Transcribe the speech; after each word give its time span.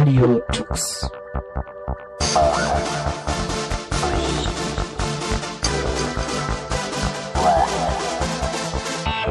Radio 0.00 0.40
Tux. 0.50 1.10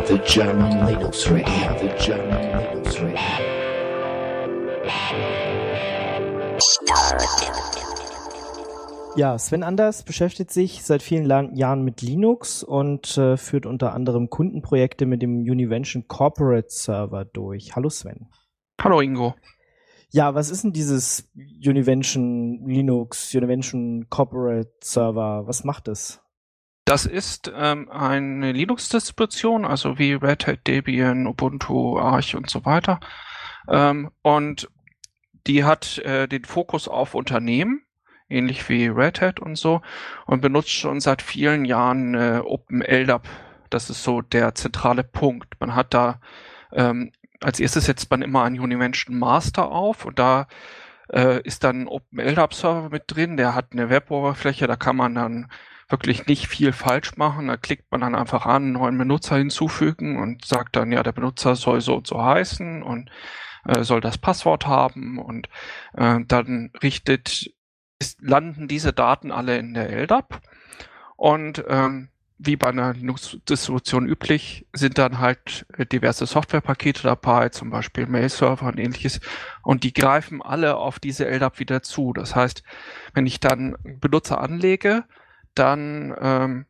The 0.06 0.20
German 0.28 0.86
Linux 0.86 1.28
Radio, 1.32 1.76
the 1.80 1.90
German 1.98 2.60
Linux 2.60 3.02
Radio. 3.02 3.18
Ja, 9.16 9.40
Sven 9.40 9.64
Anders 9.64 10.04
beschäftigt 10.04 10.52
sich 10.52 10.84
seit 10.84 11.02
vielen 11.02 11.56
Jahren 11.56 11.82
mit 11.82 12.04
Linux 12.04 12.62
und 12.62 13.18
äh, 13.18 13.38
führt 13.38 13.66
unter 13.66 13.94
anderem 13.96 14.30
Kundenprojekte 14.30 15.08
mit 15.08 15.24
dem 15.24 15.40
Univention 15.40 16.08
Corporate 16.08 16.70
Server 16.70 17.26
durch. 17.26 17.76
Hallo 17.76 17.90
Sven. 17.90 18.28
Hallo 18.80 19.02
Ingo. 19.02 19.34
Ja, 20.12 20.34
was 20.34 20.50
ist 20.50 20.64
denn 20.64 20.74
dieses 20.74 21.30
Univention 21.36 22.66
Linux, 22.66 23.34
Univention 23.36 24.08
Corporate 24.10 24.72
Server? 24.82 25.46
Was 25.46 25.64
macht 25.64 25.88
es? 25.88 26.20
Das 26.86 27.06
ist 27.06 27.52
ähm, 27.56 27.88
eine 27.92 28.52
Linux-Distribution, 28.52 29.66
also 29.66 30.00
wie 30.00 30.14
Red 30.14 30.48
Hat, 30.48 30.66
Debian, 30.66 31.28
Ubuntu, 31.28 32.00
Arch 32.00 32.36
und 32.36 32.50
so 32.50 32.66
weiter. 32.66 33.00
Ähm, 33.70 34.10
und 34.24 34.68
die 35.46 35.64
hat 35.64 36.00
äh, 36.00 36.28
den 36.28 36.46
Fokus 36.46 36.88
auf 36.88 37.14
Unternehmen, 37.14 37.84
ähnlich 38.28 38.68
wie 38.70 38.88
Red 38.88 39.22
Hat 39.22 39.40
und 39.40 39.56
so, 39.56 39.82
und 40.26 40.42
benutzt 40.42 40.72
schon 40.72 41.00
seit 41.00 41.22
vielen 41.22 41.66
Jahren 41.66 42.16
äh, 42.16 42.42
OpenLDAP. 42.44 43.28
Das 43.70 43.92
ist 43.92 44.04
so 44.04 44.22
der 44.22 44.56
zentrale 44.56 45.04
Punkt. 45.04 45.60
Man 45.60 45.76
hat 45.76 45.94
da 45.94 46.20
ähm, 46.72 47.12
als 47.42 47.60
erstes 47.60 47.86
setzt 47.86 48.10
man 48.12 48.22
immer 48.22 48.44
einen 48.44 48.60
Univention 48.60 49.18
Master 49.18 49.72
auf 49.72 50.06
und 50.06 50.20
da 50.20 50.48
äh, 51.12 51.42
ist 51.44 51.64
dann 51.64 51.82
ein 51.82 51.88
OpenLDAP-Server 51.88 52.90
mit 52.90 53.04
drin, 53.08 53.38
der 53.38 53.56
hat 53.56 53.68
eine 53.72 53.90
Web-Oberfläche, 53.90 54.68
da 54.68 54.76
kann 54.76 54.96
man 54.96 55.16
dann 55.16 55.50
wirklich 55.90 56.28
nicht 56.28 56.48
viel 56.48 56.72
falsch 56.72 57.18
machen. 57.18 57.48
Da 57.48 57.58
klickt 57.58 57.92
man 57.92 58.02
dann 58.02 58.16
einfach 58.16 58.46
an, 58.46 58.64
einen 58.64 58.72
neuen 58.74 58.98
Benutzer 58.98 59.38
hinzufügen 59.38 60.18
und 60.18 60.46
sagt 60.46 60.76
dann, 60.76 60.92
ja, 60.92 61.04
der 61.04 61.12
Benutzer 61.12 61.56
soll 61.56 61.82
so 61.82 61.96
und 61.96 62.08
so 62.08 62.24
heißen 62.24 62.84
und 62.84 63.10
äh, 63.66 63.84
soll 63.84 64.00
das 64.00 64.18
Passwort 64.18 64.68
haben 64.68 65.18
und 65.18 65.50
äh, 65.94 66.20
dann 66.28 66.72
richtet, 66.82 67.52
ist, 67.98 68.22
landen 68.22 68.68
diese 68.68 68.94
Daten 68.94 69.32
alle 69.32 69.58
in 69.58 69.74
der 69.74 69.90
LDAP 69.90 70.42
und 71.18 71.64
ähm, 71.68 72.10
wie 72.40 72.56
bei 72.56 72.70
einer 72.70 72.94
Linux-Distribution 72.94 74.08
üblich, 74.08 74.66
sind 74.74 74.98
dann 74.98 75.20
halt 75.20 75.66
äh, 75.78 75.86
diverse 75.86 76.26
Softwarepakete 76.26 77.04
dabei, 77.04 77.50
zum 77.50 77.70
Beispiel 77.70 78.08
Mail-Server 78.08 78.66
und 78.66 78.80
ähnliches. 78.80 79.20
Und 79.62 79.84
die 79.84 79.94
greifen 79.94 80.42
alle 80.42 80.78
auf 80.78 81.00
diese 81.00 81.28
LDAP 81.28 81.60
wieder 81.60 81.84
zu. 81.84 82.14
Das 82.14 82.36
heißt, 82.36 82.64
wenn 83.14 83.28
ich 83.28 83.42
dann 83.42 83.76
Benutzer 83.84 84.40
anlege, 84.40 85.04
dann 85.54 86.16
ähm, 86.22 86.66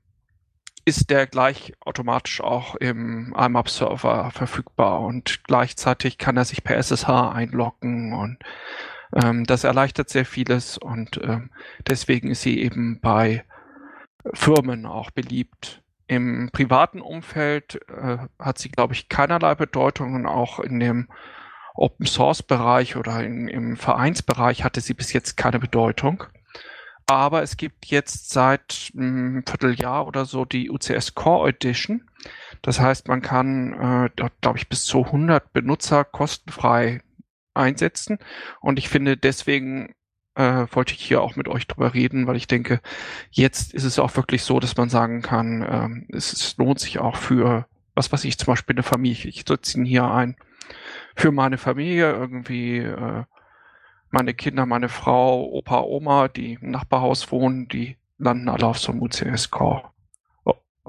ist 0.86 1.12
der 1.12 1.28
gleich 1.28 1.74
automatisch 1.82 2.42
auch 2.42 2.74
im 2.76 3.36
IMAP-Server 3.38 4.32
verfügbar 4.32 5.02
und 5.02 5.44
gleichzeitig 5.44 6.18
kann 6.18 6.36
er 6.36 6.46
sich 6.46 6.64
per 6.64 6.78
SSH 6.78 7.32
einloggen 7.32 8.14
und 8.14 8.40
ähm, 9.14 9.44
das 9.44 9.66
erleichtert 9.66 10.10
sehr 10.10 10.26
vieles 10.26 10.80
und 10.80 11.20
ähm, 11.24 11.52
deswegen 11.88 12.32
ist 12.32 12.42
sie 12.42 12.60
eben 12.60 13.00
bei 13.02 13.44
Firmen 14.34 14.86
auch 14.86 15.12
beliebt. 15.12 15.82
Im 16.08 16.50
privaten 16.52 17.02
Umfeld 17.02 17.80
äh, 17.88 18.18
hat 18.40 18.58
sie, 18.58 18.70
glaube 18.70 18.94
ich, 18.94 19.10
keinerlei 19.10 19.56
Bedeutung 19.56 20.16
und 20.16 20.26
auch 20.26 20.60
in 20.60 20.80
dem 20.80 21.08
Open 21.76 22.06
Source 22.06 22.44
Bereich 22.44 22.96
oder 22.96 23.24
in, 23.24 23.48
im 23.48 23.78
Vereinsbereich 23.78 24.64
hatte 24.64 24.82
sie 24.82 24.94
bis 24.94 25.14
jetzt 25.14 25.38
keine 25.38 25.60
Bedeutung. 25.60 26.24
Aber 27.06 27.42
es 27.42 27.58
gibt 27.58 27.88
jetzt 27.88 28.30
seit 28.30 28.92
einem 28.96 29.44
Vierteljahr 29.48 30.06
oder 30.06 30.26
so 30.26 30.46
die 30.46 30.70
UCS 30.70 31.16
Core 31.16 31.50
Edition. 31.50 32.10
Das 32.62 32.80
heißt, 32.80 33.08
man 33.08 33.22
kann 33.22 33.74
äh, 33.74 34.10
dort, 34.16 34.34
glaube 34.42 34.58
ich, 34.58 34.68
bis 34.68 34.84
zu 34.84 35.06
100 35.06 35.54
Benutzer 35.54 36.04
kostenfrei 36.04 37.02
einsetzen. 37.54 38.20
Und 38.62 38.78
ich 38.78 38.90
finde 38.90 39.18
deswegen 39.18 39.96
äh, 40.36 40.68
wollte 40.72 40.94
ich 40.94 41.02
hier 41.02 41.22
auch 41.22 41.36
mit 41.36 41.48
euch 41.48 41.68
drüber 41.68 41.94
reden, 41.94 42.28
weil 42.28 42.36
ich 42.36 42.48
denke, 42.48 42.82
jetzt 43.32 43.74
ist 43.74 43.84
es 43.84 44.00
auch 44.00 44.16
wirklich 44.16 44.44
so, 44.44 44.60
dass 44.60 44.78
man 44.78 44.90
sagen 44.90 45.22
kann, 45.22 45.66
ähm, 45.70 46.08
es, 46.10 46.34
es 46.34 46.58
lohnt 46.58 46.80
sich 46.80 47.00
auch 47.00 47.16
für, 47.16 47.66
was 47.96 48.12
weiß 48.12 48.24
ich, 48.26 48.38
zum 48.38 48.48
Beispiel 48.48 48.76
eine 48.76 48.84
Familie. 48.84 49.30
Ich 49.30 49.44
setze 49.48 49.78
ihn 49.78 49.86
hier 49.86 50.06
ein. 50.06 50.36
Für 51.16 51.32
meine 51.32 51.58
Familie 51.58 52.12
irgendwie, 52.12 52.78
äh, 52.78 53.24
meine 54.12 54.34
Kinder, 54.34 54.66
meine 54.66 54.90
Frau, 54.90 55.44
Opa, 55.52 55.82
Oma, 55.82 56.28
die 56.28 56.54
im 56.54 56.72
Nachbarhaus 56.72 57.32
wohnen, 57.32 57.68
die 57.68 57.98
landen 58.18 58.50
alle 58.50 58.68
auf 58.68 58.80
so 58.80 58.92
einem 58.92 59.02
UCS-Core. 59.02 59.84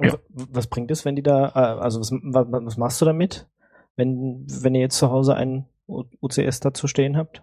Oh, 0.01 0.05
ja. 0.05 0.15
Was 0.29 0.67
bringt 0.67 0.91
es, 0.91 1.05
wenn 1.05 1.17
die 1.17 1.23
da, 1.23 1.49
äh, 1.49 1.81
also 1.81 2.01
was, 2.01 2.11
was, 2.13 2.47
was 2.49 2.77
machst 2.77 3.01
du 3.01 3.05
damit, 3.05 3.49
wenn, 3.97 4.47
wenn 4.47 4.75
ihr 4.75 4.81
jetzt 4.81 4.99
zu 4.99 5.11
Hause 5.11 5.35
einen 5.35 5.67
UCS 5.87 6.61
dazu 6.61 6.87
stehen 6.87 7.17
habt? 7.17 7.43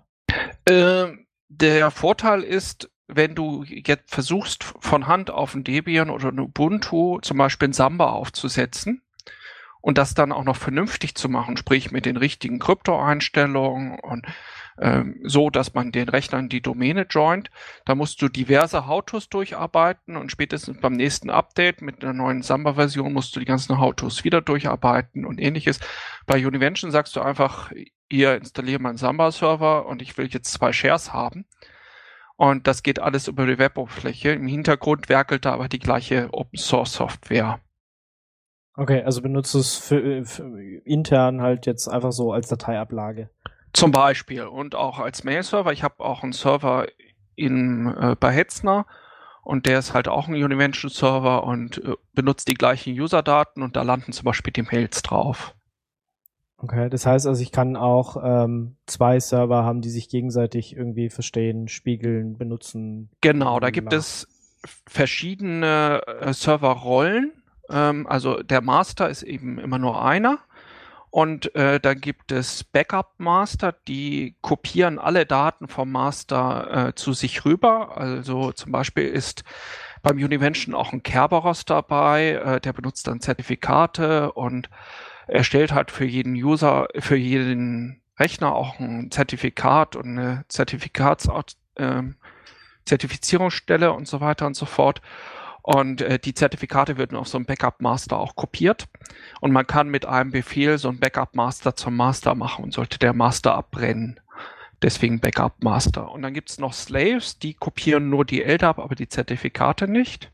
Ähm, 0.68 1.27
der 1.50 1.92
Vorteil 1.92 2.44
ist, 2.44 2.90
wenn 3.08 3.36
du 3.36 3.64
jetzt 3.64 4.14
versuchst, 4.14 4.64
von 4.64 5.08
Hand 5.08 5.32
auf 5.32 5.56
ein 5.56 5.64
Debian 5.64 6.10
oder 6.10 6.30
ein 6.30 6.40
Ubuntu 6.40 7.20
zum 7.20 7.38
Beispiel 7.38 7.70
ein 7.70 7.74
Samba 7.74 8.12
aufzusetzen 8.12 9.02
und 9.82 9.98
das 9.98 10.14
dann 10.14 10.34
auch 10.34 10.44
noch 10.44 10.58
vernünftig 10.58 11.16
zu 11.16 11.30
machen, 11.30 11.56
sprich 11.56 11.92
mit 11.92 12.06
den 12.06 12.18
richtigen 12.18 12.60
Krypto-Einstellungen 12.60 14.00
und 14.00 14.26
ähm, 14.80 15.20
so, 15.24 15.50
dass 15.50 15.74
man 15.74 15.92
den 15.92 16.10
Rechnern 16.10 16.50
die 16.50 16.62
Domäne 16.62 17.08
joint, 17.10 17.50
da 17.86 17.96
musst 17.96 18.22
du 18.22 18.28
diverse 18.28 18.86
How-Tos 18.86 19.30
durcharbeiten 19.30 20.18
und 20.18 20.32
spätestens 20.32 20.80
beim 20.82 20.94
nächsten 20.94 21.30
Update 21.30 21.82
mit 21.82 22.04
einer 22.04 22.14
neuen 22.14 22.44
Samba-Version 22.44 23.14
musst 23.14 23.36
du 23.36 23.40
die 23.40 23.46
ganzen 23.46 23.80
How-Tos 23.80 24.24
wieder 24.24 24.42
durcharbeiten 24.42 25.26
und 25.26 25.40
ähnliches. 25.40 25.80
Bei 26.26 26.46
Univention 26.46 26.92
sagst 26.92 27.16
du 27.16 27.22
einfach, 27.22 27.72
ihr 28.10 28.36
installiert 28.36 28.82
meinen 28.82 28.98
Samba-Server 28.98 29.86
und 29.86 30.02
ich 30.02 30.18
will 30.18 30.28
jetzt 30.28 30.52
zwei 30.52 30.72
Shares 30.72 31.14
haben. 31.14 31.46
Und 32.36 32.68
das 32.68 32.84
geht 32.84 33.00
alles 33.00 33.28
über 33.28 33.48
die 33.48 33.58
Web-Oberfläche. 33.58 34.32
Im 34.32 34.48
Hintergrund 34.48 35.10
werkelt 35.10 35.46
da 35.46 35.54
aber 35.54 35.68
die 35.68 35.80
gleiche 35.80 36.30
Open-Source-Software. 36.32 37.60
Okay, 38.76 39.02
also 39.02 39.24
benutzt 39.24 39.56
es 39.56 39.76
für, 39.76 40.24
für, 40.24 40.44
intern 40.86 41.42
halt 41.42 41.66
jetzt 41.66 41.88
einfach 41.88 42.12
so 42.12 42.32
als 42.32 42.48
Dateiablage. 42.48 43.32
Zum 43.74 43.92
Beispiel 43.92 44.44
und 44.44 44.76
auch 44.76 45.00
als 45.00 45.24
Mail-Server. 45.24 45.74
Ich 45.74 45.82
habe 45.82 46.04
auch 46.04 46.22
einen 46.22 46.34
Server 46.34 46.88
in, 47.36 47.88
äh, 47.88 48.16
bei 48.20 48.32
Hetzner 48.32 48.86
und 49.44 49.66
der 49.66 49.80
ist 49.80 49.96
halt 49.96 50.08
auch 50.08 50.28
ein 50.28 50.36
Univention-Server 50.36 51.44
und 51.44 51.84
äh, 51.84 51.96
benutzt 52.14 52.48
die 52.50 52.54
gleichen 52.54 52.94
User-Daten 52.94 53.64
und 53.64 53.76
da 53.76 53.82
landen 53.82 54.12
zum 54.12 54.26
Beispiel 54.26 54.54
die 54.54 54.62
Mails 54.62 55.02
drauf. 55.02 55.56
Okay, 56.60 56.90
das 56.90 57.06
heißt 57.06 57.28
also, 57.28 57.42
ich 57.42 57.52
kann 57.52 57.76
auch 57.76 58.18
ähm, 58.24 58.78
zwei 58.88 59.20
Server 59.20 59.64
haben, 59.64 59.82
die 59.82 59.92
sich 59.92 60.10
gegenseitig 60.10 60.76
irgendwie 60.76 61.10
verstehen, 61.10 61.68
spiegeln, 61.68 62.38
benutzen. 62.38 63.10
Genau, 63.22 63.60
da 63.60 63.70
gibt 63.70 63.94
es 63.94 64.28
verschiedene 64.88 66.02
äh, 66.08 66.34
Serverrollen. 66.34 67.32
Ähm, 67.70 68.08
also 68.08 68.42
der 68.42 68.62
Master 68.62 69.08
ist 69.10 69.22
eben 69.22 69.60
immer 69.60 69.78
nur 69.78 70.04
einer. 70.04 70.40
Und 71.10 71.56
äh, 71.56 71.80
da 71.80 71.94
gibt 71.94 72.32
es 72.32 72.64
Backup 72.64 73.14
Master, 73.18 73.74
die 73.88 74.36
kopieren 74.42 75.00
alle 75.00 75.26
Daten 75.26 75.68
vom 75.68 75.92
Master 75.92 76.88
äh, 76.90 76.96
zu 76.96 77.14
sich 77.14 77.46
rüber. 77.46 77.98
Also 77.98 78.52
zum 78.52 78.72
Beispiel 78.72 79.08
ist 79.08 79.44
beim 80.04 80.18
Univention 80.18 80.76
auch 80.76 80.92
ein 80.92 81.04
Kerberos 81.04 81.66
dabei, 81.66 82.34
äh, 82.34 82.62
der 82.62 82.74
benutzt 82.74 83.08
dann 83.08 83.22
Zertifikate 83.22 84.32
und 84.34 84.70
erstellt 85.28 85.74
halt 85.74 85.92
für 85.92 86.06
jeden 86.06 86.34
User, 86.34 86.88
für 87.00 87.16
jeden 87.16 88.02
Rechner 88.20 88.56
auch 88.56 88.80
ein 88.80 89.12
Zertifikat 89.12 89.96
und 89.96 90.18
eine 90.18 90.46
Zertifikats 90.48 91.30
äh, 91.76 92.04
Zertifizierungsstelle 92.86 93.92
und 93.92 94.08
so 94.08 94.22
weiter 94.22 94.48
und 94.48 94.56
so 94.56 94.66
fort. 94.66 95.02
Und 95.62 96.02
äh, 96.02 96.18
die 96.18 96.34
Zertifikate 96.34 96.98
werden 96.98 97.18
auf 97.18 97.28
so 97.28 97.38
einem 97.38 97.46
Backup 97.46 97.82
Master 97.82 98.18
auch 98.18 98.36
kopiert. 98.36 98.88
Und 99.42 99.52
man 99.52 99.68
kann 99.68 99.90
mit 99.90 100.06
einem 100.06 100.32
Befehl 100.32 100.78
so 100.78 100.88
ein 100.88 101.00
Backup 101.00 101.36
Master 101.36 101.76
zum 101.76 101.96
Master 101.98 102.36
machen 102.36 102.64
und 102.64 102.74
sollte 102.74 102.98
der 102.98 103.14
Master 103.14 103.54
abbrennen. 103.54 104.20
Deswegen 104.82 105.20
Backup 105.20 105.62
Master. 105.62 106.10
Und 106.12 106.22
dann 106.22 106.34
gibt's 106.34 106.58
noch 106.58 106.72
Slaves, 106.72 107.40
die 107.40 107.54
kopieren 107.54 108.10
nur 108.10 108.24
die 108.24 108.44
LDAP, 108.44 108.80
aber 108.80 108.96
die 108.96 109.10
Zertifikate 109.10 109.90
nicht. 109.90 110.32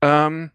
Ähm, 0.00 0.50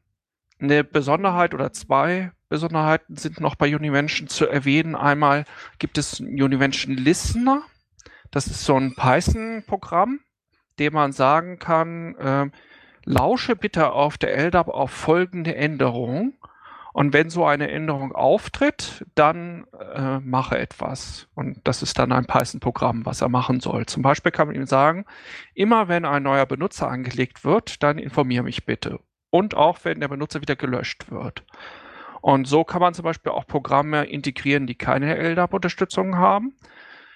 eine 0.60 0.84
Besonderheit 0.84 1.54
oder 1.54 1.72
zwei 1.74 2.32
Besonderheiten 2.50 3.16
sind 3.16 3.40
noch 3.40 3.56
bei 3.56 3.76
Univention 3.76 4.28
zu 4.28 4.48
erwähnen. 4.48 4.96
Einmal 4.96 5.46
gibt 5.78 5.98
es 5.98 6.20
Univention 6.20 6.96
Listener. 6.96 7.62
Das 8.32 8.48
ist 8.48 8.66
so 8.66 8.76
ein 8.76 8.96
Python-Programm, 8.96 10.20
dem 10.80 10.94
man 10.94 11.12
sagen 11.12 11.60
kann, 11.60 12.16
äh, 12.16 12.50
lausche 13.06 13.56
bitte 13.56 13.92
auf 13.92 14.18
der 14.18 14.36
LDAP 14.36 14.68
auf 14.68 14.92
folgende 14.92 15.56
Änderung 15.56 16.34
Und 16.92 17.14
wenn 17.14 17.30
so 17.30 17.46
eine 17.46 17.70
Änderung 17.70 18.14
auftritt, 18.14 19.06
dann 19.16 19.68
äh, 19.96 20.20
mache 20.20 20.58
etwas. 20.58 21.28
Und 21.36 21.60
das 21.66 21.82
ist 21.84 22.00
dann 22.00 22.12
ein 22.12 22.26
Python-Programm, 22.26 23.06
was 23.06 23.22
er 23.22 23.30
machen 23.30 23.60
soll. 23.60 23.86
Zum 23.86 24.02
Beispiel 24.02 24.32
kann 24.32 24.48
man 24.48 24.56
ihm 24.56 24.66
sagen, 24.66 25.06
immer 25.54 25.88
wenn 25.88 26.06
ein 26.06 26.24
neuer 26.24 26.46
Benutzer 26.46 26.90
angelegt 26.90 27.46
wird, 27.46 27.84
dann 27.84 28.00
informiere 28.00 28.44
mich 28.44 28.66
bitte. 28.66 29.00
Und 29.32 29.56
auch 29.56 29.80
wenn 29.84 30.00
der 30.00 30.08
Benutzer 30.08 30.42
wieder 30.42 30.56
gelöscht 30.56 31.12
wird. 31.12 31.44
Und 32.22 32.48
so 32.48 32.64
kann 32.64 32.82
man 32.82 32.94
zum 32.94 33.04
Beispiel 33.04 33.32
auch 33.32 33.46
Programme 33.48 34.06
integrieren, 34.06 34.68
die 34.68 34.76
keine 34.76 35.16
LDAP-Unterstützung 35.16 36.18
haben, 36.18 36.54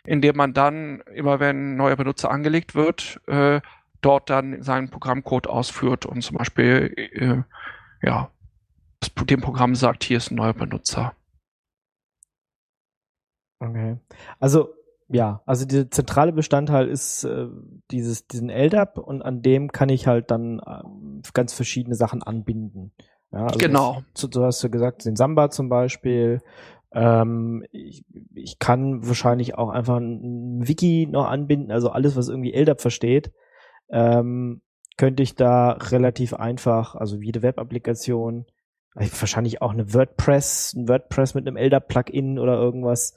indem 0.05 0.37
man 0.37 0.53
dann, 0.53 1.01
immer 1.13 1.39
wenn 1.39 1.73
ein 1.73 1.77
neuer 1.77 1.95
Benutzer 1.95 2.31
angelegt 2.31 2.75
wird, 2.75 3.19
äh, 3.27 3.61
dort 4.01 4.29
dann 4.29 4.61
seinen 4.61 4.89
Programmcode 4.89 5.47
ausführt 5.47 6.05
und 6.05 6.21
zum 6.21 6.37
Beispiel 6.37 6.93
äh, 6.95 7.43
ja, 8.05 8.29
dem 9.25 9.41
Programm 9.41 9.75
sagt, 9.75 10.03
hier 10.03 10.17
ist 10.17 10.31
ein 10.31 10.35
neuer 10.35 10.53
Benutzer. 10.53 11.15
Okay. 13.59 13.97
Also 14.39 14.73
ja, 15.09 15.41
also 15.45 15.65
der 15.65 15.91
zentrale 15.91 16.33
Bestandteil 16.33 16.87
ist 16.87 17.23
äh, 17.23 17.47
dieses 17.91 18.27
diesen 18.27 18.49
LDAP 18.49 18.97
und 18.97 19.21
an 19.21 19.41
dem 19.41 19.71
kann 19.71 19.89
ich 19.89 20.07
halt 20.07 20.31
dann 20.31 20.59
äh, 20.59 20.81
ganz 21.33 21.53
verschiedene 21.53 21.95
Sachen 21.95 22.23
anbinden. 22.23 22.91
Ja, 23.31 23.45
also 23.45 23.57
genau. 23.57 24.03
Das, 24.13 24.29
du 24.29 24.43
hast 24.43 24.61
ja 24.63 24.69
gesagt, 24.69 25.05
den 25.05 25.15
Samba 25.15 25.49
zum 25.49 25.69
Beispiel. 25.69 26.41
Ähm, 26.93 27.65
ich, 27.71 28.05
ich 28.35 28.59
kann 28.59 29.07
wahrscheinlich 29.07 29.55
auch 29.57 29.69
einfach 29.69 29.97
ein, 29.97 30.59
ein 30.59 30.67
Wiki 30.67 31.07
noch 31.09 31.27
anbinden, 31.27 31.71
also 31.71 31.89
alles, 31.89 32.15
was 32.15 32.29
irgendwie 32.29 32.53
LDAP 32.53 32.81
versteht, 32.81 33.31
ähm, 33.89 34.61
könnte 34.97 35.23
ich 35.23 35.35
da 35.35 35.71
relativ 35.71 36.35
einfach, 36.35 36.95
also 36.95 37.17
jede 37.17 37.41
Web-Applikation, 37.41 38.45
wahrscheinlich 38.93 39.61
auch 39.61 39.71
eine 39.71 39.93
WordPress, 39.93 40.73
ein 40.73 40.87
WordPress 40.87 41.33
mit 41.33 41.47
einem 41.47 41.57
LDAP-Plugin 41.57 42.37
oder 42.37 42.53
irgendwas, 42.53 43.15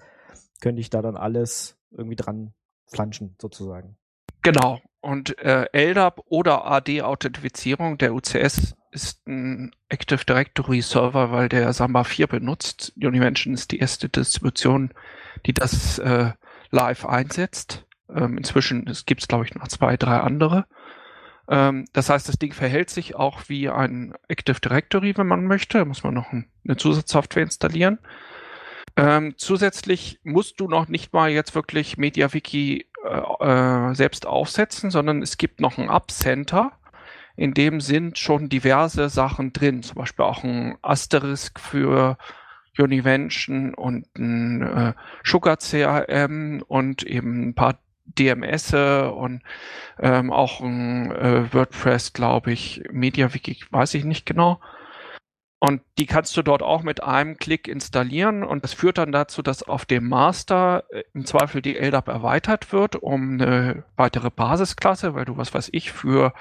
könnte 0.63 0.81
ich 0.81 0.89
da 0.89 1.03
dann 1.03 1.17
alles 1.17 1.76
irgendwie 1.97 2.17
dran 2.17 2.53
flanschen, 2.87 3.37
sozusagen. 3.41 3.97
Genau. 4.43 4.81
Und 5.01 5.39
äh, 5.39 5.67
LDAP 5.73 6.21
oder 6.27 6.67
AD-Authentifizierung, 6.67 7.99
der 7.99 8.15
UCS 8.15 8.77
ist 8.91 9.27
ein 9.27 9.73
Active 9.89 10.25
Directory 10.25 10.83
Server, 10.83 11.31
weil 11.31 11.49
der 11.49 11.73
Samba 11.73 12.05
4 12.05 12.27
benutzt. 12.27 12.93
Univention 12.97 13.55
ist 13.55 13.71
die 13.71 13.79
erste 13.79 14.09
Distribution, 14.09 14.93
die 15.45 15.53
das 15.53 15.99
äh, 15.99 16.33
live 16.71 17.05
einsetzt. 17.05 17.85
Ähm, 18.09 18.39
inzwischen 18.39 18.85
gibt 19.07 19.21
es, 19.21 19.29
glaube 19.29 19.45
ich, 19.45 19.55
noch 19.55 19.69
zwei, 19.69 19.97
drei 19.97 20.19
andere. 20.19 20.67
Ähm, 21.49 21.85
das 21.93 22.09
heißt, 22.09 22.29
das 22.29 22.39
Ding 22.39 22.53
verhält 22.53 22.91
sich 22.91 23.15
auch 23.17 23.49
wie 23.49 23.69
ein 23.69 24.15
Active 24.29 24.61
Directory, 24.61 25.17
wenn 25.17 25.27
man 25.27 25.45
möchte. 25.45 25.79
Da 25.79 25.85
muss 25.85 26.03
man 26.03 26.15
noch 26.15 26.33
ein, 26.33 26.51
eine 26.65 26.77
Zusatzsoftware 26.77 27.45
installieren. 27.45 27.99
Ähm, 28.97 29.35
zusätzlich 29.37 30.21
musst 30.25 30.59
du 30.59 30.69
noch 30.69 30.89
nicht 30.89 31.13
mal 31.13 31.31
jetzt 31.31 31.55
wirklich 31.55 31.99
MediaWiki 31.99 32.87
äh, 33.05 33.91
äh, 33.91 33.95
selbst 33.95 34.27
aufsetzen, 34.27 34.91
sondern 34.91 35.23
es 35.23 35.37
gibt 35.37 35.61
noch 35.61 35.77
ein 35.77 35.91
App-Center, 35.91 36.73
in 37.37 37.53
dem 37.53 37.81
sind 37.83 38.19
schon 38.19 38.49
diverse 38.49 39.11
Sachen 39.11 39.53
drin, 39.53 39.83
zum 39.83 39.97
Beispiel 39.97 40.25
auch 40.25 40.43
ein 40.43 40.79
Asterisk 40.81 41.61
für 41.61 42.17
Univention 42.79 43.75
und 43.75 44.07
ein 44.19 44.63
äh, 44.63 44.93
Sugar 45.25 45.59
CRM 45.59 46.63
und 46.67 47.03
eben 47.03 47.49
ein 47.49 47.55
paar 47.55 47.79
DMS 48.07 48.73
und 48.73 49.43
ähm, 49.99 50.33
auch 50.33 50.61
ein 50.61 51.11
äh, 51.11 51.53
WordPress, 51.53 52.13
glaube 52.13 52.53
ich, 52.53 52.83
MediaWiki, 52.91 53.59
weiß 53.71 53.95
ich 53.95 54.05
nicht 54.05 54.27
genau. 54.27 54.61
Und 55.59 55.81
die 55.99 56.07
kannst 56.07 56.37
du 56.37 56.43
dort 56.43 56.63
auch 56.63 56.83
mit 56.83 57.03
einem 57.03 57.39
Klick 57.39 57.67
installieren 57.67 58.45
und 58.45 58.63
das 58.63 58.75
führt 58.75 58.99
dann 58.99 59.11
dazu, 59.11 59.41
dass 59.41 59.63
auf 59.63 59.87
dem 59.87 60.07
Master 60.09 60.85
äh, 60.91 61.03
im 61.15 61.25
Zweifel 61.25 61.63
die 61.63 61.77
LDAP 61.77 62.09
erweitert 62.09 62.73
wird 62.73 62.97
um 62.97 63.41
eine 63.41 63.85
weitere 63.97 64.31
Basisklasse, 64.31 65.15
weil 65.15 65.25
du 65.25 65.39
was 65.39 65.55
weiß 65.55 65.71
ich 65.73 65.93
für 65.93 66.35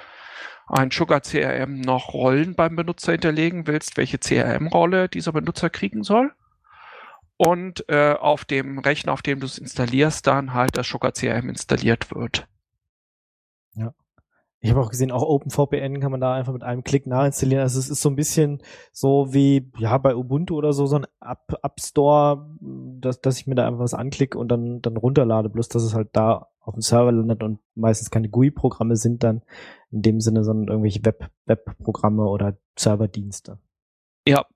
ein 0.68 0.92
Sugar 0.92 1.22
CRM 1.22 1.80
noch 1.80 2.14
Rollen 2.14 2.56
beim 2.56 2.76
Benutzer 2.76 3.14
hinterlegen 3.14 3.68
willst, 3.68 3.98
welche 3.98 4.20
CRM-Rolle 4.20 5.08
dieser 5.08 5.32
Benutzer 5.32 5.70
kriegen 5.70 6.04
soll. 6.04 6.34
Und 7.38 7.88
äh, 7.90 8.14
auf 8.14 8.46
dem 8.46 8.80
Rechner, 8.80 9.14
auf 9.14 9.22
dem 9.22 9.40
du 9.40 9.46
es 9.46 9.58
installierst, 9.58 10.26
dann 10.26 10.54
halt 10.54 10.78
das 10.78 10.88
Sugar 10.88 11.12
CRM 11.12 11.50
installiert 11.50 12.14
wird. 12.14 12.48
Ich 14.66 14.72
habe 14.72 14.82
auch 14.82 14.90
gesehen, 14.90 15.12
auch 15.12 15.22
OpenVPN 15.22 16.00
kann 16.00 16.10
man 16.10 16.20
da 16.20 16.34
einfach 16.34 16.52
mit 16.52 16.64
einem 16.64 16.84
Klick 16.84 17.06
nachinstallieren. 17.06 17.62
Also 17.62 17.78
es 17.78 17.88
ist 17.88 18.02
so 18.02 18.10
ein 18.10 18.16
bisschen 18.16 18.64
so 18.92 19.32
wie 19.32 19.72
ja 19.78 19.96
bei 20.00 20.16
Ubuntu 20.16 20.56
oder 20.56 20.74
so 20.74 20.88
so 20.88 20.96
ein 20.96 21.06
App, 21.22 21.60
App 21.62 21.80
Store, 21.80 22.50
dass, 23.00 23.22
dass 23.22 23.38
ich 23.38 23.46
mir 23.46 23.54
da 23.54 23.68
einfach 23.68 23.82
was 23.82 23.94
anklicke 23.94 24.40
und 24.40 24.48
dann 24.48 24.82
dann 24.82 24.98
runterlade. 24.98 25.50
Bloß 25.50 25.70
dass 25.70 25.84
es 25.84 25.94
halt 25.94 26.10
da 26.14 26.48
auf 26.62 26.74
dem 26.74 26.82
Server 26.82 27.12
landet 27.12 27.44
und 27.44 27.60
meistens 27.76 28.10
keine 28.10 28.28
GUI-Programme 28.28 28.96
sind 28.96 29.24
dann 29.24 29.44
in 29.92 30.02
dem 30.02 30.20
Sinne, 30.20 30.44
sondern 30.44 30.70
irgendwelche 30.70 31.06
Web 31.06 31.30
Web-Programme 31.46 32.26
oder 32.26 32.58
Serverdienste. 32.76 33.60
Ja. 34.28 34.48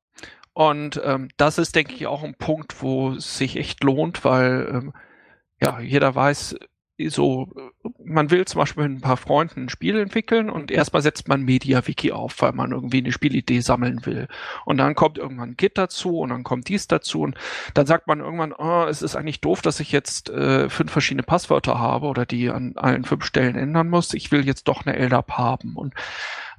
Und 0.53 0.99
ähm, 1.03 1.29
das 1.37 1.59
ist, 1.59 1.75
denke 1.75 1.93
ich, 1.93 2.07
auch 2.07 2.23
ein 2.23 2.33
Punkt, 2.33 2.81
wo 2.81 3.11
es 3.11 3.37
sich 3.37 3.57
echt 3.57 3.83
lohnt, 3.83 4.25
weil 4.25 4.71
ähm, 4.73 4.93
ja 5.61 5.79
jeder 5.79 6.15
weiß, 6.15 6.55
so, 7.07 7.47
man 8.03 8.29
will 8.29 8.45
zum 8.45 8.59
Beispiel 8.59 8.83
mit 8.87 8.97
ein 8.97 9.01
paar 9.01 9.17
Freunden 9.17 9.63
ein 9.63 9.69
Spiel 9.69 9.97
entwickeln 9.97 10.49
und 10.49 10.69
erstmal 10.69 11.01
setzt 11.01 11.27
man 11.29 11.43
MediaWiki 11.43 12.11
auf, 12.11 12.41
weil 12.41 12.51
man 12.51 12.71
irgendwie 12.71 12.97
eine 12.97 13.11
Spielidee 13.11 13.61
sammeln 13.61 14.05
will. 14.05 14.27
Und 14.65 14.77
dann 14.77 14.95
kommt 14.95 15.17
irgendwann 15.17 15.55
Git 15.55 15.77
dazu 15.77 16.19
und 16.19 16.29
dann 16.29 16.43
kommt 16.43 16.67
dies 16.67 16.87
dazu 16.87 17.21
und 17.21 17.35
dann 17.73 17.85
sagt 17.85 18.07
man 18.07 18.19
irgendwann, 18.19 18.53
oh, 18.53 18.85
es 18.89 19.01
ist 19.01 19.15
eigentlich 19.15 19.39
doof, 19.39 19.61
dass 19.61 19.79
ich 19.79 19.91
jetzt 19.91 20.29
äh, 20.29 20.69
fünf 20.69 20.91
verschiedene 20.91 21.23
Passwörter 21.23 21.79
habe 21.79 22.07
oder 22.07 22.25
die 22.25 22.49
an 22.49 22.73
allen 22.75 23.05
fünf 23.05 23.23
Stellen 23.23 23.55
ändern 23.55 23.89
muss. 23.89 24.13
Ich 24.13 24.31
will 24.31 24.45
jetzt 24.45 24.67
doch 24.67 24.85
eine 24.85 24.97
LDAP 24.97 25.31
haben. 25.31 25.75
Und 25.75 25.93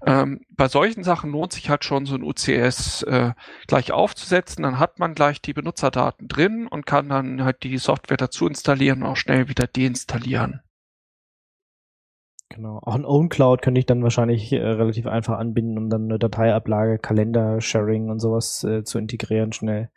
ähm, 0.06 0.41
bei 0.50 0.69
solchen 0.69 1.05
Sachen 1.05 1.31
lohnt 1.31 1.52
sich 1.52 1.69
halt 1.69 1.85
schon 1.85 2.06
so 2.06 2.14
ein 2.14 2.23
UCS 2.23 3.02
äh, 3.02 3.32
gleich 3.67 3.93
aufzusetzen. 3.93 4.62
Dann 4.62 4.79
hat 4.79 4.99
man 4.99 5.14
gleich 5.14 5.43
die 5.43 5.52
Benutzerdaten 5.52 6.29
drin 6.29 6.67
und 6.67 6.87
kann 6.87 7.08
dann 7.08 7.44
halt 7.44 7.62
die 7.62 7.76
Software 7.79 8.17
dazu 8.17 8.47
installieren 8.47 9.02
und 9.02 9.08
auch 9.08 9.17
schnell 9.17 9.49
wieder 9.49 9.67
deinstallieren. 9.67 10.61
Genau. 12.49 12.81
Auch 12.82 12.97
ein 12.97 13.05
OwnCloud 13.05 13.62
könnte 13.62 13.79
ich 13.79 13.87
dann 13.87 14.02
wahrscheinlich 14.02 14.52
äh, 14.52 14.58
relativ 14.58 15.06
einfach 15.06 15.38
anbinden, 15.38 15.79
um 15.79 15.88
dann 15.88 16.05
eine 16.05 16.19
Dateiablage, 16.19 16.99
Kalender, 16.99 17.61
Sharing 17.61 18.11
und 18.11 18.19
sowas 18.19 18.64
äh, 18.64 18.82
zu 18.82 18.99
integrieren 18.99 19.53
schnell. 19.53 19.91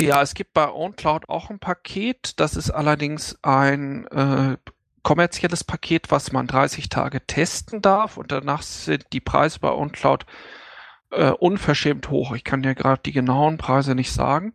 Ja, 0.00 0.22
es 0.22 0.34
gibt 0.34 0.54
bei 0.54 0.68
OwnCloud 0.68 1.28
auch 1.28 1.50
ein 1.50 1.60
Paket. 1.60 2.40
Das 2.40 2.56
ist 2.56 2.70
allerdings 2.70 3.38
ein 3.42 4.06
äh, 4.06 4.56
kommerzielles 5.02 5.64
Paket, 5.64 6.10
was 6.10 6.32
man 6.32 6.46
30 6.46 6.88
Tage 6.88 7.24
testen 7.26 7.82
darf 7.82 8.16
und 8.16 8.32
danach 8.32 8.62
sind 8.62 9.06
die 9.12 9.20
Preise 9.20 9.58
bei 9.60 9.70
OnCloud 9.70 10.26
äh, 11.10 11.30
unverschämt 11.30 12.10
hoch. 12.10 12.32
Ich 12.34 12.44
kann 12.44 12.62
dir 12.62 12.74
gerade 12.74 13.02
die 13.04 13.12
genauen 13.12 13.58
Preise 13.58 13.94
nicht 13.94 14.12
sagen. 14.12 14.52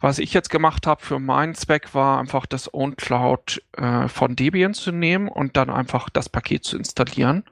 Was 0.00 0.18
ich 0.18 0.32
jetzt 0.32 0.48
gemacht 0.48 0.86
habe 0.86 1.04
für 1.04 1.18
meinen 1.18 1.54
Zweck 1.54 1.94
war 1.94 2.18
einfach 2.18 2.46
das 2.46 2.72
OnCloud 2.72 3.62
äh, 3.76 4.08
von 4.08 4.34
Debian 4.34 4.72
zu 4.72 4.92
nehmen 4.92 5.28
und 5.28 5.56
dann 5.56 5.68
einfach 5.68 6.08
das 6.08 6.30
Paket 6.30 6.64
zu 6.64 6.78
installieren, 6.78 7.44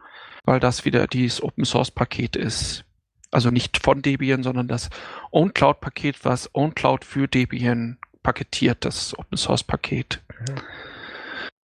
weil 0.44 0.58
das 0.58 0.86
wieder 0.86 1.06
dieses 1.06 1.42
Open 1.42 1.66
Source 1.66 1.90
Paket 1.90 2.36
ist. 2.36 2.84
Also 3.30 3.50
nicht 3.50 3.82
von 3.82 4.00
Debian, 4.00 4.42
sondern 4.42 4.68
das 4.68 4.88
OwnCloud 5.30 5.80
Paket, 5.82 6.24
was 6.24 6.54
OwnCloud 6.54 7.04
für 7.04 7.28
Debian 7.28 7.98
paketiert, 8.22 8.86
das 8.86 9.18
Open 9.18 9.36
Source 9.36 9.64
Paket. 9.64 10.22
Mhm. 10.40 10.54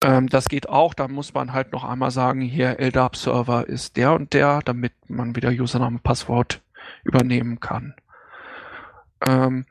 Ähm, 0.02 0.28
das 0.28 0.48
geht 0.48 0.68
auch, 0.68 0.94
da 0.94 1.08
muss 1.08 1.34
man 1.34 1.52
halt 1.52 1.72
noch 1.72 1.84
einmal 1.84 2.10
sagen, 2.10 2.40
hier 2.40 2.78
LDAP-Server 2.80 3.68
ist 3.68 3.96
der 3.96 4.14
und 4.14 4.32
der, 4.32 4.60
damit 4.64 4.92
man 5.08 5.36
wieder 5.36 5.50
Username, 5.50 5.98
Passwort 5.98 6.62
übernehmen 7.04 7.60
kann. 7.60 7.94
Ähm, 9.28 9.66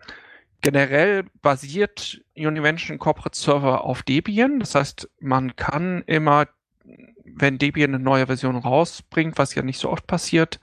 generell 0.61 1.25
basiert 1.41 2.21
Univention 2.35 2.99
Corporate 2.99 3.37
Server 3.37 3.83
auf 3.83 4.03
Debian. 4.03 4.59
Das 4.59 4.75
heißt, 4.75 5.09
man 5.19 5.55
kann 5.55 6.03
immer, 6.05 6.47
wenn 7.25 7.57
Debian 7.57 7.95
eine 7.95 8.03
neue 8.03 8.27
Version 8.27 8.55
rausbringt, 8.55 9.37
was 9.37 9.55
ja 9.55 9.63
nicht 9.63 9.79
so 9.79 9.89
oft 9.89 10.05
passiert, 10.05 10.59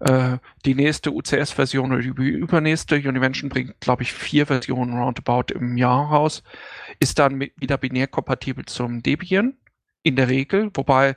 äh, 0.00 0.38
die 0.64 0.74
nächste 0.74 1.12
UCS-Version 1.12 1.92
oder 1.92 2.02
die 2.02 2.08
übernächste, 2.08 2.96
Univention 2.96 3.48
bringt, 3.50 3.80
glaube 3.80 4.02
ich, 4.02 4.12
vier 4.12 4.46
Versionen 4.46 4.96
roundabout 4.96 5.52
im 5.54 5.76
Jahr 5.76 6.08
raus, 6.08 6.42
ist 7.00 7.18
dann 7.18 7.34
mit, 7.34 7.52
wieder 7.56 7.78
binär 7.78 8.06
kompatibel 8.06 8.64
zum 8.64 9.02
Debian 9.02 9.54
in 10.02 10.16
der 10.16 10.28
Regel, 10.28 10.70
wobei 10.74 11.16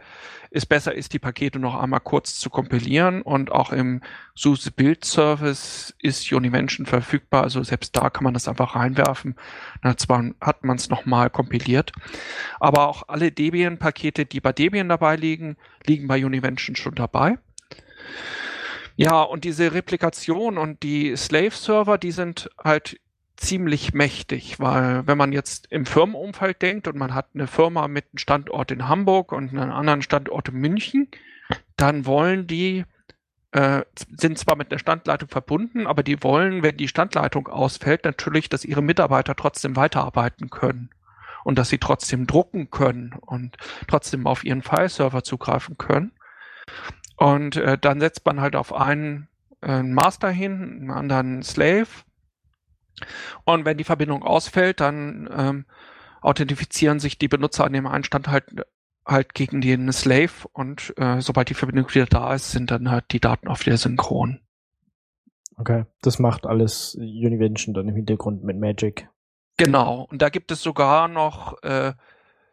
es 0.50 0.66
besser 0.66 0.94
ist, 0.94 1.14
die 1.14 1.20
Pakete 1.20 1.60
noch 1.60 1.76
einmal 1.76 2.02
kurz 2.02 2.38
zu 2.38 2.50
kompilieren. 2.50 3.22
Und 3.22 3.52
auch 3.52 3.72
im 3.72 4.02
SUSE 4.36 4.72
Build 4.72 5.06
Service 5.06 5.96
ist 6.00 6.32
Univention 6.32 6.86
verfügbar, 6.86 7.44
also 7.44 7.64
selbst 7.64 7.96
da 7.96 8.10
kann 8.10 8.26
man 8.26 8.34
das 8.34 8.48
einfach 8.48 8.76
reinwerfen. 8.76 9.36
Dann 9.82 9.98
zwar 9.98 10.26
hat 10.42 10.64
man 10.66 10.76
es 10.76 10.90
nochmal 10.90 11.30
kompiliert, 11.30 11.94
aber 12.60 12.88
auch 12.88 13.08
alle 13.08 13.32
Debian-Pakete, 13.32 14.26
die 14.26 14.42
bei 14.42 14.52
Debian 14.52 14.90
dabei 14.90 15.16
liegen, 15.16 15.56
liegen 15.86 16.08
bei 16.08 16.26
Univention 16.26 16.76
schon 16.76 16.96
dabei. 16.96 17.38
Ja, 18.96 19.22
und 19.22 19.44
diese 19.44 19.74
Replikation 19.74 20.58
und 20.58 20.84
die 20.84 21.16
Slave-Server, 21.16 21.98
die 21.98 22.12
sind 22.12 22.50
halt 22.64 23.00
ziemlich 23.38 23.94
mächtig, 23.94 24.60
weil 24.60 25.08
wenn 25.08 25.18
man 25.18 25.32
jetzt 25.32 25.68
im 25.72 25.86
Firmenumfeld 25.86 26.62
denkt 26.62 26.88
und 26.88 26.96
man 26.96 27.16
hat 27.16 27.30
eine 27.34 27.48
Firma 27.48 27.88
mit 27.88 28.06
einem 28.06 28.20
Standort 28.20 28.72
in 28.72 28.88
Hamburg 28.88 29.32
und 29.32 29.50
einen 29.50 29.72
anderen 29.72 30.04
Standort 30.04 30.50
in 30.50 30.56
München, 30.56 31.08
dann 31.76 32.06
wollen 32.06 32.46
die 32.46 32.86
äh, 33.52 33.84
sind 34.18 34.38
zwar 34.38 34.56
mit 34.56 34.72
der 34.72 34.78
Standleitung 34.78 35.28
verbunden, 35.28 35.86
aber 35.86 36.04
die 36.04 36.24
wollen, 36.24 36.64
wenn 36.64 36.78
die 36.78 36.88
Standleitung 36.88 37.48
ausfällt, 37.48 38.06
natürlich, 38.06 38.48
dass 38.48 38.64
ihre 38.64 38.82
Mitarbeiter 38.82 39.36
trotzdem 39.36 39.76
weiterarbeiten 39.76 40.50
können 40.50 40.90
und 41.44 41.58
dass 41.58 41.70
sie 41.70 41.78
trotzdem 41.78 42.28
drucken 42.28 42.70
können 42.72 43.14
und 43.20 43.58
trotzdem 43.88 44.26
auf 44.26 44.46
ihren 44.46 44.62
File-Server 44.62 45.24
zugreifen 45.24 45.78
können. 45.78 46.14
Und 47.22 47.56
äh, 47.56 47.78
dann 47.78 48.00
setzt 48.00 48.26
man 48.26 48.42
halt 48.42 48.56
auf 48.56 48.74
einen 48.74 49.28
äh, 49.62 49.84
Master 49.84 50.32
hin, 50.32 50.60
einen 50.60 50.90
anderen 50.90 51.44
Slave. 51.44 51.86
Und 53.44 53.64
wenn 53.64 53.78
die 53.78 53.84
Verbindung 53.84 54.24
ausfällt, 54.24 54.80
dann 54.80 55.30
ähm, 55.32 55.66
authentifizieren 56.22 57.00
sich 57.00 57.20
die 57.20 57.28
Benutzer 57.28 57.66
an 57.66 57.74
dem 57.74 57.86
einen 57.86 58.04
Stand 58.04 58.28
halt 58.28 58.46
halt 59.06 59.36
gegen 59.36 59.62
den 59.62 59.92
Slave 59.92 60.32
und 60.54 60.96
äh, 60.98 61.22
sobald 61.22 61.50
die 61.50 61.54
Verbindung 61.54 61.94
wieder 61.94 62.08
da 62.08 62.34
ist, 62.34 62.52
sind 62.52 62.72
dann 62.72 62.90
halt 62.90 63.06
die 63.12 63.20
Daten 63.20 63.48
auch 63.48 63.60
wieder 63.60 63.78
synchron. 63.78 64.40
Okay, 65.58 65.86
das 66.02 66.18
macht 66.18 66.48
alles 66.48 66.96
Univention 66.96 67.76
dann 67.76 67.88
im 67.88 67.96
Hintergrund 67.96 68.44
mit 68.44 68.58
Magic. 68.58 69.10
Genau, 69.58 70.08
und 70.10 70.24
da 70.24 70.30
gibt 70.30 70.52
es 70.52 70.64
sogar 70.64 71.08
noch 71.08 71.62
äh, 71.62 71.94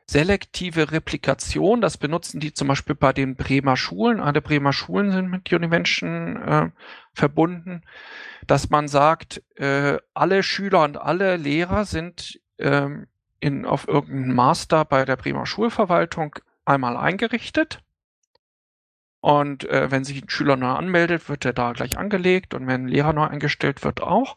selektive 0.08 0.90
Replikation. 0.90 1.82
Das 1.82 1.98
benutzen 1.98 2.40
die 2.40 2.54
zum 2.54 2.68
Beispiel 2.68 2.96
bei 2.96 3.12
den 3.12 3.36
Bremer 3.36 3.76
Schulen. 3.76 4.20
Alle 4.20 4.40
Bremer 4.40 4.72
Schulen 4.72 5.12
sind 5.12 5.28
mit 5.30 5.52
Univention 5.52 6.36
äh, 6.36 6.70
verbunden, 7.12 7.82
dass 8.46 8.70
man 8.70 8.88
sagt, 8.88 9.42
äh, 9.56 9.98
alle 10.14 10.42
Schüler 10.42 10.84
und 10.84 10.96
alle 10.96 11.36
Lehrer 11.36 11.84
sind 11.84 12.40
ähm, 12.58 13.06
in, 13.38 13.66
auf 13.66 13.86
irgendeinen 13.86 14.34
Master 14.34 14.86
bei 14.86 15.04
der 15.04 15.16
Bremer 15.16 15.44
Schulverwaltung 15.44 16.36
einmal 16.64 16.96
eingerichtet. 16.96 17.80
Und 19.20 19.68
äh, 19.68 19.90
wenn 19.90 20.04
sich 20.04 20.22
ein 20.22 20.30
Schüler 20.30 20.56
neu 20.56 20.68
anmeldet, 20.68 21.28
wird 21.28 21.44
er 21.44 21.52
da 21.52 21.72
gleich 21.72 21.98
angelegt 21.98 22.54
und 22.54 22.66
wenn 22.66 22.84
ein 22.84 22.88
Lehrer 22.88 23.12
neu 23.12 23.24
eingestellt 23.24 23.84
wird, 23.84 24.00
auch. 24.00 24.36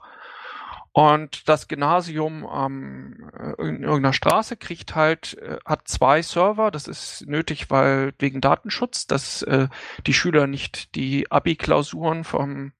Und 0.93 1.47
das 1.47 1.69
Gymnasium 1.69 2.45
ähm, 2.53 3.31
in 3.59 3.83
irgendeiner 3.83 4.11
Straße 4.11 4.57
kriegt 4.57 4.93
halt, 4.95 5.37
äh, 5.37 5.57
hat 5.65 5.87
zwei 5.87 6.21
Server. 6.21 6.69
Das 6.69 6.87
ist 6.87 7.25
nötig, 7.27 7.69
weil 7.69 8.13
wegen 8.19 8.41
Datenschutz, 8.41 9.07
dass 9.07 9.41
äh, 9.43 9.69
die 10.05 10.13
Schüler 10.13 10.47
nicht 10.47 10.95
die 10.95 11.31
Abi-Klausuren 11.31 12.25
vom 12.25 12.73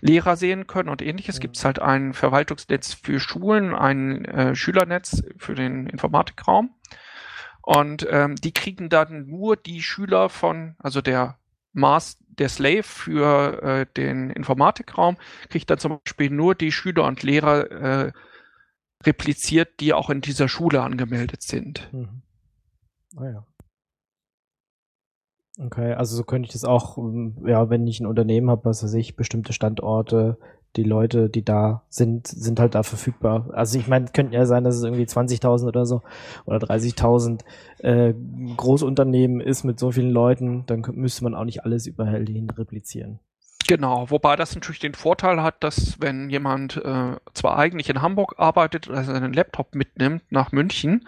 Lehrer 0.00 0.36
sehen 0.36 0.66
können 0.66 0.88
und 0.88 1.02
ähnliches. 1.02 1.36
Mhm. 1.36 1.40
Gibt 1.40 1.56
es 1.56 1.64
halt 1.64 1.78
ein 1.78 2.14
Verwaltungsnetz 2.14 2.94
für 2.94 3.20
Schulen, 3.20 3.74
ein 3.74 4.24
äh, 4.24 4.54
Schülernetz 4.54 5.22
für 5.36 5.54
den 5.54 5.86
Informatikraum. 5.88 6.74
Und 7.60 8.06
ähm, 8.10 8.34
die 8.36 8.52
kriegen 8.52 8.88
dann 8.88 9.26
nur 9.26 9.56
die 9.56 9.82
Schüler 9.82 10.30
von, 10.30 10.74
also 10.78 11.00
der 11.00 11.38
Maß, 11.72 12.18
der 12.38 12.48
Slave 12.48 12.82
für 12.82 13.62
äh, 13.62 13.86
den 13.96 14.30
Informatikraum 14.30 15.16
kriegt 15.48 15.70
dann 15.70 15.78
zum 15.78 16.00
Beispiel 16.04 16.30
nur 16.30 16.54
die 16.54 16.72
Schüler 16.72 17.04
und 17.04 17.22
Lehrer 17.22 17.70
äh, 17.70 18.12
repliziert, 19.04 19.80
die 19.80 19.92
auch 19.92 20.10
in 20.10 20.20
dieser 20.20 20.48
Schule 20.48 20.82
angemeldet 20.82 21.42
sind. 21.42 21.88
Mhm. 21.92 22.22
Ah 23.16 23.28
ja. 23.28 23.46
Okay, 25.58 25.92
also 25.92 26.16
so 26.16 26.24
könnte 26.24 26.46
ich 26.46 26.52
das 26.52 26.64
auch, 26.64 26.96
ähm, 26.96 27.36
ja, 27.46 27.68
wenn 27.68 27.86
ich 27.86 28.00
ein 28.00 28.06
Unternehmen 28.06 28.48
habe, 28.48 28.64
was 28.64 28.82
weiß 28.82 28.94
ich, 28.94 29.16
bestimmte 29.16 29.52
Standorte, 29.52 30.38
die 30.76 30.84
Leute, 30.84 31.28
die 31.28 31.44
da 31.44 31.82
sind, 31.88 32.26
sind 32.26 32.58
halt 32.58 32.74
da 32.74 32.82
verfügbar. 32.82 33.50
Also 33.52 33.78
ich 33.78 33.88
meine, 33.88 34.06
könnte 34.06 34.34
ja 34.34 34.46
sein, 34.46 34.64
dass 34.64 34.76
es 34.76 34.82
irgendwie 34.82 35.04
20.000 35.04 35.66
oder 35.66 35.84
so 35.84 36.02
oder 36.46 36.58
30.000 36.58 37.40
äh, 37.78 38.14
Großunternehmen 38.56 39.40
ist 39.40 39.64
mit 39.64 39.78
so 39.78 39.92
vielen 39.92 40.10
Leuten, 40.10 40.64
dann 40.66 40.82
müsste 40.92 41.24
man 41.24 41.34
auch 41.34 41.44
nicht 41.44 41.64
alles 41.64 41.86
überall 41.86 42.26
hin 42.26 42.48
replizieren. 42.50 43.18
Genau, 43.68 44.10
wobei 44.10 44.36
das 44.36 44.54
natürlich 44.54 44.80
den 44.80 44.94
Vorteil 44.94 45.42
hat, 45.42 45.62
dass 45.62 46.00
wenn 46.00 46.30
jemand 46.30 46.76
äh, 46.76 47.16
zwar 47.32 47.58
eigentlich 47.58 47.88
in 47.90 48.02
Hamburg 48.02 48.34
arbeitet 48.38 48.88
oder 48.88 49.04
seinen 49.04 49.32
Laptop 49.32 49.74
mitnimmt 49.74 50.22
nach 50.30 50.52
München, 50.52 51.06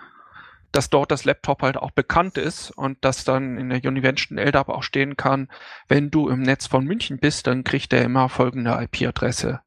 dass 0.74 0.90
dort 0.90 1.10
das 1.10 1.24
Laptop 1.24 1.62
halt 1.62 1.76
auch 1.76 1.90
bekannt 1.90 2.36
ist 2.36 2.70
und 2.70 3.04
dass 3.04 3.24
dann 3.24 3.58
in 3.58 3.68
der 3.70 3.84
Univention 3.84 4.38
LDAP 4.38 4.68
auch 4.68 4.82
stehen 4.82 5.16
kann, 5.16 5.48
wenn 5.88 6.10
du 6.10 6.28
im 6.28 6.42
Netz 6.42 6.66
von 6.66 6.84
München 6.84 7.18
bist, 7.18 7.46
dann 7.46 7.64
kriegt 7.64 7.92
er 7.92 8.02
immer 8.02 8.28
folgende 8.28 8.72
IP-Adresse. 8.82 9.60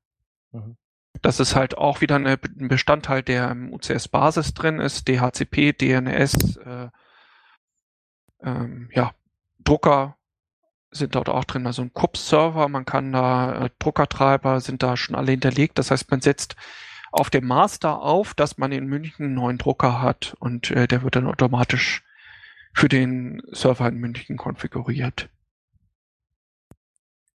Mhm. 0.51 0.77
Das 1.21 1.39
ist 1.39 1.55
halt 1.55 1.77
auch 1.77 2.01
wieder 2.01 2.15
eine, 2.15 2.37
ein 2.59 2.67
Bestandteil, 2.67 3.23
der 3.23 3.49
im 3.49 3.73
UCS-Basis 3.73 4.53
drin 4.53 4.79
ist, 4.79 5.07
DHCP, 5.07 5.73
DNS, 5.73 6.57
äh, 6.57 6.89
ähm, 8.43 8.89
ja, 8.93 9.13
Drucker 9.59 10.15
sind 10.91 11.15
dort 11.15 11.29
auch 11.29 11.43
drin, 11.43 11.65
also 11.65 11.81
ein 11.81 11.93
CUPS-Server, 11.93 12.67
man 12.69 12.85
kann 12.85 13.11
da, 13.11 13.65
äh, 13.65 13.69
Druckertreiber 13.79 14.61
sind 14.61 14.83
da 14.83 14.95
schon 14.95 15.15
alle 15.15 15.31
hinterlegt, 15.31 15.79
das 15.79 15.91
heißt, 15.91 16.09
man 16.11 16.21
setzt 16.21 16.55
auf 17.11 17.29
dem 17.29 17.45
Master 17.47 18.01
auf, 18.01 18.33
dass 18.33 18.57
man 18.57 18.71
in 18.71 18.85
München 18.85 19.25
einen 19.25 19.35
neuen 19.35 19.57
Drucker 19.57 20.01
hat 20.01 20.35
und 20.39 20.71
äh, 20.71 20.87
der 20.87 21.03
wird 21.03 21.15
dann 21.15 21.27
automatisch 21.27 22.03
für 22.73 22.89
den 22.89 23.41
Server 23.51 23.87
in 23.87 23.97
München 23.97 24.37
konfiguriert. 24.37 25.29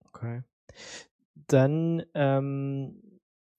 Okay. 0.08 0.42
Dann 1.46 2.02
ähm, 2.14 3.02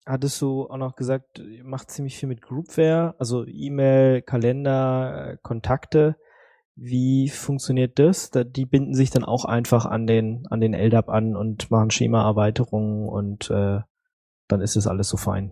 hattest 0.06 0.41
du 0.41 0.70
auch 0.70 0.77
noch 0.77 0.96
gesagt, 0.96 1.39
ihr 1.39 1.63
macht 1.63 1.89
ziemlich 1.89 2.18
viel 2.18 2.30
mit 2.30 2.41
Groupware, 2.41 3.15
also 3.18 3.46
E-Mail, 3.46 4.22
Kalender, 4.22 5.32
äh, 5.32 5.38
Kontakte. 5.41 6.18
Wie 6.75 7.30
funktioniert 7.30 8.00
das? 8.00 8.32
Da, 8.32 8.44
die 8.44 8.65
binden 8.65 8.94
sich 8.94 9.10
dann 9.10 9.24
auch 9.24 9.46
einfach 9.46 9.86
an 9.86 10.08
den 10.08 10.48
an 10.50 10.62
den 10.62 10.74
LDAP 10.74 11.10
an 11.10 11.36
und 11.36 11.70
machen 11.70 11.91
Schema-Erweiterungen 11.91 13.10
und 13.10 13.50
äh, 13.50 13.80
dann 14.48 14.62
ist 14.62 14.75
es 14.75 14.88
alles 14.88 15.10
so 15.10 15.18
fein. 15.18 15.51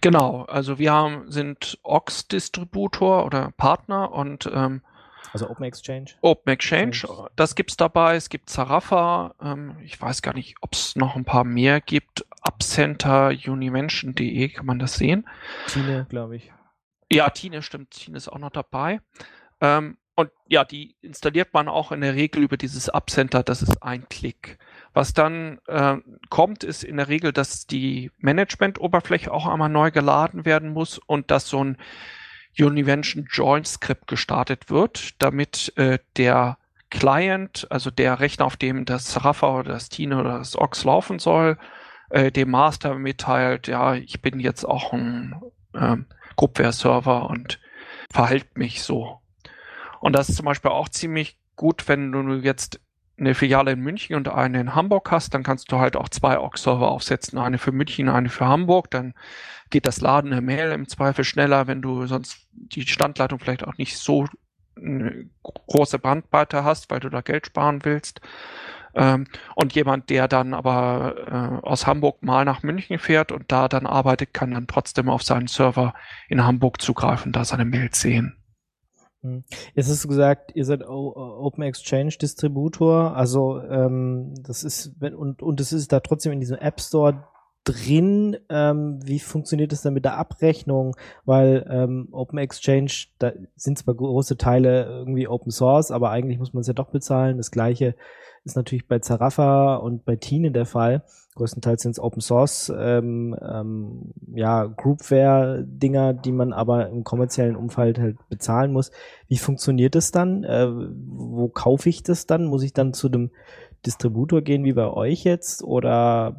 Genau, 0.00 0.42
also 0.44 0.78
wir 0.78 0.92
haben, 0.92 1.30
sind 1.30 1.78
Ox-Distributor 1.82 3.24
oder 3.26 3.52
Partner 3.56 4.12
und 4.12 4.48
ähm, 4.52 4.82
also 5.32 5.50
Open 5.50 5.64
Exchange. 5.64 6.06
Open 6.22 6.52
Exchange, 6.52 7.28
das 7.36 7.54
gibt's 7.54 7.76
dabei. 7.76 8.16
Es 8.16 8.28
gibt 8.28 8.48
Zarafa. 8.48 9.34
Ähm, 9.42 9.76
ich 9.82 10.00
weiß 10.00 10.22
gar 10.22 10.34
nicht, 10.34 10.56
ob 10.60 10.72
es 10.72 10.96
noch 10.96 11.16
ein 11.16 11.24
paar 11.24 11.44
mehr 11.44 11.80
gibt. 11.80 12.24
Abcenter, 12.40 13.28
unimension.de 13.46 14.48
kann 14.48 14.66
man 14.66 14.78
das 14.78 14.94
sehen. 14.94 15.28
Tine, 15.66 16.06
glaube 16.08 16.36
ich. 16.36 16.52
Ja, 17.10 17.28
Tine 17.30 17.62
stimmt. 17.62 17.90
Tine 17.90 18.16
ist 18.16 18.28
auch 18.28 18.38
noch 18.38 18.50
dabei. 18.50 19.00
Ähm, 19.60 19.98
und 20.18 20.32
ja, 20.48 20.64
die 20.64 20.96
installiert 21.00 21.54
man 21.54 21.68
auch 21.68 21.92
in 21.92 22.00
der 22.00 22.16
Regel 22.16 22.42
über 22.42 22.56
dieses 22.56 22.88
Abcenter. 22.88 23.44
Das 23.44 23.62
ist 23.62 23.84
ein 23.84 24.08
Klick. 24.08 24.58
Was 24.92 25.12
dann 25.14 25.60
äh, 25.68 25.98
kommt, 26.28 26.64
ist 26.64 26.82
in 26.82 26.96
der 26.96 27.06
Regel, 27.06 27.32
dass 27.32 27.68
die 27.68 28.10
Management-Oberfläche 28.18 29.32
auch 29.32 29.46
einmal 29.46 29.68
neu 29.68 29.92
geladen 29.92 30.44
werden 30.44 30.70
muss 30.72 30.98
und 30.98 31.30
dass 31.30 31.46
so 31.46 31.62
ein 31.62 31.76
Univention 32.58 33.28
Join 33.30 33.64
Script 33.64 34.08
gestartet 34.08 34.70
wird, 34.70 35.22
damit 35.22 35.72
äh, 35.76 36.00
der 36.16 36.58
Client, 36.90 37.68
also 37.70 37.92
der 37.92 38.18
Rechner, 38.18 38.46
auf 38.46 38.56
dem 38.56 38.86
das 38.86 39.24
Rafa 39.24 39.60
oder 39.60 39.74
das 39.74 39.88
Tine 39.88 40.18
oder 40.18 40.38
das 40.38 40.58
Ox 40.58 40.82
laufen 40.82 41.20
soll, 41.20 41.58
äh, 42.10 42.32
dem 42.32 42.50
Master 42.50 42.96
mitteilt, 42.96 43.68
ja, 43.68 43.94
ich 43.94 44.20
bin 44.20 44.40
jetzt 44.40 44.64
auch 44.64 44.92
ein 44.92 45.40
äh, 45.74 45.96
Groupware-Server 46.34 47.30
und 47.30 47.60
verhalte 48.10 48.48
mich 48.54 48.82
so. 48.82 49.20
Und 50.00 50.14
das 50.14 50.28
ist 50.28 50.36
zum 50.36 50.46
Beispiel 50.46 50.70
auch 50.70 50.88
ziemlich 50.88 51.38
gut, 51.56 51.88
wenn 51.88 52.12
du 52.12 52.34
jetzt 52.34 52.80
eine 53.18 53.34
Filiale 53.34 53.72
in 53.72 53.80
München 53.80 54.16
und 54.16 54.28
eine 54.28 54.60
in 54.60 54.74
Hamburg 54.74 55.10
hast, 55.10 55.34
dann 55.34 55.42
kannst 55.42 55.72
du 55.72 55.78
halt 55.78 55.96
auch 55.96 56.08
zwei 56.08 56.38
OX-Server 56.38 56.88
aufsetzen, 56.88 57.38
eine 57.38 57.58
für 57.58 57.72
München, 57.72 58.08
eine 58.08 58.28
für 58.28 58.46
Hamburg, 58.46 58.90
dann 58.90 59.14
geht 59.70 59.86
das 59.86 60.00
Laden 60.00 60.30
der 60.30 60.40
Mail 60.40 60.72
im 60.72 60.88
Zweifel 60.88 61.24
schneller, 61.24 61.66
wenn 61.66 61.82
du 61.82 62.06
sonst 62.06 62.46
die 62.52 62.86
Standleitung 62.86 63.38
vielleicht 63.40 63.66
auch 63.66 63.76
nicht 63.76 63.98
so 63.98 64.26
eine 64.76 65.28
große 65.42 65.98
Bandbreite 65.98 66.62
hast, 66.62 66.90
weil 66.90 67.00
du 67.00 67.08
da 67.08 67.20
Geld 67.20 67.46
sparen 67.46 67.84
willst. 67.84 68.20
Ähm, 68.94 69.26
und 69.54 69.74
jemand, 69.74 70.08
der 70.10 70.28
dann 70.28 70.54
aber 70.54 71.60
äh, 71.62 71.66
aus 71.66 71.86
Hamburg 71.86 72.22
mal 72.22 72.44
nach 72.44 72.62
München 72.62 72.98
fährt 72.98 73.32
und 73.32 73.50
da 73.52 73.68
dann 73.68 73.86
arbeitet, 73.86 74.32
kann 74.32 74.52
dann 74.52 74.66
trotzdem 74.66 75.10
auf 75.10 75.22
seinen 75.22 75.48
Server 75.48 75.94
in 76.28 76.44
Hamburg 76.44 76.80
zugreifen, 76.80 77.32
da 77.32 77.44
seine 77.44 77.64
Mails 77.64 78.00
sehen. 78.00 78.37
Hm. 79.22 79.44
Hast 79.76 80.04
du 80.04 80.08
gesagt, 80.08 80.52
ihr 80.54 80.64
seid 80.64 80.86
Open 80.86 81.64
Exchange 81.64 82.14
Distributor, 82.20 83.16
also 83.16 83.60
ähm, 83.62 84.34
das 84.46 84.62
ist 84.62 84.94
und 85.02 85.42
und 85.42 85.60
es 85.60 85.72
ist 85.72 85.92
da 85.92 86.00
trotzdem 86.00 86.32
in 86.32 86.40
diesem 86.40 86.58
App 86.58 86.80
Store 86.80 87.24
drin. 87.64 88.36
Ähm, 88.48 89.00
wie 89.04 89.18
funktioniert 89.18 89.72
das 89.72 89.82
dann 89.82 89.94
mit 89.94 90.04
der 90.04 90.16
Abrechnung? 90.16 90.96
Weil 91.24 91.66
ähm, 91.68 92.08
Open 92.12 92.38
Exchange, 92.38 92.92
da 93.18 93.32
sind 93.56 93.78
zwar 93.78 93.94
große 93.94 94.36
Teile 94.36 94.84
irgendwie 94.84 95.28
Open 95.28 95.50
Source, 95.50 95.90
aber 95.90 96.10
eigentlich 96.10 96.38
muss 96.38 96.52
man 96.52 96.62
es 96.62 96.66
ja 96.66 96.72
doch 96.72 96.90
bezahlen. 96.90 97.36
Das 97.36 97.50
gleiche 97.50 97.94
ist 98.44 98.56
natürlich 98.56 98.86
bei 98.86 98.98
Zarafa 98.98 99.76
und 99.76 100.04
bei 100.04 100.16
Tine 100.16 100.50
der 100.50 100.66
Fall. 100.66 101.02
Größtenteils 101.34 101.82
sind 101.82 101.92
es 101.92 102.00
Open 102.00 102.20
Source, 102.20 102.72
ähm, 102.76 103.36
ähm, 103.40 104.12
ja, 104.34 104.64
Groupware-Dinger, 104.64 106.12
die 106.14 106.32
man 106.32 106.52
aber 106.52 106.88
im 106.88 107.04
kommerziellen 107.04 107.54
Umfeld 107.54 107.98
halt 107.98 108.16
bezahlen 108.28 108.72
muss. 108.72 108.90
Wie 109.28 109.38
funktioniert 109.38 109.94
das 109.94 110.10
dann? 110.10 110.42
Äh, 110.42 110.68
wo 110.68 111.48
kaufe 111.48 111.88
ich 111.88 112.02
das 112.02 112.26
dann? 112.26 112.46
Muss 112.46 112.64
ich 112.64 112.72
dann 112.72 112.92
zu 112.92 113.08
dem 113.08 113.30
Distributor 113.86 114.42
gehen 114.42 114.64
wie 114.64 114.72
bei 114.72 114.88
euch 114.88 115.22
jetzt? 115.22 115.62
Oder 115.62 116.36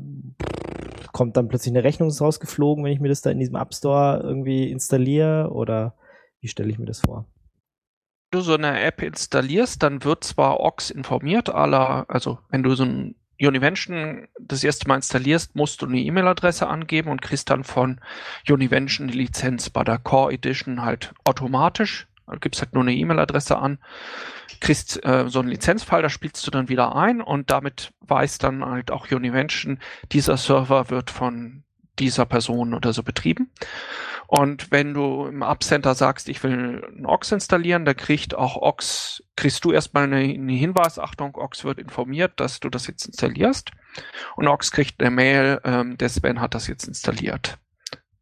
kommt 1.13 1.37
dann 1.37 1.47
plötzlich 1.47 1.73
eine 1.73 1.85
Rechnung 1.85 2.09
rausgeflogen, 2.09 2.83
wenn 2.83 2.91
ich 2.91 2.99
mir 2.99 3.09
das 3.09 3.21
da 3.21 3.29
in 3.29 3.39
diesem 3.39 3.55
App 3.55 3.73
Store 3.73 4.19
irgendwie 4.21 4.69
installiere? 4.69 5.49
Oder 5.51 5.95
wie 6.41 6.49
stelle 6.49 6.69
ich 6.69 6.79
mir 6.79 6.85
das 6.85 7.01
vor? 7.01 7.25
Du 8.31 8.41
so 8.41 8.53
eine 8.53 8.79
App 8.81 9.01
installierst, 9.01 9.81
dann 9.81 10.03
wird 10.03 10.23
zwar 10.23 10.59
Ox 10.59 10.91
informiert, 10.91 11.49
aller, 11.49 12.05
also 12.09 12.39
wenn 12.49 12.61
du 12.61 12.75
so 12.75 12.83
ein 12.83 13.15
Univention 13.41 14.27
das 14.39 14.63
erste 14.63 14.87
Mal 14.87 14.97
installierst, 14.97 15.55
musst 15.55 15.81
du 15.81 15.85
eine 15.85 15.99
E-Mail-Adresse 15.99 16.67
angeben 16.67 17.09
und 17.09 17.21
kriegst 17.21 17.49
dann 17.49 17.63
von 17.63 18.01
Univention 18.47 19.07
die 19.07 19.17
Lizenz 19.17 19.69
bei 19.69 19.83
der 19.83 19.97
Core 19.97 20.33
Edition 20.33 20.81
halt 20.81 21.13
automatisch. 21.23 22.07
Da 22.27 22.35
gibst 22.35 22.61
halt 22.61 22.73
nur 22.73 22.83
eine 22.83 22.93
E-Mail-Adresse 22.93 23.57
an, 23.57 23.79
kriegst 24.59 25.03
äh, 25.03 25.27
so 25.27 25.39
einen 25.39 25.49
Lizenzfall, 25.49 26.01
da 26.01 26.09
spielst 26.09 26.45
du 26.45 26.51
dann 26.51 26.69
wieder 26.69 26.95
ein 26.95 27.21
und 27.21 27.49
damit 27.49 27.93
weiß 28.01 28.37
dann 28.37 28.63
halt 28.63 28.91
auch 28.91 29.09
Univention, 29.09 29.79
dieser 30.11 30.37
Server 30.37 30.89
wird 30.89 31.09
von 31.09 31.63
dieser 31.97 32.25
Person 32.25 32.73
oder 32.73 32.93
so 32.93 33.03
betrieben. 33.03 33.49
Und 34.31 34.69
wenn 34.69 34.93
du 34.93 35.25
im 35.25 35.41
App-Center 35.41 35.95
sagst, 35.95 36.29
ich 36.29 36.43
will 36.43 36.87
ein 36.95 37.07
Ox 37.07 37.31
installieren, 37.31 37.83
da 37.83 37.95
kriegt 37.95 38.35
auch 38.35 38.57
Ox, 38.57 39.23
kriegst 39.35 39.65
du 39.65 39.71
erstmal 39.71 40.03
eine, 40.03 40.17
eine 40.17 40.53
Hinweis, 40.53 40.99
Achtung, 40.99 41.35
Ox 41.35 41.63
wird 41.63 41.79
informiert, 41.79 42.33
dass 42.35 42.59
du 42.59 42.69
das 42.69 42.85
jetzt 42.85 43.07
installierst. 43.07 43.71
Und 44.35 44.47
Ox 44.47 44.71
kriegt 44.71 45.01
eine 45.01 45.09
Mail, 45.09 45.59
ähm, 45.63 45.97
der 45.97 46.09
Sven 46.09 46.41
hat 46.41 46.53
das 46.53 46.67
jetzt 46.67 46.87
installiert. 46.87 47.57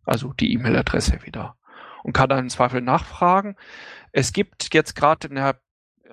Also 0.05 0.31
die 0.31 0.53
E-Mail-Adresse 0.53 1.25
wieder. 1.25 1.57
Und 2.03 2.13
kann 2.13 2.29
dann 2.29 2.39
im 2.39 2.49
Zweifel 2.49 2.79
nachfragen. 2.79 3.57
Es 4.13 4.31
gibt 4.31 4.73
jetzt 4.73 4.95
gerade 4.95 5.27
in 5.27 5.35
der 5.35 5.59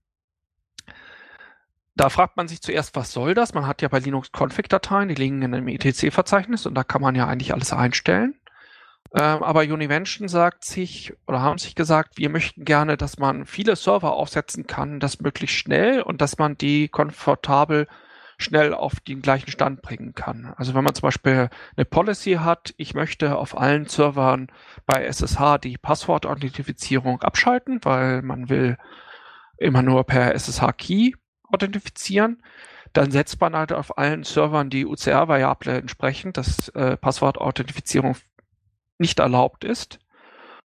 da 1.97 2.11
fragt 2.11 2.37
man 2.37 2.49
sich 2.49 2.61
zuerst, 2.61 2.97
was 2.97 3.13
soll 3.13 3.35
das? 3.35 3.55
Man 3.55 3.67
hat 3.67 3.83
ja 3.83 3.89
bei 3.89 3.99
Linux 3.99 4.31
Config-Dateien, 4.33 5.09
die 5.09 5.15
liegen 5.15 5.43
in 5.43 5.55
einem 5.55 5.69
etc-Verzeichnis 5.69 6.67
und 6.67 6.75
da 6.75 6.85
kann 6.85 7.03
man 7.03 7.15
ja 7.15 7.27
eigentlich 7.27 7.53
alles 7.53 7.73
einstellen. 7.73 8.35
Ähm, 9.17 9.45
aber 9.45 9.61
Univention 9.61 10.27
sagt 10.27 10.65
sich 10.65 11.15
oder 11.29 11.41
haben 11.41 11.59
sich 11.59 11.77
gesagt, 11.77 12.19
wir 12.19 12.29
möchten 12.31 12.65
gerne, 12.65 12.97
dass 12.97 13.19
man 13.19 13.47
viele 13.47 13.77
Server 13.77 14.13
aufsetzen 14.13 14.67
kann, 14.67 14.99
das 14.99 15.21
möglichst 15.21 15.57
schnell 15.57 16.03
und 16.03 16.21
dass 16.21 16.39
man 16.39 16.59
die 16.59 16.89
komfortabel 16.89 17.87
schnell 18.39 18.75
auf 18.75 18.99
den 18.99 19.23
gleichen 19.23 19.53
Stand 19.53 19.83
bringen 19.83 20.15
kann. 20.15 20.53
Also 20.57 20.75
wenn 20.75 20.83
man 20.83 20.95
zum 20.95 21.03
Beispiel 21.03 21.49
eine 21.77 21.85
Policy 21.85 22.35
hat, 22.41 22.75
ich 22.77 22.95
möchte 22.95 23.37
auf 23.37 23.57
allen 23.57 23.87
Servern 23.87 24.49
bei 24.85 25.05
SSH 25.05 25.59
die 25.59 25.79
Passwortauthentifizierung 25.79 27.23
abschalten, 27.23 27.79
weil 27.85 28.23
man 28.23 28.49
will 28.49 28.77
immer 29.59 29.83
nur 29.83 30.03
per 30.03 30.35
SSH-Key 30.35 31.13
authentifizieren, 31.53 32.43
dann 32.93 33.13
setzt 33.13 33.41
man 33.41 33.55
halt 33.55 33.73
auf 33.73 33.97
allen 33.97 34.25
Servern 34.25 34.71
die 34.71 34.85
UCR-Variable 34.85 35.79
entsprechend, 35.79 36.37
dass 36.37 36.69
äh, 36.71 36.97
Passwortauthentifizierung 36.97 38.17
nicht 38.99 39.19
erlaubt 39.19 39.65
ist. 39.65 39.99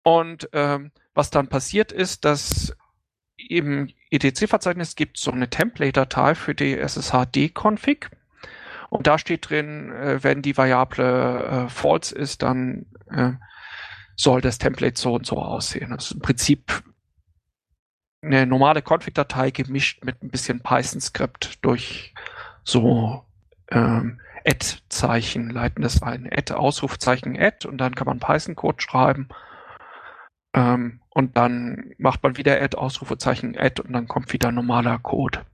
Und 0.03 0.49
ähm, 0.53 0.91
was 1.13 1.29
dann 1.29 1.47
passiert 1.47 1.91
ist, 1.91 2.25
dass 2.25 2.75
im 3.37 3.89
ETC-Verzeichnis 4.09 4.95
gibt 4.95 5.17
so 5.17 5.31
eine 5.31 5.49
Template-Datei 5.49 6.35
für 6.35 6.55
die 6.55 6.77
SSHD-Config. 6.77 8.09
Und 8.89 9.07
da 9.07 9.17
steht 9.17 9.49
drin, 9.49 9.91
äh, 9.91 10.23
wenn 10.23 10.41
die 10.41 10.57
Variable 10.57 11.65
äh, 11.65 11.69
false 11.69 12.15
ist, 12.15 12.41
dann 12.41 12.85
äh, 13.11 13.33
soll 14.15 14.41
das 14.41 14.57
Template 14.57 14.99
so 14.99 15.13
und 15.13 15.25
so 15.25 15.37
aussehen. 15.37 15.91
Das 15.91 16.05
ist 16.05 16.11
im 16.11 16.21
Prinzip 16.21 16.83
eine 18.21 18.45
normale 18.45 18.81
Config-Datei 18.81 19.51
gemischt 19.51 20.03
mit 20.03 20.23
ein 20.23 20.29
bisschen 20.29 20.61
Python-Skript 20.61 21.63
durch 21.63 22.13
so 22.63 23.25
ähm, 23.69 24.19
Add-Zeichen 24.47 25.49
leiten 25.49 25.81
das 25.81 26.01
ein. 26.01 26.29
Add, 26.31 26.53
Ausrufzeichen 26.53 27.37
Add 27.37 27.67
und 27.67 27.77
dann 27.77 27.95
kann 27.95 28.07
man 28.07 28.19
Python-Code 28.19 28.81
schreiben. 28.81 29.27
Ähm, 30.53 31.01
und 31.09 31.35
dann 31.35 31.91
macht 31.97 32.23
man 32.23 32.37
wieder 32.37 32.61
Add, 32.61 32.77
Ausrufezeichen 32.77 33.57
Add 33.57 33.81
und 33.81 33.91
dann 33.93 34.07
kommt 34.07 34.31
wieder 34.31 34.51
normaler 34.51 34.99
Code. 34.99 35.45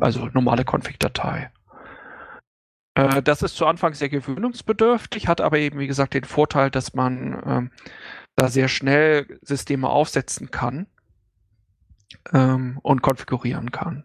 Also 0.00 0.26
normale 0.26 0.64
Config-Datei. 0.64 1.50
Äh, 2.94 3.22
das 3.22 3.42
ist 3.42 3.56
zu 3.56 3.66
Anfang 3.66 3.94
sehr 3.94 4.08
gewöhnungsbedürftig, 4.08 5.28
hat 5.28 5.40
aber 5.40 5.58
eben, 5.58 5.78
wie 5.78 5.86
gesagt, 5.86 6.14
den 6.14 6.24
Vorteil, 6.24 6.70
dass 6.70 6.94
man 6.94 7.42
ähm, 7.46 7.70
da 8.36 8.48
sehr 8.48 8.68
schnell 8.68 9.38
Systeme 9.42 9.88
aufsetzen 9.88 10.50
kann 10.50 10.86
ähm, 12.32 12.78
und 12.82 13.02
konfigurieren 13.02 13.70
kann. 13.70 14.04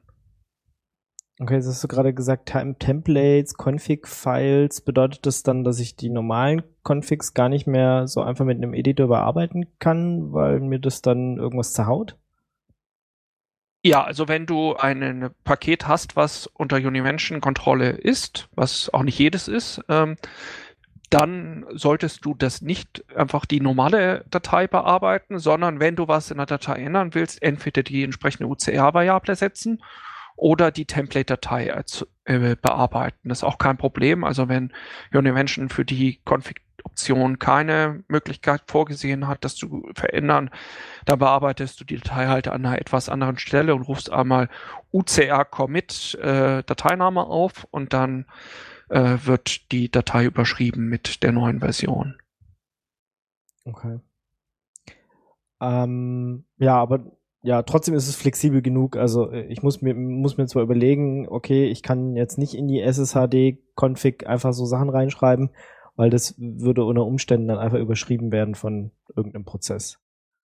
Okay, 1.39 1.53
jetzt 1.53 1.67
hast 1.67 1.83
du 1.83 1.87
gerade 1.87 2.15
gesagt, 2.15 2.51
Templates, 2.79 3.53
Config-Files. 3.57 4.81
Bedeutet 4.81 5.25
das 5.27 5.43
dann, 5.43 5.63
dass 5.63 5.79
ich 5.79 5.95
die 5.95 6.09
normalen 6.09 6.63
Configs 6.81 7.35
gar 7.35 7.47
nicht 7.47 7.67
mehr 7.67 8.07
so 8.07 8.21
einfach 8.21 8.43
mit 8.43 8.57
einem 8.57 8.73
Editor 8.73 9.07
bearbeiten 9.07 9.67
kann, 9.77 10.33
weil 10.33 10.59
mir 10.61 10.79
das 10.79 11.03
dann 11.03 11.37
irgendwas 11.37 11.73
zerhaut? 11.73 12.17
Ja, 13.83 14.03
also 14.03 14.27
wenn 14.27 14.47
du 14.47 14.75
ein 14.75 15.29
Paket 15.43 15.87
hast, 15.87 16.15
was 16.15 16.47
unter 16.47 16.77
Univention-Kontrolle 16.77 17.91
ist, 17.91 18.49
was 18.55 18.91
auch 18.91 19.03
nicht 19.03 19.19
jedes 19.19 19.47
ist, 19.47 19.81
ähm, 19.89 20.17
dann 21.11 21.67
solltest 21.71 22.25
du 22.25 22.33
das 22.33 22.63
nicht 22.63 23.05
einfach 23.15 23.45
die 23.45 23.61
normale 23.61 24.25
Datei 24.31 24.67
bearbeiten, 24.67 25.37
sondern 25.37 25.79
wenn 25.79 25.95
du 25.95 26.07
was 26.07 26.31
in 26.31 26.37
der 26.37 26.47
Datei 26.47 26.83
ändern 26.83 27.13
willst, 27.13 27.41
entweder 27.43 27.83
die 27.83 28.03
entsprechende 28.03 28.49
UCR-Variable 28.49 29.35
setzen 29.35 29.83
oder 30.37 30.71
die 30.71 30.85
Template-Datei 30.85 31.83
äh, 32.25 32.55
bearbeiten. 32.55 33.29
Das 33.29 33.39
ist 33.39 33.43
auch 33.43 33.57
kein 33.57 33.77
Problem. 33.77 34.23
Also 34.23 34.47
wenn 34.47 34.71
Univention 35.11 35.67
für 35.67 35.83
die 35.83 36.21
Config-Option 36.25 37.39
keine 37.39 38.03
Möglichkeit 38.07 38.61
vorgesehen 38.67 39.27
hat, 39.27 39.43
das 39.43 39.55
zu 39.55 39.89
verändern, 39.95 40.51
dann 41.05 41.19
bearbeitest 41.19 41.81
du 41.81 41.85
die 41.85 41.97
Datei 41.97 42.27
halt 42.27 42.47
an 42.47 42.65
einer 42.65 42.79
etwas 42.79 43.09
anderen 43.09 43.39
Stelle 43.39 43.75
und 43.75 43.81
rufst 43.81 44.11
einmal 44.11 44.47
UCR-Commit 44.93 46.15
äh, 46.21 46.63
Dateiname 46.63 47.25
auf 47.25 47.67
und 47.71 47.93
dann 47.93 48.25
äh, 48.89 49.17
wird 49.23 49.71
die 49.71 49.89
Datei 49.89 50.25
überschrieben 50.25 50.87
mit 50.87 51.23
der 51.23 51.31
neuen 51.31 51.59
Version. 51.59 52.15
Okay. 53.65 53.99
Ähm, 55.59 56.45
ja, 56.57 56.75
aber 56.75 57.16
ja, 57.47 57.63
trotzdem 57.63 57.95
ist 57.95 58.09
es 58.09 58.17
flexibel 58.17 58.61
genug. 58.61 58.97
Also 58.97 59.31
äh, 59.31 59.45
ich 59.45 59.63
muss 59.63 59.81
mir, 59.81 59.93
muss 59.93 60.35
mir 60.35 60.47
zwar 60.47 60.63
überlegen, 60.63 61.29
okay, 61.29 61.67
ich 61.67 61.81
kann 61.81 62.17
jetzt 62.17 62.37
nicht 62.37 62.53
in 62.53 62.67
die 62.67 62.81
SSHD-Config 62.81 64.27
einfach 64.27 64.51
so 64.51 64.65
Sachen 64.65 64.89
reinschreiben, 64.89 65.51
weil 65.95 66.09
das 66.09 66.35
würde 66.37 66.83
unter 66.83 67.05
Umständen 67.05 67.47
dann 67.47 67.57
einfach 67.57 67.77
überschrieben 67.77 68.33
werden 68.33 68.53
von 68.53 68.91
irgendeinem 69.15 69.45
Prozess. 69.45 69.97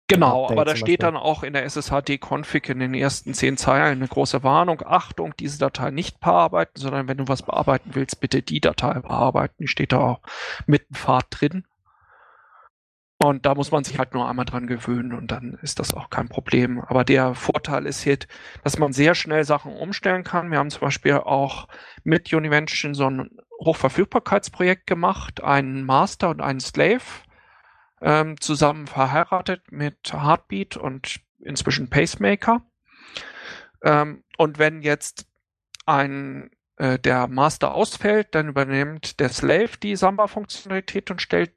Genau, 0.09 0.49
aber 0.49 0.65
da 0.65 0.75
steht 0.75 1.05
dann 1.05 1.17
auch 1.17 1.45
in 1.45 1.53
der 1.53 1.65
SSHD-Config 1.67 2.69
in 2.69 2.81
den 2.81 2.95
ersten 2.95 3.33
zehn 3.33 3.57
Zeilen 3.57 3.99
eine 3.99 4.09
große 4.09 4.43
Warnung. 4.43 4.83
Achtung, 4.85 5.35
diese 5.39 5.59
Datei 5.59 5.93
nicht 5.93 6.19
bearbeiten, 6.19 6.81
sondern 6.81 7.07
wenn 7.07 7.19
du 7.19 7.29
was 7.29 7.43
bearbeiten 7.43 7.91
willst, 7.93 8.19
bitte 8.21 8.43
die 8.43 8.61
Datei 8.61 8.99
bearbeiten. 8.99 9.55
Die 9.61 9.69
steht 9.69 9.93
da 9.93 10.01
auch 10.01 10.21
mit 10.67 10.89
dem 10.89 10.95
Pfad 10.97 11.27
drin. 11.31 11.65
Und 13.21 13.47
da 13.47 13.57
muss 13.57 13.73
man 13.73 13.83
sich 13.83 13.99
halt 13.99 14.15
nur 14.15 14.29
einmal 14.29 14.45
dran 14.45 14.69
gewöhnen 14.69 15.13
und 15.13 15.33
dann 15.33 15.59
ist 15.61 15.81
das 15.81 15.93
auch 15.93 16.09
kein 16.09 16.29
Problem. 16.29 16.81
Aber 16.81 17.03
der 17.03 17.35
Vorteil 17.35 17.85
ist 17.85 18.05
jetzt, 18.05 18.29
dass 18.63 18.79
man 18.79 18.93
sehr 18.93 19.17
schnell 19.17 19.43
Sachen 19.43 19.73
umstellen 19.75 20.23
kann. 20.23 20.53
Wir 20.53 20.59
haben 20.59 20.71
zum 20.71 20.83
Beispiel 20.83 21.15
auch 21.15 21.67
mit 22.05 22.33
Univention 22.33 22.95
so 22.95 23.11
ein 23.11 23.31
Hochverfügbarkeitsprojekt 23.61 24.87
gemacht, 24.87 25.43
einen 25.43 25.85
Master 25.85 26.31
und 26.31 26.41
einen 26.41 26.61
Slave 26.61 27.03
ähm, 28.01 28.41
zusammen 28.41 28.87
verheiratet 28.87 29.73
mit 29.73 30.13
Heartbeat 30.13 30.77
und 30.77 31.21
inzwischen 31.41 31.91
Pacemaker. 31.91 32.63
Ähm, 33.83 34.23
und 34.37 34.61
wenn 34.61 34.83
jetzt 34.83 35.27
ein 35.87 36.51
äh, 36.79 36.99
der 36.99 37.27
Master 37.27 37.75
ausfällt, 37.75 38.29
dann 38.33 38.49
übernimmt 38.49 39.19
der 39.19 39.31
Slave 39.31 39.71
die 39.83 39.97
Samba-Funktionalität 39.97 41.11
und 41.11 41.21
stellt 41.21 41.53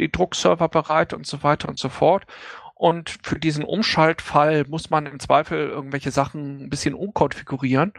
die 0.00 0.10
Druckserver 0.10 0.68
bereit 0.68 1.12
und 1.12 1.26
so 1.26 1.42
weiter 1.42 1.68
und 1.68 1.78
so 1.78 1.90
fort. 1.90 2.26
Und 2.74 3.18
für 3.22 3.38
diesen 3.38 3.62
Umschaltfall 3.64 4.64
muss 4.66 4.90
man 4.90 5.06
im 5.06 5.20
Zweifel 5.20 5.68
irgendwelche 5.68 6.10
Sachen 6.10 6.64
ein 6.64 6.70
bisschen 6.70 6.94
umkonfigurieren. 6.94 7.92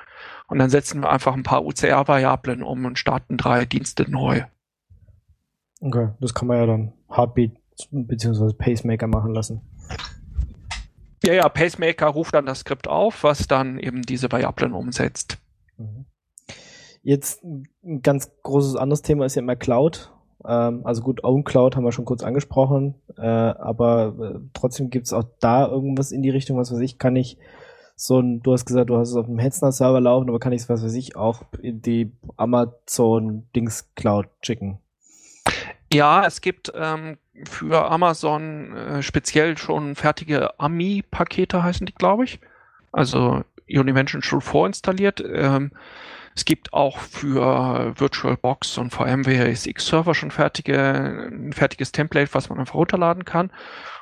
Und 0.47 0.59
dann 0.59 0.69
setzen 0.69 1.01
wir 1.01 1.09
einfach 1.09 1.33
ein 1.33 1.43
paar 1.43 1.63
UCR-Variablen 1.63 2.61
um 2.61 2.83
und 2.85 2.99
starten 2.99 3.37
drei 3.37 3.65
Dienste 3.65 4.09
neu. 4.09 4.43
Okay, 5.81 6.09
das 6.19 6.33
kann 6.33 6.47
man 6.47 6.57
ja 6.57 6.65
dann 6.65 6.93
Heartbeat 7.09 7.51
beziehungsweise 7.91 8.55
Pacemaker 8.55 9.07
machen 9.07 9.33
lassen. 9.33 9.61
Ja, 11.23 11.33
ja, 11.33 11.49
Pacemaker 11.49 12.07
ruft 12.07 12.33
dann 12.33 12.45
das 12.45 12.59
Skript 12.59 12.87
auf, 12.87 13.23
was 13.23 13.47
dann 13.47 13.79
eben 13.79 14.01
diese 14.01 14.31
Variablen 14.31 14.73
umsetzt. 14.73 15.37
Mhm. 15.77 16.05
Jetzt 17.05 17.43
ein 17.43 18.01
ganz 18.01 18.31
großes 18.41 18.75
anderes 18.75 19.03
Thema 19.03 19.27
ist 19.27 19.35
ja 19.35 19.43
immer 19.43 19.55
Cloud. 19.55 20.11
Ähm, 20.43 20.81
also 20.85 21.03
gut, 21.03 21.23
OwnCloud 21.23 21.75
haben 21.75 21.83
wir 21.83 21.91
schon 21.91 22.05
kurz 22.05 22.23
angesprochen, 22.23 22.95
äh, 23.15 23.21
aber 23.21 24.15
äh, 24.19 24.39
trotzdem 24.55 24.89
gibt 24.89 25.05
es 25.05 25.13
auch 25.13 25.25
da 25.39 25.67
irgendwas 25.67 26.11
in 26.11 26.23
die 26.23 26.31
Richtung, 26.31 26.57
was 26.57 26.73
weiß 26.73 26.79
ich, 26.79 26.97
kann 26.97 27.15
ich 27.15 27.37
so 27.95 28.19
ein, 28.19 28.41
du 28.41 28.53
hast 28.53 28.65
gesagt, 28.65 28.89
du 28.89 28.97
hast 28.97 29.11
es 29.11 29.15
auf 29.17 29.27
dem 29.27 29.37
Hetzner-Server 29.37 30.01
laufen, 30.01 30.29
aber 30.29 30.39
kann 30.39 30.51
ich 30.51 30.63
es, 30.63 30.69
was 30.69 30.83
weiß 30.83 30.95
ich, 30.95 31.15
auch 31.15 31.43
in 31.61 31.83
die 31.83 32.11
Amazon-Dings-Cloud 32.37 34.25
schicken? 34.41 34.79
Ja, 35.93 36.25
es 36.25 36.41
gibt 36.41 36.73
ähm, 36.75 37.19
für 37.47 37.91
Amazon 37.91 38.75
äh, 38.75 39.03
speziell 39.03 39.59
schon 39.59 39.93
fertige 39.93 40.59
AMI-Pakete, 40.59 41.61
heißen 41.61 41.85
die, 41.85 41.93
glaube 41.93 42.23
ich. 42.23 42.39
Also 42.91 43.43
Univention 43.69 44.23
schon 44.23 44.41
vorinstalliert. 44.41 45.23
Ähm, 45.23 45.71
es 46.35 46.43
gibt 46.43 46.73
auch 46.73 46.99
für 46.99 47.93
VirtualBox 47.97 48.77
und 48.77 48.91
VMware 48.91 49.49
SX 49.49 49.87
Server 49.87 50.13
schon 50.13 50.31
fertige, 50.31 51.29
ein 51.31 51.53
fertiges 51.53 51.93
Template, 51.93 52.33
was 52.33 52.49
man 52.49 52.59
einfach 52.59 52.75
runterladen 52.75 53.23
kann. 53.23 53.51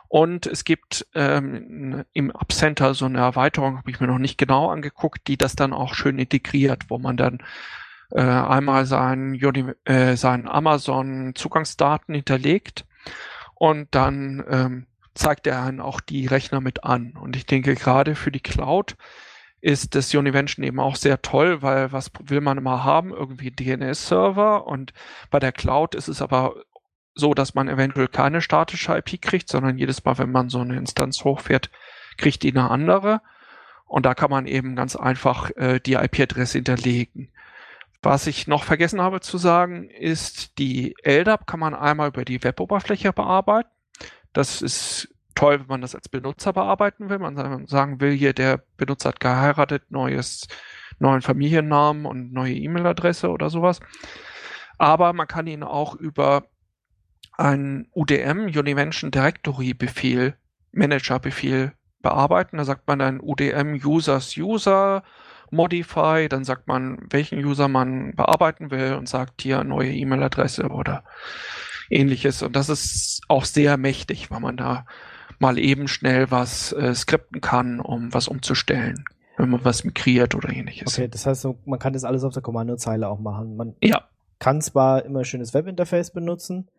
Und 0.08 0.48
es 0.48 0.64
gibt 0.64 1.08
ähm, 1.16 2.06
im 2.14 2.32
App 2.32 2.52
Center 2.52 2.94
so 2.96 3.06
eine 3.06 3.20
Erweiterung, 3.20 3.78
habe 3.78 3.90
ich 3.90 4.00
mir 4.00 4.08
noch 4.08 4.20
nicht 4.20 4.38
genau 4.38 4.70
angeguckt, 4.70 5.28
die 5.28 5.38
das 5.38 5.56
dann 5.56 5.74
auch 5.74 5.94
schön 5.94 6.20
integriert, 6.20 6.86
wo 6.90 6.98
man 6.98 7.18
dann 7.18 7.40
äh, 8.12 8.22
einmal 8.22 8.86
seinen, 8.86 9.36
äh, 9.86 10.16
seinen 10.16 10.48
Amazon 10.48 11.34
Zugangsdaten 11.36 12.14
hinterlegt 12.16 12.86
und 13.56 13.88
dann 13.92 14.44
ähm, 14.50 14.86
zeigt 15.16 15.48
er 15.48 15.64
einen 15.64 15.82
auch 15.82 16.00
die 16.00 16.26
Rechner 16.26 16.62
mit 16.62 16.84
an. 16.84 17.14
Und 17.20 17.36
ich 17.36 17.46
denke, 17.46 17.76
gerade 17.76 18.16
für 18.16 18.32
die 18.32 18.40
Cloud 18.40 18.96
ist 19.64 19.96
das 19.96 20.14
Univention 20.14 20.66
eben 20.66 20.82
auch 20.82 20.98
sehr 20.98 21.22
toll, 21.22 21.62
weil 21.62 21.94
was 21.94 22.12
will 22.26 22.42
man 22.42 22.58
immer 22.58 22.84
haben? 22.84 23.12
Irgendwie 23.12 23.50
DNS-Server 23.50 24.68
und 24.68 24.94
bei 25.32 25.40
der 25.40 25.54
Cloud 25.54 25.96
ist 25.96 26.10
es 26.10 26.22
aber 26.22 26.56
so, 27.16 27.34
dass 27.34 27.54
man 27.56 27.70
eventuell 27.70 28.10
keine 28.10 28.42
statische 28.42 28.92
IP 28.98 29.22
kriegt, 29.22 29.48
sondern 29.48 29.78
jedes 29.78 30.04
Mal, 30.04 30.18
wenn 30.18 30.34
man 30.34 30.50
so 30.50 30.60
eine 30.60 30.76
Instanz 30.76 31.24
hochfährt, 31.24 31.70
kriegt 32.18 32.44
die 32.44 32.52
eine 32.52 32.70
andere. 32.70 33.22
Und 33.86 34.06
da 34.06 34.14
kann 34.16 34.30
man 34.30 34.48
eben 34.48 34.76
ganz 34.76 34.98
einfach 34.98 35.50
äh, 35.56 35.80
die 35.80 35.94
IP-Adresse 35.94 36.58
hinterlegen. 36.58 37.30
Was 38.02 38.28
ich 38.28 38.48
noch 38.48 38.66
vergessen 38.66 39.00
habe 39.00 39.22
zu 39.22 39.38
sagen, 39.38 39.90
ist, 39.90 40.58
die 40.58 40.94
LDAP 41.04 41.48
kann 41.48 41.62
man 41.62 41.74
einmal 41.74 42.10
über 42.10 42.26
die 42.26 42.44
Weboberfläche 42.44 43.14
bearbeiten. 43.14 43.70
Das 44.34 44.62
ist 44.62 45.08
toll, 45.36 45.60
wenn 45.60 45.68
man 45.68 45.82
das 45.82 45.96
als 45.96 46.10
Benutzer 46.10 46.54
bearbeiten 46.54 47.10
will. 47.10 47.20
Man 47.20 47.68
sagen 47.68 48.00
will, 48.00 48.12
hier 48.12 48.34
der 48.34 48.64
Benutzer 48.78 49.10
hat 49.10 49.20
geheiratet, 49.20 49.90
neues, 49.90 50.48
neuen 51.00 51.22
Familiennamen 51.22 52.06
und 52.06 52.34
neue 52.34 52.54
E-Mail-Adresse 52.54 53.30
oder 53.30 53.50
sowas. 53.50 53.80
Aber 54.78 55.14
man 55.14 55.28
kann 55.28 55.48
ihn 55.48 55.64
auch 55.64 55.96
über 55.96 56.46
einen 57.38 57.88
UDM, 57.94 58.46
Univention 58.46 59.12
Directory 59.12 59.74
Befehl, 59.74 60.36
Manager 60.72 61.20
Befehl 61.20 61.74
bearbeiten. 62.02 62.58
Da 62.58 62.64
sagt 62.66 62.88
man 62.88 63.00
dann 63.00 63.20
UDM 63.20 63.80
Users 63.84 64.38
User 64.38 65.04
Modify, 65.52 66.28
dann 66.30 66.44
sagt 66.44 66.68
man, 66.68 67.00
welchen 67.10 67.44
User 67.44 67.68
man 67.68 68.16
bearbeiten 68.16 68.72
will 68.72 68.94
und 68.94 69.08
sagt 69.08 69.42
hier 69.42 69.64
neue 69.64 69.92
E-Mail-Adresse 69.92 70.70
oder 70.70 71.04
ähnliches. 71.90 72.42
Und 72.42 72.56
das 72.56 72.70
ist 72.70 73.22
auch 73.28 73.46
sehr 73.46 73.78
mächtig, 73.78 74.32
weil 74.32 74.40
man 74.40 74.58
da 74.58 74.86
mal 75.44 75.60
eben 75.60 75.88
schnell 75.88 76.32
was 76.32 76.72
äh, 76.72 76.96
skripten 76.96 77.42
kann, 77.42 77.80
um 77.80 78.14
was 78.14 78.28
umzustellen, 78.28 79.06
wenn 79.38 79.50
man 79.50 79.64
was 79.64 79.84
migriert 79.84 80.34
oder 80.34 80.50
ähnliches. 80.50 80.98
Okay, 80.98 81.08
das 81.08 81.26
heißt, 81.26 81.48
man 81.66 81.80
kann 81.80 81.94
das 81.94 82.06
alles 82.06 82.24
auf 82.24 82.34
der 82.34 82.42
Kommandozeile 82.42 83.08
auch 83.08 83.20
machen. 83.20 83.56
Man 83.56 83.76
ja. 83.84 84.02
kann 84.40 84.62
zwar 84.62 85.06
immer 85.06 85.20
ein 85.20 85.26
schönes 85.26 85.54
Webinterface 85.54 86.12
benutzen, 86.12 86.70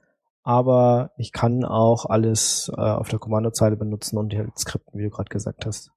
aber 0.43 1.13
ich 1.19 1.33
kann 1.33 1.65
auch 1.65 2.07
alles 2.07 2.73
äh, 2.77 2.81
auf 2.81 3.09
der 3.09 3.19
Kommandozeile 3.19 3.77
benutzen 3.77 4.19
und 4.19 4.35
halt 4.35 4.59
skripten, 4.59 4.99
wie 4.99 5.05
du 5.05 5.11
gerade 5.11 5.29
gesagt 5.29 5.67
hast. 5.67 5.93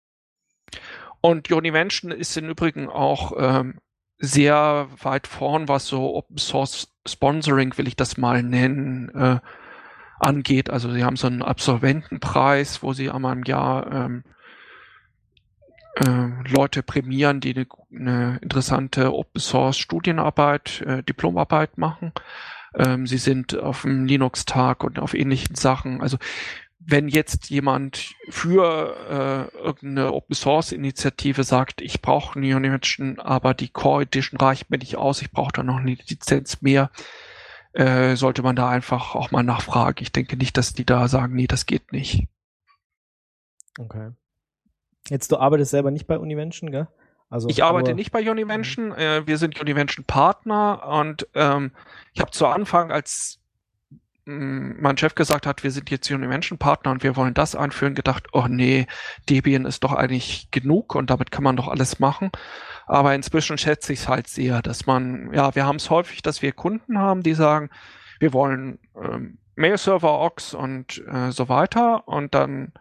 Und 1.21 1.51
Univention 1.51 2.11
ist 2.11 2.35
im 2.37 2.49
Übrigen 2.49 2.89
auch 2.89 3.31
ähm, 3.37 3.79
sehr 4.19 4.87
weit 5.01 5.25
vorn, 5.25 5.67
was 5.67 5.87
so 5.87 6.15
Open 6.15 6.37
Source 6.37 6.93
Sponsoring, 7.07 7.77
will 7.77 7.87
ich 7.87 7.95
das 7.95 8.17
mal 8.17 8.43
nennen, 8.43 9.09
äh, 9.15 9.39
angeht. 10.19 10.69
Also 10.69 10.91
sie 10.91 11.03
haben 11.03 11.15
so 11.15 11.27
einen 11.27 11.41
Absolventenpreis, 11.41 12.83
wo 12.83 12.93
sie 12.93 13.09
einmal 13.09 13.35
im 13.35 13.43
Jahr 13.43 13.91
ähm, 13.91 14.23
äh, 15.95 16.49
Leute 16.49 16.83
prämieren, 16.83 17.39
die 17.39 17.55
eine, 17.55 17.67
eine 17.91 18.39
interessante 18.41 19.13
Open 19.13 19.39
Source 19.39 19.77
Studienarbeit, 19.77 20.81
äh, 20.81 21.03
Diplomarbeit 21.03 21.77
machen. 21.77 22.11
Ähm, 22.75 23.07
sie 23.07 23.17
sind 23.17 23.57
auf 23.57 23.81
dem 23.81 24.05
Linux-Tag 24.05 24.83
und 24.83 24.99
auf 24.99 25.13
ähnlichen 25.13 25.55
Sachen. 25.55 26.01
Also 26.01 26.17
wenn 26.79 27.09
jetzt 27.09 27.49
jemand 27.49 28.13
für 28.29 29.51
äh, 29.53 29.57
irgendeine 29.57 30.13
Open 30.13 30.35
Source 30.35 30.71
Initiative 30.71 31.43
sagt, 31.43 31.81
ich 31.81 32.01
brauche 32.01 32.39
Univision, 32.39 33.19
aber 33.19 33.53
die 33.53 33.67
Core 33.67 34.03
Edition 34.03 34.39
reicht 34.39 34.69
mir 34.69 34.77
nicht 34.77 34.95
aus, 34.95 35.21
ich 35.21 35.31
brauche 35.31 35.51
da 35.51 35.63
noch 35.63 35.77
eine 35.77 35.97
Lizenz 36.07 36.61
mehr, 36.61 36.89
äh, 37.77 38.15
sollte 38.15 38.41
man 38.41 38.55
da 38.55 38.69
einfach 38.69 39.13
auch 39.13 39.29
mal 39.29 39.43
nachfragen. 39.43 39.99
Ich 40.01 40.11
denke 40.11 40.35
nicht, 40.35 40.57
dass 40.57 40.73
die 40.73 40.85
da 40.85 41.07
sagen, 41.07 41.35
nee, 41.35 41.45
das 41.45 41.67
geht 41.67 41.91
nicht. 41.91 42.27
Okay. 43.77 44.11
Jetzt 45.09 45.31
du 45.31 45.37
arbeitest 45.37 45.71
selber 45.71 45.91
nicht 45.91 46.07
bei 46.07 46.17
Univention, 46.17 46.71
gell? 46.71 46.87
Also 47.29 47.49
ich 47.49 47.63
arbeite 47.63 47.93
nicht 47.93 48.11
bei 48.11 48.29
Univention. 48.29 48.87
Mhm. 48.87 48.95
Äh, 48.95 49.27
wir 49.27 49.37
sind 49.37 49.61
Univention 49.61 50.05
Partner 50.05 50.87
und 50.87 51.27
ähm, 51.35 51.71
ich 52.13 52.21
habe 52.21 52.31
zu 52.31 52.47
Anfang, 52.47 52.91
als 52.91 53.39
mh, 54.25 54.75
mein 54.79 54.97
Chef 54.97 55.13
gesagt 55.13 55.45
hat, 55.45 55.63
wir 55.63 55.71
sind 55.71 55.91
jetzt 55.91 56.09
Univention-Partner 56.09 56.91
und 56.91 57.03
wir 57.03 57.15
wollen 57.15 57.33
das 57.33 57.55
einführen, 57.55 57.95
gedacht, 57.95 58.27
oh 58.33 58.47
nee, 58.49 58.87
Debian 59.29 59.65
ist 59.65 59.83
doch 59.83 59.93
eigentlich 59.93 60.49
genug 60.51 60.95
und 60.95 61.09
damit 61.09 61.31
kann 61.31 61.43
man 61.43 61.57
doch 61.57 61.67
alles 61.67 61.99
machen. 61.99 62.31
Aber 62.87 63.13
inzwischen 63.13 63.57
schätze 63.57 63.93
ich 63.93 63.99
es 63.99 64.07
halt 64.07 64.27
sehr, 64.27 64.61
dass 64.61 64.85
man, 64.85 65.31
ja, 65.33 65.53
wir 65.55 65.65
haben 65.65 65.75
es 65.75 65.89
häufig, 65.89 66.21
dass 66.21 66.41
wir 66.41 66.53
Kunden 66.53 66.97
haben, 66.97 67.21
die 67.21 67.33
sagen, 67.33 67.69
wir 68.19 68.33
wollen 68.33 68.79
ähm, 68.95 69.37
Mail-Server, 69.55 70.19
Ox 70.19 70.53
und 70.53 71.03
äh, 71.07 71.31
so 71.31 71.49
weiter 71.49 72.07
und 72.07 72.33
dann 72.33 72.71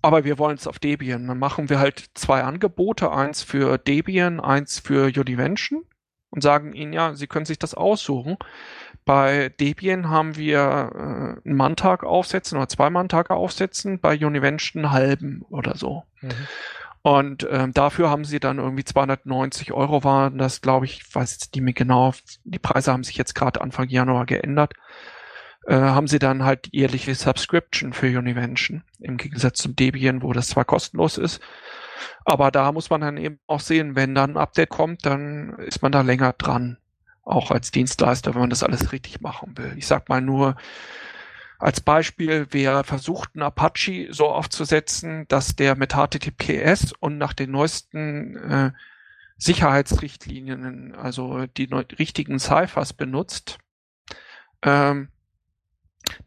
aber 0.00 0.24
wir 0.24 0.38
wollen 0.38 0.56
es 0.56 0.66
auf 0.66 0.78
Debian. 0.78 1.26
Dann 1.26 1.38
machen 1.38 1.68
wir 1.68 1.80
halt 1.80 2.10
zwei 2.14 2.44
Angebote, 2.44 3.10
eins 3.10 3.42
für 3.42 3.78
Debian, 3.78 4.40
eins 4.40 4.78
für 4.78 5.06
Univention 5.06 5.84
und 6.30 6.42
sagen 6.42 6.72
ihnen, 6.72 6.92
ja, 6.92 7.14
sie 7.14 7.26
können 7.26 7.46
sich 7.46 7.58
das 7.58 7.74
aussuchen. 7.74 8.36
Bei 9.04 9.48
Debian 9.60 10.08
haben 10.08 10.36
wir 10.36 10.60
äh, 10.94 11.48
einen 11.48 11.56
Manntag 11.56 12.04
aufsetzen 12.04 12.58
oder 12.58 12.68
zwei 12.68 12.90
Manntage 12.90 13.34
aufsetzen, 13.34 13.98
bei 14.00 14.14
Univention 14.14 14.84
einen 14.84 14.92
halben 14.92 15.42
oder 15.48 15.76
so. 15.76 16.04
Mhm. 16.20 16.30
Und 17.08 17.48
ähm, 17.50 17.72
dafür 17.72 18.10
haben 18.10 18.26
sie 18.26 18.38
dann 18.38 18.58
irgendwie 18.58 18.84
290 18.84 19.72
Euro 19.72 20.04
waren 20.04 20.36
das, 20.36 20.60
glaube 20.60 20.84
ich, 20.84 21.02
weiß 21.14 21.38
die 21.38 21.62
mir 21.62 21.72
genau, 21.72 22.12
die 22.44 22.58
Preise 22.58 22.92
haben 22.92 23.02
sich 23.02 23.16
jetzt 23.16 23.34
gerade 23.34 23.62
Anfang 23.62 23.88
Januar 23.88 24.26
geändert, 24.26 24.74
äh, 25.66 25.74
haben 25.74 26.06
sie 26.06 26.18
dann 26.18 26.44
halt 26.44 26.68
jährliche 26.70 27.14
Subscription 27.14 27.94
für 27.94 28.08
Univention, 28.18 28.84
im 29.00 29.16
Gegensatz 29.16 29.56
zum 29.56 29.74
Debian, 29.74 30.20
wo 30.20 30.34
das 30.34 30.48
zwar 30.48 30.66
kostenlos 30.66 31.16
ist, 31.16 31.40
aber 32.26 32.50
da 32.50 32.72
muss 32.72 32.90
man 32.90 33.00
dann 33.00 33.16
eben 33.16 33.38
auch 33.46 33.60
sehen, 33.60 33.96
wenn 33.96 34.14
dann 34.14 34.32
ein 34.32 34.36
Update 34.36 34.68
kommt, 34.68 35.06
dann 35.06 35.54
ist 35.60 35.80
man 35.80 35.92
da 35.92 36.02
länger 36.02 36.34
dran 36.34 36.76
auch 37.22 37.50
als 37.50 37.70
Dienstleister, 37.70 38.34
wenn 38.34 38.42
man 38.42 38.50
das 38.50 38.62
alles 38.62 38.92
richtig 38.92 39.22
machen 39.22 39.56
will. 39.56 39.72
Ich 39.78 39.86
sag 39.86 40.10
mal 40.10 40.20
nur 40.20 40.56
als 41.58 41.80
Beispiel, 41.80 42.46
wer 42.50 42.84
versucht, 42.84 43.30
einen 43.34 43.42
Apache 43.42 44.08
so 44.10 44.28
aufzusetzen, 44.28 45.26
dass 45.28 45.56
der 45.56 45.74
mit 45.74 45.92
HTTPS 45.92 46.92
und 47.00 47.18
nach 47.18 47.32
den 47.32 47.50
neuesten 47.50 48.36
äh, 48.36 48.72
Sicherheitsrichtlinien, 49.36 50.94
also 50.94 51.46
die 51.46 51.64
richtigen 51.72 52.38
Ciphers 52.38 52.92
benutzt, 52.92 53.58
ähm, 54.62 55.08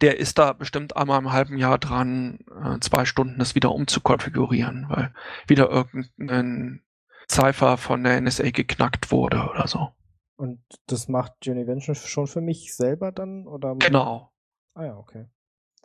der 0.01 0.19
ist 0.19 0.37
da 0.37 0.53
bestimmt 0.53 0.95
einmal 0.95 1.19
im 1.19 1.31
halben 1.31 1.57
Jahr 1.57 1.77
dran, 1.77 2.39
äh, 2.63 2.79
zwei 2.79 3.05
Stunden 3.05 3.39
das 3.39 3.55
wieder 3.55 3.71
umzukonfigurieren, 3.71 4.87
weil 4.89 5.13
wieder 5.47 5.69
irgendein 5.69 6.83
Cypher 7.29 7.77
von 7.77 8.03
der 8.03 8.19
NSA 8.19 8.51
geknackt 8.51 9.11
wurde 9.11 9.47
oder 9.49 9.67
so. 9.67 9.89
Und 10.35 10.59
das 10.87 11.07
macht 11.07 11.47
Univention 11.47 11.95
schon 11.95 12.27
für 12.27 12.41
mich 12.41 12.75
selber 12.75 13.11
dann? 13.11 13.47
Oder? 13.47 13.75
Genau. 13.75 14.31
Ah 14.73 14.85
ja, 14.85 14.97
okay. 14.97 15.25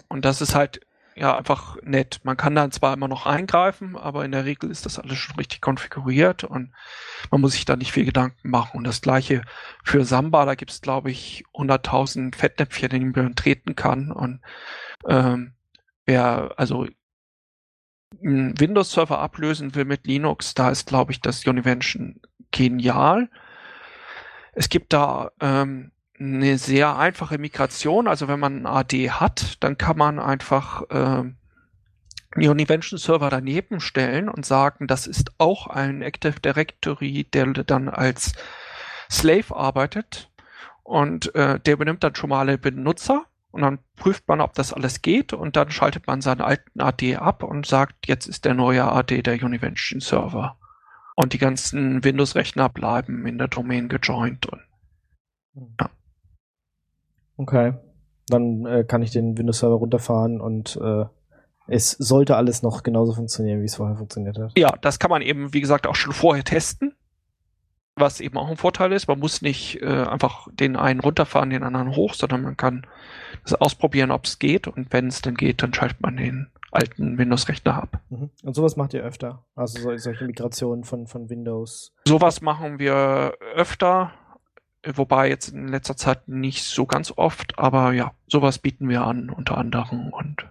Und 0.08 0.24
das 0.24 0.40
ist 0.40 0.54
halt 0.54 0.80
ja 1.16 1.36
einfach 1.36 1.78
nett. 1.82 2.20
Man 2.24 2.36
kann 2.36 2.54
dann 2.54 2.70
zwar 2.70 2.92
immer 2.92 3.08
noch 3.08 3.26
eingreifen, 3.26 3.96
aber 3.96 4.24
in 4.24 4.32
der 4.32 4.44
Regel 4.44 4.70
ist 4.70 4.84
das 4.84 4.98
alles 4.98 5.16
schon 5.16 5.36
richtig 5.36 5.62
konfiguriert 5.62 6.44
und 6.44 6.74
man 7.30 7.40
muss 7.40 7.52
sich 7.52 7.64
da 7.64 7.74
nicht 7.74 7.92
viel 7.92 8.04
Gedanken 8.04 8.50
machen. 8.50 8.76
Und 8.76 8.84
das 8.84 9.00
gleiche 9.00 9.42
für 9.82 10.04
Samba, 10.04 10.44
da 10.44 10.54
gibt 10.54 10.70
es 10.70 10.82
glaube 10.82 11.10
ich 11.10 11.44
100.000 11.54 12.36
Fettnäpfchen, 12.36 12.90
in 12.90 13.12
die 13.12 13.20
man 13.20 13.34
treten 13.34 13.74
kann. 13.74 14.12
Und 14.12 14.42
ähm, 15.08 15.54
wer 16.04 16.52
also 16.58 16.86
einen 18.22 18.58
Windows-Server 18.60 19.18
ablösen 19.18 19.74
will 19.74 19.86
mit 19.86 20.06
Linux, 20.06 20.54
da 20.54 20.70
ist 20.70 20.86
glaube 20.86 21.12
ich 21.12 21.20
das 21.22 21.46
Univention 21.46 22.20
genial. 22.50 23.30
Es 24.52 24.68
gibt 24.68 24.92
da 24.92 25.30
ähm, 25.40 25.92
eine 26.18 26.58
sehr 26.58 26.96
einfache 26.96 27.38
Migration. 27.38 28.08
Also 28.08 28.28
wenn 28.28 28.40
man 28.40 28.62
ein 28.62 28.66
AD 28.66 29.10
hat, 29.10 29.62
dann 29.62 29.78
kann 29.78 29.98
man 29.98 30.18
einfach 30.18 30.88
einen 32.36 32.50
Univention 32.50 32.98
Server 32.98 33.30
daneben 33.30 33.80
stellen 33.80 34.28
und 34.28 34.46
sagen, 34.46 34.86
das 34.86 35.06
ist 35.06 35.32
auch 35.38 35.66
ein 35.66 36.02
Active 36.02 36.40
Directory, 36.40 37.24
der 37.24 37.46
dann 37.46 37.88
als 37.88 38.32
Slave 39.10 39.54
arbeitet 39.54 40.30
und 40.82 41.34
äh, 41.34 41.60
der 41.60 41.74
übernimmt 41.74 42.04
dann 42.04 42.14
schon 42.14 42.30
mal 42.30 42.40
alle 42.40 42.58
Benutzer 42.58 43.26
und 43.50 43.62
dann 43.62 43.78
prüft 43.96 44.28
man, 44.28 44.40
ob 44.40 44.54
das 44.54 44.72
alles 44.72 45.02
geht 45.02 45.32
und 45.32 45.56
dann 45.56 45.70
schaltet 45.70 46.06
man 46.06 46.20
seinen 46.20 46.40
alten 46.40 46.80
AD 46.80 47.16
ab 47.16 47.42
und 47.42 47.66
sagt, 47.66 48.06
jetzt 48.06 48.26
ist 48.26 48.44
der 48.44 48.54
neue 48.54 48.84
AD 48.84 49.22
der 49.22 49.42
Univention 49.42 50.00
Server 50.00 50.58
und 51.14 51.32
die 51.32 51.38
ganzen 51.38 52.04
Windows-Rechner 52.04 52.68
bleiben 52.68 53.26
in 53.26 53.38
der 53.38 53.48
Domain 53.48 53.88
gejoint. 53.88 54.46
Und, 54.46 54.60
ja. 55.80 55.90
Okay. 57.36 57.74
Dann 58.28 58.66
äh, 58.66 58.84
kann 58.84 59.02
ich 59.02 59.10
den 59.10 59.38
Windows-Server 59.38 59.76
runterfahren 59.76 60.40
und 60.40 60.78
äh, 60.82 61.04
es 61.68 61.90
sollte 61.92 62.36
alles 62.36 62.62
noch 62.62 62.82
genauso 62.82 63.12
funktionieren, 63.12 63.60
wie 63.60 63.66
es 63.66 63.76
vorher 63.76 63.96
funktioniert 63.96 64.38
hat. 64.38 64.52
Ja, 64.56 64.74
das 64.80 64.98
kann 64.98 65.10
man 65.10 65.22
eben, 65.22 65.52
wie 65.52 65.60
gesagt, 65.60 65.86
auch 65.86 65.94
schon 65.94 66.12
vorher 66.12 66.44
testen. 66.44 66.94
Was 67.98 68.20
eben 68.20 68.36
auch 68.36 68.50
ein 68.50 68.58
Vorteil 68.58 68.92
ist, 68.92 69.08
man 69.08 69.18
muss 69.18 69.40
nicht 69.40 69.80
äh, 69.80 69.86
einfach 69.86 70.48
den 70.52 70.76
einen 70.76 71.00
runterfahren, 71.00 71.48
den 71.48 71.62
anderen 71.62 71.96
hoch, 71.96 72.12
sondern 72.12 72.42
man 72.42 72.56
kann 72.56 72.86
das 73.42 73.54
ausprobieren, 73.54 74.10
ob 74.10 74.26
es 74.26 74.38
geht. 74.38 74.68
Und 74.68 74.92
wenn 74.92 75.06
es 75.06 75.22
dann 75.22 75.34
geht, 75.34 75.62
dann 75.62 75.72
schaltet 75.72 76.02
man 76.02 76.18
den 76.18 76.48
alten 76.72 77.16
Windows-Rechner 77.16 77.74
ab. 77.74 78.00
Mhm. 78.10 78.30
Und 78.42 78.54
sowas 78.54 78.76
macht 78.76 78.92
ihr 78.92 79.02
öfter? 79.02 79.46
Also 79.54 79.96
solche 79.96 80.26
Migrationen 80.26 80.84
von, 80.84 81.06
von 81.06 81.30
Windows? 81.30 81.94
Sowas 82.06 82.42
machen 82.42 82.78
wir 82.78 83.32
öfter, 83.54 84.12
wobei 84.94 85.28
jetzt 85.28 85.48
in 85.48 85.68
letzter 85.68 85.96
Zeit 85.96 86.28
nicht 86.28 86.64
so 86.64 86.86
ganz 86.86 87.12
oft, 87.16 87.58
aber 87.58 87.92
ja, 87.92 88.12
sowas 88.26 88.58
bieten 88.58 88.88
wir 88.88 89.02
an, 89.02 89.30
unter 89.30 89.58
anderem 89.58 90.12
und 90.12 90.46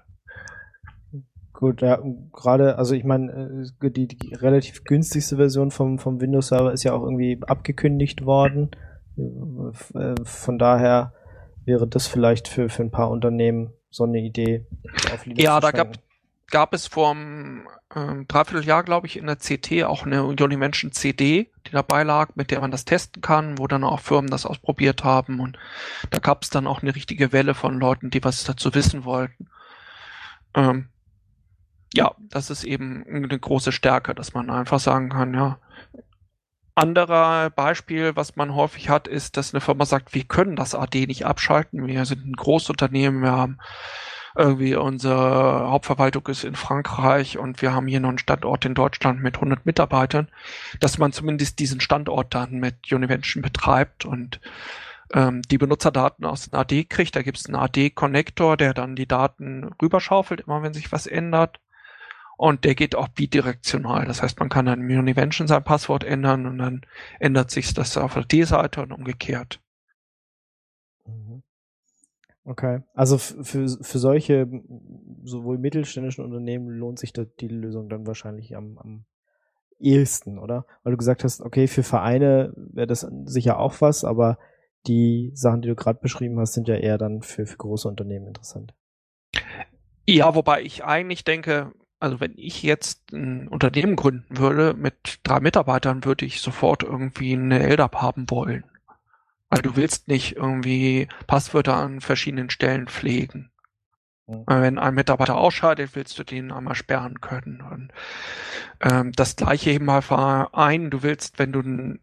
Gut, 1.56 1.82
ja, 1.82 2.00
gerade, 2.34 2.78
also 2.78 2.95
ich 2.95 3.06
meine, 3.06 3.65
äh, 3.82 3.89
die, 3.89 4.08
die 4.10 4.34
relativ 4.34 4.84
günstigste 4.84 5.38
Version 5.38 5.71
vom, 5.71 6.00
vom 6.00 6.19
Windows-Server 6.19 6.74
ist 6.74 6.84
ja 6.84 6.91
auch 6.91 7.04
irgendwie 7.04 7.39
abgekündigt 7.48 8.26
worden. 8.26 8.71
Äh, 9.17 10.15
von 10.24 10.60
daher 10.60 11.13
wäre 11.63 11.88
das 11.88 12.08
vielleicht 12.08 12.50
für, 12.50 12.67
für 12.67 12.84
ein 12.84 12.91
paar 12.91 13.10
Unternehmen 13.10 13.71
so 13.89 14.04
eine 14.04 14.19
Idee. 14.19 14.65
ja, 15.36 15.62
da 15.62 15.71
gab, 15.71 15.93
gab 16.51 16.73
es 16.73 16.88
vor 16.88 17.12
einem 17.12 17.67
ähm, 17.95 18.27
Dreivierteljahr, 18.27 18.84
glaube 18.84 19.08
ich, 19.08 19.17
in 19.17 19.25
der 19.25 19.38
CT 19.38 19.84
auch 19.84 20.05
eine 20.05 20.23
Unimension 20.23 20.91
CD, 20.91 21.51
die 21.65 21.71
dabei 21.71 22.03
lag, 22.03 22.36
mit 22.36 22.51
der 22.51 22.62
man 22.62 22.71
das 22.71 22.86
testen 22.86 23.21
kann, 23.21 23.58
wo 23.58 23.67
dann 23.67 23.84
auch 23.84 23.99
Firmen 23.99 24.29
das 24.29 24.45
ausprobiert 24.45 25.03
haben. 25.03 25.39
Und 25.39 25.58
da 26.12 26.19
gab 26.19 26.43
es 26.43 26.49
dann 26.49 26.67
auch 26.67 26.81
eine 26.81 26.95
richtige 26.95 27.31
Welle 27.31 27.53
von 27.53 27.79
Leuten, 27.79 28.10
die 28.10 28.23
was 28.23 28.43
dazu 28.43 28.73
wissen 28.75 29.05
wollten. 29.05 29.47
Ähm, 30.53 30.89
ja, 31.93 32.13
das 32.19 32.49
ist 32.49 32.63
eben 32.63 33.05
eine 33.08 33.39
große 33.39 33.71
Stärke, 33.71 34.13
dass 34.13 34.34
man 34.34 34.49
einfach 34.49 34.79
sagen 34.79 35.10
kann, 35.10 35.34
ja. 35.34 35.60
Anderer 36.77 37.49
Beispiel, 37.51 38.17
was 38.17 38.36
man 38.36 38.53
häufig 38.53 38.89
hat, 38.89 39.08
ist, 39.08 39.38
dass 39.38 39.53
eine 39.53 39.62
Firma 39.62 39.86
sagt, 39.86 40.13
wir 40.13 40.25
können 40.25 40.58
das 40.58 40.75
AD 40.75 41.08
nicht 41.08 41.25
abschalten. 41.25 41.88
Wir 41.88 42.03
sind 42.03 42.25
ein 42.25 42.34
Großunternehmen, 42.34 43.21
wir 43.21 43.31
haben 43.31 43.60
irgendwie 44.36 44.76
unsere 44.76 45.69
Hauptverwaltung 45.69 46.28
ist 46.28 46.43
in 46.43 46.56
Frankreich 46.56 47.38
und 47.38 47.62
wir 47.62 47.74
haben 47.74 47.88
hier 47.88 48.02
noch 48.02 48.10
einen 48.10 48.17
Standort 48.17 48.65
in 48.65 48.74
Deutschland 48.76 49.21
mit 49.21 49.36
100 49.36 49.65
Mitarbeitern, 49.65 50.30
dass 50.80 50.98
man 50.98 51.13
zumindest 51.13 51.60
diesen 51.60 51.80
Standort 51.80 52.36
dann 52.36 52.60
mit 52.60 52.91
Univention 52.91 53.41
betreibt 53.41 54.04
und 54.04 54.41
ähm, 55.13 55.41
die 55.43 55.58
Benutzerdaten 55.58 56.26
aus 56.26 56.50
dem 56.50 56.60
AD 56.60 56.86
kriegt. 56.86 57.15
Da 57.15 57.21
gibt 57.21 57.38
es 57.38 57.45
einen 57.45 57.56
AD-Connector, 57.56 58.58
der 58.58 58.74
dann 58.74 58.95
die 58.95 59.08
Daten 59.08 59.71
rüberschaufelt, 59.82 60.41
immer 60.41 60.63
wenn 60.63 60.74
sich 60.74 60.91
was 60.91 61.08
ändert. 61.08 61.60
Und 62.38 62.65
der 62.65 62.76
geht 62.76 62.95
auch 62.95 63.08
bidirektional. 63.08 64.06
Das 64.06 64.21
heißt, 64.21 64.39
man 64.41 64.50
kann 64.50 64.65
dann 64.65 64.82
im 64.82 65.00
Univention 65.00 65.48
sein 65.48 65.63
Passwort 65.63 66.04
ändern 66.04 66.45
und 66.45 66.58
dann 66.58 66.82
ändert 67.19 67.50
sich 67.50 67.74
das 67.74 67.95
auf 67.95 68.15
der 68.15 68.26
D-Seite 68.26 68.82
und 68.82 68.91
umgekehrt. 68.91 69.62
Okay. 72.45 72.84
Also 72.93 73.17
für, 73.17 73.67
für 73.67 73.99
solche 73.99 74.47
sowohl 75.23 75.58
mittelständischen 75.58 76.23
Unternehmen 76.23 76.69
lohnt 76.69 76.99
sich 76.99 77.12
die 77.12 77.47
Lösung 77.47 77.89
dann 77.89 78.05
wahrscheinlich 78.05 78.55
am, 78.55 78.77
am 78.77 79.05
ehesten, 79.79 80.38
oder? 80.38 80.65
Weil 80.84 80.91
du 80.91 80.97
gesagt 80.97 81.23
hast, 81.23 81.41
okay, 81.41 81.67
für 81.67 81.84
Vereine 81.84 82.53
wäre 82.55 82.88
das 82.88 83.08
sicher 83.25 83.60
auch 83.60 83.81
was, 83.81 84.03
aber 84.03 84.38
die 84.86 85.31
Sachen, 85.34 85.63
die 85.63 85.69
du 85.69 85.75
gerade 85.75 85.99
beschrieben 85.99 86.39
hast, 86.39 86.53
sind 86.53 86.67
ja 86.67 86.75
eher 86.75 86.99
dann 86.99 87.23
für, 87.23 87.47
für 87.47 87.58
große 87.58 87.88
Unternehmen 87.88 88.27
interessant. 88.27 88.75
Ja, 90.05 90.36
wobei 90.36 90.62
ich 90.62 90.84
eigentlich 90.84 91.23
denke, 91.23 91.71
also 91.99 92.19
wenn 92.19 92.34
ich 92.38 92.62
jetzt 92.62 93.12
ein 93.12 93.47
Unternehmen 93.47 93.95
gründen 93.95 94.38
würde 94.38 94.75
mit 94.75 95.19
drei 95.23 95.39
Mitarbeitern, 95.39 96.05
würde 96.05 96.25
ich 96.25 96.41
sofort 96.41 96.84
irgendwie 96.84 97.34
eine 97.34 97.60
LDAP 97.60 97.95
haben 97.95 98.29
wollen. 98.29 98.65
Weil 99.49 99.62
du 99.62 99.75
willst 99.75 100.08
nicht 100.08 100.36
irgendwie 100.36 101.08
Passwörter 101.27 101.75
an 101.75 102.01
verschiedenen 102.01 102.49
Stellen 102.49 102.88
pflegen. 102.88 103.51
Mhm. 104.27 104.43
Wenn 104.47 104.79
ein 104.79 104.95
Mitarbeiter 104.95 105.38
ausscheidet, 105.38 105.91
willst 105.95 106.17
du 106.17 106.23
den 106.23 106.51
einmal 106.51 106.75
sperren 106.75 107.21
können. 107.21 107.62
Und, 107.62 107.91
ähm, 108.81 109.12
das 109.12 109.36
gleiche 109.36 109.71
eben 109.71 109.86
mal 109.86 110.01
Verein. 110.01 110.89
Du 110.89 111.03
willst, 111.03 111.38
wenn 111.39 111.51
du 111.51 111.99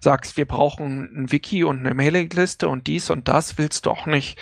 sagst, 0.00 0.36
wir 0.36 0.46
brauchen 0.46 1.24
ein 1.24 1.32
Wiki 1.32 1.64
und 1.64 1.80
eine 1.80 1.94
Mailingliste 1.94 2.68
und 2.68 2.86
dies 2.86 3.10
und 3.10 3.28
das, 3.28 3.58
willst 3.58 3.86
du 3.86 3.90
auch 3.90 4.06
nicht 4.06 4.38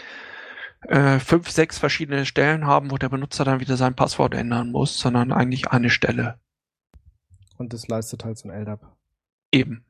äh, 0.88 1.18
fünf, 1.18 1.50
sechs 1.50 1.78
verschiedene 1.78 2.26
Stellen 2.26 2.66
haben, 2.66 2.90
wo 2.90 2.98
der 2.98 3.08
Benutzer 3.08 3.44
dann 3.44 3.60
wieder 3.60 3.76
sein 3.76 3.94
Passwort 3.94 4.34
ändern 4.34 4.70
muss, 4.70 4.98
sondern 4.98 5.32
eigentlich 5.32 5.68
eine 5.68 5.90
Stelle. 5.90 6.38
Und 7.56 7.72
das 7.72 7.86
leistet 7.86 8.24
halt 8.24 8.38
so 8.38 8.48
ein 8.48 8.54
LDAP. 8.54 8.80
Eben. 9.52 9.84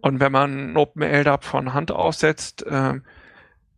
Und 0.00 0.20
wenn 0.20 0.32
man 0.32 0.76
OpenLDAP 0.76 1.44
von 1.44 1.74
Hand 1.74 1.90
aufsetzt, 1.90 2.64
äh, 2.66 2.94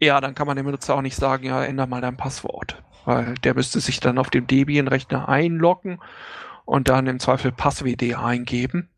ja, 0.00 0.20
dann 0.20 0.34
kann 0.34 0.46
man 0.46 0.56
dem 0.56 0.66
Benutzer 0.66 0.94
auch 0.94 1.02
nicht 1.02 1.16
sagen, 1.16 1.44
ja, 1.44 1.62
änder 1.64 1.86
mal 1.86 2.00
dein 2.00 2.16
Passwort. 2.16 2.82
Weil 3.04 3.34
der 3.44 3.54
müsste 3.54 3.80
sich 3.80 4.00
dann 4.00 4.18
auf 4.18 4.30
dem 4.30 4.46
Debian-Rechner 4.46 5.28
einloggen 5.28 6.00
und 6.64 6.88
dann 6.88 7.06
im 7.06 7.20
Zweifel 7.20 7.52
Passwd 7.52 8.14
eingeben. 8.14 8.88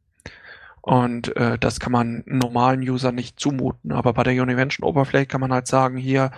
Und 0.80 1.36
äh, 1.36 1.58
das 1.58 1.78
kann 1.78 1.92
man 1.92 2.24
normalen 2.26 2.80
User 2.80 3.12
nicht 3.12 3.38
zumuten. 3.38 3.92
Aber 3.92 4.12
bei 4.12 4.24
der 4.24 4.42
Univention-Oberfläche 4.42 5.26
kann 5.26 5.40
man 5.40 5.52
halt 5.52 5.68
sagen, 5.68 5.96
hier, 5.96 6.32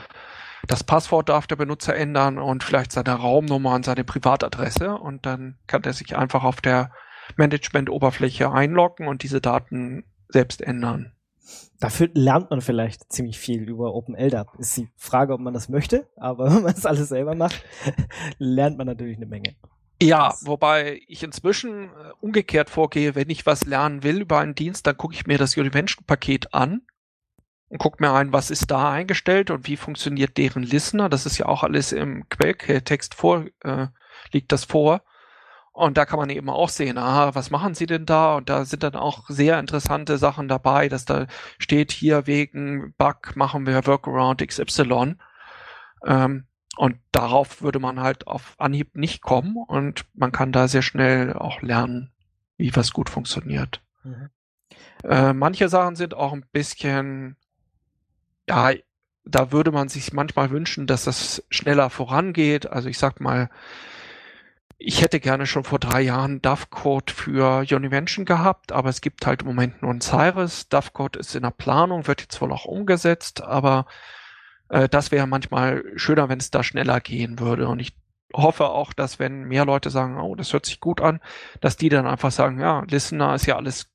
das 0.66 0.84
Passwort 0.84 1.28
darf 1.28 1.46
der 1.46 1.56
Benutzer 1.56 1.96
ändern 1.96 2.38
und 2.38 2.62
vielleicht 2.62 2.92
seine 2.92 3.12
Raumnummer 3.14 3.74
und 3.74 3.84
seine 3.84 4.04
Privatadresse. 4.04 4.96
Und 4.96 5.24
dann 5.24 5.56
kann 5.66 5.82
er 5.84 5.94
sich 5.94 6.16
einfach 6.16 6.44
auf 6.44 6.60
der 6.60 6.90
Management-Oberfläche 7.36 8.52
einloggen 8.52 9.08
und 9.08 9.22
diese 9.22 9.40
Daten 9.40 10.04
selbst 10.28 10.60
ändern. 10.60 11.12
Dafür 11.80 12.08
lernt 12.14 12.50
man 12.50 12.60
vielleicht 12.60 13.12
ziemlich 13.12 13.38
viel 13.38 13.68
über 13.68 13.94
OpenLDAP. 13.94 14.58
Ist 14.58 14.76
die 14.76 14.88
Frage, 14.96 15.34
ob 15.34 15.40
man 15.40 15.54
das 15.54 15.68
möchte, 15.68 16.08
aber 16.16 16.46
wenn 16.54 16.62
man 16.62 16.74
es 16.74 16.86
alles 16.86 17.08
selber 17.08 17.34
macht, 17.34 17.62
lernt 18.38 18.78
man 18.78 18.86
natürlich 18.86 19.16
eine 19.16 19.26
Menge. 19.26 19.56
Ja, 20.02 20.34
wobei 20.42 21.00
ich 21.06 21.22
inzwischen 21.22 21.84
äh, 21.84 22.12
umgekehrt 22.20 22.68
vorgehe, 22.68 23.14
wenn 23.14 23.30
ich 23.30 23.46
was 23.46 23.64
lernen 23.64 24.02
will 24.02 24.20
über 24.20 24.38
einen 24.40 24.54
Dienst, 24.54 24.86
dann 24.86 24.96
gucke 24.96 25.14
ich 25.14 25.26
mir 25.26 25.38
das 25.38 25.56
Univention-Paket 25.56 26.52
an 26.52 26.82
und 27.68 27.78
gucke 27.78 28.02
mir 28.02 28.12
ein, 28.12 28.32
was 28.32 28.50
ist 28.50 28.70
da 28.70 28.90
eingestellt 28.90 29.50
und 29.50 29.66
wie 29.68 29.76
funktioniert 29.76 30.36
deren 30.36 30.62
Listener. 30.62 31.08
Das 31.08 31.26
ist 31.26 31.38
ja 31.38 31.46
auch 31.46 31.62
alles 31.62 31.92
im 31.92 32.28
Quelltext 32.28 33.14
vor, 33.14 33.46
äh, 33.60 33.86
liegt 34.32 34.52
das 34.52 34.64
vor. 34.64 35.02
Und 35.74 35.98
da 35.98 36.06
kann 36.06 36.20
man 36.20 36.30
eben 36.30 36.48
auch 36.50 36.68
sehen, 36.68 36.98
aha, 36.98 37.34
was 37.34 37.50
machen 37.50 37.74
sie 37.74 37.86
denn 37.86 38.06
da? 38.06 38.36
Und 38.36 38.48
da 38.48 38.64
sind 38.64 38.84
dann 38.84 38.94
auch 38.94 39.28
sehr 39.28 39.58
interessante 39.58 40.18
Sachen 40.18 40.46
dabei, 40.46 40.88
dass 40.88 41.04
da 41.04 41.26
steht 41.58 41.90
hier 41.90 42.28
wegen 42.28 42.94
Bug 42.96 43.34
machen 43.34 43.66
wir 43.66 43.84
Workaround 43.84 44.46
XY. 44.46 45.16
Ähm, 46.06 46.46
und 46.76 46.96
darauf 47.10 47.60
würde 47.60 47.80
man 47.80 47.98
halt 47.98 48.28
auf 48.28 48.54
Anhieb 48.58 48.96
nicht 48.96 49.20
kommen 49.20 49.56
und 49.56 50.06
man 50.14 50.30
kann 50.30 50.52
da 50.52 50.68
sehr 50.68 50.82
schnell 50.82 51.32
auch 51.32 51.60
lernen, 51.60 52.12
wie 52.56 52.74
was 52.76 52.92
gut 52.92 53.10
funktioniert. 53.10 53.82
Mhm. 54.04 54.30
Äh, 55.02 55.32
manche 55.32 55.68
Sachen 55.68 55.96
sind 55.96 56.14
auch 56.14 56.32
ein 56.32 56.46
bisschen, 56.52 57.36
ja, 58.48 58.70
da 59.24 59.50
würde 59.50 59.72
man 59.72 59.88
sich 59.88 60.12
manchmal 60.12 60.50
wünschen, 60.50 60.86
dass 60.86 61.02
das 61.02 61.42
schneller 61.50 61.90
vorangeht. 61.90 62.70
Also 62.70 62.88
ich 62.88 62.98
sag 62.98 63.20
mal, 63.20 63.50
ich 64.78 65.02
hätte 65.02 65.20
gerne 65.20 65.46
schon 65.46 65.64
vor 65.64 65.78
drei 65.78 66.02
Jahren 66.02 66.42
DAV-Code 66.42 67.12
für 67.12 67.64
Univention 67.74 68.24
gehabt, 68.24 68.72
aber 68.72 68.88
es 68.88 69.00
gibt 69.00 69.26
halt 69.26 69.42
im 69.42 69.48
Moment 69.48 69.82
nur 69.82 69.92
ein 69.92 70.00
Cyrus. 70.00 70.68
DAV-Code 70.68 71.18
ist 71.18 71.34
in 71.34 71.42
der 71.42 71.50
Planung, 71.50 72.06
wird 72.06 72.22
jetzt 72.22 72.40
wohl 72.40 72.52
auch 72.52 72.64
umgesetzt, 72.64 73.42
aber 73.42 73.86
äh, 74.68 74.88
das 74.88 75.10
wäre 75.10 75.26
manchmal 75.26 75.84
schöner, 75.96 76.28
wenn 76.28 76.40
es 76.40 76.50
da 76.50 76.62
schneller 76.62 77.00
gehen 77.00 77.38
würde. 77.38 77.68
Und 77.68 77.78
ich 77.78 77.96
hoffe 78.32 78.66
auch, 78.66 78.92
dass 78.92 79.18
wenn 79.18 79.44
mehr 79.44 79.64
Leute 79.64 79.90
sagen, 79.90 80.18
oh, 80.18 80.34
das 80.34 80.52
hört 80.52 80.66
sich 80.66 80.80
gut 80.80 81.00
an, 81.00 81.20
dass 81.60 81.76
die 81.76 81.88
dann 81.88 82.06
einfach 82.06 82.32
sagen, 82.32 82.60
ja, 82.60 82.84
Listener 82.88 83.34
ist 83.34 83.46
ja 83.46 83.56
alles 83.56 83.90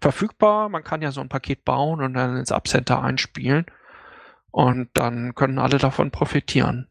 verfügbar, 0.00 0.68
man 0.68 0.84
kann 0.84 1.02
ja 1.02 1.12
so 1.12 1.20
ein 1.20 1.28
Paket 1.28 1.64
bauen 1.64 2.02
und 2.02 2.14
dann 2.14 2.36
ins 2.36 2.52
Abcenter 2.52 3.02
einspielen 3.02 3.66
und 4.50 4.90
dann 4.94 5.34
können 5.34 5.58
alle 5.58 5.78
davon 5.78 6.10
profitieren. 6.10 6.88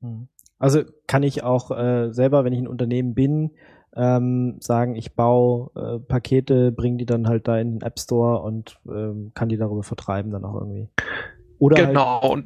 Hm. 0.00 0.28
Also 0.62 0.84
kann 1.08 1.24
ich 1.24 1.42
auch 1.42 1.72
äh, 1.72 2.12
selber, 2.12 2.44
wenn 2.44 2.52
ich 2.52 2.60
ein 2.60 2.68
Unternehmen 2.68 3.14
bin, 3.14 3.50
ähm, 3.96 4.58
sagen, 4.60 4.94
ich 4.94 5.16
baue 5.16 5.72
äh, 5.74 5.98
Pakete, 5.98 6.70
bringe 6.70 6.98
die 6.98 7.04
dann 7.04 7.26
halt 7.26 7.48
da 7.48 7.58
in 7.58 7.80
den 7.80 7.82
App 7.82 7.98
Store 7.98 8.42
und 8.42 8.78
ähm, 8.86 9.32
kann 9.34 9.48
die 9.48 9.56
darüber 9.56 9.82
vertreiben 9.82 10.30
dann 10.30 10.44
auch 10.44 10.54
irgendwie. 10.54 10.88
Oder 11.58 11.78
halt 11.78 11.88
genau. 11.88 12.22
Halt, 12.22 12.44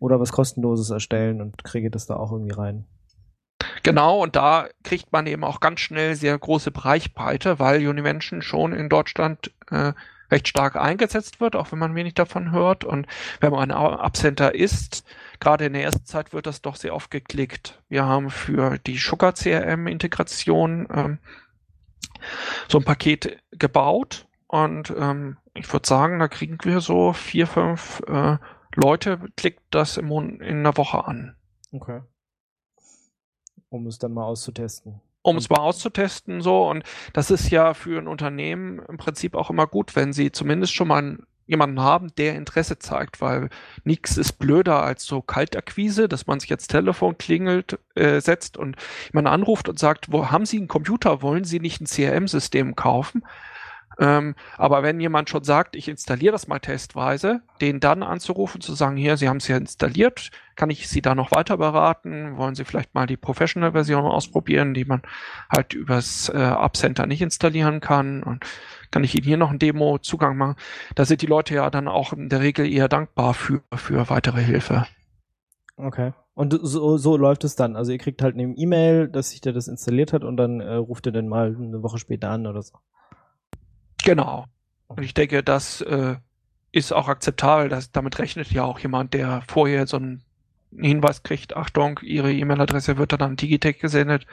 oder 0.00 0.18
was 0.18 0.32
kostenloses 0.32 0.90
erstellen 0.90 1.40
und 1.40 1.62
kriege 1.62 1.92
das 1.92 2.06
da 2.06 2.16
auch 2.16 2.32
irgendwie 2.32 2.54
rein. 2.54 2.86
Genau, 3.84 4.20
und 4.20 4.34
da 4.34 4.66
kriegt 4.82 5.12
man 5.12 5.28
eben 5.28 5.44
auch 5.44 5.60
ganz 5.60 5.78
schnell 5.78 6.16
sehr 6.16 6.36
große 6.36 6.72
Bereichbreite, 6.72 7.60
weil 7.60 7.86
Univention 7.86 8.42
schon 8.42 8.72
in 8.72 8.88
Deutschland 8.88 9.52
äh, 9.70 9.92
recht 10.32 10.48
stark 10.48 10.74
eingesetzt 10.74 11.40
wird, 11.40 11.54
auch 11.54 11.70
wenn 11.70 11.78
man 11.78 11.94
wenig 11.94 12.14
davon 12.14 12.50
hört. 12.50 12.84
Und 12.84 13.06
wenn 13.40 13.52
man 13.52 13.70
ein 13.70 13.76
Abcenter 13.76 14.56
ist, 14.56 15.04
gerade 15.40 15.66
in 15.66 15.72
der 15.72 15.82
ersten 15.82 16.04
Zeit 16.04 16.32
wird 16.32 16.46
das 16.46 16.62
doch 16.62 16.76
sehr 16.76 16.94
oft 16.94 17.10
geklickt. 17.10 17.82
Wir 17.88 18.04
haben 18.04 18.30
für 18.30 18.78
die 18.78 18.98
Sugar 18.98 19.32
CRM 19.32 19.86
Integration 19.86 20.88
ähm, 20.92 21.18
so 22.68 22.78
ein 22.78 22.84
Paket 22.84 23.38
gebaut 23.50 24.26
und 24.46 24.92
ähm, 24.96 25.36
ich 25.54 25.72
würde 25.72 25.86
sagen, 25.86 26.18
da 26.18 26.28
kriegen 26.28 26.58
wir 26.62 26.80
so 26.80 27.12
vier, 27.12 27.46
fünf 27.46 28.00
äh, 28.06 28.38
Leute, 28.74 29.20
klickt 29.36 29.62
das 29.70 29.96
im 29.96 30.06
Mon 30.06 30.40
in 30.40 30.58
einer 30.58 30.76
Woche 30.76 31.04
an. 31.04 31.36
Okay. 31.72 32.02
Um 33.68 33.86
es 33.86 33.98
dann 33.98 34.14
mal 34.14 34.24
auszutesten 34.24 35.00
um 35.22 35.36
es 35.36 35.50
mal 35.50 35.58
auszutesten 35.58 36.40
so 36.40 36.68
und 36.68 36.84
das 37.12 37.30
ist 37.30 37.50
ja 37.50 37.74
für 37.74 37.98
ein 37.98 38.08
Unternehmen 38.08 38.80
im 38.88 38.96
Prinzip 38.96 39.34
auch 39.34 39.50
immer 39.50 39.66
gut, 39.66 39.94
wenn 39.96 40.12
sie 40.12 40.32
zumindest 40.32 40.74
schon 40.74 40.88
mal 40.88 41.18
jemanden 41.48 41.80
haben, 41.80 42.14
der 42.16 42.36
Interesse 42.36 42.78
zeigt, 42.78 43.20
weil 43.20 43.48
nichts 43.82 44.16
ist 44.16 44.34
blöder 44.34 44.82
als 44.82 45.04
so 45.04 45.20
Kaltakquise, 45.20 46.08
dass 46.08 46.26
man 46.26 46.38
sich 46.38 46.50
jetzt 46.50 46.68
Telefon 46.68 47.18
klingelt, 47.18 47.78
äh, 47.96 48.20
setzt 48.20 48.56
und 48.56 48.76
jemand 49.12 49.26
anruft 49.26 49.68
und 49.68 49.78
sagt, 49.78 50.12
wo 50.12 50.30
haben 50.30 50.46
Sie 50.46 50.58
einen 50.58 50.68
Computer, 50.68 51.22
wollen 51.22 51.44
Sie 51.44 51.58
nicht 51.58 51.80
ein 51.80 51.86
CRM-System 51.86 52.76
kaufen? 52.76 53.24
Ähm, 54.00 54.36
aber 54.56 54.84
wenn 54.84 55.00
jemand 55.00 55.28
schon 55.28 55.42
sagt, 55.42 55.74
ich 55.74 55.88
installiere 55.88 56.30
das 56.30 56.46
mal 56.46 56.60
testweise, 56.60 57.40
den 57.60 57.80
dann 57.80 58.04
anzurufen, 58.04 58.60
zu 58.60 58.74
sagen, 58.74 58.96
hier, 58.96 59.16
Sie 59.16 59.28
haben 59.28 59.38
es 59.38 59.48
ja 59.48 59.56
installiert, 59.56 60.30
kann 60.54 60.70
ich 60.70 60.88
Sie 60.88 61.02
da 61.02 61.16
noch 61.16 61.32
weiter 61.32 61.56
beraten? 61.56 62.36
Wollen 62.36 62.54
Sie 62.54 62.64
vielleicht 62.64 62.94
mal 62.94 63.06
die 63.06 63.16
Professional-Version 63.16 64.04
ausprobieren, 64.04 64.72
die 64.72 64.84
man 64.84 65.02
halt 65.50 65.74
übers 65.74 66.28
äh, 66.28 66.36
Abcenter 66.36 67.06
nicht 67.06 67.22
installieren 67.22 67.80
kann? 67.80 68.22
Und 68.22 68.44
kann 68.90 69.04
ich 69.04 69.14
Ihnen 69.14 69.24
hier 69.24 69.36
noch 69.36 69.50
ein 69.50 69.58
Demo-Zugang 69.58 70.36
machen? 70.36 70.56
Da 70.94 71.04
sind 71.04 71.22
die 71.22 71.26
Leute 71.26 71.54
ja 71.54 71.70
dann 71.70 71.88
auch 71.88 72.12
in 72.12 72.28
der 72.28 72.40
Regel 72.40 72.70
eher 72.70 72.88
dankbar 72.88 73.34
für, 73.34 73.62
für 73.74 74.08
weitere 74.10 74.42
Hilfe. 74.42 74.86
Okay. 75.76 76.12
Und 76.34 76.56
so, 76.62 76.98
so 76.98 77.16
läuft 77.16 77.44
es 77.44 77.56
dann. 77.56 77.74
Also 77.74 77.92
ihr 77.92 77.98
kriegt 77.98 78.22
halt 78.22 78.34
eine 78.34 78.54
E-Mail, 78.56 79.08
dass 79.08 79.30
sich 79.30 79.40
der 79.40 79.52
das 79.52 79.66
installiert 79.66 80.12
hat 80.12 80.22
und 80.22 80.36
dann 80.36 80.60
äh, 80.60 80.74
ruft 80.74 81.06
ihr 81.06 81.12
den 81.12 81.28
mal 81.28 81.56
eine 81.56 81.82
Woche 81.82 81.98
später 81.98 82.30
an 82.30 82.46
oder 82.46 82.62
so. 82.62 82.78
Genau. 84.04 84.46
Und 84.86 85.02
ich 85.02 85.14
denke, 85.14 85.42
das 85.42 85.80
äh, 85.80 86.16
ist 86.72 86.92
auch 86.92 87.08
akzeptabel. 87.08 87.68
Dass, 87.68 87.90
damit 87.90 88.18
rechnet 88.18 88.50
ja 88.52 88.64
auch 88.64 88.78
jemand, 88.78 89.14
der 89.14 89.42
vorher 89.48 89.86
so 89.86 89.96
einen 89.96 90.22
Hinweis 90.76 91.22
kriegt, 91.22 91.56
Achtung, 91.56 91.98
Ihre 92.02 92.32
E-Mail-Adresse 92.32 92.98
wird 92.98 93.12
dann 93.12 93.22
an 93.22 93.36
Digitech 93.36 93.78
gesendet. 93.78 94.26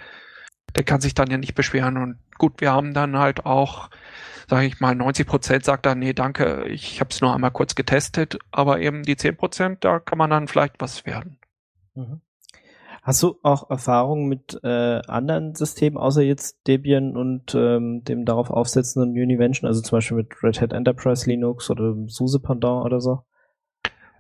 Der 0.76 0.84
kann 0.84 1.02
sich 1.02 1.14
dann 1.14 1.32
ja 1.32 1.38
nicht 1.38 1.56
beschweren. 1.56 1.98
Und 1.98 2.18
gut, 2.38 2.62
wir 2.62 2.72
haben 2.72 2.94
dann 2.94 3.18
halt 3.18 3.46
auch, 3.46 3.90
sage 4.48 4.68
ich 4.68 4.80
mal, 4.80 4.96
90 4.96 5.28
Prozent 5.28 5.66
sagt 5.66 5.86
dann, 5.86 6.00
nee, 6.00 6.14
danke, 6.14 6.66
ich 6.66 7.00
habe 7.00 7.10
es 7.12 7.22
nur 7.22 7.34
einmal 7.34 7.52
kurz 7.52 7.76
getestet. 7.76 8.38
Aber 8.52 8.80
eben 8.80 9.04
die 9.04 9.18
10 9.18 9.38
Prozent, 9.38 9.84
da 9.84 10.00
kann 10.00 10.18
man 10.18 10.30
dann 10.30 10.48
vielleicht 10.48 10.76
was 10.80 11.06
werden. 11.06 11.38
Mhm. 11.94 12.22
Hast 13.06 13.22
du 13.22 13.38
auch 13.44 13.70
Erfahrungen 13.70 14.28
mit 14.28 14.60
äh, 14.64 15.00
anderen 15.08 15.54
Systemen, 15.54 15.96
außer 15.96 16.24
jetzt 16.24 16.68
Debian 16.68 17.16
und 17.16 17.54
ähm, 17.54 18.04
dem 18.04 18.26
darauf 18.26 18.50
aufsetzenden 18.50 19.12
Univention, 19.12 19.68
also 19.68 19.82
zum 19.82 19.98
Beispiel 19.98 20.18
mit 20.18 20.42
Red 20.42 20.60
Hat 20.60 20.74
Enterprise 20.74 21.30
Linux 21.30 21.70
oder 21.70 21.94
SUSE 22.08 22.40
Pendant 22.40 22.84
oder 22.84 23.00
so? 23.00 23.24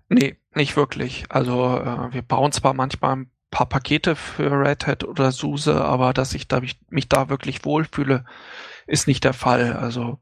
Nee, 0.07 0.37
nicht 0.53 0.77
wirklich. 0.77 1.25
Also 1.29 1.79
äh, 1.79 2.13
wir 2.13 2.21
bauen 2.21 2.51
zwar 2.51 2.75
manchmal 2.75 3.15
ein 3.15 3.31
paar 3.49 3.67
Pakete 3.67 4.15
für 4.15 4.51
Red 4.51 4.85
Hat 4.85 5.03
oder 5.03 5.31
SUSE, 5.31 5.83
aber 5.83 6.13
dass 6.13 6.35
ich 6.35 6.47
da, 6.47 6.59
mich, 6.59 6.79
mich 6.89 7.09
da 7.09 7.27
wirklich 7.27 7.65
wohlfühle, 7.65 8.23
ist 8.85 9.07
nicht 9.07 9.23
der 9.23 9.33
Fall. 9.33 9.73
Also 9.73 10.19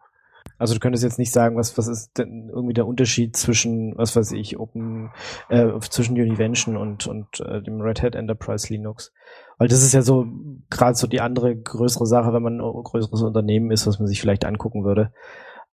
also 0.57 0.75
du 0.75 0.79
könntest 0.79 1.03
jetzt 1.03 1.19
nicht 1.19 1.31
sagen, 1.31 1.57
was, 1.57 1.77
was 1.77 1.87
ist 1.87 2.17
denn 2.17 2.49
irgendwie 2.49 2.73
der 2.73 2.87
Unterschied 2.87 3.35
zwischen, 3.35 3.97
was 3.97 4.15
weiß 4.15 4.31
ich, 4.33 4.59
Open, 4.59 5.11
äh, 5.49 5.67
zwischen 5.89 6.15
Univention 6.15 6.77
und, 6.77 7.07
und 7.07 7.39
äh, 7.41 7.61
dem 7.61 7.81
Red 7.81 8.01
Hat 8.01 8.15
Enterprise 8.15 8.71
Linux. 8.71 9.11
Weil 9.57 9.67
das 9.67 9.83
ist 9.83 9.93
ja 9.93 10.01
so 10.01 10.25
gerade 10.69 10.95
so 10.95 11.07
die 11.07 11.21
andere 11.21 11.55
größere 11.55 12.05
Sache, 12.05 12.33
wenn 12.33 12.43
man 12.43 12.61
ein 12.61 12.83
größeres 12.83 13.21
Unternehmen 13.23 13.71
ist, 13.71 13.87
was 13.87 13.99
man 13.99 14.07
sich 14.07 14.21
vielleicht 14.21 14.45
angucken 14.45 14.83
würde 14.83 15.11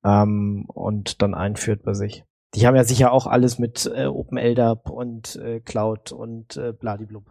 ähm, 0.04 0.66
und 0.68 1.22
dann 1.22 1.34
einführt 1.34 1.84
bei 1.84 1.94
sich. 1.94 2.24
Die 2.56 2.66
haben 2.66 2.76
ja 2.76 2.84
sicher 2.84 3.12
auch 3.12 3.28
alles 3.28 3.60
mit 3.60 3.92
äh, 3.94 4.06
OpenLDAP 4.06 4.90
und 4.90 5.36
äh, 5.36 5.60
Cloud 5.60 6.12
und 6.12 6.56
äh, 6.56 6.72
bladiblub. 6.72 7.26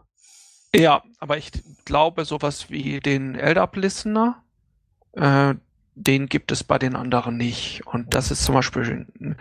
Ja, 0.75 1.03
aber 1.21 1.39
ich 1.39 1.53
glaube, 1.87 2.27
sowas 2.27 2.69
wie 2.69 3.01
den 3.01 3.35
LDAP-Listener, 3.35 4.43
äh, 5.17 5.55
den 5.95 6.29
gibt 6.29 6.53
es 6.53 6.63
bei 6.63 6.79
den 6.79 6.95
anderen 6.95 7.37
nicht. 7.37 7.83
Und 7.87 8.15
das 8.15 8.31
ist 8.31 8.45
zum 8.45 8.55
Beispiel 8.55 9.07
ein, 9.19 9.37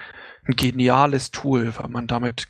ein 0.47 0.55
geniales 0.55 1.31
Tool, 1.31 1.73
weil 1.77 1.89
man 1.89 2.07
damit 2.07 2.47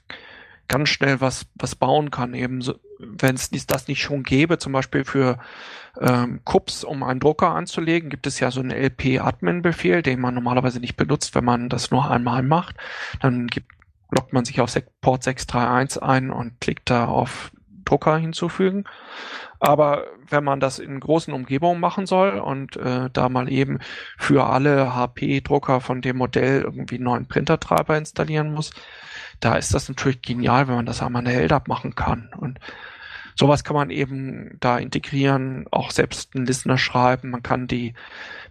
ganz 0.67 0.89
schnell 0.89 1.21
was, 1.21 1.45
was 1.55 1.75
bauen 1.75 2.11
kann. 2.11 2.33
Eben 2.33 2.61
so, 2.61 2.75
wenn 2.99 3.35
es 3.35 3.49
das 3.67 3.87
nicht 3.87 4.01
schon 4.01 4.23
gäbe, 4.23 4.57
zum 4.57 4.73
Beispiel 4.73 5.03
für 5.03 5.39
ähm, 5.99 6.41
Cups, 6.45 6.83
um 6.83 7.03
einen 7.03 7.19
Drucker 7.19 7.49
anzulegen, 7.49 8.09
gibt 8.09 8.27
es 8.27 8.39
ja 8.39 8.51
so 8.51 8.61
einen 8.61 8.71
LP-Admin-Befehl, 8.71 10.01
den 10.01 10.19
man 10.19 10.33
normalerweise 10.33 10.79
nicht 10.79 10.97
benutzt, 10.97 11.35
wenn 11.35 11.45
man 11.45 11.69
das 11.69 11.91
nur 11.91 12.09
einmal 12.09 12.43
macht. 12.43 12.75
Dann 13.21 13.47
gibt, 13.47 13.71
loggt 14.11 14.33
man 14.33 14.45
sich 14.45 14.61
auf 14.61 14.73
Port 15.01 15.23
631 15.23 16.01
ein 16.01 16.29
und 16.29 16.59
klickt 16.61 16.89
da 16.89 17.05
auf 17.05 17.51
Drucker 17.85 18.17
hinzufügen. 18.17 18.85
Aber 19.59 20.05
wenn 20.29 20.43
man 20.43 20.59
das 20.59 20.79
in 20.79 20.99
großen 20.99 21.33
Umgebungen 21.33 21.79
machen 21.79 22.05
soll 22.05 22.39
und 22.39 22.75
äh, 22.77 23.09
da 23.11 23.29
mal 23.29 23.51
eben 23.51 23.79
für 24.17 24.45
alle 24.45 24.95
HP-Drucker 24.95 25.81
von 25.81 26.01
dem 26.01 26.17
Modell 26.17 26.61
irgendwie 26.61 26.95
einen 26.95 27.05
neuen 27.05 27.27
Printertreiber 27.27 27.97
installieren 27.97 28.53
muss, 28.53 28.71
da 29.39 29.55
ist 29.55 29.73
das 29.73 29.89
natürlich 29.89 30.21
genial, 30.21 30.67
wenn 30.67 30.75
man 30.75 30.85
das 30.85 31.01
einmal 31.01 31.25
eine 31.25 31.39
LDAP 31.41 31.67
machen 31.67 31.95
kann. 31.95 32.31
Und 32.37 32.59
sowas 33.35 33.63
kann 33.63 33.75
man 33.75 33.89
eben 33.89 34.57
da 34.59 34.77
integrieren, 34.77 35.65
auch 35.71 35.91
selbst 35.91 36.35
einen 36.35 36.45
Listener 36.45 36.77
schreiben. 36.77 37.29
Man 37.31 37.43
kann 37.43 37.67
die 37.67 37.93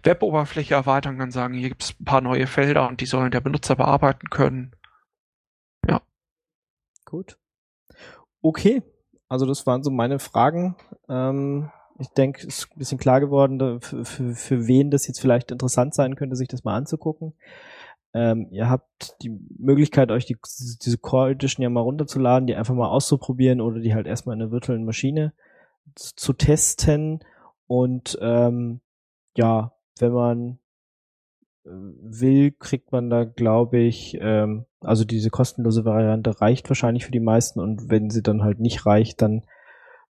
Web-Oberfläche 0.03 0.75
erweitern, 0.75 1.17
kann 1.17 1.31
sagen, 1.31 1.53
hier 1.53 1.69
gibt 1.69 1.83
es 1.83 1.99
ein 1.99 2.05
paar 2.05 2.21
neue 2.21 2.47
Felder 2.47 2.87
und 2.87 3.01
die 3.01 3.05
sollen 3.05 3.31
der 3.31 3.41
Benutzer 3.41 3.75
bearbeiten 3.75 4.29
können. 4.29 4.75
Ja. 5.87 6.01
Gut. 7.05 7.37
Okay, 8.41 8.83
also 9.27 9.45
das 9.45 9.65
waren 9.65 9.83
so 9.83 9.91
meine 9.91 10.19
Fragen. 10.19 10.75
Ähm, 11.09 11.71
ich 11.99 12.09
denke, 12.09 12.39
es 12.39 12.59
ist 12.59 12.71
ein 12.71 12.79
bisschen 12.79 12.97
klar 12.97 13.19
geworden, 13.19 13.79
für, 13.81 14.05
für, 14.05 14.35
für 14.35 14.67
wen 14.67 14.91
das 14.91 15.07
jetzt 15.07 15.19
vielleicht 15.19 15.51
interessant 15.51 15.93
sein 15.93 16.15
könnte, 16.15 16.35
sich 16.35 16.47
das 16.47 16.63
mal 16.63 16.75
anzugucken. 16.75 17.33
Ähm, 18.13 18.47
ihr 18.51 18.69
habt 18.69 19.21
die 19.21 19.37
Möglichkeit, 19.57 20.11
euch 20.11 20.25
die, 20.25 20.37
diese 20.81 20.97
Core 20.97 21.31
Edition 21.31 21.63
ja 21.63 21.69
mal 21.69 21.81
runterzuladen, 21.81 22.47
die 22.47 22.55
einfach 22.55 22.73
mal 22.73 22.87
auszuprobieren 22.87 23.61
oder 23.61 23.79
die 23.79 23.93
halt 23.93 24.07
erstmal 24.07 24.35
in 24.35 24.41
einer 24.41 24.51
virtuellen 24.51 24.85
Maschine 24.85 25.33
zu 25.95 26.33
testen. 26.33 27.19
Und 27.67 28.17
ähm, 28.21 28.81
ja, 29.35 29.73
wenn 29.99 30.13
man 30.13 30.59
äh, 31.65 31.69
will, 31.69 32.51
kriegt 32.51 32.91
man 32.91 33.09
da, 33.09 33.25
glaube 33.25 33.79
ich, 33.79 34.17
ähm, 34.21 34.65
also 34.85 35.03
diese 35.05 35.29
kostenlose 35.29 35.85
Variante 35.85 36.39
reicht 36.41 36.69
wahrscheinlich 36.69 37.05
für 37.05 37.11
die 37.11 37.19
meisten 37.19 37.59
und 37.59 37.89
wenn 37.89 38.09
sie 38.09 38.23
dann 38.23 38.43
halt 38.43 38.59
nicht 38.59 38.85
reicht, 38.85 39.21
dann 39.21 39.43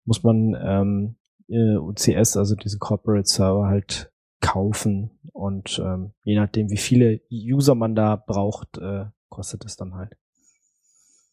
muss 0.04 0.22
man 0.22 0.54
ähm, 0.60 1.16
äh, 1.48 1.76
UCS, 1.76 2.36
also 2.36 2.54
diese 2.54 2.78
Corporate 2.78 3.26
Server 3.26 3.66
halt 3.66 4.12
kaufen 4.40 5.18
und 5.32 5.78
ähm, 5.78 6.12
je 6.22 6.38
nachdem, 6.38 6.70
wie 6.70 6.76
viele 6.76 7.20
User 7.30 7.74
man 7.74 7.94
da 7.94 8.16
braucht, 8.16 8.78
äh, 8.78 9.06
kostet 9.28 9.64
es 9.64 9.76
dann 9.76 9.94
halt. 9.94 10.16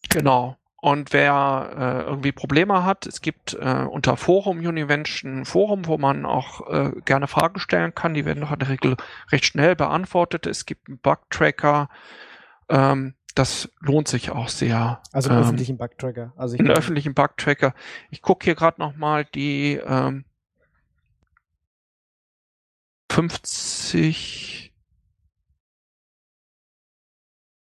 Genau. 0.10 0.56
Und 0.82 1.14
wer 1.14 1.74
äh, 1.78 2.10
irgendwie 2.10 2.32
Probleme 2.32 2.84
hat, 2.84 3.06
es 3.06 3.22
gibt 3.22 3.54
äh, 3.54 3.86
unter 3.88 4.18
Forum 4.18 4.58
Univention 4.58 5.42
ein 5.42 5.46
Forum, 5.46 5.86
wo 5.86 6.00
man 6.00 6.26
auch 6.26 6.68
äh, 6.68 6.92
gerne 7.06 7.28
Fragen 7.28 7.60
stellen 7.60 7.94
kann. 7.94 8.16
Die 8.16 8.26
werden 8.26 8.44
auch 8.44 8.52
in 8.52 8.60
der 8.60 8.70
Regel 8.70 8.98
recht 9.32 9.46
schnell 9.46 9.76
beantwortet. 9.76 10.48
Es 10.48 10.66
gibt 10.66 10.88
einen 10.88 10.98
Bug-Tracker. 10.98 11.88
Ähm, 12.68 13.14
das 13.34 13.70
lohnt 13.80 14.08
sich 14.08 14.32
auch 14.32 14.50
sehr. 14.50 15.02
Also 15.12 15.30
einen 15.30 15.40
ähm, 15.40 15.44
öffentlichen 15.46 15.78
Bug-Tracker. 15.78 16.34
Also 16.36 16.58
einen 16.58 16.72
öffentlichen 16.72 17.14
Bug-Tracker. 17.14 17.74
Ich 18.10 18.22
gucke 18.22 18.46
hier 18.46 18.56
gerade 18.56 18.80
noch 18.80 18.96
mal 18.96 19.26
die 19.26 19.80
ähm, 19.86 20.26
50 23.12 24.62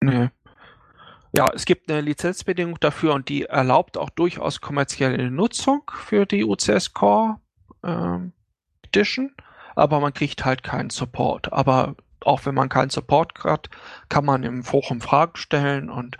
Nee. 0.03 0.31
Ja, 1.35 1.51
es 1.55 1.65
gibt 1.65 1.91
eine 1.91 2.03
Lizenzbedingung 2.03 2.79
dafür 2.81 3.15
und 3.15 3.29
die 3.29 3.45
erlaubt 3.45 3.97
auch 3.97 4.11
durchaus 4.11 4.61
kommerzielle 4.61 5.31
Nutzung 5.31 5.91
für 5.95 6.27
die 6.27 6.45
UCS 6.45 6.93
Core 6.93 7.39
ähm, 7.83 8.33
Edition, 8.83 9.35
aber 9.75 10.01
man 10.01 10.13
kriegt 10.13 10.45
halt 10.45 10.63
keinen 10.63 10.91
Support. 10.91 11.53
Aber 11.53 11.97
auch 12.27 12.47
wenn 12.47 12.55
man 12.55 12.69
keinen 12.69 12.91
Support 12.91 13.45
hat, 13.45 13.71
kann 14.09 14.25
man 14.25 14.43
im 14.43 14.63
Forum 14.63 15.01
Fragen 15.01 15.37
stellen 15.37 15.91
und 15.91 16.19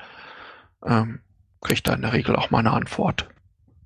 ähm, 0.85 1.21
kriegt 1.61 1.89
dann 1.89 1.97
in 1.97 2.03
der 2.03 2.13
Regel 2.13 2.37
auch 2.37 2.51
mal 2.51 2.59
eine 2.59 2.73
Antwort. 2.73 3.29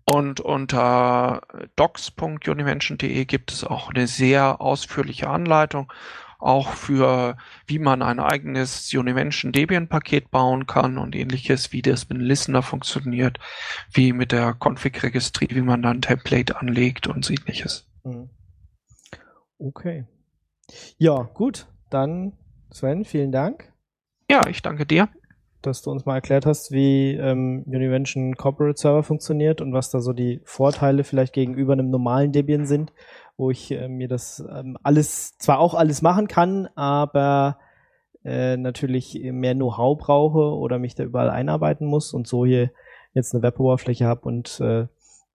Und 0.05 0.41
unter 0.41 1.43
docs.univention.de 1.75 3.25
gibt 3.25 3.53
es 3.53 3.65
auch 3.65 3.91
eine 3.91 4.07
sehr 4.07 4.61
ausführliche 4.61 5.29
Anleitung, 5.29 5.93
auch 6.39 6.71
für 6.75 7.37
wie 7.67 7.81
man 7.81 8.03
ein 8.03 8.21
eigenes 8.21 8.93
Univention 8.95 9.51
Debian 9.51 9.89
Paket 9.89 10.31
bauen 10.31 10.67
kann 10.67 10.99
und 10.99 11.17
ähnliches, 11.17 11.73
wie 11.73 11.83
das 11.83 12.09
mit 12.09 12.19
Listener 12.19 12.63
funktioniert, 12.63 13.39
wie 13.93 14.13
mit 14.13 14.31
der 14.31 14.55
Config 14.55 15.03
Registry, 15.03 15.49
wie 15.51 15.63
man 15.63 15.83
dann 15.83 16.03
Template 16.03 16.57
anlegt 16.57 17.09
und 17.09 17.29
ähnliches. 17.29 17.89
Mhm. 18.05 18.31
Okay. 19.59 20.07
Ja, 20.99 21.23
gut. 21.23 21.67
Dann 21.91 22.33
Sven, 22.71 23.05
vielen 23.05 23.33
Dank. 23.33 23.73
Ja, 24.31 24.41
ich 24.49 24.63
danke 24.63 24.87
dir 24.87 25.09
dass 25.67 25.83
du 25.83 25.91
uns 25.91 26.07
mal 26.07 26.15
erklärt 26.15 26.47
hast, 26.47 26.71
wie 26.71 27.15
ähm, 27.15 27.65
Univention 27.67 28.37
Corporate 28.37 28.79
Server 28.79 29.03
funktioniert 29.03 29.61
und 29.61 29.73
was 29.73 29.91
da 29.91 30.01
so 30.01 30.13
die 30.13 30.41
Vorteile 30.45 31.05
vielleicht 31.05 31.33
gegenüber 31.33 31.73
einem 31.73 31.91
normalen 31.91 32.33
Debian 32.33 32.67
sind, 32.67 32.93
wo 33.37 33.51
ich 33.51 33.73
äh, 33.73 33.89
mir 33.89 34.09
das 34.09 34.45
ähm, 34.51 34.79
alles, 34.83 35.37
zwar 35.39 35.59
auch 35.59 35.75
alles 35.75 36.03
machen 36.03 36.29
kann, 36.29 36.69
aber 36.75 37.59
äh, 38.25 38.57
natürlich 38.57 39.21
mehr 39.23 39.55
Know-how 39.55 39.99
brauche 39.99 40.55
oder 40.57 40.79
mich 40.79 40.95
da 40.95 41.05
überall 41.05 41.31
einarbeiten 41.31 41.87
muss 41.87 42.15
und 42.15 42.27
so 42.27 42.47
hier 42.47 42.71
jetzt 43.13 43.35
eine 43.35 43.43
Web-Oberfläche 43.43 44.07
habe 44.07 44.23
und 44.23 44.61
äh, 44.61 44.87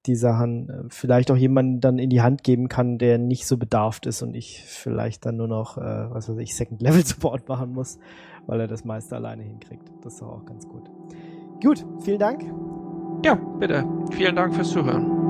die 0.05 0.15
Sachen 0.15 0.69
äh, 0.69 0.83
vielleicht 0.89 1.31
auch 1.31 1.37
jemanden 1.37 1.79
dann 1.79 1.99
in 1.99 2.09
die 2.09 2.21
Hand 2.21 2.43
geben 2.43 2.67
kann, 2.67 2.97
der 2.97 3.17
nicht 3.17 3.45
so 3.45 3.57
bedarft 3.57 4.05
ist 4.05 4.21
und 4.21 4.35
ich 4.35 4.63
vielleicht 4.65 5.25
dann 5.25 5.37
nur 5.37 5.47
noch, 5.47 5.77
äh, 5.77 5.81
was 5.81 6.29
weiß 6.29 6.37
ich, 6.37 6.55
Second-Level-Support 6.55 7.47
machen 7.49 7.73
muss 7.73 7.99
weil 8.47 8.59
er 8.59 8.67
das 8.67 8.85
meiste 8.85 9.15
alleine 9.15 9.43
hinkriegt. 9.43 9.89
Das 10.01 10.13
ist 10.13 10.21
doch 10.21 10.29
auch 10.29 10.45
ganz 10.45 10.67
gut. 10.67 10.83
Gut, 11.63 11.85
vielen 11.99 12.19
Dank. 12.19 12.43
Ja, 13.23 13.35
bitte. 13.35 13.85
Vielen 14.11 14.35
Dank 14.35 14.55
fürs 14.55 14.71
Zuhören. 14.71 15.20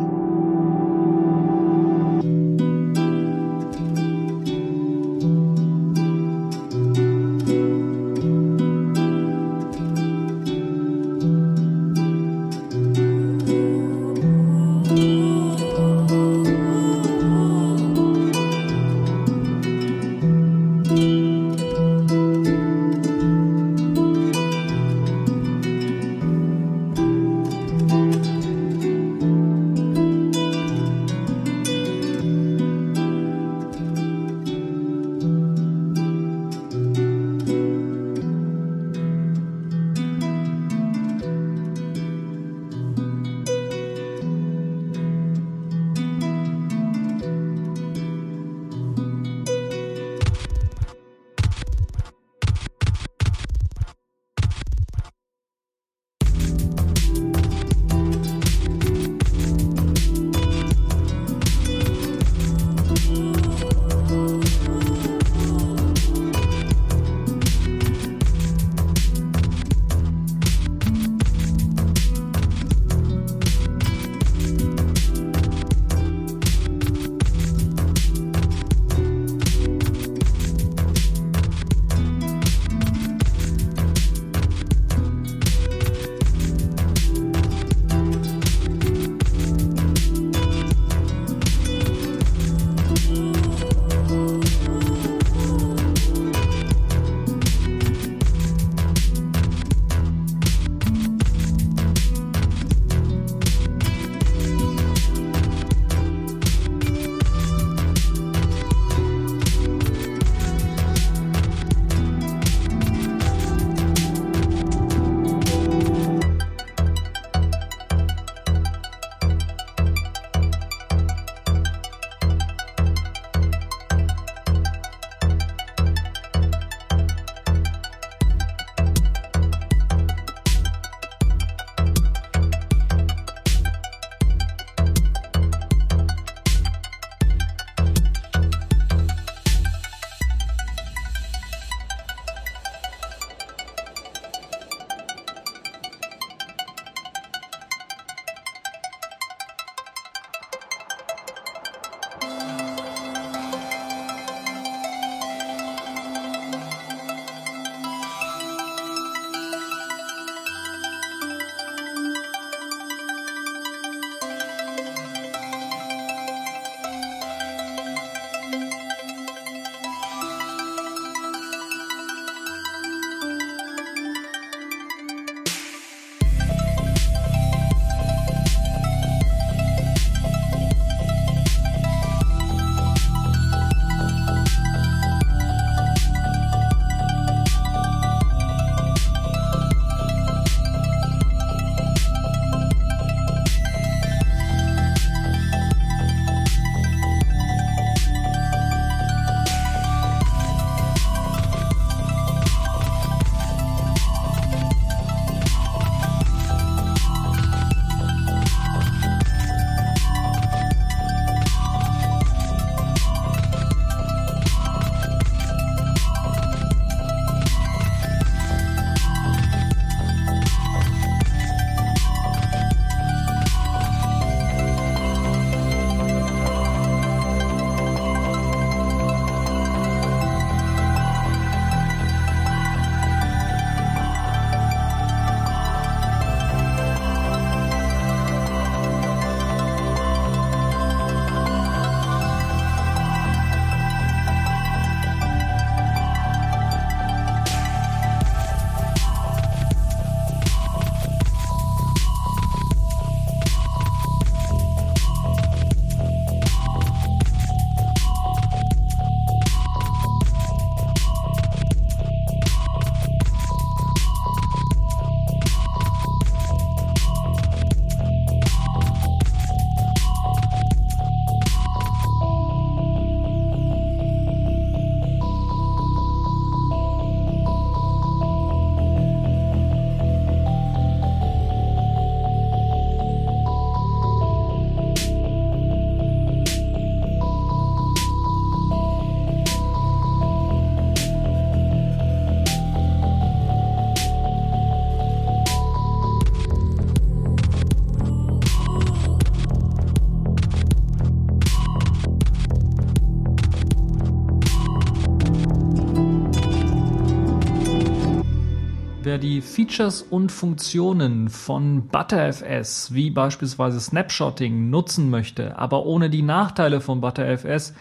Wer 309.11 309.17
die 309.17 309.41
Features 309.41 310.03
und 310.03 310.31
Funktionen 310.31 311.27
von 311.27 311.89
ButterFS, 311.89 312.93
wie 312.93 313.09
beispielsweise 313.09 313.81
Snapshotting, 313.81 314.69
nutzen 314.69 315.09
möchte, 315.09 315.59
aber 315.59 315.85
ohne 315.85 316.09
die 316.09 316.21
Nachteile 316.21 316.79
von 316.79 317.01
ButterFS, 317.01 317.73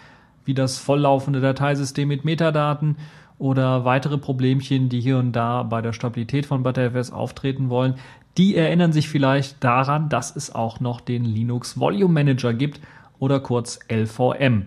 wie 0.45 0.55
das 0.55 0.79
volllaufende 0.79 1.41
Dateisystem 1.41 2.09
mit 2.09 2.25
Metadaten 2.25 2.97
oder 3.39 3.85
weitere 3.85 4.19
Problemchen, 4.19 4.89
die 4.89 5.01
hier 5.01 5.19
und 5.19 5.31
da 5.31 5.63
bei 5.63 5.81
der 5.81 5.93
Stabilität 5.93 6.47
von 6.47 6.65
ButterFS 6.65 7.13
auftreten 7.13 7.69
wollen, 7.71 7.95
die 8.37 8.57
erinnern 8.57 8.93
sich 8.93 9.09
vielleicht 9.09 9.63
daran, 9.63 10.09
dass 10.09 10.35
es 10.35 10.53
auch 10.53 10.81
noch 10.81 11.01
den 11.01 11.25
Linux 11.25 11.79
Volume 11.79 12.13
Manager 12.13 12.55
gibt 12.55 12.81
oder 13.21 13.39
kurz 13.39 13.79
LVM. 13.89 14.65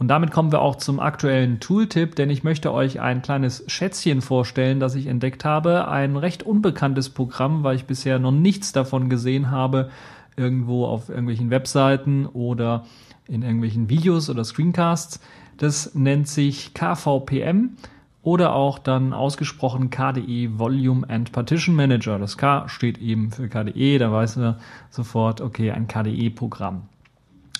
Und 0.00 0.08
damit 0.08 0.30
kommen 0.30 0.50
wir 0.50 0.62
auch 0.62 0.76
zum 0.76 0.98
aktuellen 0.98 1.60
Tooltip, 1.60 2.16
denn 2.16 2.30
ich 2.30 2.42
möchte 2.42 2.72
euch 2.72 3.00
ein 3.00 3.20
kleines 3.20 3.64
Schätzchen 3.66 4.22
vorstellen, 4.22 4.80
das 4.80 4.94
ich 4.94 5.06
entdeckt 5.06 5.44
habe. 5.44 5.88
Ein 5.88 6.16
recht 6.16 6.42
unbekanntes 6.42 7.10
Programm, 7.10 7.64
weil 7.64 7.76
ich 7.76 7.84
bisher 7.84 8.18
noch 8.18 8.32
nichts 8.32 8.72
davon 8.72 9.10
gesehen 9.10 9.50
habe, 9.50 9.90
irgendwo 10.38 10.86
auf 10.86 11.10
irgendwelchen 11.10 11.50
Webseiten 11.50 12.24
oder 12.24 12.86
in 13.28 13.42
irgendwelchen 13.42 13.90
Videos 13.90 14.30
oder 14.30 14.42
Screencasts. 14.42 15.20
Das 15.58 15.94
nennt 15.94 16.28
sich 16.28 16.72
KVPM 16.72 17.76
oder 18.22 18.54
auch 18.54 18.78
dann 18.78 19.12
ausgesprochen 19.12 19.90
KDE 19.90 20.58
Volume 20.58 21.10
and 21.10 21.30
Partition 21.30 21.74
Manager. 21.74 22.18
Das 22.18 22.38
K 22.38 22.66
steht 22.70 22.96
eben 22.96 23.32
für 23.32 23.50
KDE, 23.50 23.98
da 23.98 24.10
weiß 24.10 24.36
man 24.36 24.56
sofort, 24.88 25.42
okay, 25.42 25.72
ein 25.72 25.88
KDE-Programm. 25.88 26.88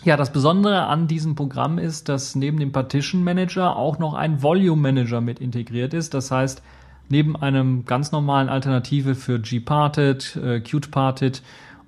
Ja, 0.02 0.16
das 0.16 0.32
Besondere 0.32 0.86
an 0.86 1.08
diesem 1.08 1.34
Programm 1.34 1.76
ist, 1.76 2.08
dass 2.08 2.34
neben 2.34 2.58
dem 2.58 2.72
Partition 2.72 3.22
Manager 3.22 3.76
auch 3.76 3.98
noch 3.98 4.14
ein 4.14 4.42
Volume 4.42 4.80
Manager 4.80 5.20
mit 5.20 5.40
integriert 5.40 5.92
ist. 5.92 6.14
Das 6.14 6.30
heißt, 6.30 6.62
neben 7.10 7.36
einem 7.36 7.84
ganz 7.84 8.10
normalen 8.10 8.48
Alternative 8.48 9.14
für 9.14 9.38
gparted, 9.38 10.36
äh, 10.36 10.60
QtParted 10.60 11.42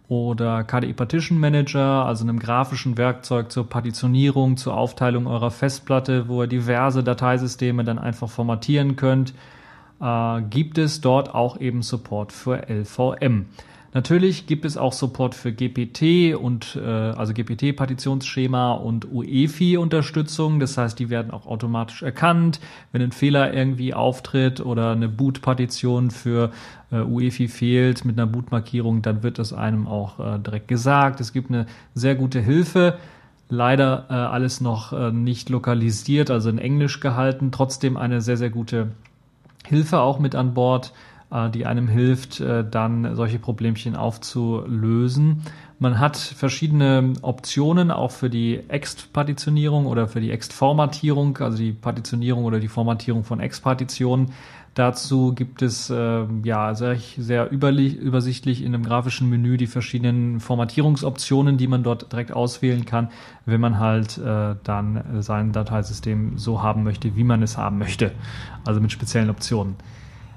oder 0.08 0.62
KDE 0.62 0.92
Partition 0.92 1.38
Manager, 1.38 2.04
also 2.04 2.24
einem 2.24 2.38
grafischen 2.38 2.98
Werkzeug 2.98 3.50
zur 3.50 3.66
Partitionierung, 3.66 4.58
zur 4.58 4.76
Aufteilung 4.76 5.26
eurer 5.26 5.50
Festplatte, 5.50 6.28
wo 6.28 6.42
ihr 6.42 6.48
diverse 6.48 7.02
Dateisysteme 7.02 7.82
dann 7.82 7.98
einfach 7.98 8.28
formatieren 8.28 8.96
könnt, 8.96 9.32
äh, 10.02 10.42
gibt 10.42 10.76
es 10.76 11.00
dort 11.00 11.34
auch 11.34 11.58
eben 11.58 11.80
Support 11.80 12.32
für 12.32 12.68
LVM. 12.68 13.46
Natürlich 13.95 14.47
gibt 14.47 14.64
es 14.64 14.78
auch 14.78 14.95
Support 14.95 15.34
für 15.34 15.53
GPT 15.53 16.34
und 16.34 16.76
äh, 16.76 16.80
also 16.88 17.34
GPT-Partitionsschema 17.34 18.72
und 18.72 19.12
UEFI-Unterstützung. 19.12 20.61
Das 20.61 20.78
heißt, 20.78 20.99
die 20.99 21.11
werden 21.11 21.30
auch 21.30 21.47
automatisch 21.47 22.03
erkannt. 22.03 22.59
Wenn 22.93 23.03
ein 23.03 23.12
Fehler 23.12 23.53
irgendwie 23.53 23.93
auftritt 23.93 24.61
oder 24.61 24.93
eine 24.93 25.11
Boot-Partition 25.11 26.11
für 26.11 26.53
äh, 26.90 27.01
UEFI 27.01 27.49
fehlt 27.49 28.07
mit 28.07 28.18
einer 28.18 28.26
Boot-Markierung, 28.26 29.03
dann 29.03 29.22
wird 29.22 29.38
das 29.38 29.53
einem 29.53 29.86
auch 29.86 30.18
äh, 30.18 30.38
direkt 30.38 30.68
gesagt. 30.68 31.20
Es 31.20 31.34
gibt 31.34 31.51
eine 31.51 31.66
sehr 31.95 32.14
gute 32.14 32.40
Hilfe. 32.40 32.97
Leider 33.51 34.07
äh, 34.09 34.14
alles 34.14 34.62
noch 34.62 34.95
äh, 34.95 35.12
nicht 35.12 35.51
lokalisiert, 35.51 36.30
also 36.30 36.49
in 36.49 36.57
Englisch 36.57 37.01
gehalten. 37.01 37.53
Trotzdem 37.53 37.99
eine 37.99 38.22
sehr, 38.22 38.38
sehr 38.38 38.49
gute 38.49 38.93
Hilfe 39.66 40.01
auch 40.01 40.18
mit 40.18 40.34
an 40.34 40.55
Bord 40.55 40.95
die 41.51 41.66
einem 41.66 41.89
hilft, 41.89 42.41
äh, 42.41 42.64
dann 42.68 43.16
solche 43.16 43.39
Problemchen 43.39 43.97
aufzulösen. 43.97 45.43
Man 45.78 45.99
hat 45.99 46.16
verschiedene 46.16 47.14
Optionen 47.22 47.91
auch 47.91 48.11
für 48.11 48.30
die 48.30 48.61
Ext-Partitionierung 48.68 49.87
oder 49.87 50.07
für 50.09 50.20
die 50.20 50.30
Ext-Formatierung, 50.30 51.39
also 51.39 51.57
die 51.57 51.72
Partitionierung 51.72 52.45
oder 52.45 52.61
die 52.61 52.68
Formatierung 52.68 53.24
von 53.24 53.41
Ext-Partitionen. 53.41 54.33
Dazu 54.74 55.35
gibt 55.35 55.61
es 55.61 55.91
äh, 55.91 56.24
ja 56.45 56.74
sehr, 56.74 56.97
sehr 57.18 57.51
übersichtlich 57.51 58.62
in 58.62 58.74
einem 58.74 58.85
grafischen 58.85 59.28
Menü 59.28 59.57
die 59.57 59.66
verschiedenen 59.66 60.41
Formatierungsoptionen, 60.41 61.59
die 61.59 61.66
man 61.66 61.83
dort 61.83 62.12
direkt 62.12 62.33
auswählen 62.33 62.87
kann, 62.87 63.11
wenn 63.45 63.61
man 63.61 63.78
halt 63.78 64.18
äh, 64.18 64.55
dann 64.64 65.03
sein 65.20 65.53
Dateisystem 65.53 66.39
so 66.39 66.62
haben 66.62 66.85
möchte, 66.85 67.16
wie 67.16 67.24
man 67.24 67.43
es 67.43 67.59
haben 67.59 67.78
möchte. 67.78 68.12
Also 68.64 68.80
mit 68.80 68.93
speziellen 68.93 69.28
Optionen. 69.28 69.76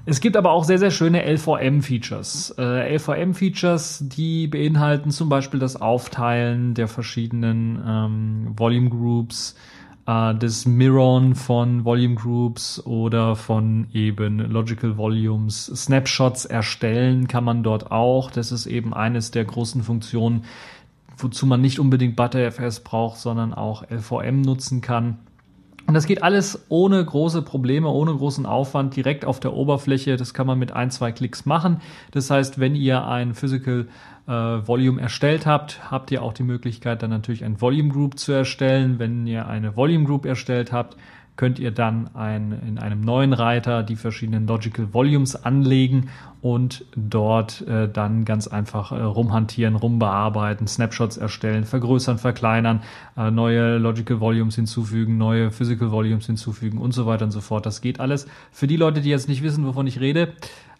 Es 0.08 0.20
gibt 0.20 0.36
aber 0.36 0.52
auch 0.52 0.62
sehr, 0.62 0.78
sehr 0.78 0.92
schöne 0.92 1.24
LVM-Features. 1.24 2.54
Äh, 2.58 2.94
LVM-Features, 2.94 4.04
die 4.06 4.46
beinhalten 4.46 5.10
zum 5.10 5.28
Beispiel 5.28 5.58
das 5.58 5.74
Aufteilen 5.74 6.74
der 6.74 6.86
verschiedenen 6.86 7.82
ähm, 7.84 8.52
Volume 8.56 8.88
Groups, 8.88 9.56
äh, 10.06 10.32
das 10.36 10.64
Mirrorn 10.64 11.34
von 11.34 11.84
Volume 11.84 12.14
Groups 12.14 12.86
oder 12.86 13.34
von 13.34 13.88
eben 13.92 14.38
Logical 14.38 14.96
Volumes. 14.96 15.66
Snapshots 15.74 16.44
erstellen 16.44 17.26
kann 17.26 17.42
man 17.42 17.64
dort 17.64 17.90
auch. 17.90 18.30
Das 18.30 18.52
ist 18.52 18.66
eben 18.66 18.94
eines 18.94 19.32
der 19.32 19.44
großen 19.44 19.82
Funktionen, 19.82 20.44
wozu 21.18 21.46
man 21.46 21.60
nicht 21.60 21.80
unbedingt 21.80 22.14
ButterFS 22.14 22.78
braucht, 22.84 23.18
sondern 23.18 23.52
auch 23.52 23.82
LVM 23.90 24.42
nutzen 24.42 24.82
kann. 24.82 25.18
Und 25.86 25.94
das 25.94 26.06
geht 26.06 26.22
alles 26.22 26.66
ohne 26.68 27.04
große 27.04 27.42
Probleme, 27.42 27.88
ohne 27.88 28.12
großen 28.12 28.44
Aufwand, 28.44 28.96
direkt 28.96 29.24
auf 29.24 29.38
der 29.38 29.52
Oberfläche. 29.52 30.16
Das 30.16 30.34
kann 30.34 30.46
man 30.46 30.58
mit 30.58 30.72
ein, 30.72 30.90
zwei 30.90 31.12
Klicks 31.12 31.46
machen. 31.46 31.80
Das 32.10 32.28
heißt, 32.28 32.58
wenn 32.58 32.74
ihr 32.74 33.06
ein 33.06 33.34
Physical 33.34 33.86
äh, 34.26 34.32
Volume 34.32 35.00
erstellt 35.00 35.46
habt, 35.46 35.90
habt 35.90 36.10
ihr 36.10 36.22
auch 36.22 36.32
die 36.32 36.42
Möglichkeit, 36.42 37.02
dann 37.02 37.10
natürlich 37.10 37.44
ein 37.44 37.60
Volume 37.60 37.90
Group 37.90 38.18
zu 38.18 38.32
erstellen. 38.32 38.98
Wenn 38.98 39.28
ihr 39.28 39.46
eine 39.46 39.76
Volume 39.76 40.04
Group 40.04 40.26
erstellt 40.26 40.72
habt, 40.72 40.96
könnt 41.36 41.58
ihr 41.58 41.70
dann 41.70 42.14
ein, 42.14 42.52
in 42.66 42.78
einem 42.78 43.02
neuen 43.02 43.32
Reiter 43.32 43.82
die 43.82 43.96
verschiedenen 43.96 44.46
Logical 44.46 44.92
Volumes 44.92 45.36
anlegen 45.36 46.08
und 46.46 46.84
dort 46.94 47.66
äh, 47.66 47.88
dann 47.88 48.24
ganz 48.24 48.46
einfach 48.46 48.92
äh, 48.92 49.02
rumhantieren, 49.02 49.74
rumbearbeiten, 49.74 50.68
Snapshots 50.68 51.16
erstellen, 51.16 51.64
vergrößern, 51.64 52.18
verkleinern, 52.18 52.84
äh, 53.16 53.32
neue 53.32 53.78
Logical 53.78 54.20
Volumes 54.20 54.54
hinzufügen, 54.54 55.18
neue 55.18 55.50
Physical 55.50 55.90
Volumes 55.90 56.26
hinzufügen 56.26 56.78
und 56.78 56.92
so 56.92 57.04
weiter 57.04 57.24
und 57.24 57.32
so 57.32 57.40
fort. 57.40 57.66
Das 57.66 57.80
geht 57.80 57.98
alles. 57.98 58.28
Für 58.52 58.68
die 58.68 58.76
Leute, 58.76 59.00
die 59.00 59.10
jetzt 59.10 59.28
nicht 59.28 59.42
wissen, 59.42 59.66
wovon 59.66 59.88
ich 59.88 59.98
rede, 59.98 60.34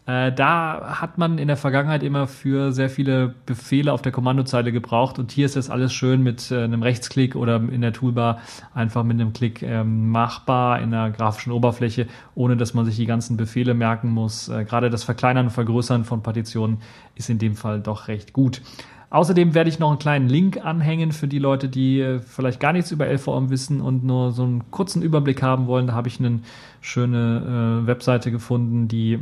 äh, 0.06 0.32
da 0.32 1.00
hat 1.00 1.18
man 1.18 1.38
in 1.38 1.48
der 1.48 1.56
Vergangenheit 1.56 2.04
immer 2.04 2.28
für 2.28 2.70
sehr 2.72 2.88
viele 2.88 3.34
Befehle 3.44 3.92
auf 3.92 4.02
der 4.02 4.12
Kommandozeile 4.12 4.70
gebraucht 4.70 5.18
und 5.18 5.32
hier 5.32 5.46
ist 5.46 5.56
das 5.56 5.68
alles 5.68 5.92
schön 5.92 6.22
mit 6.22 6.50
äh, 6.52 6.62
einem 6.62 6.82
Rechtsklick 6.82 7.34
oder 7.34 7.56
in 7.56 7.80
der 7.80 7.92
Toolbar 7.92 8.40
einfach 8.72 9.02
mit 9.02 9.20
einem 9.20 9.32
Klick 9.32 9.62
ähm, 9.62 10.10
machbar 10.10 10.80
in 10.80 10.92
der 10.92 11.10
grafischen 11.10 11.52
Oberfläche, 11.52 12.06
ohne 12.36 12.56
dass 12.56 12.72
man 12.72 12.84
sich 12.84 12.94
die 12.94 13.06
ganzen 13.06 13.36
Befehle 13.36 13.74
merken 13.74 14.10
muss. 14.10 14.48
Äh, 14.48 14.64
gerade 14.64 14.90
das 14.90 15.02
Verkleinern 15.02 15.46
und 15.46 15.52
Vergrößern 15.52 16.04
von 16.04 16.22
Partitionen 16.22 16.78
ist 17.16 17.28
in 17.28 17.38
dem 17.38 17.56
Fall 17.56 17.80
doch 17.80 18.06
recht 18.06 18.32
gut. 18.32 18.62
Außerdem 19.08 19.54
werde 19.54 19.70
ich 19.70 19.78
noch 19.78 19.90
einen 19.90 19.98
kleinen 19.98 20.28
Link 20.28 20.64
anhängen 20.64 21.12
für 21.12 21.28
die 21.28 21.38
Leute, 21.38 21.68
die 21.68 22.00
äh, 22.00 22.20
vielleicht 22.20 22.60
gar 22.60 22.72
nichts 22.72 22.92
über 22.92 23.06
LVM 23.06 23.50
wissen 23.50 23.80
und 23.80 24.04
nur 24.04 24.32
so 24.32 24.44
einen 24.44 24.70
kurzen 24.70 25.02
Überblick 25.02 25.42
haben 25.42 25.66
wollen. 25.66 25.88
Da 25.88 25.94
habe 25.94 26.08
ich 26.08 26.20
eine 26.20 26.40
schöne 26.80 27.82
äh, 27.82 27.86
Webseite 27.86 28.30
gefunden, 28.30 28.88
die 28.88 29.20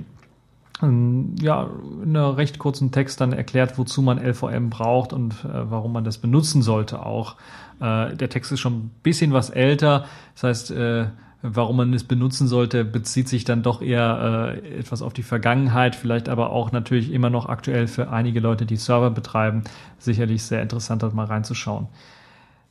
ja, 1.41 1.69
in 2.03 2.11
einer 2.11 2.37
recht 2.37 2.59
kurzen 2.59 2.93
Text 2.93 3.21
dann 3.21 3.33
erklärt, 3.33 3.79
wozu 3.79 4.03
man 4.03 4.19
LVM 4.19 4.71
braucht 4.71 5.13
und 5.13 5.33
äh, 5.45 5.71
warum 5.71 5.93
man 5.93 6.05
das 6.05 6.19
benutzen 6.19 6.63
sollte 6.63 7.05
auch. 7.05 7.37
Äh, 7.81 8.15
der 8.17 8.29
Text 8.29 8.53
ist 8.53 8.61
schon 8.61 8.75
ein 8.75 8.91
bisschen 9.03 9.33
was 9.33 9.51
älter, 9.51 10.07
das 10.35 10.43
heißt, 10.45 10.71
äh, 10.73 11.07
warum 11.43 11.77
man 11.77 11.93
es 11.93 12.05
benutzen 12.05 12.49
sollte, 12.49 12.85
bezieht 12.85 13.29
sich 13.29 13.45
dann 13.45 13.63
doch 13.63 13.83
eher 13.83 14.55
äh, 14.55 14.79
etwas 14.79 15.03
auf 15.03 15.13
die 15.13 15.23
Vergangenheit, 15.23 15.95
vielleicht 15.95 16.29
aber 16.29 16.51
auch 16.51 16.73
natürlich 16.73 17.13
immer 17.13 17.29
noch 17.29 17.47
aktuell 17.47 17.87
für 17.87 18.11
einige 18.11 18.41
Leute, 18.41 18.65
die 18.65 18.77
Server 18.77 19.11
betreiben, 19.11 19.63
sicherlich 19.99 20.43
sehr 20.43 20.63
interessant, 20.63 21.03
dort 21.03 21.15
mal 21.15 21.27
reinzuschauen. 21.27 21.89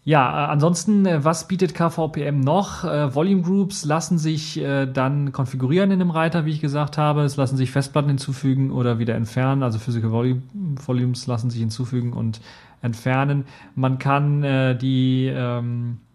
Ja, 0.06 0.48
äh, 0.48 0.52
ansonsten, 0.52 1.06
äh, 1.06 1.24
was 1.24 1.48
bietet 1.48 1.74
KVPM 1.74 2.42
noch? 2.42 2.84
Äh, 2.84 3.16
Volume 3.16 3.42
Groups 3.42 3.86
lassen 3.86 4.18
sich 4.18 4.62
dann 4.94 5.32
konfigurieren 5.32 5.92
in 5.92 6.00
dem 6.00 6.10
Reiter, 6.12 6.46
wie 6.46 6.52
ich 6.52 6.62
gesagt 6.62 6.98
habe. 6.98 7.22
Es 7.22 7.38
lassen 7.38 7.58
sich 7.58 7.72
Festplatten 7.72 8.10
hinzufügen 8.10 8.72
oder 8.72 9.00
wieder 9.00 9.16
entfernen. 9.16 9.64
Also 9.64 9.80
Physical 9.80 10.12
Volume, 10.12 10.42
Volumes 10.86 11.28
lassen 11.28 11.50
sich 11.50 11.60
hinzufügen 11.60 12.14
und 12.14 12.42
entfernen. 12.82 13.46
Man 13.76 13.98
kann 13.98 14.42
die 14.80 15.28
ähm, 15.34 15.98
äh, 15.98 16.13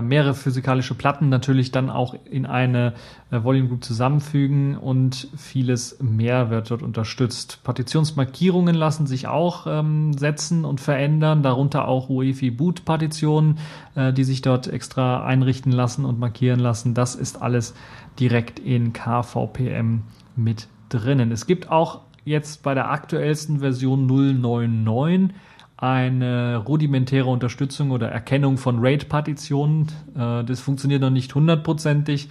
mehrere 0.00 0.34
physikalische 0.34 0.94
Platten 0.94 1.28
natürlich 1.28 1.70
dann 1.70 1.90
auch 1.90 2.14
in 2.30 2.46
eine 2.46 2.94
äh, 3.30 3.42
Volume 3.42 3.68
Group 3.68 3.84
zusammenfügen 3.84 4.76
und 4.76 5.28
vieles 5.36 5.98
mehr 6.00 6.50
wird 6.50 6.70
dort 6.70 6.82
unterstützt. 6.82 7.60
Partitionsmarkierungen 7.64 8.74
lassen 8.74 9.06
sich 9.06 9.26
auch 9.26 9.66
ähm, 9.66 10.14
setzen 10.14 10.64
und 10.64 10.80
verändern, 10.80 11.42
darunter 11.42 11.86
auch 11.86 12.08
UEFI 12.08 12.50
Boot 12.50 12.84
Partitionen, 12.84 13.58
äh, 13.94 14.12
die 14.12 14.24
sich 14.24 14.40
dort 14.42 14.68
extra 14.68 15.24
einrichten 15.24 15.72
lassen 15.72 16.04
und 16.04 16.18
markieren 16.18 16.60
lassen. 16.60 16.94
Das 16.94 17.14
ist 17.14 17.42
alles 17.42 17.74
direkt 18.18 18.58
in 18.58 18.92
KVPM 18.92 20.02
mit 20.36 20.68
drinnen. 20.88 21.30
Es 21.30 21.46
gibt 21.46 21.70
auch 21.70 22.00
jetzt 22.24 22.62
bei 22.62 22.74
der 22.74 22.90
aktuellsten 22.90 23.60
Version 23.60 24.06
099 24.06 25.34
eine 25.76 26.56
rudimentäre 26.56 27.28
Unterstützung 27.28 27.90
oder 27.90 28.08
Erkennung 28.08 28.58
von 28.58 28.78
RAID-Partitionen. 28.78 29.88
Äh, 30.16 30.44
das 30.44 30.60
funktioniert 30.60 31.00
noch 31.02 31.10
nicht 31.10 31.34
hundertprozentig. 31.34 32.28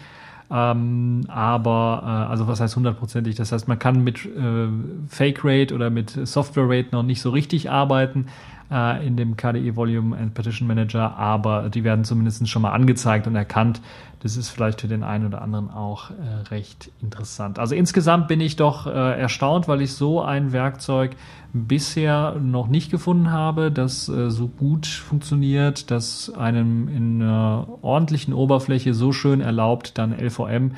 Ähm, 0.51 1.21
aber, 1.29 2.03
äh, 2.05 2.31
also 2.31 2.47
was 2.47 2.59
heißt 2.59 2.75
hundertprozentig? 2.75 3.35
Das 3.35 3.51
heißt, 3.51 3.67
man 3.67 3.79
kann 3.79 4.03
mit 4.03 4.25
äh, 4.25 4.67
Fake 5.07 5.41
Rate 5.43 5.73
oder 5.73 5.89
mit 5.89 6.11
Software 6.11 6.65
Rate 6.67 6.89
noch 6.91 7.03
nicht 7.03 7.21
so 7.21 7.31
richtig 7.31 7.71
arbeiten 7.71 8.27
äh, 8.71 9.05
in 9.05 9.17
dem 9.17 9.35
KDE 9.35 9.75
Volume 9.75 10.15
and 10.17 10.33
Partition 10.33 10.67
Manager, 10.67 11.17
aber 11.17 11.69
die 11.69 11.83
werden 11.83 12.03
zumindest 12.03 12.47
schon 12.47 12.61
mal 12.61 12.71
angezeigt 12.71 13.27
und 13.27 13.35
erkannt. 13.35 13.81
Das 14.24 14.38
ist 14.38 14.49
vielleicht 14.49 14.80
für 14.80 14.88
den 14.88 15.03
einen 15.03 15.28
oder 15.28 15.41
anderen 15.41 15.69
auch 15.69 16.09
äh, 16.09 16.13
recht 16.49 16.89
interessant. 17.01 17.59
Also 17.59 17.76
insgesamt 17.76 18.30
bin 18.30 18.39
ich 18.39 18.55
doch 18.55 18.88
äh, 18.88 19.19
erstaunt, 19.19 19.67
weil 19.67 19.82
ich 19.82 19.93
so 19.93 20.21
ein 20.21 20.53
Werkzeug 20.53 21.17
bisher 21.51 22.38
noch 22.39 22.67
nicht 22.69 22.89
gefunden 22.89 23.32
habe, 23.32 23.69
das 23.69 24.07
äh, 24.07 24.32
so 24.32 24.47
gut 24.47 24.88
funktioniert, 24.88 25.91
das 25.91 26.30
einem 26.30 26.88
in 26.88 27.21
einer 27.21 27.67
ordentlichen 27.82 28.34
Oberfläche 28.34 28.93
so 28.93 29.11
schön 29.11 29.41
erlaubt, 29.41 29.97
dann 29.97 30.17
LVM 30.17 30.71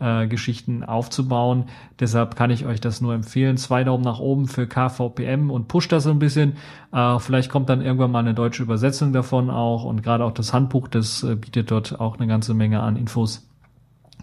äh, 0.00 0.26
Geschichten 0.26 0.82
aufzubauen. 0.82 1.64
Deshalb 1.98 2.36
kann 2.36 2.50
ich 2.50 2.66
euch 2.66 2.80
das 2.80 3.00
nur 3.00 3.14
empfehlen. 3.14 3.56
Zwei 3.56 3.84
Daumen 3.84 4.02
nach 4.02 4.18
oben 4.18 4.48
für 4.48 4.66
KVPM 4.66 5.50
und 5.50 5.68
pusht 5.68 5.92
das 5.92 6.06
ein 6.06 6.18
bisschen. 6.18 6.54
Äh, 6.92 7.18
vielleicht 7.18 7.50
kommt 7.50 7.68
dann 7.68 7.82
irgendwann 7.82 8.10
mal 8.10 8.20
eine 8.20 8.34
deutsche 8.34 8.62
Übersetzung 8.62 9.12
davon 9.12 9.50
auch 9.50 9.84
und 9.84 10.02
gerade 10.02 10.24
auch 10.24 10.32
das 10.32 10.52
Handbuch, 10.52 10.88
das 10.88 11.22
äh, 11.22 11.36
bietet 11.36 11.70
dort 11.70 12.00
auch 12.00 12.18
eine 12.18 12.26
ganze 12.26 12.54
Menge 12.54 12.80
an 12.80 12.96
Infos. 12.96 13.46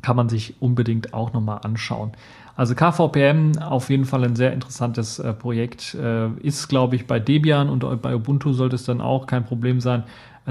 Kann 0.02 0.16
man 0.16 0.30
sich 0.30 0.62
unbedingt 0.62 1.14
auch 1.14 1.34
nochmal 1.34 1.60
anschauen. 1.64 2.12
Also 2.56 2.74
KVPM 2.74 3.60
auf 3.60 3.92
jeden 3.92 4.06
Fall 4.06 4.24
ein 4.24 4.36
sehr 4.36 4.52
interessantes 4.52 5.20
äh, 5.20 5.32
Projekt. 5.34 5.94
Äh, 5.94 6.30
ist, 6.42 6.68
glaube 6.68 6.96
ich, 6.96 7.06
bei 7.06 7.20
Debian 7.20 7.70
und 7.70 8.02
bei 8.02 8.16
Ubuntu 8.16 8.52
sollte 8.54 8.76
es 8.76 8.84
dann 8.84 9.00
auch 9.00 9.28
kein 9.28 9.46
Problem 9.46 9.80
sein 9.80 10.04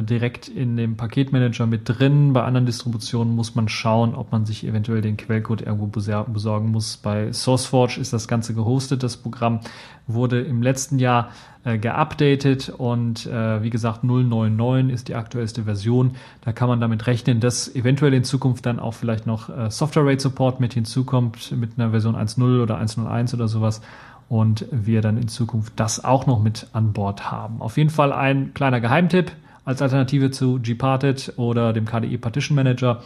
direkt 0.03 0.49
in 0.49 0.77
dem 0.77 0.97
Paketmanager 0.97 1.67
mit 1.67 1.83
drin. 1.85 2.35
Bei 2.35 2.43
anderen 2.45 2.67
Distributionen 2.67 3.35
muss 3.35 3.55
man 3.55 3.69
schauen, 3.69 4.15
ob 4.15 4.31
man 4.31 4.45
sich 4.45 4.67
eventuell 4.67 5.01
den 5.01 5.17
Quellcode 5.17 5.63
irgendwo 5.63 5.87
besorgen 5.87 6.71
muss. 6.71 6.99
Bei 6.99 7.33
SourceForge 7.33 7.99
ist 8.01 8.13
das 8.13 8.29
Ganze 8.29 8.53
gehostet. 8.53 9.03
Das 9.03 9.17
Programm 9.17 9.61
wurde 10.07 10.41
im 10.43 10.63
letzten 10.63 10.99
Jahr 10.99 11.31
äh, 11.65 11.79
geupdatet 11.79 12.69
und 12.69 13.27
äh, 13.27 13.63
wie 13.63 13.71
gesagt 13.71 14.05
099 14.05 14.93
ist 14.93 15.09
die 15.09 15.15
aktuellste 15.15 15.65
Version. 15.65 16.13
Da 16.43 16.53
kann 16.53 16.69
man 16.69 16.81
damit 16.81 17.07
rechnen, 17.07 17.41
dass 17.41 17.75
eventuell 17.75 18.13
in 18.13 18.23
Zukunft 18.25 18.67
dann 18.67 18.79
auch 18.79 18.95
vielleicht 18.95 19.27
noch 19.27 19.49
äh, 19.49 19.71
Software 19.71 20.05
Rate 20.05 20.21
Support 20.21 20.61
mit 20.61 20.75
hinzukommt 20.75 21.53
mit 21.53 21.73
einer 21.79 21.91
Version 21.91 22.17
1.0 22.17 22.63
oder 22.63 22.79
1.01 22.79 23.35
oder 23.35 23.49
sowas 23.49 23.81
und 24.29 24.67
wir 24.71 25.01
dann 25.01 25.17
in 25.17 25.29
Zukunft 25.29 25.73
das 25.77 26.05
auch 26.05 26.27
noch 26.27 26.43
mit 26.43 26.67
an 26.73 26.93
Bord 26.93 27.31
haben. 27.31 27.63
Auf 27.63 27.77
jeden 27.77 27.91
Fall 27.91 28.13
ein 28.13 28.53
kleiner 28.55 28.81
Geheimtipp 28.81 29.33
als 29.67 29.83
Alternative 29.83 30.31
zu 30.31 30.59
Gparted 30.63 31.35
oder 31.37 31.75
dem 31.75 31.85
KDE 31.85 32.17
Partition 32.17 32.55
Manager, 32.55 33.03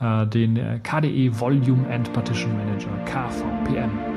äh, 0.00 0.26
den 0.28 0.80
KDE 0.84 1.40
Volume 1.40 1.88
and 1.92 2.12
Partition 2.12 2.56
Manager, 2.56 2.90
KVPM. 3.04 4.11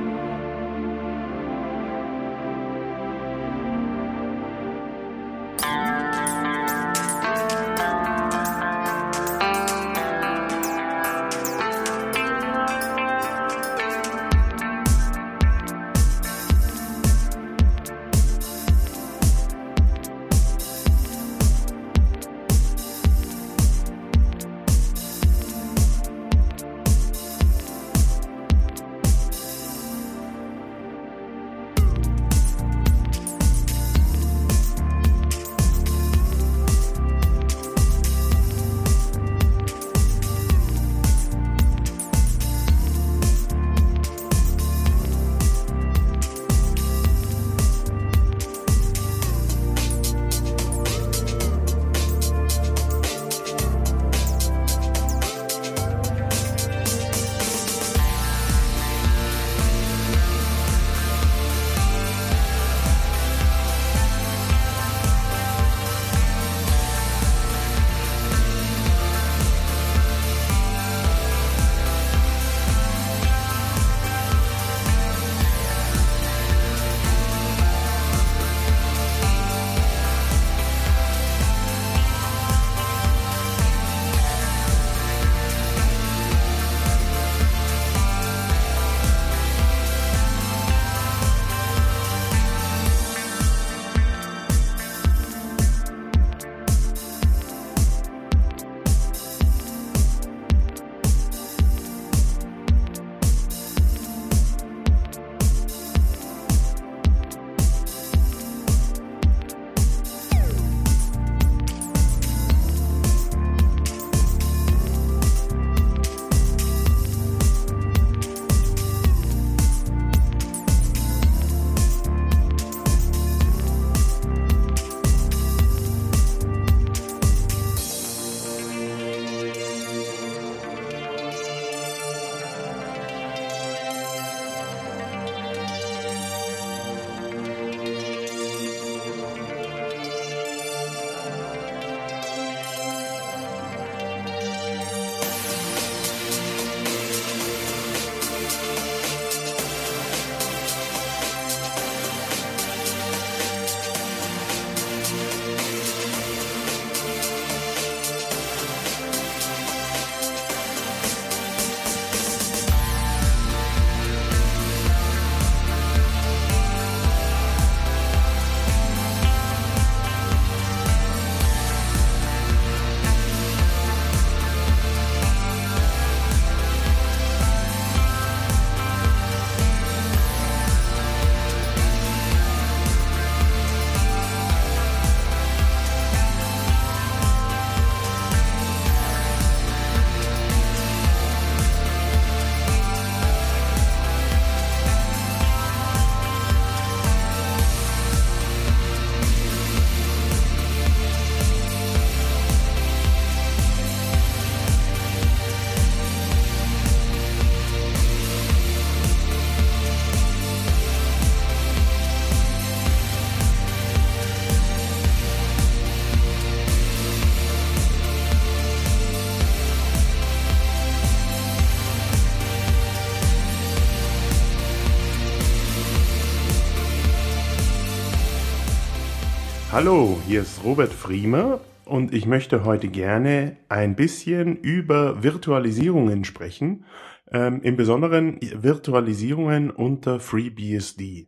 Hallo, 229.75 230.17
hier 230.25 230.39
ist 230.39 230.63
Robert 230.63 230.93
Friemer 230.93 231.59
und 231.83 232.13
ich 232.13 232.25
möchte 232.25 232.63
heute 232.63 232.87
gerne 232.87 233.57
ein 233.67 233.97
bisschen 233.97 234.55
über 234.55 235.21
Virtualisierungen 235.21 236.23
sprechen, 236.23 236.85
ähm, 237.29 237.59
im 237.61 237.75
Besonderen 237.75 238.39
Virtualisierungen 238.41 239.71
unter 239.71 240.21
FreeBSD. 240.21 241.27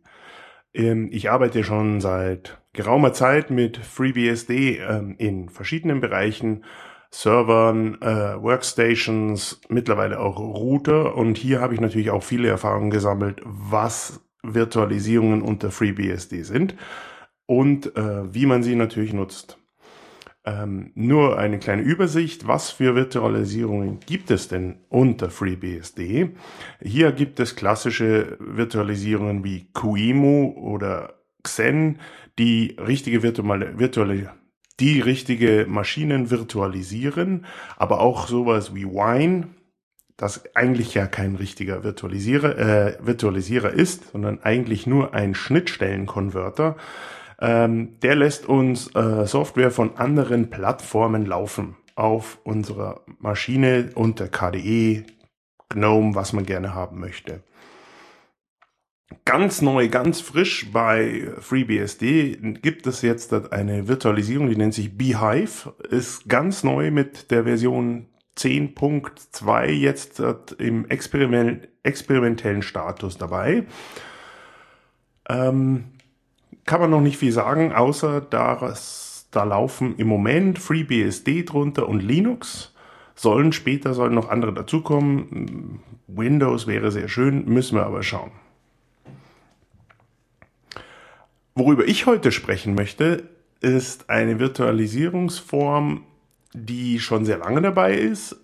Ähm, 0.72 1.10
ich 1.12 1.30
arbeite 1.30 1.62
schon 1.62 2.00
seit 2.00 2.58
geraumer 2.72 3.12
Zeit 3.12 3.50
mit 3.50 3.76
FreeBSD 3.76 4.78
ähm, 4.78 5.16
in 5.18 5.50
verschiedenen 5.50 6.00
Bereichen, 6.00 6.64
Servern, 7.10 8.00
äh, 8.00 8.42
Workstations, 8.42 9.60
mittlerweile 9.68 10.20
auch 10.20 10.38
Router 10.38 11.16
und 11.16 11.36
hier 11.36 11.60
habe 11.60 11.74
ich 11.74 11.82
natürlich 11.82 12.08
auch 12.08 12.22
viele 12.22 12.48
Erfahrungen 12.48 12.88
gesammelt, 12.88 13.42
was 13.44 14.22
Virtualisierungen 14.42 15.42
unter 15.42 15.70
FreeBSD 15.70 16.44
sind 16.44 16.76
und 17.48 17.96
äh, 17.96 18.32
wie 18.32 18.46
man 18.46 18.62
sie 18.62 18.76
natürlich 18.76 19.14
nutzt. 19.14 19.58
Ähm, 20.44 20.92
nur 20.94 21.38
eine 21.38 21.58
kleine 21.58 21.82
Übersicht, 21.82 22.46
was 22.46 22.70
für 22.70 22.94
Virtualisierungen 22.94 24.00
gibt 24.00 24.30
es 24.30 24.48
denn 24.48 24.80
unter 24.88 25.30
FreeBSD? 25.30 26.30
Hier 26.82 27.12
gibt 27.12 27.40
es 27.40 27.56
klassische 27.56 28.36
Virtualisierungen 28.38 29.44
wie 29.44 29.70
QEMU 29.72 30.52
oder 30.56 31.14
Xen, 31.42 31.98
die 32.38 32.76
richtige 32.78 33.22
virtuelle, 33.22 33.78
virtuelle 33.78 34.30
die 34.78 35.00
richtige 35.00 35.66
Maschinen 35.68 36.30
virtualisieren, 36.30 37.46
aber 37.76 38.00
auch 38.00 38.28
sowas 38.28 38.74
wie 38.74 38.84
Wine, 38.84 39.48
das 40.16 40.54
eigentlich 40.54 40.94
ja 40.94 41.06
kein 41.06 41.36
richtiger 41.36 41.82
Virtualisierer, 41.82 42.58
äh, 42.58 42.98
Virtualisierer 43.00 43.70
ist, 43.70 44.12
sondern 44.12 44.40
eigentlich 44.42 44.86
nur 44.86 45.14
ein 45.14 45.34
Schnittstellenkonverter, 45.34 46.76
ähm, 47.40 48.00
der 48.00 48.16
lässt 48.16 48.46
uns 48.46 48.94
äh, 48.94 49.26
Software 49.26 49.70
von 49.70 49.96
anderen 49.96 50.50
Plattformen 50.50 51.26
laufen 51.26 51.76
auf 51.94 52.38
unserer 52.44 53.02
Maschine 53.18 53.90
unter 53.94 54.28
KDE, 54.28 55.04
GNOME, 55.68 56.14
was 56.14 56.32
man 56.32 56.46
gerne 56.46 56.74
haben 56.74 57.00
möchte. 57.00 57.42
Ganz 59.24 59.62
neu, 59.62 59.88
ganz 59.88 60.20
frisch 60.20 60.70
bei 60.72 61.28
FreeBSD 61.40 62.56
gibt 62.60 62.86
es 62.86 63.02
jetzt 63.02 63.32
eine 63.52 63.88
Virtualisierung, 63.88 64.48
die 64.48 64.56
nennt 64.56 64.74
sich 64.74 64.96
Beehive, 64.96 65.74
ist 65.90 66.28
ganz 66.28 66.62
neu 66.62 66.90
mit 66.90 67.30
der 67.30 67.44
Version 67.44 68.06
10.2 68.38 69.66
jetzt 69.70 70.22
im 70.58 70.88
Experiment, 70.88 71.68
experimentellen 71.82 72.62
Status 72.62 73.18
dabei. 73.18 73.66
Ähm, 75.28 75.84
kann 76.68 76.82
man 76.82 76.90
noch 76.90 77.00
nicht 77.00 77.16
viel 77.16 77.32
sagen, 77.32 77.72
außer 77.72 78.20
dass 78.20 79.26
da 79.30 79.44
laufen 79.44 79.96
im 79.96 80.06
Moment 80.06 80.58
FreeBSD 80.58 81.44
drunter 81.44 81.88
und 81.88 82.02
Linux. 82.02 82.74
Sollen 83.14 83.52
später 83.52 83.94
sollen 83.94 84.14
noch 84.14 84.28
andere 84.28 84.52
dazukommen. 84.52 85.80
Windows 86.06 86.66
wäre 86.66 86.92
sehr 86.92 87.08
schön, 87.08 87.46
müssen 87.46 87.76
wir 87.76 87.86
aber 87.86 88.02
schauen. 88.02 88.32
Worüber 91.54 91.88
ich 91.88 92.04
heute 92.04 92.32
sprechen 92.32 92.74
möchte, 92.74 93.24
ist 93.62 94.10
eine 94.10 94.38
Virtualisierungsform, 94.38 96.02
die 96.52 97.00
schon 97.00 97.24
sehr 97.24 97.38
lange 97.38 97.62
dabei 97.62 97.94
ist, 97.94 98.36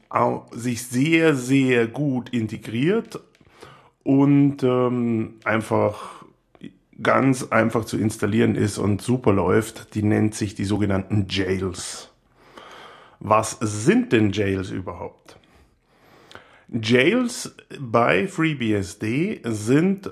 sich 0.52 0.82
sehr, 0.84 1.34
sehr 1.34 1.86
gut 1.86 2.30
integriert 2.30 3.20
und 4.02 4.62
ähm, 4.62 5.34
einfach 5.44 6.23
ganz 7.02 7.48
einfach 7.50 7.84
zu 7.84 7.98
installieren 7.98 8.54
ist 8.54 8.78
und 8.78 9.02
super 9.02 9.32
läuft, 9.32 9.94
die 9.94 10.02
nennt 10.02 10.34
sich 10.34 10.54
die 10.54 10.64
sogenannten 10.64 11.26
Jails. 11.28 12.10
Was 13.20 13.58
sind 13.60 14.12
denn 14.12 14.32
Jails 14.32 14.70
überhaupt? 14.70 15.38
Jails 16.68 17.54
bei 17.78 18.26
FreeBSD 18.26 19.40
sind, 19.44 20.10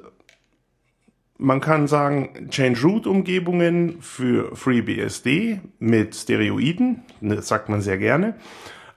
man 1.38 1.60
kann 1.60 1.88
sagen, 1.88 2.48
Change-Root-Umgebungen 2.50 4.00
für 4.00 4.54
FreeBSD 4.54 5.60
mit 5.78 6.14
Stereoiden, 6.14 7.02
das 7.20 7.48
sagt 7.48 7.68
man 7.68 7.80
sehr 7.80 7.98
gerne. 7.98 8.36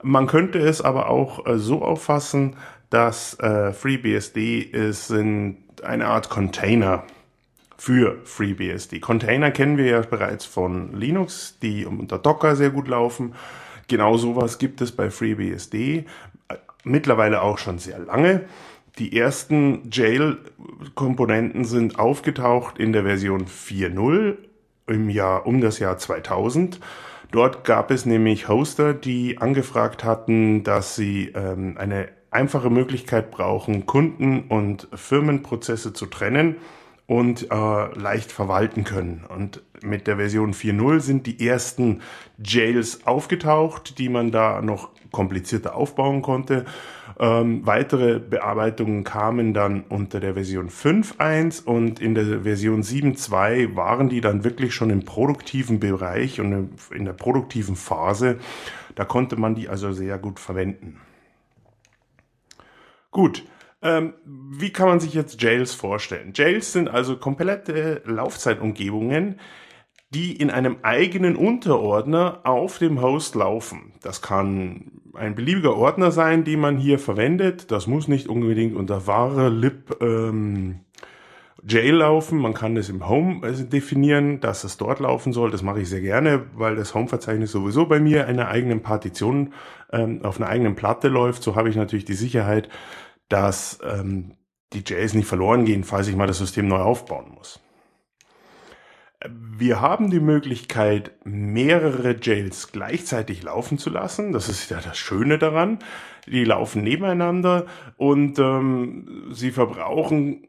Man 0.02 0.26
könnte 0.26 0.58
es 0.58 0.80
aber 0.80 1.08
auch 1.08 1.46
äh, 1.46 1.58
so 1.58 1.82
auffassen, 1.82 2.56
dass 2.90 3.38
äh, 3.40 3.72
FreeBSD 3.72 4.60
ist 4.60 5.10
eine 5.10 6.06
Art 6.06 6.28
Container 6.28 7.04
für 7.78 8.18
FreeBSD. 8.24 9.00
Container 9.00 9.50
kennen 9.50 9.76
wir 9.76 9.86
ja 9.86 10.00
bereits 10.00 10.44
von 10.44 10.94
Linux, 10.94 11.58
die 11.60 11.84
unter 11.84 12.18
Docker 12.18 12.56
sehr 12.56 12.70
gut 12.70 12.88
laufen. 12.88 13.34
Genau 13.88 14.16
sowas 14.16 14.58
gibt 14.58 14.80
es 14.80 14.92
bei 14.92 15.10
FreeBSD 15.10 16.06
mittlerweile 16.86 17.42
auch 17.42 17.58
schon 17.58 17.78
sehr 17.78 17.98
lange. 17.98 18.44
Die 18.98 19.16
ersten 19.16 19.90
Jail-Komponenten 19.90 21.64
sind 21.64 21.98
aufgetaucht 21.98 22.78
in 22.78 22.92
der 22.92 23.02
Version 23.02 23.44
4.0 23.46 24.36
im 24.86 25.10
Jahr 25.10 25.46
um 25.46 25.60
das 25.60 25.78
Jahr 25.78 25.98
2000. 25.98 26.80
Dort 27.32 27.64
gab 27.64 27.90
es 27.90 28.06
nämlich 28.06 28.48
Hoster, 28.48 28.94
die 28.94 29.38
angefragt 29.38 30.04
hatten, 30.04 30.64
dass 30.64 30.94
sie 30.94 31.32
ähm, 31.34 31.76
eine 31.76 32.08
einfache 32.30 32.70
Möglichkeit 32.70 33.30
brauchen, 33.30 33.84
Kunden- 33.84 34.44
und 34.48 34.88
Firmenprozesse 34.94 35.92
zu 35.92 36.06
trennen 36.06 36.56
und 37.06 37.50
äh, 37.50 37.98
leicht 37.98 38.32
verwalten 38.32 38.84
können. 38.84 39.24
Und 39.28 39.62
mit 39.82 40.06
der 40.06 40.16
Version 40.16 40.52
4.0 40.52 41.00
sind 41.00 41.26
die 41.26 41.46
ersten 41.46 42.02
Jails 42.42 43.06
aufgetaucht, 43.06 43.98
die 43.98 44.08
man 44.08 44.32
da 44.32 44.60
noch 44.60 44.90
komplizierter 45.12 45.76
aufbauen 45.76 46.22
konnte. 46.22 46.64
Ähm, 47.18 47.64
weitere 47.64 48.18
Bearbeitungen 48.18 49.04
kamen 49.04 49.54
dann 49.54 49.84
unter 49.88 50.18
der 50.20 50.34
Version 50.34 50.68
5.1 50.68 51.64
und 51.64 52.00
in 52.00 52.14
der 52.14 52.42
Version 52.42 52.82
7.2 52.82 53.76
waren 53.76 54.08
die 54.08 54.20
dann 54.20 54.42
wirklich 54.42 54.74
schon 54.74 54.90
im 54.90 55.04
produktiven 55.04 55.78
Bereich 55.78 56.40
und 56.40 56.70
in 56.90 57.04
der 57.04 57.12
produktiven 57.12 57.76
Phase. 57.76 58.38
Da 58.96 59.04
konnte 59.04 59.36
man 59.36 59.54
die 59.54 59.68
also 59.68 59.92
sehr 59.92 60.18
gut 60.18 60.40
verwenden. 60.40 61.00
Gut, 63.10 63.44
ähm, 63.82 64.14
wie 64.24 64.70
kann 64.70 64.88
man 64.88 65.00
sich 65.00 65.14
jetzt 65.14 65.40
Jails 65.42 65.74
vorstellen? 65.74 66.32
Jails 66.34 66.72
sind 66.72 66.88
also 66.88 67.16
komplette 67.16 68.02
Laufzeitumgebungen, 68.06 69.38
die 70.10 70.36
in 70.36 70.50
einem 70.50 70.78
eigenen 70.82 71.36
Unterordner 71.36 72.40
auf 72.44 72.78
dem 72.78 73.02
Host 73.02 73.34
laufen. 73.34 73.94
Das 74.02 74.22
kann 74.22 75.02
ein 75.14 75.34
beliebiger 75.34 75.76
Ordner 75.76 76.10
sein, 76.10 76.44
den 76.44 76.60
man 76.60 76.78
hier 76.78 76.98
verwendet. 76.98 77.70
Das 77.70 77.86
muss 77.86 78.08
nicht 78.08 78.28
unbedingt 78.28 78.76
unter 78.76 79.06
var 79.06 79.50
lib 79.50 80.00
ähm, 80.00 80.80
jail 81.66 81.96
laufen. 81.96 82.38
Man 82.38 82.54
kann 82.54 82.74
das 82.74 82.88
im 82.88 83.08
Home 83.08 83.40
also 83.42 83.64
definieren, 83.64 84.40
dass 84.40 84.64
es 84.64 84.76
dort 84.76 85.00
laufen 85.00 85.32
soll. 85.32 85.50
Das 85.50 85.62
mache 85.62 85.80
ich 85.80 85.88
sehr 85.88 86.00
gerne, 86.00 86.46
weil 86.54 86.76
das 86.76 86.94
Home-Verzeichnis 86.94 87.50
sowieso 87.50 87.86
bei 87.86 87.98
mir 87.98 88.22
in 88.24 88.38
einer 88.38 88.48
eigenen 88.48 88.82
Partition 88.82 89.52
ähm, 89.92 90.20
auf 90.22 90.38
einer 90.40 90.48
eigenen 90.48 90.76
Platte 90.76 91.08
läuft. 91.08 91.42
So 91.42 91.56
habe 91.56 91.68
ich 91.68 91.76
natürlich 91.76 92.04
die 92.04 92.14
Sicherheit, 92.14 92.68
dass 93.28 93.78
ähm, 93.82 94.36
die 94.72 94.84
Jails 94.86 95.14
nicht 95.14 95.28
verloren 95.28 95.64
gehen, 95.64 95.84
falls 95.84 96.08
ich 96.08 96.16
mal 96.16 96.26
das 96.26 96.38
System 96.38 96.68
neu 96.68 96.78
aufbauen 96.78 97.32
muss. 97.34 97.60
Wir 99.28 99.80
haben 99.80 100.10
die 100.10 100.20
Möglichkeit, 100.20 101.12
mehrere 101.24 102.16
Jails 102.20 102.70
gleichzeitig 102.70 103.42
laufen 103.42 103.78
zu 103.78 103.90
lassen. 103.90 104.32
Das 104.32 104.48
ist 104.48 104.70
ja 104.70 104.80
das 104.80 104.98
Schöne 104.98 105.38
daran. 105.38 105.78
Die 106.26 106.44
laufen 106.44 106.82
nebeneinander 106.82 107.66
und 107.96 108.38
ähm, 108.38 109.28
sie 109.30 109.52
verbrauchen 109.52 110.46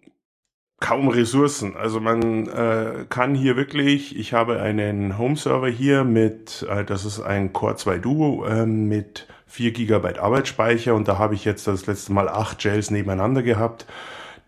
kaum 0.80 1.08
Ressourcen. 1.08 1.76
Also 1.76 2.00
man 2.00 2.48
äh, 2.48 3.06
kann 3.10 3.36
hier 3.36 3.56
wirklich, 3.56 4.18
ich 4.18 4.34
habe 4.34 4.60
einen 4.60 5.18
Home-Server 5.18 5.70
hier 5.70 6.04
mit, 6.04 6.66
äh, 6.70 6.84
das 6.84 7.06
ist 7.06 7.22
ein 7.22 7.54
Core 7.54 7.76
2 7.76 8.00
Duo 8.00 8.46
äh, 8.46 8.66
mit 8.66 9.28
4 9.48 9.72
GB 9.72 10.20
Arbeitsspeicher 10.20 10.94
und 10.94 11.08
da 11.08 11.18
habe 11.18 11.36
ich 11.36 11.46
jetzt 11.46 11.68
das 11.68 11.88
letzte 11.88 12.14
Mal 12.14 12.30
acht 12.30 12.64
Jails 12.64 12.92
nebeneinander 12.92 13.44
gehabt. 13.44 13.86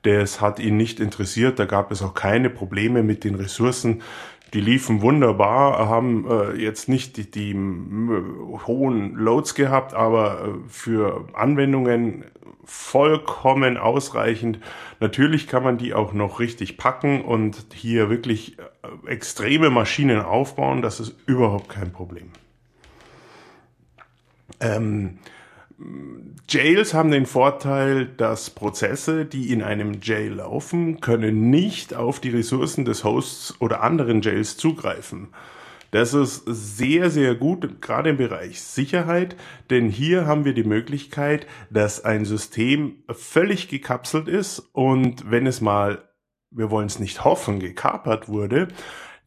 Das 0.03 0.39
hat 0.39 0.59
ihn 0.59 0.77
nicht 0.77 0.99
interessiert, 0.99 1.59
da 1.59 1.65
gab 1.65 1.91
es 1.91 2.01
auch 2.01 2.13
keine 2.13 2.49
Probleme 2.49 3.03
mit 3.03 3.23
den 3.23 3.35
Ressourcen. 3.35 4.01
Die 4.53 4.61
liefen 4.61 5.01
wunderbar, 5.01 5.89
haben 5.89 6.25
äh, 6.29 6.53
jetzt 6.55 6.89
nicht 6.89 7.17
die, 7.17 7.29
die 7.29 7.53
hohen 8.65 9.15
Loads 9.15 9.53
gehabt, 9.53 9.93
aber 9.93 10.43
äh, 10.43 10.69
für 10.69 11.27
Anwendungen 11.33 12.25
vollkommen 12.63 13.77
ausreichend. 13.77 14.59
Natürlich 14.99 15.47
kann 15.47 15.63
man 15.63 15.77
die 15.77 15.93
auch 15.93 16.13
noch 16.13 16.39
richtig 16.39 16.77
packen 16.77 17.21
und 17.21 17.67
hier 17.73 18.09
wirklich 18.09 18.57
äh, 18.57 19.11
extreme 19.11 19.69
Maschinen 19.69 20.21
aufbauen. 20.21 20.81
Das 20.81 20.99
ist 20.99 21.15
überhaupt 21.27 21.69
kein 21.69 21.91
Problem. 21.91 22.31
Ähm, 24.59 25.19
Jails 26.47 26.93
haben 26.93 27.11
den 27.11 27.25
Vorteil, 27.25 28.05
dass 28.05 28.49
Prozesse, 28.49 29.25
die 29.25 29.53
in 29.53 29.63
einem 29.63 29.99
Jail 30.01 30.33
laufen, 30.33 30.99
können 30.99 31.49
nicht 31.49 31.93
auf 31.93 32.19
die 32.19 32.31
Ressourcen 32.31 32.83
des 32.85 33.03
Hosts 33.03 33.61
oder 33.61 33.81
anderen 33.81 34.21
Jails 34.21 34.57
zugreifen. 34.57 35.29
Das 35.91 36.13
ist 36.13 36.43
sehr, 36.45 37.09
sehr 37.09 37.33
gut, 37.33 37.81
gerade 37.81 38.11
im 38.11 38.17
Bereich 38.17 38.61
Sicherheit, 38.61 39.35
denn 39.69 39.89
hier 39.89 40.27
haben 40.27 40.45
wir 40.45 40.53
die 40.53 40.63
Möglichkeit, 40.63 41.47
dass 41.71 42.03
ein 42.03 42.25
System 42.25 43.03
völlig 43.09 43.69
gekapselt 43.69 44.27
ist 44.27 44.59
und 44.73 45.31
wenn 45.31 45.47
es 45.47 45.61
mal, 45.61 46.03
wir 46.51 46.69
wollen 46.69 46.87
es 46.87 46.99
nicht 46.99 47.23
hoffen, 47.23 47.59
gekapert 47.59 48.27
wurde, 48.27 48.67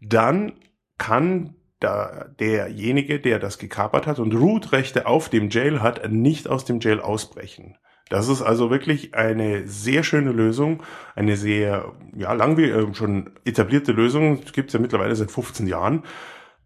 dann 0.01 0.53
kann 0.99 1.57
da 1.83 2.27
derjenige, 2.39 3.21
der 3.21 3.39
das 3.39 3.59
gekapert 3.59 4.07
hat 4.07 4.19
und 4.19 4.35
Root-Rechte 4.35 5.07
auf 5.07 5.29
dem 5.29 5.51
Jail 5.51 5.81
hat, 5.81 6.11
nicht 6.11 6.49
aus 6.49 6.65
dem 6.65 6.81
Jail 6.81 7.01
ausbrechen. 7.01 7.77
Das 8.09 8.29
ist 8.29 8.43
also 8.43 8.71
wirklich 8.71 9.15
eine 9.15 9.67
sehr 9.67 10.03
schöne 10.03 10.33
Lösung, 10.33 10.83
eine 11.15 11.37
sehr, 11.37 11.93
ja, 12.15 12.33
lang 12.35 12.59
wie 12.59 12.69
äh, 12.69 12.95
schon 12.95 13.31
etablierte 13.45 13.93
Lösung, 13.93 14.43
gibt 14.53 14.69
es 14.69 14.75
ja 14.75 14.81
mittlerweile 14.81 15.17
seit 15.17 15.31
15 15.31 15.67
Jahren. 15.67 16.03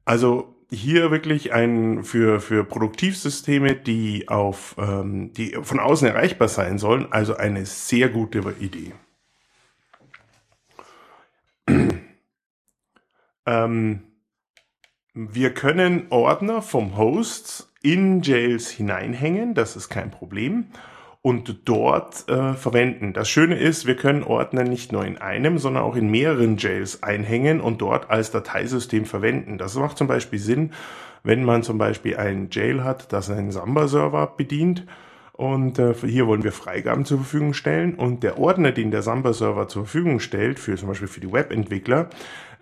Also 0.04 0.56
hier 0.70 1.12
wirklich 1.12 1.52
ein 1.52 2.02
für 2.02 2.40
für 2.40 2.64
Produktivsysteme, 2.64 3.76
die 3.76 4.28
auf 4.28 4.74
ähm, 4.78 5.32
die 5.34 5.56
von 5.62 5.78
außen 5.78 6.08
erreichbar 6.08 6.48
sein 6.48 6.78
sollen, 6.78 7.12
also 7.12 7.36
eine 7.36 7.64
sehr 7.66 8.08
gute 8.08 8.40
Idee. 8.58 8.92
ähm, 13.46 14.02
wir 15.18 15.54
können 15.54 16.08
Ordner 16.10 16.60
vom 16.60 16.98
Host 16.98 17.70
in 17.80 18.20
Jails 18.20 18.68
hineinhängen, 18.68 19.54
das 19.54 19.74
ist 19.74 19.88
kein 19.88 20.10
Problem, 20.10 20.66
und 21.22 21.60
dort 21.64 22.28
äh, 22.28 22.52
verwenden. 22.52 23.14
Das 23.14 23.26
Schöne 23.30 23.58
ist, 23.58 23.86
wir 23.86 23.96
können 23.96 24.22
Ordner 24.22 24.62
nicht 24.62 24.92
nur 24.92 25.06
in 25.06 25.16
einem, 25.16 25.56
sondern 25.56 25.84
auch 25.84 25.96
in 25.96 26.10
mehreren 26.10 26.58
Jails 26.58 27.02
einhängen 27.02 27.62
und 27.62 27.80
dort 27.80 28.10
als 28.10 28.30
Dateisystem 28.30 29.06
verwenden. 29.06 29.56
Das 29.56 29.74
macht 29.76 29.96
zum 29.96 30.06
Beispiel 30.06 30.38
Sinn, 30.38 30.72
wenn 31.24 31.44
man 31.44 31.62
zum 31.62 31.78
Beispiel 31.78 32.18
ein 32.18 32.48
Jail 32.52 32.84
hat, 32.84 33.10
das 33.14 33.30
einen 33.30 33.50
Samba-Server 33.50 34.34
bedient 34.36 34.84
und 35.32 35.78
äh, 35.78 35.94
hier 35.94 36.26
wollen 36.26 36.44
wir 36.44 36.52
Freigaben 36.52 37.06
zur 37.06 37.18
Verfügung 37.18 37.54
stellen 37.54 37.94
und 37.94 38.22
der 38.22 38.38
Ordner, 38.38 38.72
den 38.72 38.90
der 38.90 39.00
Samba-Server 39.00 39.66
zur 39.66 39.84
Verfügung 39.84 40.20
stellt, 40.20 40.58
für 40.58 40.76
zum 40.76 40.88
Beispiel 40.88 41.08
für 41.08 41.20
die 41.20 41.32
Webentwickler, 41.32 42.10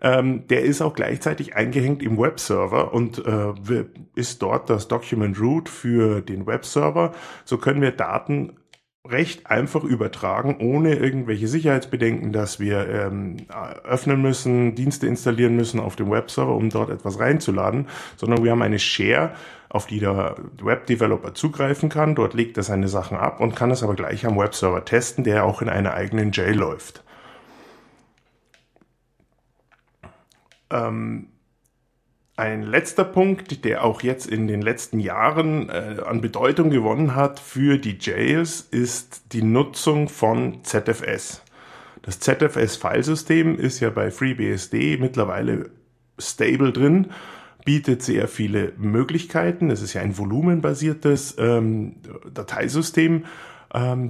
ähm, 0.04 0.46
der 0.48 0.62
ist 0.62 0.82
auch 0.82 0.94
gleichzeitig 0.94 1.56
eingehängt 1.56 2.02
im 2.02 2.18
Webserver 2.18 2.92
und 2.92 3.24
äh, 3.26 3.86
ist 4.14 4.42
dort 4.42 4.68
das 4.68 4.86
Document 4.86 5.40
Root 5.40 5.70
für 5.70 6.20
den 6.20 6.46
Webserver. 6.46 7.12
So 7.46 7.56
können 7.56 7.80
wir 7.80 7.90
Daten 7.90 8.52
recht 9.08 9.46
einfach 9.46 9.82
übertragen, 9.82 10.56
ohne 10.60 10.94
irgendwelche 10.94 11.48
Sicherheitsbedenken, 11.48 12.32
dass 12.32 12.60
wir 12.60 12.88
ähm, 12.88 13.38
öffnen 13.84 14.20
müssen, 14.20 14.74
Dienste 14.74 15.06
installieren 15.06 15.56
müssen 15.56 15.80
auf 15.80 15.96
dem 15.96 16.10
Webserver, 16.10 16.54
um 16.54 16.68
dort 16.68 16.90
etwas 16.90 17.18
reinzuladen, 17.18 17.88
sondern 18.16 18.44
wir 18.44 18.50
haben 18.50 18.62
eine 18.62 18.78
Share, 18.78 19.32
auf 19.70 19.86
die 19.86 20.00
der 20.00 20.36
Webdeveloper 20.62 21.34
zugreifen 21.34 21.88
kann. 21.88 22.14
Dort 22.14 22.34
legt 22.34 22.56
er 22.56 22.62
seine 22.62 22.88
Sachen 22.88 23.16
ab 23.16 23.40
und 23.40 23.56
kann 23.56 23.70
es 23.70 23.82
aber 23.82 23.94
gleich 23.94 24.24
am 24.24 24.38
Webserver 24.38 24.84
testen, 24.84 25.24
der 25.24 25.44
auch 25.44 25.62
in 25.62 25.68
einer 25.68 25.94
eigenen 25.94 26.30
Jail 26.32 26.56
läuft. 26.56 27.03
Ähm, 30.74 31.28
ein 32.36 32.62
letzter 32.62 33.04
Punkt, 33.04 33.64
der 33.64 33.84
auch 33.84 34.02
jetzt 34.02 34.26
in 34.26 34.48
den 34.48 34.60
letzten 34.60 34.98
Jahren 34.98 35.68
äh, 35.68 35.98
an 36.04 36.20
Bedeutung 36.20 36.70
gewonnen 36.70 37.14
hat 37.14 37.38
für 37.38 37.78
die 37.78 37.96
Jails, 38.00 38.60
ist 38.60 39.32
die 39.32 39.42
Nutzung 39.42 40.08
von 40.08 40.64
ZFS. 40.64 41.42
Das 42.02 42.18
ZFS-Filesystem 42.18 43.56
ist 43.56 43.78
ja 43.78 43.90
bei 43.90 44.10
FreeBSD 44.10 44.98
mittlerweile 44.98 45.70
stable 46.18 46.72
drin, 46.72 47.12
bietet 47.64 48.02
sehr 48.02 48.26
viele 48.26 48.72
Möglichkeiten. 48.76 49.70
Es 49.70 49.80
ist 49.80 49.94
ja 49.94 50.02
ein 50.02 50.18
volumenbasiertes 50.18 51.36
ähm, 51.38 51.96
Dateisystem 52.32 53.24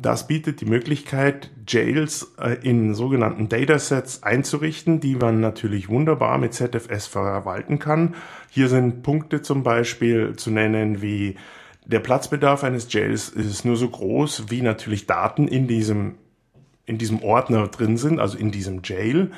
das 0.02 0.26
bietet 0.26 0.60
die 0.60 0.66
Möglichkeit, 0.66 1.50
Jails 1.66 2.34
äh, 2.38 2.58
in 2.62 2.94
sogenannten 2.94 3.48
Datasets 3.48 4.22
einzurichten, 4.22 5.00
die 5.00 5.16
man 5.16 5.40
natürlich 5.40 5.88
wunderbar 5.88 6.36
mit 6.36 6.52
ZFS 6.52 7.06
verwalten 7.06 7.78
kann. 7.78 8.14
Hier 8.50 8.68
sind 8.68 9.02
Punkte 9.02 9.40
zum 9.40 9.62
Beispiel 9.62 10.36
zu 10.36 10.50
nennen 10.50 11.00
wie 11.00 11.36
der 11.86 12.00
Platzbedarf 12.00 12.64
eines 12.64 12.92
Jails 12.92 13.28
ist 13.28 13.64
nur 13.64 13.76
so 13.76 13.88
groß, 13.88 14.50
wie 14.50 14.62
natürlich 14.62 15.06
Daten 15.06 15.48
in 15.48 15.66
diesem, 15.66 16.14
in 16.86 16.98
diesem 16.98 17.22
Ordner 17.22 17.68
drin 17.68 17.96
sind, 17.96 18.20
also 18.20 18.38
in 18.38 18.50
diesem 18.50 18.80
Jail. 18.82 19.32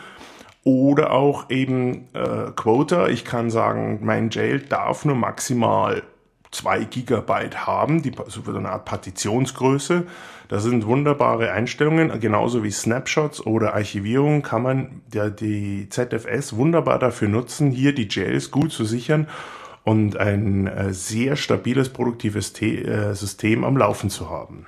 Oder 0.63 1.13
auch 1.13 1.51
eben 1.51 2.09
äh, 2.15 2.51
Quota. 2.55 3.09
Ich 3.09 3.25
kann 3.25 3.51
sagen, 3.51 4.01
mein 4.03 4.31
Jail 4.31 4.61
darf 4.61 5.05
nur 5.05 5.17
maximal 5.17 6.03
2 6.51 6.85
Gigabyte 6.85 7.67
haben, 7.67 8.03
die 8.03 8.13
so 8.29 8.43
für 8.43 8.57
eine 8.57 8.71
Art 8.71 8.85
Partitionsgröße. 8.85 10.05
Das 10.49 10.63
sind 10.63 10.87
wunderbare 10.87 11.51
Einstellungen, 11.51 12.21
genauso 12.21 12.63
wie 12.63 12.71
Snapshots 12.71 13.45
oder 13.45 13.75
Archivierung 13.75 14.43
kann 14.43 14.63
man 14.63 15.03
der, 15.13 15.31
die 15.31 15.89
ZFS 15.89 16.55
wunderbar 16.57 16.99
dafür 16.99 17.29
nutzen, 17.29 17.71
hier 17.71 17.95
die 17.95 18.09
Jails 18.09 18.51
gut 18.51 18.73
zu 18.73 18.85
sichern 18.85 19.27
und 19.83 20.17
ein 20.17 20.67
äh, 20.67 20.93
sehr 20.93 21.37
stabiles, 21.37 21.89
produktives 21.89 22.53
T 22.53 22.83
äh, 22.83 23.15
System 23.15 23.65
am 23.65 23.77
Laufen 23.77 24.11
zu 24.11 24.31
haben. 24.31 24.67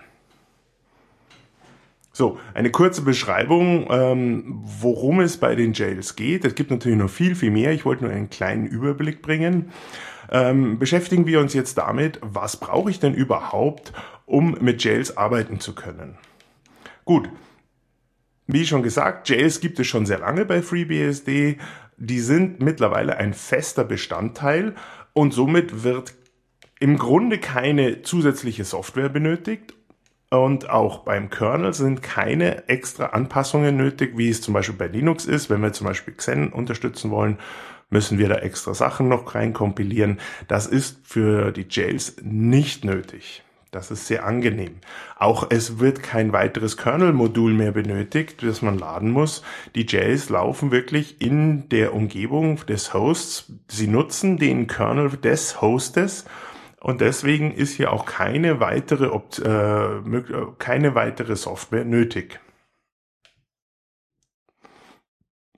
So, 2.12 2.40
eine 2.54 2.72
kurze 2.72 3.02
Beschreibung, 3.02 3.86
ähm, 3.90 4.60
worum 4.64 5.20
es 5.20 5.36
bei 5.36 5.54
den 5.54 5.72
Jails 5.72 6.16
geht. 6.16 6.44
Es 6.44 6.56
gibt 6.56 6.72
natürlich 6.72 6.98
noch 6.98 7.10
viel, 7.10 7.36
viel 7.36 7.52
mehr. 7.52 7.70
Ich 7.70 7.84
wollte 7.84 8.04
nur 8.04 8.12
einen 8.12 8.28
kleinen 8.28 8.66
Überblick 8.66 9.22
bringen 9.22 9.70
ähm, 10.30 10.78
beschäftigen 10.78 11.26
wir 11.26 11.40
uns 11.40 11.54
jetzt 11.54 11.78
damit, 11.78 12.18
was 12.22 12.58
brauche 12.58 12.90
ich 12.90 13.00
denn 13.00 13.14
überhaupt, 13.14 13.92
um 14.26 14.56
mit 14.60 14.82
Jails 14.84 15.16
arbeiten 15.16 15.60
zu 15.60 15.74
können. 15.74 16.18
Gut, 17.04 17.30
wie 18.46 18.66
schon 18.66 18.82
gesagt, 18.82 19.28
Jails 19.28 19.60
gibt 19.60 19.78
es 19.78 19.86
schon 19.86 20.06
sehr 20.06 20.18
lange 20.18 20.44
bei 20.44 20.62
FreeBSD. 20.62 21.58
Die 21.96 22.20
sind 22.20 22.60
mittlerweile 22.60 23.16
ein 23.16 23.34
fester 23.34 23.84
Bestandteil 23.84 24.74
und 25.12 25.34
somit 25.34 25.84
wird 25.84 26.14
im 26.80 26.96
Grunde 26.96 27.38
keine 27.38 28.02
zusätzliche 28.02 28.64
Software 28.64 29.08
benötigt 29.08 29.74
und 30.30 30.70
auch 30.70 31.00
beim 31.00 31.30
Kernel 31.30 31.72
sind 31.72 32.02
keine 32.02 32.68
extra 32.68 33.06
Anpassungen 33.06 33.76
nötig, 33.76 34.16
wie 34.16 34.28
es 34.28 34.42
zum 34.42 34.54
Beispiel 34.54 34.76
bei 34.76 34.86
Linux 34.86 35.24
ist, 35.24 35.50
wenn 35.50 35.62
wir 35.62 35.72
zum 35.72 35.86
Beispiel 35.86 36.14
Xen 36.14 36.52
unterstützen 36.52 37.10
wollen 37.10 37.38
müssen 37.90 38.18
wir 38.18 38.28
da 38.28 38.36
extra 38.36 38.74
Sachen 38.74 39.08
noch 39.08 39.34
reinkompilieren. 39.34 40.20
Das 40.46 40.66
ist 40.66 41.00
für 41.04 41.52
die 41.52 41.66
Jails 41.68 42.16
nicht 42.22 42.84
nötig. 42.84 43.42
Das 43.70 43.90
ist 43.90 44.06
sehr 44.06 44.24
angenehm. 44.24 44.76
Auch 45.18 45.48
es 45.50 45.78
wird 45.78 46.02
kein 46.02 46.32
weiteres 46.32 46.78
Kernel-Modul 46.78 47.52
mehr 47.52 47.72
benötigt, 47.72 48.42
das 48.42 48.62
man 48.62 48.78
laden 48.78 49.10
muss. 49.10 49.42
Die 49.74 49.84
Jails 49.86 50.30
laufen 50.30 50.70
wirklich 50.70 51.20
in 51.20 51.68
der 51.68 51.92
Umgebung 51.92 52.64
des 52.66 52.94
Hosts. 52.94 53.52
Sie 53.68 53.86
nutzen 53.86 54.38
den 54.38 54.68
Kernel 54.68 55.10
des 55.10 55.60
Hostes 55.60 56.24
und 56.80 57.02
deswegen 57.02 57.52
ist 57.52 57.74
hier 57.74 57.92
auch 57.92 58.06
keine 58.06 58.58
weitere, 58.60 59.06
äh, 59.06 60.22
keine 60.58 60.94
weitere 60.94 61.36
Software 61.36 61.84
nötig. 61.84 62.40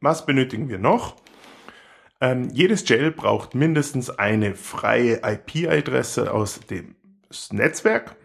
Was 0.00 0.26
benötigen 0.26 0.68
wir 0.68 0.78
noch? 0.78 1.14
Ähm, 2.20 2.50
jedes 2.52 2.86
Jail 2.88 3.10
braucht 3.10 3.54
mindestens 3.54 4.10
eine 4.10 4.54
freie 4.54 5.22
IP-Adresse 5.24 6.32
aus 6.32 6.60
dem 6.60 6.96
Netzwerk 7.50 8.16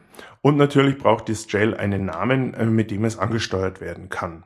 und 0.42 0.58
natürlich 0.58 0.98
braucht 0.98 1.30
das 1.30 1.50
Jail 1.52 1.76
einen 1.76 2.06
Namen, 2.06 2.54
äh, 2.54 2.66
mit 2.66 2.92
dem 2.92 3.06
es 3.06 3.18
angesteuert 3.18 3.80
werden 3.80 4.10
kann. 4.10 4.44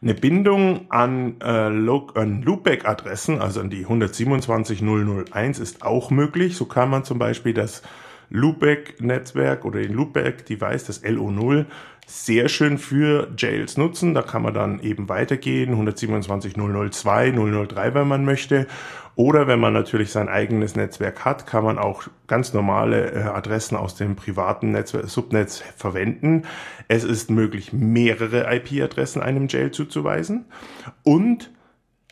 Eine 0.00 0.14
Bindung 0.14 0.90
an, 0.90 1.40
äh, 1.40 1.44
an 1.44 2.42
Loopback-Adressen, 2.42 3.40
also 3.40 3.60
an 3.60 3.70
die 3.70 3.84
127.001 3.86 5.60
ist 5.60 5.82
auch 5.82 6.10
möglich. 6.10 6.56
So 6.56 6.66
kann 6.66 6.90
man 6.90 7.04
zum 7.04 7.18
Beispiel 7.18 7.54
das 7.54 7.82
Loopback-Netzwerk 8.30 9.64
oder 9.64 9.80
den 9.80 9.92
Loopback-Device, 9.92 10.84
das 10.84 11.04
LO0, 11.04 11.66
sehr 12.06 12.48
schön 12.48 12.78
für 12.78 13.28
Jails 13.36 13.76
nutzen. 13.76 14.14
Da 14.14 14.22
kann 14.22 14.42
man 14.42 14.54
dann 14.54 14.80
eben 14.80 15.08
weitergehen, 15.08 15.74
127.002, 15.74 17.66
003, 17.66 17.94
wenn 17.94 18.08
man 18.08 18.24
möchte. 18.24 18.66
Oder 19.16 19.46
wenn 19.46 19.60
man 19.60 19.72
natürlich 19.72 20.10
sein 20.10 20.28
eigenes 20.28 20.74
Netzwerk 20.74 21.24
hat, 21.24 21.46
kann 21.46 21.64
man 21.64 21.78
auch 21.78 22.02
ganz 22.26 22.52
normale 22.52 23.12
äh, 23.12 23.22
Adressen 23.22 23.76
aus 23.76 23.94
dem 23.94 24.16
privaten 24.16 24.72
Netzwerk, 24.72 25.08
Subnetz 25.08 25.62
verwenden. 25.76 26.42
Es 26.88 27.04
ist 27.04 27.30
möglich, 27.30 27.72
mehrere 27.72 28.52
IP-Adressen 28.52 29.22
einem 29.22 29.46
Jail 29.46 29.70
zuzuweisen. 29.70 30.46
Und 31.04 31.50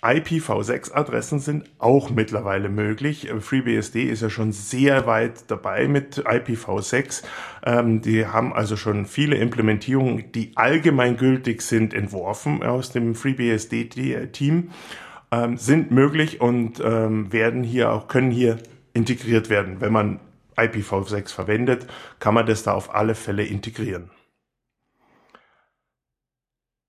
IPv6-Adressen 0.03 1.39
sind 1.39 1.71
auch 1.79 2.11
mittlerweile 2.11 2.69
möglich. 2.69 3.31
FreeBSD 3.39 4.03
ist 4.03 4.21
ja 4.23 4.31
schon 4.31 4.51
sehr 4.51 5.07
weit 5.07 5.49
dabei 5.49 5.87
mit 5.87 6.27
IPv6. 6.27 7.23
Ähm, 7.65 8.03
die 8.03 8.27
haben 8.27 8.53
also 8.53 8.77
schon 8.77 9.07
viele 9.07 9.37
Implementierungen, 9.37 10.33
die 10.33 10.57
allgemeingültig 10.57 11.63
sind, 11.63 11.95
entworfen 11.95 12.65
aus 12.65 12.91
dem 12.91 13.15
FreeBSD-Team. 13.15 14.71
ähm, 15.31 15.57
sind 15.57 15.93
möglich 15.93 16.41
und 16.41 16.81
ähm, 16.85 17.33
werden 17.33 17.63
hier 17.63 17.93
auch, 17.93 18.09
können 18.09 18.33
hier 18.33 18.59
integriert 18.95 19.51
werden. 19.51 19.81
Wenn 19.81 19.93
man 19.93 20.21
IPv6 20.57 21.33
verwendet, 21.33 21.87
kann 22.19 22.35
man 22.35 22.47
das 22.47 22.65
da 22.65 22.73
auf 22.73 22.95
alle 22.95 23.15
Fälle 23.15 23.45
integrieren. 23.45 24.11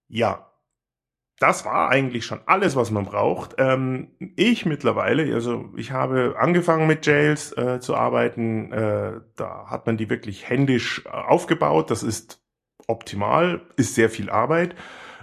Ja, 0.09 0.52
das 1.39 1.65
war 1.65 1.89
eigentlich 1.89 2.25
schon 2.25 2.41
alles, 2.45 2.75
was 2.75 2.91
man 2.91 3.05
braucht. 3.05 3.55
Ähm, 3.57 4.09
ich 4.35 4.65
mittlerweile, 4.65 5.33
also 5.33 5.69
ich 5.75 5.91
habe 5.91 6.35
angefangen 6.37 6.87
mit 6.87 7.05
Jails 7.05 7.51
äh, 7.57 7.79
zu 7.79 7.95
arbeiten. 7.95 8.71
Äh, 8.71 9.21
da 9.35 9.65
hat 9.67 9.85
man 9.85 9.97
die 9.97 10.09
wirklich 10.09 10.49
händisch 10.49 11.03
äh, 11.05 11.09
aufgebaut. 11.09 11.91
Das 11.91 12.03
ist 12.03 12.41
optimal, 12.87 13.61
ist 13.75 13.95
sehr 13.95 14.09
viel 14.09 14.29
Arbeit. 14.29 14.75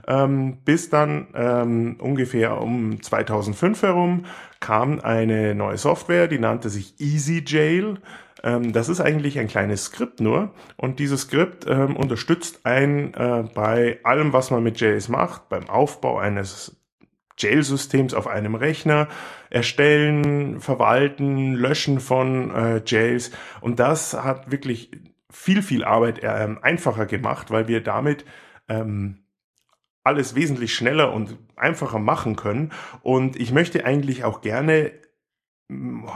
Ähm, 0.06 0.58
bis 0.64 0.90
dann 0.90 1.28
ähm, 1.34 1.96
ungefähr 2.00 2.60
um 2.60 3.02
2005 3.02 3.82
herum 3.82 4.24
kam 4.58 5.00
eine 5.00 5.54
neue 5.54 5.78
Software, 5.78 6.26
die 6.26 6.38
nannte 6.38 6.68
sich 6.68 6.98
EasyJail. 6.98 7.98
Ähm, 8.42 8.72
das 8.72 8.88
ist 8.88 9.00
eigentlich 9.00 9.38
ein 9.38 9.48
kleines 9.48 9.84
Skript 9.84 10.20
nur 10.20 10.54
und 10.76 10.98
dieses 10.98 11.22
Skript 11.22 11.66
ähm, 11.68 11.96
unterstützt 11.96 12.64
einen 12.64 13.14
äh, 13.14 13.44
bei 13.54 14.00
allem, 14.02 14.32
was 14.32 14.50
man 14.50 14.62
mit 14.62 14.80
JS 14.80 15.08
macht, 15.08 15.48
beim 15.48 15.68
Aufbau 15.68 16.18
eines 16.18 16.76
Jail-Systems 17.38 18.12
auf 18.12 18.26
einem 18.26 18.54
Rechner, 18.54 19.08
erstellen, 19.48 20.60
verwalten, 20.60 21.54
löschen 21.54 22.00
von 22.00 22.54
äh, 22.54 22.82
Jails 22.84 23.30
und 23.60 23.80
das 23.80 24.14
hat 24.14 24.50
wirklich 24.50 24.90
viel, 25.30 25.62
viel 25.62 25.84
Arbeit 25.84 26.22
äh, 26.22 26.48
einfacher 26.62 27.06
gemacht, 27.06 27.50
weil 27.50 27.68
wir 27.68 27.82
damit 27.82 28.24
ähm, 28.68 29.18
alles 30.02 30.34
wesentlich 30.34 30.74
schneller 30.74 31.12
und 31.12 31.38
einfacher 31.56 31.98
machen 31.98 32.36
können. 32.36 32.72
Und 33.02 33.36
ich 33.36 33.52
möchte 33.52 33.84
eigentlich 33.84 34.24
auch 34.24 34.40
gerne 34.40 34.92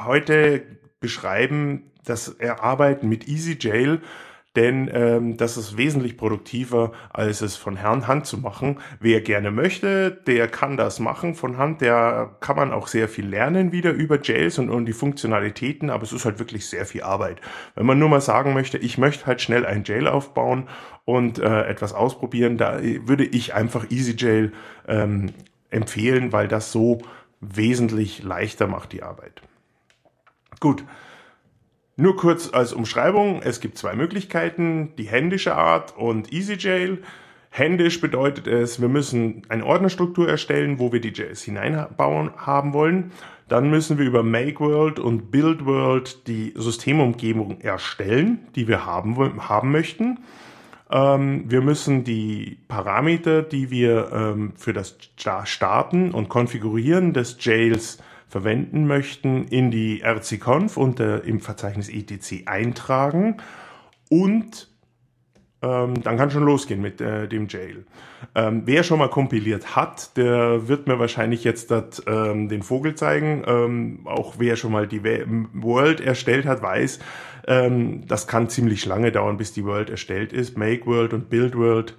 heute 0.06 0.62
beschreiben, 1.04 1.82
das 2.06 2.28
Erarbeiten 2.28 3.10
mit 3.10 3.28
EasyJail, 3.28 4.00
denn 4.56 4.88
ähm, 4.90 5.36
das 5.36 5.58
ist 5.58 5.76
wesentlich 5.76 6.16
produktiver, 6.16 6.92
als 7.12 7.42
es 7.42 7.56
von 7.56 7.76
Herrn 7.76 8.06
Hand 8.06 8.24
zu 8.24 8.38
machen. 8.38 8.78
Wer 9.00 9.20
gerne 9.20 9.50
möchte, 9.50 10.12
der 10.26 10.48
kann 10.48 10.78
das 10.78 10.98
machen 10.98 11.34
von 11.34 11.58
Hand. 11.58 11.82
Der 11.82 12.36
kann 12.40 12.56
man 12.56 12.72
auch 12.72 12.86
sehr 12.86 13.08
viel 13.08 13.26
lernen 13.26 13.70
wieder 13.70 13.90
über 13.90 14.18
Jails 14.22 14.58
und, 14.58 14.70
und 14.70 14.86
die 14.86 14.94
Funktionalitäten, 14.94 15.90
aber 15.90 16.04
es 16.04 16.14
ist 16.14 16.24
halt 16.24 16.38
wirklich 16.38 16.66
sehr 16.66 16.86
viel 16.86 17.02
Arbeit. 17.02 17.42
Wenn 17.74 17.84
man 17.84 17.98
nur 17.98 18.08
mal 18.08 18.22
sagen 18.22 18.54
möchte, 18.54 18.78
ich 18.78 18.96
möchte 18.96 19.26
halt 19.26 19.42
schnell 19.42 19.66
ein 19.66 19.84
Jail 19.84 20.08
aufbauen 20.08 20.68
und 21.04 21.38
äh, 21.38 21.64
etwas 21.66 21.92
ausprobieren, 21.92 22.56
da 22.56 22.80
würde 22.80 23.24
ich 23.26 23.52
einfach 23.52 23.90
EasyJail 23.90 24.52
ähm, 24.88 25.32
empfehlen, 25.68 26.32
weil 26.32 26.48
das 26.48 26.72
so 26.72 27.02
wesentlich 27.40 28.22
leichter 28.22 28.68
macht 28.68 28.92
die 28.92 29.02
Arbeit. 29.02 29.42
Gut. 30.64 30.82
Nur 31.96 32.16
kurz 32.16 32.54
als 32.54 32.72
Umschreibung, 32.72 33.42
es 33.42 33.60
gibt 33.60 33.76
zwei 33.76 33.94
Möglichkeiten, 33.94 34.94
die 34.96 35.04
händische 35.04 35.54
Art 35.56 35.94
und 35.94 36.32
EasyJail. 36.32 37.02
Händisch 37.50 38.00
bedeutet 38.00 38.46
es, 38.46 38.80
wir 38.80 38.88
müssen 38.88 39.42
eine 39.50 39.66
Ordnerstruktur 39.66 40.26
erstellen, 40.26 40.78
wo 40.78 40.90
wir 40.90 41.02
die 41.02 41.10
JS 41.10 41.42
hineinbauen 41.42 42.30
haben 42.38 42.72
wollen. 42.72 43.12
Dann 43.46 43.68
müssen 43.68 43.98
wir 43.98 44.06
über 44.06 44.22
MakeWorld 44.22 44.98
und 45.00 45.30
BuildWorld 45.30 46.28
die 46.28 46.54
Systemumgebung 46.56 47.60
erstellen, 47.60 48.38
die 48.56 48.66
wir 48.66 48.86
haben, 48.86 49.46
haben 49.46 49.70
möchten. 49.70 50.20
Ähm, 50.90 51.44
wir 51.46 51.60
müssen 51.60 52.04
die 52.04 52.56
Parameter, 52.68 53.42
die 53.42 53.70
wir 53.70 54.10
ähm, 54.14 54.54
für 54.56 54.72
das 54.72 54.96
Starten 55.44 56.12
und 56.12 56.30
Konfigurieren 56.30 57.12
des 57.12 57.36
Jails 57.38 57.98
verwenden 58.34 58.88
möchten, 58.88 59.46
in 59.46 59.70
die 59.70 60.02
RC-Conf 60.02 60.76
unter 60.76 61.22
im 61.22 61.38
Verzeichnis 61.38 61.88
etc 61.88 62.48
eintragen 62.48 63.36
und 64.10 64.68
ähm, 65.62 66.02
dann 66.02 66.16
kann 66.16 66.32
schon 66.32 66.42
losgehen 66.42 66.82
mit 66.82 67.00
äh, 67.00 67.28
dem 67.28 67.46
Jail. 67.46 67.86
Ähm, 68.34 68.62
wer 68.64 68.82
schon 68.82 68.98
mal 68.98 69.08
kompiliert 69.08 69.76
hat, 69.76 70.16
der 70.16 70.66
wird 70.66 70.88
mir 70.88 70.98
wahrscheinlich 70.98 71.44
jetzt 71.44 71.70
dat, 71.70 72.02
ähm, 72.08 72.48
den 72.48 72.64
Vogel 72.64 72.96
zeigen. 72.96 73.44
Ähm, 73.46 74.00
auch 74.04 74.34
wer 74.38 74.56
schon 74.56 74.72
mal 74.72 74.88
die 74.88 75.04
World 75.04 76.00
erstellt 76.00 76.44
hat, 76.44 76.60
weiß, 76.60 76.98
ähm, 77.46 78.04
das 78.08 78.26
kann 78.26 78.48
ziemlich 78.48 78.84
lange 78.84 79.12
dauern, 79.12 79.36
bis 79.36 79.52
die 79.52 79.64
World 79.64 79.90
erstellt 79.90 80.32
ist. 80.32 80.58
Make 80.58 80.86
World 80.86 81.12
und 81.12 81.30
Build 81.30 81.56
World 81.56 81.94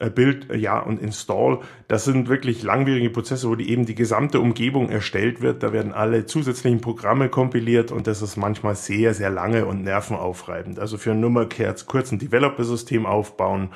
äh, 0.00 0.10
Bild, 0.10 0.50
äh, 0.50 0.56
ja, 0.56 0.80
und 0.80 1.00
Install. 1.00 1.60
Das 1.86 2.04
sind 2.04 2.28
wirklich 2.28 2.62
langwierige 2.62 3.10
Prozesse, 3.10 3.48
wo 3.48 3.54
die 3.54 3.70
eben 3.70 3.84
die 3.84 3.94
gesamte 3.94 4.40
Umgebung 4.40 4.88
erstellt 4.88 5.42
wird. 5.42 5.62
Da 5.62 5.72
werden 5.72 5.92
alle 5.92 6.26
zusätzlichen 6.26 6.80
Programme 6.80 7.28
kompiliert 7.28 7.92
und 7.92 8.06
das 8.06 8.22
ist 8.22 8.36
manchmal 8.36 8.76
sehr, 8.76 9.12
sehr 9.14 9.30
lange 9.30 9.66
und 9.66 9.84
nervenaufreibend. 9.84 10.78
Also 10.78 10.96
für 10.96 11.12
ein 11.12 11.20
nur 11.20 11.48
kurz 11.86 12.12
ein 12.12 12.18
Developer-System 12.18 13.04
aufbauen, 13.04 13.68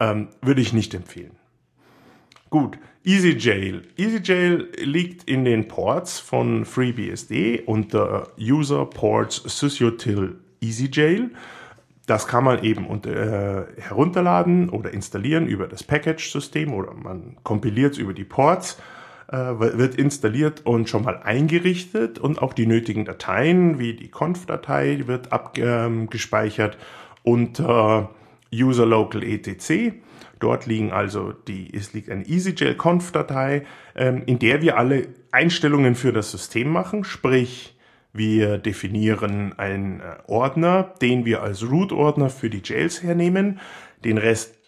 ähm, 0.00 0.28
würde 0.40 0.60
ich 0.60 0.72
nicht 0.72 0.94
empfehlen. 0.94 1.32
Gut, 2.50 2.78
EasyJail. 3.04 3.82
EasyJail 3.96 4.68
liegt 4.78 5.28
in 5.28 5.44
den 5.44 5.66
Ports 5.66 6.20
von 6.20 6.64
FreeBSD 6.64 7.62
unter 7.66 8.28
User 8.38 8.86
Ports 8.86 9.42
Sysutil 9.44 10.36
EasyJail. 10.60 11.30
Das 12.08 12.26
kann 12.26 12.42
man 12.42 12.64
eben 12.64 12.86
unter, 12.86 13.10
äh, 13.10 13.82
herunterladen 13.82 14.70
oder 14.70 14.94
installieren 14.94 15.46
über 15.46 15.68
das 15.68 15.84
Package-System 15.84 16.72
oder 16.72 16.94
man 16.94 17.36
kompiliert 17.42 17.92
es 17.92 17.98
über 17.98 18.14
die 18.14 18.24
Ports, 18.24 18.80
äh, 19.30 19.36
wird 19.36 19.94
installiert 19.94 20.64
und 20.64 20.88
schon 20.88 21.04
mal 21.04 21.18
eingerichtet 21.22 22.18
und 22.18 22.40
auch 22.40 22.54
die 22.54 22.66
nötigen 22.66 23.04
Dateien 23.04 23.78
wie 23.78 23.92
die 23.92 24.08
Conf-Datei 24.08 25.02
wird 25.04 25.32
abgespeichert 25.32 26.76
ähm, 26.76 27.30
unter 27.30 28.08
user 28.50 28.86
local 28.86 29.22
etc. 29.22 29.92
Dort 30.40 30.64
liegen 30.64 30.92
also 30.92 31.32
die, 31.32 31.68
es 31.74 31.92
liegt 31.92 32.08
eine 32.08 32.26
EasyJail-Conf-Datei, 32.26 33.66
ähm, 33.94 34.22
in 34.24 34.38
der 34.38 34.62
wir 34.62 34.78
alle 34.78 35.08
Einstellungen 35.30 35.94
für 35.94 36.14
das 36.14 36.30
System 36.30 36.70
machen, 36.70 37.04
sprich 37.04 37.77
wir 38.12 38.58
definieren 38.58 39.58
einen 39.58 40.00
äh, 40.00 40.16
Ordner, 40.26 40.94
den 41.00 41.24
wir 41.24 41.42
als 41.42 41.68
Root-Ordner 41.68 42.30
für 42.30 42.50
die 42.50 42.62
Jails 42.64 43.02
hernehmen. 43.02 43.60
Den 44.04 44.18
Rest 44.18 44.58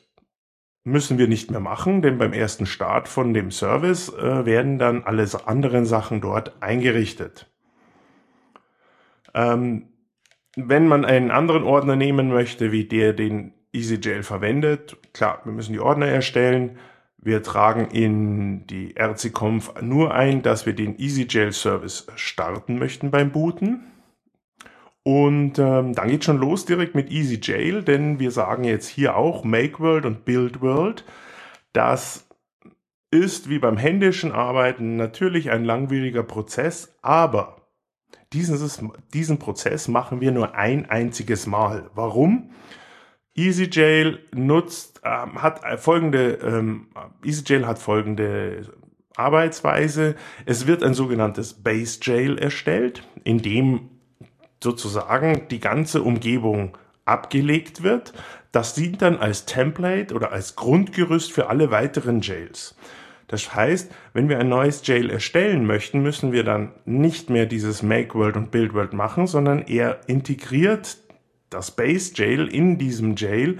müssen 0.84 1.18
wir 1.18 1.28
nicht 1.28 1.50
mehr 1.50 1.60
machen, 1.60 2.02
denn 2.02 2.18
beim 2.18 2.32
ersten 2.32 2.66
Start 2.66 3.08
von 3.08 3.34
dem 3.34 3.50
Service 3.50 4.08
äh, 4.08 4.44
werden 4.46 4.78
dann 4.78 5.04
alle 5.04 5.26
anderen 5.46 5.84
Sachen 5.84 6.20
dort 6.20 6.62
eingerichtet. 6.62 7.50
Ähm, 9.34 9.88
wenn 10.56 10.88
man 10.88 11.04
einen 11.04 11.30
anderen 11.30 11.62
Ordner 11.62 11.96
nehmen 11.96 12.28
möchte, 12.28 12.72
wie 12.72 12.84
der, 12.84 13.12
den 13.12 13.52
EasyJail 13.72 14.22
verwendet, 14.22 14.96
klar, 15.12 15.40
wir 15.44 15.52
müssen 15.52 15.72
die 15.72 15.80
Ordner 15.80 16.06
erstellen, 16.06 16.78
wir 17.22 17.42
tragen 17.42 17.88
in 17.88 18.66
die 18.66 18.94
RC-Conf 18.96 19.74
nur 19.82 20.14
ein, 20.14 20.42
dass 20.42 20.64
wir 20.64 20.72
den 20.72 20.98
EasyJail-Service 20.98 22.06
starten 22.16 22.78
möchten 22.78 23.10
beim 23.10 23.30
Booten. 23.30 23.84
Und 25.02 25.58
ähm, 25.58 25.94
dann 25.94 26.08
geht 26.08 26.24
schon 26.24 26.38
los 26.38 26.64
direkt 26.64 26.94
mit 26.94 27.10
EasyJail, 27.10 27.82
denn 27.82 28.18
wir 28.18 28.30
sagen 28.30 28.64
jetzt 28.64 28.88
hier 28.88 29.16
auch 29.16 29.44
MakeWorld 29.44 30.06
und 30.06 30.24
BuildWorld. 30.24 31.04
Das 31.72 32.26
ist 33.10 33.48
wie 33.48 33.58
beim 33.58 33.76
händischen 33.76 34.32
Arbeiten 34.32 34.96
natürlich 34.96 35.50
ein 35.50 35.64
langwieriger 35.64 36.22
Prozess, 36.22 36.96
aber 37.02 37.56
dieses, 38.32 38.82
diesen 39.12 39.38
Prozess 39.38 39.88
machen 39.88 40.20
wir 40.20 40.32
nur 40.32 40.54
ein 40.54 40.88
einziges 40.88 41.46
Mal. 41.46 41.90
Warum? 41.94 42.50
EasyJail 43.40 44.18
nutzt, 44.34 45.00
ähm, 45.04 45.42
hat 45.42 45.60
folgende, 45.80 46.34
ähm, 46.42 46.88
EasyJail 47.24 47.66
hat 47.66 47.78
folgende 47.78 48.66
Arbeitsweise. 49.16 50.14
Es 50.46 50.66
wird 50.66 50.82
ein 50.82 50.94
sogenanntes 50.94 51.54
BaseJail 51.54 52.38
erstellt, 52.38 53.02
in 53.24 53.42
dem 53.42 53.90
sozusagen 54.62 55.48
die 55.48 55.60
ganze 55.60 56.02
Umgebung 56.02 56.76
abgelegt 57.04 57.82
wird. 57.82 58.12
Das 58.52 58.74
dient 58.74 59.00
dann 59.02 59.16
als 59.18 59.46
Template 59.46 60.14
oder 60.14 60.32
als 60.32 60.56
Grundgerüst 60.56 61.32
für 61.32 61.48
alle 61.48 61.70
weiteren 61.70 62.20
Jails. 62.20 62.74
Das 63.28 63.54
heißt, 63.54 63.92
wenn 64.12 64.28
wir 64.28 64.40
ein 64.40 64.48
neues 64.48 64.84
Jail 64.84 65.08
erstellen 65.08 65.64
möchten, 65.64 66.02
müssen 66.02 66.32
wir 66.32 66.42
dann 66.42 66.72
nicht 66.84 67.30
mehr 67.30 67.46
dieses 67.46 67.82
Make 67.82 68.14
World 68.16 68.36
und 68.36 68.50
Build 68.50 68.74
World 68.74 68.92
machen, 68.92 69.28
sondern 69.28 69.62
er 69.62 70.00
integriert 70.08 70.96
das 71.50 71.72
Base 71.72 72.12
Jail 72.14 72.46
in 72.46 72.78
diesem 72.78 73.16
Jail 73.16 73.58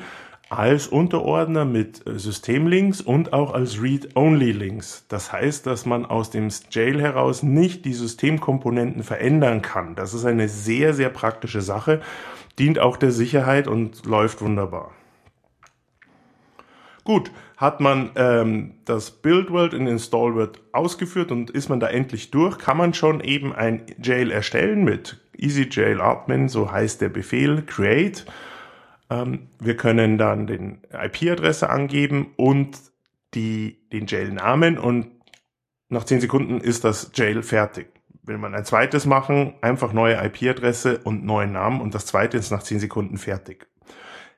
als 0.49 0.89
Unterordner 0.89 1.65
mit 1.65 2.07
äh, 2.07 2.19
Systemlinks 2.19 3.01
und 3.01 3.33
auch 3.33 3.53
als 3.53 3.81
Read-Only-Links. 3.81 5.07
Das 5.09 5.33
heißt, 5.33 5.67
dass 5.67 5.87
man 5.87 6.05
aus 6.05 6.31
dem 6.31 6.49
Jail 6.71 7.01
heraus 7.01 7.43
nicht 7.43 7.85
die 7.85 7.95
Systemkomponenten 7.95 9.05
verändern 9.05 9.63
kann. 9.63 9.95
Das 9.95 10.13
ist 10.13 10.25
eine 10.25 10.49
sehr, 10.49 10.93
sehr 10.93 11.09
praktische 11.09 11.61
Sache, 11.61 12.01
dient 12.59 12.81
auch 12.81 12.97
der 12.97 13.13
Sicherheit 13.13 13.69
und 13.69 14.05
läuft 14.07 14.43
wunderbar. 14.43 14.91
Gut, 17.05 17.31
hat 17.57 17.81
man 17.81 18.11
ähm, 18.17 18.75
das 18.85 19.11
Build 19.11 19.51
World 19.51 19.75
und 19.75 19.87
Install 19.87 20.35
World 20.35 20.61
ausgeführt 20.73 21.31
und 21.31 21.51
ist 21.51 21.69
man 21.69 21.81
da 21.81 21.89
endlich 21.89 22.31
durch, 22.31 22.59
kann 22.59 22.77
man 22.77 22.93
schon 22.93 23.21
eben 23.21 23.55
ein 23.55 23.83
Jail 24.03 24.31
erstellen 24.31 24.83
mit 24.85 25.19
EasyJail 25.43 26.01
Admin, 26.01 26.49
so 26.49 26.71
heißt 26.71 27.01
der 27.01 27.09
Befehl, 27.09 27.63
create. 27.63 28.27
Ähm, 29.09 29.49
wir 29.59 29.77
können 29.77 30.19
dann 30.19 30.47
den 30.47 30.83
IP-Adresse 30.93 31.71
angeben 31.71 32.33
und 32.37 32.79
die, 33.35 33.79
den 33.93 34.07
Jail-Namen 34.07 34.79
und 34.79 35.09
nach 35.89 36.05
10 36.05 36.21
Sekunden 36.21 36.61
ist 36.61 36.85
das 36.85 37.11
Jail 37.15 37.43
fertig. 37.43 37.89
Will 38.23 38.39
man 38.39 38.55
ein 38.55 38.65
zweites 38.65 39.07
machen, 39.07 39.55
einfach 39.61 39.93
neue 39.93 40.15
IP-Adresse 40.25 40.99
und 40.99 41.25
neuen 41.25 41.53
Namen 41.53 41.81
und 41.81 41.95
das 41.95 42.07
zweite 42.07 42.37
ist 42.37 42.51
nach 42.51 42.63
10 42.63 42.81
Sekunden 42.81 43.19
fertig 43.19 43.67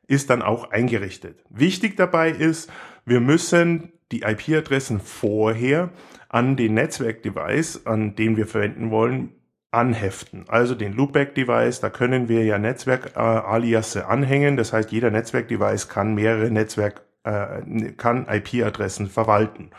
ist 0.06 0.30
dann 0.30 0.42
auch 0.42 0.70
eingerichtet. 0.70 1.42
Wichtig 1.48 1.96
dabei 1.96 2.30
ist, 2.30 2.70
wir 3.04 3.20
müssen 3.20 3.92
die 4.10 4.22
IP-Adressen 4.22 5.00
vorher 5.00 5.90
an 6.28 6.56
den 6.56 6.74
Netzwerk-Device, 6.74 7.86
an 7.86 8.14
den 8.14 8.36
wir 8.36 8.46
verwenden 8.46 8.90
wollen, 8.90 9.30
anheften. 9.72 10.44
Also 10.48 10.74
den 10.74 10.92
Loopback-Device, 10.92 11.80
da 11.80 11.90
können 11.90 12.28
wir 12.28 12.44
ja 12.44 12.58
Netzwerk-Aliasse 12.58 14.06
anhängen. 14.06 14.56
Das 14.56 14.72
heißt, 14.72 14.92
jeder 14.92 15.10
Netzwerk-Device 15.10 15.88
kann 15.88 16.14
mehrere 16.14 16.50
Netzwerk, 16.50 17.02
äh, 17.24 17.92
kann 17.96 18.26
IP-Adressen 18.28 19.08
verwalten. 19.08 19.70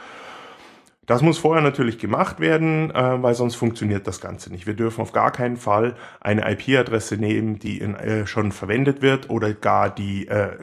Das 1.06 1.22
muss 1.22 1.38
vorher 1.38 1.62
natürlich 1.62 2.00
gemacht 2.00 2.40
werden, 2.40 2.90
äh, 2.92 3.22
weil 3.22 3.36
sonst 3.36 3.56
funktioniert 3.56 4.08
das 4.08 4.20
Ganze 4.20 4.52
nicht. 4.52 4.66
Wir 4.66 4.74
dürfen 4.74 5.02
auf 5.02 5.12
gar 5.12 5.32
keinen 5.32 5.58
Fall 5.58 5.96
eine 6.22 6.50
IP-Adresse 6.50 7.18
nehmen, 7.18 7.60
die 7.60 7.78
in, 7.78 7.96
äh, 7.96 8.26
schon 8.26 8.52
verwendet 8.52 9.02
wird 9.02 9.30
oder 9.30 9.54
gar 9.54 9.94
die 9.94 10.28
äh, 10.28 10.58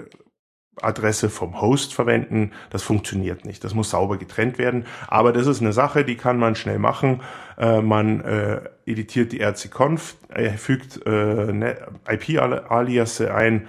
Adresse 0.81 1.31
vom 1.31 1.61
Host 1.61 1.95
verwenden. 1.95 2.53
Das 2.71 2.83
funktioniert 2.83 3.45
nicht. 3.45 3.65
Das 3.65 3.75
muss 3.75 3.91
sauber 3.91 4.17
getrennt 4.19 4.59
werden. 4.59 4.87
Aber 5.09 5.33
das 5.33 5.47
ist 5.47 5.61
eine 5.61 5.73
Sache, 5.73 6.05
die 6.05 6.17
kann 6.17 6.39
man 6.39 6.55
schnell 6.55 6.79
machen. 6.79 7.23
Äh, 7.59 7.83
man 7.83 8.21
äh, 8.21 8.61
editiert 8.87 9.33
die 9.33 9.43
rcconf, 9.43 10.17
äh, 10.29 10.51
fügt 10.51 11.05
äh, 11.07 11.53
ne, 11.53 11.77
IP-Aliasse 12.09 13.35
ein, 13.35 13.69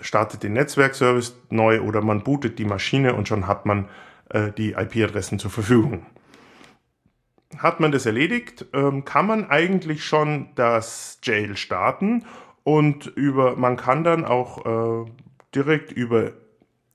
startet 0.00 0.42
den 0.42 0.54
Netzwerkservice 0.54 1.36
neu 1.50 1.80
oder 1.82 2.02
man 2.02 2.22
bootet 2.22 2.58
die 2.58 2.64
Maschine 2.64 3.14
und 3.14 3.28
schon 3.28 3.46
hat 3.46 3.66
man 3.66 3.88
äh, 4.30 4.50
die 4.50 4.72
IP-Adressen 4.72 5.38
zur 5.38 5.50
Verfügung. 5.50 6.06
Hat 7.58 7.80
man 7.80 7.92
das 7.92 8.06
erledigt, 8.06 8.66
ähm, 8.72 9.04
kann 9.04 9.26
man 9.26 9.50
eigentlich 9.50 10.04
schon 10.04 10.48
das 10.54 11.18
Jail 11.22 11.56
starten 11.56 12.24
und 12.64 13.06
über, 13.06 13.56
man 13.56 13.76
kann 13.76 14.04
dann 14.04 14.24
auch 14.24 15.04
äh, 15.04 15.10
direkt 15.54 15.92
über 15.92 16.32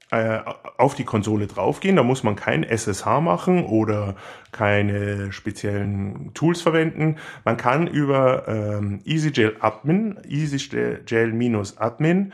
äh, 0.10 0.40
auf 0.78 0.96
die 0.96 1.04
Konsole 1.04 1.48
draufgehen. 1.48 1.98
Da 1.98 2.04
muss 2.04 2.24
man 2.24 2.38
kein 2.38 2.64
SSH 2.64 3.20
machen 3.20 3.66
oder 3.66 4.16
keine 4.52 5.34
speziellen 5.34 6.34
Tools 6.34 6.62
verwenden. 6.62 7.18
Man 7.44 7.58
kann 7.58 7.88
über 7.88 8.48
ähm, 8.48 9.02
EasyJail 9.06 9.58
Admin, 9.60 10.18
EasyJail-Admin 10.24 12.32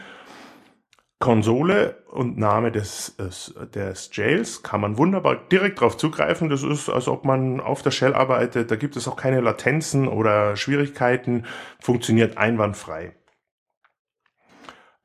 Konsole 1.24 2.04
und 2.12 2.38
Name 2.38 2.70
des, 2.70 3.16
des, 3.16 3.56
des 3.74 4.10
Jails 4.12 4.62
kann 4.62 4.82
man 4.82 4.98
wunderbar 4.98 5.38
direkt 5.38 5.80
drauf 5.80 5.96
zugreifen. 5.96 6.50
Das 6.50 6.64
ist, 6.64 6.90
als 6.90 7.08
ob 7.08 7.24
man 7.24 7.62
auf 7.62 7.82
der 7.82 7.92
Shell 7.92 8.14
arbeitet. 8.14 8.70
Da 8.70 8.76
gibt 8.76 8.98
es 8.98 9.08
auch 9.08 9.16
keine 9.16 9.40
Latenzen 9.40 10.10
oder 10.10 10.58
Schwierigkeiten. 10.58 11.46
Funktioniert 11.80 12.38
einwandfrei. 12.38 13.14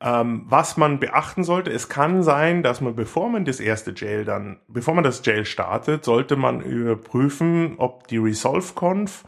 Ähm, 0.01 0.45
was 0.47 0.77
man 0.77 0.99
beachten 0.99 1.43
sollte, 1.43 1.71
es 1.71 1.89
kann 1.89 2.23
sein, 2.23 2.63
dass 2.63 2.79
man, 2.79 2.95
bevor 2.95 3.29
man 3.29 3.43
das 3.43 3.59
erste 3.59 3.93
Jail 3.93 4.23
dann, 4.23 4.59
bevor 4.69 4.93
man 4.93 5.03
das 5.03 5.25
Jail 5.25 5.43
startet, 5.45 6.05
sollte 6.05 6.37
man 6.37 6.61
überprüfen, 6.61 7.75
ob 7.77 8.07
die 8.07 8.17
ResolveConf 8.17 9.25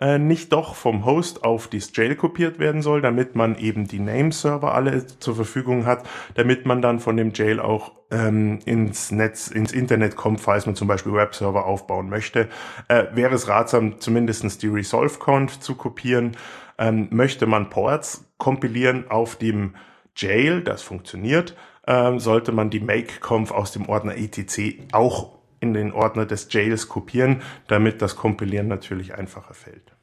äh, 0.00 0.18
nicht 0.18 0.52
doch 0.52 0.74
vom 0.74 1.04
Host 1.04 1.44
auf 1.44 1.68
die 1.68 1.82
Jail 1.92 2.16
kopiert 2.16 2.58
werden 2.58 2.80
soll, 2.80 3.02
damit 3.02 3.36
man 3.36 3.56
eben 3.56 3.86
die 3.86 4.00
Name-Server 4.00 4.74
alle 4.74 5.06
zur 5.06 5.36
Verfügung 5.36 5.84
hat, 5.84 6.08
damit 6.34 6.64
man 6.64 6.80
dann 6.80 7.00
von 7.00 7.16
dem 7.16 7.32
Jail 7.32 7.60
auch 7.60 7.92
ähm, 8.10 8.60
ins 8.64 9.10
Netz, 9.10 9.48
ins 9.48 9.72
Internet 9.72 10.16
kommt, 10.16 10.40
falls 10.40 10.66
man 10.66 10.74
zum 10.74 10.88
Beispiel 10.88 11.12
Webserver 11.12 11.66
aufbauen 11.66 12.08
möchte. 12.08 12.48
Äh, 12.88 13.04
wäre 13.12 13.34
es 13.34 13.46
ratsam, 13.46 14.00
zumindestens 14.00 14.56
die 14.56 14.68
ResolveConf 14.68 15.60
zu 15.60 15.74
kopieren. 15.74 16.36
Ähm, 16.76 17.08
möchte 17.10 17.46
man 17.46 17.70
Ports 17.70 18.32
kompilieren 18.38 19.10
auf 19.10 19.36
dem 19.36 19.74
Jail, 20.16 20.62
das 20.62 20.82
funktioniert, 20.82 21.56
ähm, 21.86 22.18
sollte 22.18 22.52
man 22.52 22.70
die 22.70 22.80
Make-Conf 22.80 23.50
aus 23.50 23.72
dem 23.72 23.88
Ordner 23.88 24.16
etc 24.16 24.80
auch 24.92 25.34
in 25.60 25.74
den 25.74 25.92
Ordner 25.92 26.26
des 26.26 26.48
Jails 26.50 26.88
kopieren, 26.88 27.42
damit 27.68 28.02
das 28.02 28.16
Kompilieren 28.16 28.68
natürlich 28.68 29.14
einfacher 29.14 29.54
fällt. 29.54 29.94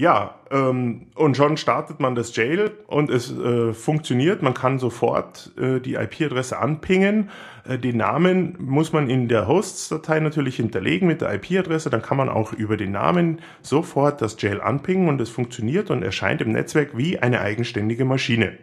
Ja, 0.00 0.36
ähm, 0.52 1.08
und 1.16 1.36
schon 1.36 1.56
startet 1.56 1.98
man 1.98 2.14
das 2.14 2.34
Jail 2.36 2.70
und 2.86 3.10
es 3.10 3.36
äh, 3.36 3.74
funktioniert. 3.74 4.42
Man 4.42 4.54
kann 4.54 4.78
sofort 4.78 5.50
äh, 5.58 5.80
die 5.80 5.94
IP-Adresse 5.94 6.56
anpingen. 6.56 7.30
Äh, 7.68 7.78
den 7.78 7.98
Namen 7.98 8.56
muss 8.58 8.92
man 8.92 9.10
in 9.10 9.28
der 9.28 9.46
Hosts-Datei 9.46 10.20
natürlich 10.20 10.56
hinterlegen 10.56 11.06
mit 11.06 11.20
der 11.20 11.34
IP-Adresse. 11.34 11.90
Dann 11.90 12.02
kann 12.02 12.16
man 12.16 12.28
auch 12.28 12.52
über 12.52 12.76
den 12.76 12.92
Namen 12.92 13.40
sofort 13.62 14.22
das 14.22 14.40
Jail 14.40 14.60
anpingen 14.60 15.08
und 15.08 15.20
es 15.20 15.30
funktioniert 15.30 15.90
und 15.90 16.02
erscheint 16.02 16.40
im 16.40 16.52
Netzwerk 16.52 16.96
wie 16.96 17.18
eine 17.18 17.40
eigenständige 17.40 18.04
Maschine. 18.04 18.56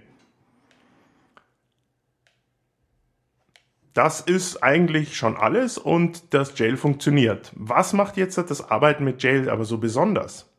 Das 3.94 4.20
ist 4.20 4.62
eigentlich 4.62 5.16
schon 5.16 5.38
alles 5.38 5.78
und 5.78 6.34
das 6.34 6.60
Jail 6.60 6.76
funktioniert. 6.76 7.54
Was 7.56 7.94
macht 7.94 8.18
jetzt 8.18 8.38
das 8.38 8.70
Arbeiten 8.70 9.06
mit 9.06 9.24
Jail 9.24 9.50
aber 9.50 9.64
so 9.64 9.78
besonders? 9.78 10.52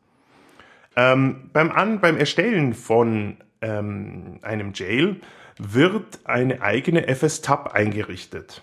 Ähm, 0.95 1.51
beim, 1.53 1.71
An 1.71 2.01
beim 2.01 2.17
Erstellen 2.17 2.73
von 2.73 3.37
ähm, 3.61 4.39
einem 4.41 4.71
Jail 4.73 5.21
wird 5.57 6.19
eine 6.25 6.61
eigene 6.61 7.07
FS-Tab 7.07 7.73
eingerichtet. 7.73 8.61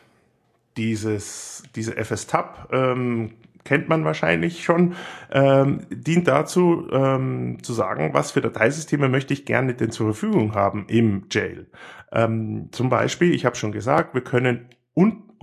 Dieses, 0.77 1.63
diese 1.75 1.97
FS-Tab 1.97 2.69
ähm, 2.73 3.33
kennt 3.65 3.89
man 3.89 4.05
wahrscheinlich 4.05 4.65
schon, 4.65 4.95
ähm, 5.33 5.87
dient 5.91 6.29
dazu 6.29 6.89
ähm, 6.93 7.63
zu 7.63 7.73
sagen, 7.73 8.11
was 8.13 8.33
für 8.33 8.41
Dateisysteme 8.41 9.09
möchte 9.09 9.33
ich 9.33 9.47
gerne 9.47 9.75
denn 9.75 9.91
zur 9.91 10.13
Verfügung 10.13 10.55
haben 10.55 10.87
im 10.89 11.27
Jail. 11.31 11.67
Ähm, 12.13 12.69
zum 12.73 12.91
Beispiel, 12.91 13.35
ich 13.35 13.45
habe 13.45 13.57
schon 13.57 13.73
gesagt, 13.73 14.15
wir 14.15 14.23
können 14.23 14.69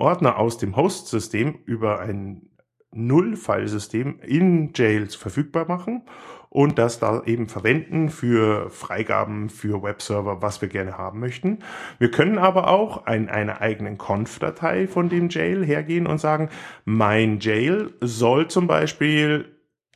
Ordner 0.01 0.37
aus 0.37 0.57
dem 0.57 0.75
Host-System 0.75 1.59
über 1.65 1.99
ein 1.99 2.49
Null-File-System 2.91 4.19
in 4.19 4.73
Jail 4.73 5.07
verfügbar 5.07 5.67
machen 5.67 6.03
und 6.51 6.77
das 6.77 6.99
da 6.99 7.23
eben 7.25 7.47
verwenden 7.47 8.09
für 8.09 8.69
Freigaben 8.69 9.49
für 9.49 9.81
Webserver, 9.81 10.41
was 10.41 10.61
wir 10.61 10.67
gerne 10.67 10.97
haben 10.97 11.21
möchten. 11.21 11.59
Wir 11.97 12.11
können 12.11 12.37
aber 12.37 12.67
auch 12.67 13.07
in 13.07 13.29
einer 13.29 13.61
eigenen 13.61 13.97
Conf-Datei 13.97 14.87
von 14.87 15.07
dem 15.07 15.29
Jail 15.29 15.65
hergehen 15.65 16.07
und 16.07 16.19
sagen, 16.19 16.49
mein 16.83 17.39
Jail 17.39 17.93
soll 18.01 18.49
zum 18.49 18.67
Beispiel 18.67 19.45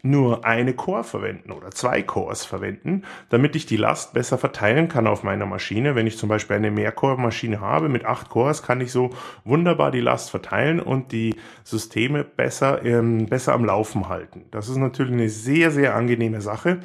nur 0.06 0.46
eine 0.46 0.74
Core 0.74 1.04
verwenden 1.04 1.52
oder 1.52 1.72
zwei 1.72 2.02
Cores 2.02 2.46
verwenden, 2.46 3.04
damit 3.30 3.56
ich 3.56 3.66
die 3.66 3.78
Last 3.78 4.14
besser 4.14 4.38
verteilen 4.38 4.88
kann 4.88 5.08
auf 5.08 5.24
meiner 5.24 5.46
Maschine. 5.46 5.96
Wenn 5.96 6.08
ich 6.08 6.18
zum 6.18 6.30
Beispiel 6.30 6.56
eine 6.56 6.72
Mehrcore-Maschine 6.72 7.60
habe 7.60 7.90
mit 7.90 8.06
acht 8.06 8.30
Cores, 8.30 8.64
kann 8.64 8.82
ich 8.82 8.92
so 8.92 9.10
wunderbar 9.44 9.92
die 9.92 10.02
Last 10.02 10.30
verteilen 10.30 10.80
und 10.80 11.12
die 11.12 11.36
Systeme 11.64 12.24
besser, 12.24 12.86
ähm, 12.86 13.26
besser 13.26 13.54
am 13.54 13.66
Laufen 13.66 14.08
halten. 14.08 14.46
Das 14.52 14.70
ist 14.70 14.78
natürlich 14.78 15.14
eine 15.14 15.30
sehr, 15.30 15.72
sehr 15.72 15.96
angenehme 15.96 16.42
Sache. 16.42 16.80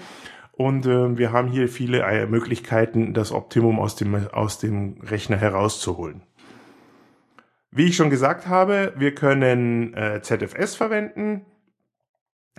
Und 0.52 0.86
äh, 0.86 1.16
wir 1.16 1.32
haben 1.32 1.48
hier 1.48 1.68
viele 1.68 2.02
äh, 2.02 2.26
Möglichkeiten, 2.26 3.14
das 3.14 3.32
Optimum 3.32 3.78
aus 3.78 3.96
dem, 3.96 4.28
aus 4.32 4.58
dem 4.58 4.96
Rechner 5.02 5.36
herauszuholen. 5.36 6.22
Wie 7.70 7.86
ich 7.86 7.96
schon 7.96 8.10
gesagt 8.10 8.48
habe, 8.48 8.92
wir 8.96 9.14
können 9.14 9.94
äh, 9.94 10.20
ZFS 10.22 10.74
verwenden. 10.74 11.46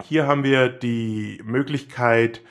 Hier 0.04 0.28
haben 0.28 0.44
wir 0.44 0.70
die 0.70 1.42
Möglichkeit 1.44 2.42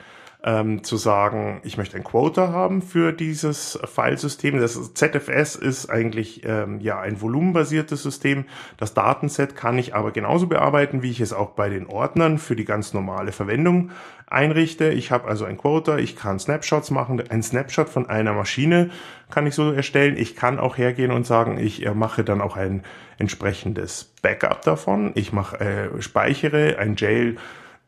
ähm, 0.43 0.83
zu 0.83 0.97
sagen, 0.97 1.61
ich 1.63 1.77
möchte 1.77 1.97
ein 1.97 2.03
Quota 2.03 2.49
haben 2.49 2.81
für 2.81 3.13
dieses 3.13 3.79
Filesystem. 3.85 4.59
Das 4.59 4.93
ZFS 4.93 5.55
ist 5.55 5.89
eigentlich 5.89 6.43
ähm, 6.45 6.79
ja 6.79 6.99
ein 6.99 7.21
volumenbasiertes 7.21 8.01
System. 8.01 8.45
Das 8.77 8.93
Datenset 8.93 9.55
kann 9.55 9.77
ich 9.77 9.93
aber 9.93 10.11
genauso 10.11 10.47
bearbeiten, 10.47 11.03
wie 11.03 11.11
ich 11.11 11.21
es 11.21 11.33
auch 11.33 11.51
bei 11.51 11.69
den 11.69 11.85
Ordnern 11.87 12.39
für 12.39 12.55
die 12.55 12.65
ganz 12.65 12.93
normale 12.93 13.31
Verwendung 13.31 13.91
einrichte. 14.31 14.89
Ich 14.89 15.11
habe 15.11 15.27
also 15.27 15.45
ein 15.45 15.57
Quota, 15.57 15.97
ich 15.97 16.15
kann 16.15 16.39
Snapshots 16.39 16.91
machen. 16.91 17.21
Ein 17.29 17.43
Snapshot 17.43 17.89
von 17.89 18.09
einer 18.09 18.33
Maschine 18.33 18.89
kann 19.29 19.47
ich 19.47 19.55
so 19.55 19.71
erstellen. 19.71 20.17
Ich 20.17 20.35
kann 20.35 20.59
auch 20.59 20.77
hergehen 20.77 21.11
und 21.11 21.25
sagen, 21.25 21.57
ich 21.57 21.85
äh, 21.85 21.93
mache 21.93 22.23
dann 22.23 22.41
auch 22.41 22.57
ein 22.57 22.83
entsprechendes 23.17 24.13
Backup 24.21 24.61
davon. 24.63 25.11
Ich 25.15 25.33
mache, 25.33 25.59
äh, 25.59 26.01
speichere 26.01 26.77
ein 26.79 26.95
Jail 26.95 27.37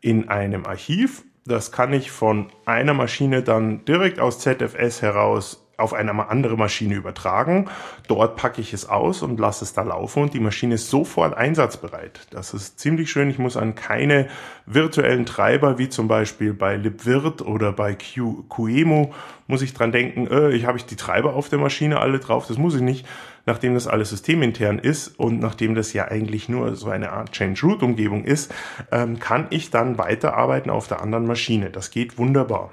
in 0.01 0.29
einem 0.29 0.65
Archiv. 0.65 1.23
Das 1.45 1.71
kann 1.71 1.91
ich 1.93 2.11
von 2.11 2.47
einer 2.65 2.93
Maschine 2.93 3.41
dann 3.41 3.83
direkt 3.85 4.19
aus 4.19 4.39
ZFS 4.39 5.01
heraus 5.01 5.62
auf 5.77 5.93
eine 5.93 6.29
andere 6.29 6.55
Maschine 6.55 6.95
übertragen. 6.95 7.69
Dort 8.07 8.35
packe 8.35 8.61
ich 8.61 8.73
es 8.73 8.87
aus 8.87 9.23
und 9.23 9.39
lasse 9.39 9.65
es 9.65 9.73
da 9.73 9.81
laufen 9.81 10.23
und 10.23 10.33
die 10.33 10.39
Maschine 10.39 10.75
ist 10.75 10.89
sofort 10.89 11.35
einsatzbereit. 11.35 12.27
Das 12.29 12.53
ist 12.53 12.79
ziemlich 12.79 13.09
schön. 13.09 13.29
Ich 13.29 13.39
muss 13.39 13.57
an 13.57 13.73
keine 13.73 14.27
virtuellen 14.65 15.25
Treiber 15.25 15.79
wie 15.79 15.89
zum 15.89 16.07
Beispiel 16.07 16.53
bei 16.53 16.75
LibVirt 16.75 17.41
oder 17.41 17.71
bei 17.71 17.95
Q, 17.95 18.43
QEMU 18.49 19.11
muss 19.47 19.61
ich 19.61 19.73
dran 19.73 19.91
denken, 19.91 20.27
äh, 20.27 20.51
ich 20.51 20.65
habe 20.65 20.77
ich 20.77 20.85
die 20.85 20.95
Treiber 20.95 21.33
auf 21.33 21.49
der 21.49 21.59
Maschine 21.59 21.99
alle 21.99 22.19
drauf. 22.19 22.47
Das 22.47 22.57
muss 22.57 22.75
ich 22.75 22.81
nicht, 22.81 23.05
nachdem 23.45 23.73
das 23.73 23.87
alles 23.87 24.09
systemintern 24.09 24.79
ist 24.79 25.19
und 25.19 25.39
nachdem 25.39 25.75
das 25.75 25.93
ja 25.93 26.05
eigentlich 26.05 26.49
nur 26.49 26.75
so 26.75 26.89
eine 26.89 27.11
Art 27.11 27.31
Change 27.31 27.61
Root 27.65 27.83
Umgebung 27.83 28.23
ist, 28.23 28.53
ähm, 28.91 29.19
kann 29.19 29.47
ich 29.49 29.69
dann 29.69 29.97
weiterarbeiten 29.97 30.69
auf 30.69 30.87
der 30.87 31.01
anderen 31.01 31.25
Maschine. 31.25 31.69
Das 31.71 31.91
geht 31.91 32.17
wunderbar. 32.17 32.71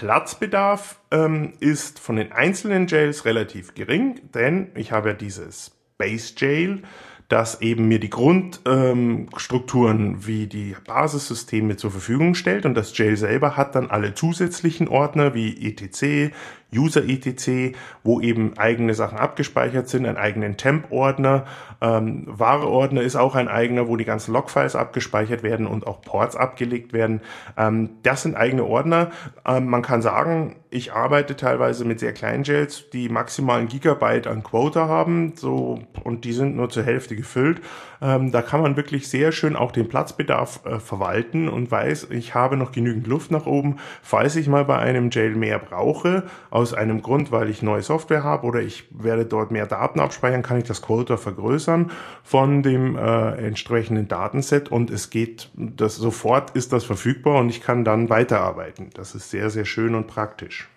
Platzbedarf 0.00 0.98
ähm, 1.10 1.52
ist 1.60 1.98
von 1.98 2.16
den 2.16 2.32
einzelnen 2.32 2.86
Jails 2.86 3.26
relativ 3.26 3.74
gering, 3.74 4.18
denn 4.32 4.70
ich 4.74 4.92
habe 4.92 5.10
ja 5.10 5.14
dieses 5.14 5.72
Base 5.98 6.32
Jail, 6.38 6.80
das 7.28 7.60
eben 7.60 7.86
mir 7.86 8.00
die 8.00 8.08
Grundstrukturen 8.08 10.06
ähm, 10.06 10.26
wie 10.26 10.46
die 10.46 10.74
Basissysteme 10.86 11.76
zur 11.76 11.90
Verfügung 11.90 12.34
stellt. 12.34 12.64
Und 12.64 12.76
das 12.76 12.96
Jail 12.96 13.18
selber 13.18 13.58
hat 13.58 13.74
dann 13.74 13.90
alle 13.90 14.14
zusätzlichen 14.14 14.88
Ordner 14.88 15.34
wie 15.34 15.68
etc, 15.68 16.34
User 16.74 17.02
etc, 17.04 17.76
wo 18.04 18.20
eben 18.20 18.56
eigene 18.58 18.94
Sachen 18.94 19.18
abgespeichert 19.18 19.88
sind, 19.88 20.06
einen 20.06 20.16
eigenen 20.16 20.56
Temp-Ordner. 20.56 21.46
Ähm, 21.80 22.24
Ware-Ordner 22.26 23.02
ist 23.02 23.16
auch 23.16 23.34
ein 23.34 23.48
eigener, 23.48 23.88
wo 23.88 23.96
die 23.96 24.04
ganzen 24.04 24.32
Logfiles 24.32 24.76
abgespeichert 24.76 25.42
werden 25.42 25.66
und 25.66 25.86
auch 25.86 26.00
Ports 26.02 26.36
abgelegt 26.36 26.92
werden. 26.92 27.20
Ähm, 27.56 27.90
das 28.02 28.22
sind 28.22 28.36
eigene 28.36 28.64
Ordner. 28.64 29.10
Ähm, 29.46 29.66
man 29.66 29.82
kann 29.82 30.02
sagen, 30.02 30.56
ich 30.70 30.92
arbeite 30.92 31.36
teilweise 31.36 31.84
mit 31.84 31.98
sehr 32.00 32.12
kleinen 32.12 32.44
Jails, 32.44 32.90
die 32.90 33.08
maximalen 33.08 33.68
Gigabyte 33.68 34.26
an 34.26 34.42
Quota 34.42 34.86
haben, 34.86 35.32
so, 35.34 35.80
und 36.04 36.24
die 36.24 36.32
sind 36.32 36.56
nur 36.56 36.70
zur 36.70 36.84
Hälfte 36.84 37.16
gefüllt. 37.16 37.60
Ähm, 38.02 38.32
da 38.32 38.40
kann 38.40 38.62
man 38.62 38.76
wirklich 38.76 39.08
sehr 39.08 39.30
schön 39.30 39.56
auch 39.56 39.72
den 39.72 39.88
Platzbedarf 39.88 40.64
äh, 40.64 40.80
verwalten 40.80 41.48
und 41.48 41.70
weiß, 41.70 42.08
ich 42.10 42.34
habe 42.34 42.56
noch 42.56 42.72
genügend 42.72 43.06
Luft 43.06 43.30
nach 43.30 43.46
oben, 43.46 43.76
falls 44.02 44.36
ich 44.36 44.48
mal 44.48 44.64
bei 44.64 44.78
einem 44.78 45.10
Jail 45.10 45.34
mehr 45.34 45.58
brauche, 45.58 46.24
aus 46.48 46.72
einem 46.72 47.02
Grund, 47.02 47.30
weil 47.30 47.50
ich 47.50 47.62
neue 47.62 47.82
Software 47.82 48.24
habe 48.24 48.46
oder 48.46 48.60
ich 48.62 48.84
werde 48.90 49.26
dort 49.26 49.50
mehr 49.50 49.66
Daten 49.66 50.00
abspeichern, 50.00 50.42
kann 50.42 50.58
ich 50.58 50.64
das 50.64 50.80
Quota 50.80 51.16
vergrößern 51.16 51.90
von 52.22 52.62
dem 52.62 52.96
äh, 52.96 53.32
entsprechenden 53.46 54.08
Datenset 54.08 54.70
und 54.70 54.90
es 54.90 55.10
geht, 55.10 55.50
das 55.54 55.96
sofort 55.96 56.50
ist 56.50 56.72
das 56.72 56.84
verfügbar 56.84 57.38
und 57.40 57.50
ich 57.50 57.60
kann 57.60 57.84
dann 57.84 58.08
weiterarbeiten. 58.08 58.90
Das 58.94 59.14
ist 59.14 59.30
sehr, 59.30 59.50
sehr 59.50 59.66
schön 59.66 59.94
und 59.94 60.06
praktisch. 60.06 60.68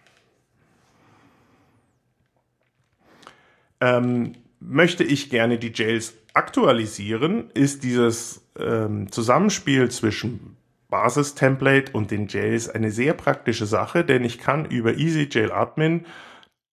Ähm, 3.79 4.33
möchte 4.59 5.03
ich 5.03 5.29
gerne 5.29 5.57
die 5.57 5.71
Jails 5.73 6.13
aktualisieren, 6.33 7.49
ist 7.53 7.83
dieses 7.83 8.47
ähm, 8.59 9.11
Zusammenspiel 9.11 9.89
zwischen 9.89 10.57
Basis-Template 10.89 11.91
und 11.93 12.11
den 12.11 12.27
Jails 12.27 12.69
eine 12.69 12.91
sehr 12.91 13.13
praktische 13.13 13.65
Sache, 13.65 14.03
denn 14.03 14.23
ich 14.23 14.37
kann 14.37 14.65
über 14.65 14.95
EasyJail 14.95 15.51
Admin 15.51 16.05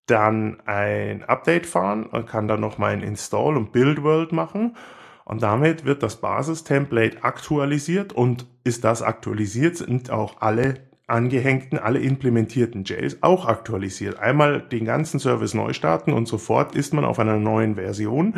dann 0.07 0.61
ein 0.67 1.25
Update 1.25 1.67
fahren 1.67 2.05
und 2.05 2.27
kann 2.27 2.49
dann 2.49 2.61
noch 2.61 2.79
mal 2.79 2.93
ein 2.93 3.03
Install 3.03 3.57
und 3.57 3.73
Build 3.73 4.03
World 4.03 4.33
machen. 4.33 4.77
Und 5.25 5.43
damit 5.43 5.85
wird 5.85 6.03
das 6.03 6.17
Basis-Template 6.17 7.23
aktualisiert 7.23 8.13
und 8.13 8.47
ist 8.65 8.85
das 8.85 9.03
aktualisiert, 9.03 9.77
sind 9.77 10.11
auch 10.11 10.41
alle 10.41 10.91
angehängten, 11.07 11.79
alle 11.79 12.01
implementierten 12.01 12.85
Jails 12.85 13.23
auch 13.23 13.47
aktualisiert. 13.47 14.19
Einmal 14.19 14.61
den 14.61 14.85
ganzen 14.85 15.21
Service 15.21 15.55
neu 15.55 15.73
starten 15.73 16.13
und 16.13 16.27
sofort 16.27 16.75
ist 16.75 16.93
man 16.93 17.05
auf 17.05 17.19
einer 17.19 17.37
neuen 17.37 17.77
Version. 17.77 18.35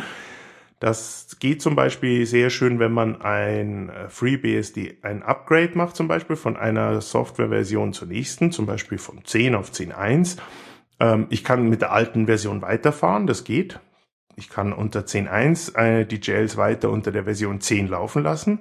Das 0.83 1.37
geht 1.39 1.63
zum 1.63 1.77
Beispiel 1.77 2.27
sehr 2.27 2.51
schön, 2.51 2.81
wenn 2.81 2.91
man 2.91 3.23
ein 3.23 3.89
äh, 3.89 4.09
FreeBSD 4.09 4.99
ein 5.03 5.23
Upgrade 5.23 5.79
macht, 5.79 5.95
zum 5.95 6.09
Beispiel 6.09 6.35
von 6.35 6.57
einer 6.57 7.01
Softwareversion 7.01 7.93
zur 7.93 8.09
nächsten, 8.09 8.51
zum 8.51 8.67
Beispiel 8.67 8.99
von 8.99 9.25
10 9.25 9.55
auf 9.55 9.71
10.1. 9.71 10.39
Ähm, 10.99 11.29
ich 11.31 11.45
kann 11.45 11.69
mit 11.69 11.83
der 11.83 11.93
alten 11.93 12.27
Version 12.27 12.63
weiterfahren, 12.63 13.29
das 13.29 13.45
geht. 13.45 13.79
Ich 14.35 14.49
kann 14.49 14.73
unter 14.73 15.03
10.1 15.03 15.77
äh, 15.77 16.05
die 16.05 16.19
Jails 16.21 16.57
weiter 16.57 16.91
unter 16.91 17.13
der 17.13 17.23
Version 17.23 17.61
10 17.61 17.87
laufen 17.87 18.25
lassen. 18.25 18.59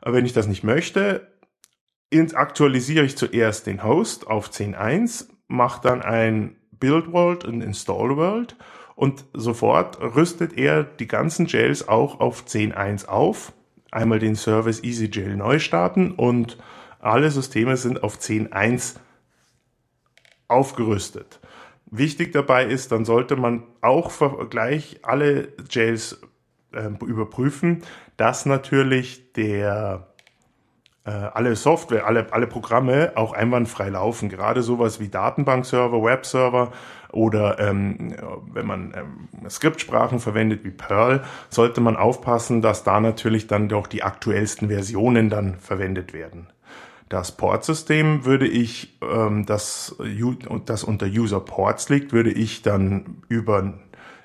Aber 0.00 0.14
wenn 0.14 0.24
ich 0.24 0.32
das 0.32 0.46
nicht 0.46 0.62
möchte, 0.62 1.32
aktualisiere 2.34 3.04
ich 3.04 3.16
zuerst 3.16 3.66
den 3.66 3.82
Host 3.82 4.28
auf 4.28 4.50
10.1, 4.50 5.30
mache 5.48 5.82
dann 5.82 6.02
ein 6.02 6.54
Build 6.70 7.10
World 7.10 7.44
und 7.44 7.60
Install 7.60 8.16
World 8.16 8.56
und 8.96 9.26
sofort 9.34 10.00
rüstet 10.00 10.56
er 10.58 10.82
die 10.82 11.06
ganzen 11.06 11.46
Jails 11.46 11.86
auch 11.86 12.18
auf 12.18 12.44
10.1 12.46 13.06
auf. 13.06 13.52
Einmal 13.92 14.18
den 14.18 14.34
Service 14.34 14.82
EasyJail 14.82 15.36
neu 15.36 15.58
starten 15.58 16.12
und 16.12 16.58
alle 16.98 17.30
Systeme 17.30 17.76
sind 17.76 18.02
auf 18.02 18.16
10.1 18.16 18.96
aufgerüstet. 20.48 21.40
Wichtig 21.90 22.32
dabei 22.32 22.64
ist, 22.64 22.90
dann 22.90 23.04
sollte 23.04 23.36
man 23.36 23.64
auch 23.82 24.12
gleich 24.48 24.98
alle 25.02 25.52
Jails 25.70 26.20
äh, 26.72 26.88
überprüfen, 27.04 27.82
dass 28.16 28.46
natürlich 28.46 29.32
der 29.34 30.08
äh, 31.04 31.10
alle 31.10 31.54
Software, 31.54 32.06
alle, 32.06 32.32
alle 32.32 32.46
Programme 32.46 33.12
auch 33.14 33.32
einwandfrei 33.32 33.90
laufen. 33.90 34.28
Gerade 34.28 34.62
sowas 34.62 35.00
wie 35.00 35.08
Datenbankserver, 35.08 36.02
Webserver 36.02 36.72
oder 37.16 37.58
ähm, 37.58 38.14
wenn 38.52 38.66
man 38.66 38.94
ähm, 38.94 39.50
Skriptsprachen 39.50 40.20
verwendet 40.20 40.64
wie 40.64 40.70
Perl, 40.70 41.24
sollte 41.48 41.80
man 41.80 41.96
aufpassen, 41.96 42.62
dass 42.62 42.84
da 42.84 43.00
natürlich 43.00 43.46
dann 43.46 43.68
doch 43.68 43.86
die 43.86 44.02
aktuellsten 44.02 44.68
Versionen 44.68 45.30
dann 45.30 45.58
verwendet 45.58 46.12
werden. 46.12 46.48
Das 47.08 47.32
Portsystem 47.32 48.24
würde 48.24 48.46
ich, 48.46 48.98
ähm, 49.02 49.46
das, 49.46 49.96
das 50.66 50.84
unter 50.84 51.06
User 51.06 51.40
Ports 51.40 51.88
liegt, 51.88 52.12
würde 52.12 52.30
ich 52.30 52.62
dann 52.62 53.22
über 53.28 53.74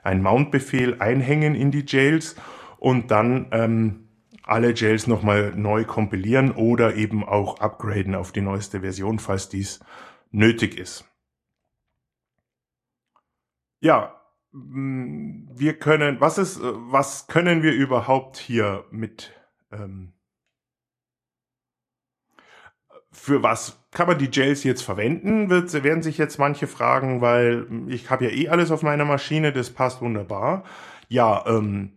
einen 0.04 0.22
Mount-Befehl 0.22 0.98
einhängen 1.00 1.56
in 1.56 1.72
die 1.72 1.86
Jails 1.88 2.36
und 2.78 3.12
dann 3.12 3.48
ähm, 3.52 4.08
alle 4.44 4.74
Jails 4.74 5.08
nochmal 5.08 5.54
neu 5.56 5.86
kompilieren 5.86 6.52
oder 6.52 6.96
eben 6.96 7.24
auch 7.24 7.60
upgraden 7.60 8.16
auf 8.16 8.32
die 8.32 8.42
neueste 8.42 8.82
Version, 8.82 9.20
falls 9.20 9.48
dies 9.48 9.80
nötig 10.32 10.78
ist. 10.78 11.06
Ja, 13.82 14.22
mm, 14.52 15.50
wir 15.54 15.78
können, 15.80 16.22
was 16.22 16.38
ist, 16.38 16.60
was 16.62 17.28
können 17.28 17.64
wir 17.64 17.74
überhaupt 17.74 18.38
hier 18.38 18.86
mit, 18.92 19.34
ähm, 19.72 20.14
für 23.12 23.44
was 23.44 23.80
kann 23.92 24.08
man 24.08 24.18
die 24.20 24.30
Jails 24.32 24.64
jetzt 24.64 24.84
verwenden, 24.84 25.50
wird, 25.50 25.74
werden 25.84 26.04
sich 26.04 26.18
jetzt 26.18 26.40
manche 26.40 26.68
fragen, 26.68 27.22
weil 27.22 27.68
ich 27.90 28.10
habe 28.10 28.26
ja 28.26 28.32
eh 28.32 28.50
alles 28.50 28.72
auf 28.72 28.84
meiner 28.84 29.06
Maschine, 29.06 29.52
das 29.52 29.72
passt 29.72 30.02
wunderbar. 30.02 30.64
Ja, 31.10 31.44
ähm, 31.48 31.94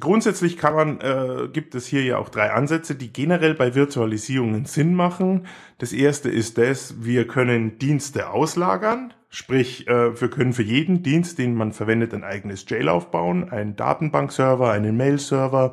Grundsätzlich 0.00 0.56
kann 0.56 0.74
man, 0.74 1.00
äh, 1.00 1.48
gibt 1.52 1.74
es 1.74 1.86
hier 1.86 2.02
ja 2.02 2.16
auch 2.16 2.30
drei 2.30 2.50
Ansätze, 2.52 2.94
die 2.94 3.12
generell 3.12 3.54
bei 3.54 3.74
Virtualisierungen 3.74 4.64
Sinn 4.64 4.94
machen. 4.94 5.46
Das 5.78 5.92
erste 5.92 6.30
ist 6.30 6.56
das, 6.56 7.04
wir 7.04 7.26
können 7.26 7.78
Dienste 7.78 8.30
auslagern, 8.30 9.12
sprich, 9.30 9.88
äh, 9.88 10.20
wir 10.20 10.28
können 10.28 10.52
für 10.52 10.62
jeden 10.62 11.02
Dienst, 11.02 11.38
den 11.38 11.54
man 11.54 11.72
verwendet, 11.72 12.12
ein 12.12 12.24
eigenes 12.24 12.68
Jail 12.68 12.88
aufbauen, 12.88 13.50
einen 13.50 13.76
Datenbankserver, 13.76 14.70
einen 14.70 14.96
Mail-Server, 14.96 15.72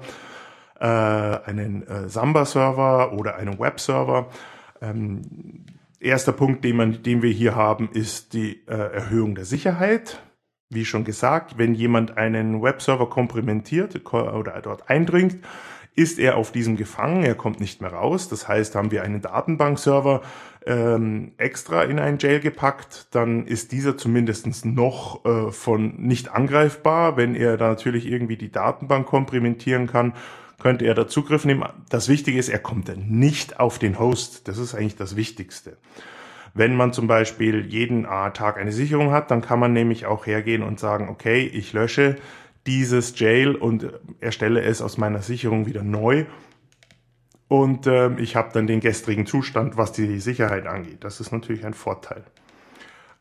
äh, 0.79 0.85
einen 0.85 1.85
äh, 1.87 2.07
Samba-Server 2.07 3.13
oder 3.13 3.35
einen 3.35 3.59
Web-Server. 3.59 4.29
Ähm, 4.81 5.65
erster 5.99 6.31
Punkt, 6.31 6.63
den, 6.63 6.77
man, 6.77 7.03
den 7.03 7.21
wir 7.23 7.31
hier 7.31 7.55
haben, 7.55 7.89
ist 7.91 8.33
die 8.33 8.65
Erhöhung 8.67 9.33
der 9.33 9.45
Sicherheit. 9.45 10.21
Wie 10.69 10.85
schon 10.85 11.03
gesagt, 11.03 11.57
wenn 11.57 11.73
jemand 11.73 12.17
einen 12.17 12.61
Webserver 12.61 13.09
komprimentiert 13.09 13.99
oder 14.13 14.61
dort 14.61 14.89
eindringt, 14.89 15.37
ist 15.97 16.19
er 16.19 16.37
auf 16.37 16.51
diesem 16.51 16.77
gefangen, 16.77 17.23
er 17.23 17.33
kommt 17.33 17.59
nicht 17.59 17.81
mehr 17.81 17.91
raus. 17.91 18.29
Das 18.29 18.47
heißt, 18.47 18.75
haben 18.75 18.91
wir 18.91 19.01
einen 19.01 19.21
Datenbankserver 19.21 20.21
ähm, 20.67 21.31
extra 21.37 21.83
in 21.83 21.97
ein 21.97 22.17
Jail 22.19 22.39
gepackt, 22.39 23.07
dann 23.11 23.47
ist 23.47 23.71
dieser 23.71 23.97
zumindest 23.97 24.65
noch 24.65 25.25
äh, 25.25 25.51
von 25.51 25.95
nicht 25.97 26.29
angreifbar. 26.29 27.17
Wenn 27.17 27.35
er 27.35 27.57
da 27.57 27.69
natürlich 27.69 28.05
irgendwie 28.05 28.37
die 28.37 28.51
Datenbank 28.51 29.07
komprimentieren 29.07 29.87
kann, 29.87 30.13
könnte 30.59 30.85
er 30.85 30.93
da 30.93 31.07
Zugriff 31.07 31.45
nehmen. 31.45 31.63
Das 31.89 32.09
Wichtige 32.09 32.37
ist, 32.37 32.49
er 32.49 32.59
kommt 32.59 32.89
dann 32.89 33.07
nicht 33.07 33.59
auf 33.59 33.79
den 33.79 33.97
Host. 33.97 34.47
Das 34.47 34.57
ist 34.57 34.75
eigentlich 34.75 34.97
das 34.97 35.15
Wichtigste. 35.15 35.77
Wenn 36.53 36.75
man 36.75 36.91
zum 36.91 37.07
Beispiel 37.07 37.65
jeden 37.67 38.03
Tag 38.03 38.57
eine 38.57 38.71
Sicherung 38.71 39.11
hat, 39.11 39.31
dann 39.31 39.41
kann 39.41 39.59
man 39.59 39.73
nämlich 39.73 40.05
auch 40.05 40.25
hergehen 40.25 40.63
und 40.63 40.79
sagen, 40.79 41.07
okay, 41.09 41.45
ich 41.45 41.71
lösche 41.73 42.17
dieses 42.65 43.17
Jail 43.17 43.55
und 43.55 43.93
erstelle 44.19 44.61
es 44.61 44.81
aus 44.81 44.97
meiner 44.97 45.21
Sicherung 45.21 45.67
wieder 45.67 45.83
neu. 45.83 46.25
Und 47.47 47.87
äh, 47.87 48.13
ich 48.19 48.35
habe 48.35 48.49
dann 48.53 48.67
den 48.67 48.79
gestrigen 48.79 49.25
Zustand, 49.25 49.77
was 49.77 49.91
die 49.91 50.19
Sicherheit 50.19 50.67
angeht. 50.67 51.03
Das 51.03 51.19
ist 51.19 51.31
natürlich 51.31 51.65
ein 51.65 51.73
Vorteil. 51.73 52.23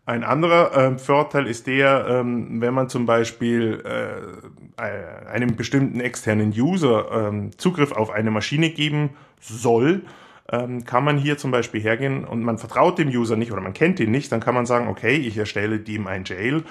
Ein 0.05 0.23
anderer 0.23 0.77
äh, 0.77 0.99
Vorteil 0.99 1.47
ist 1.49 1.67
der, 1.67 2.07
ähm, 2.09 2.61
wenn 2.61 2.75
man 2.75 2.89
zum 2.89 3.07
Beispiel 3.07 3.83
äh, 3.85 4.83
äh 4.83 5.29
einem 5.29 5.57
bestimmten 5.57 6.01
externen 6.01 6.53
User 6.57 7.33
äh, 7.33 7.51
Zugriff 7.57 7.93
auf 7.93 8.11
eine 8.11 8.31
Maschine 8.31 8.71
geben 8.71 9.11
soll, 9.41 10.03
ähm, 10.49 10.85
kann 10.85 11.05
man 11.05 11.19
hier 11.19 11.39
zum 11.39 11.51
Beispiel 11.51 11.81
hergehen 11.81 12.25
und 12.25 12.43
man 12.43 12.59
vertraut 12.59 12.99
dem 12.99 13.09
User 13.09 13.37
nicht 13.37 13.51
oder 13.51 13.61
man 13.61 13.73
kennt 13.73 13.99
ihn 13.99 14.13
nicht, 14.13 14.31
dann 14.31 14.41
kann 14.41 14.55
man 14.55 14.65
sagen, 14.65 14.87
okay, 14.87 15.17
ich 15.17 15.37
erstelle 15.37 15.81
dem 15.81 16.07
ein 16.07 16.25
Jail 16.25 16.63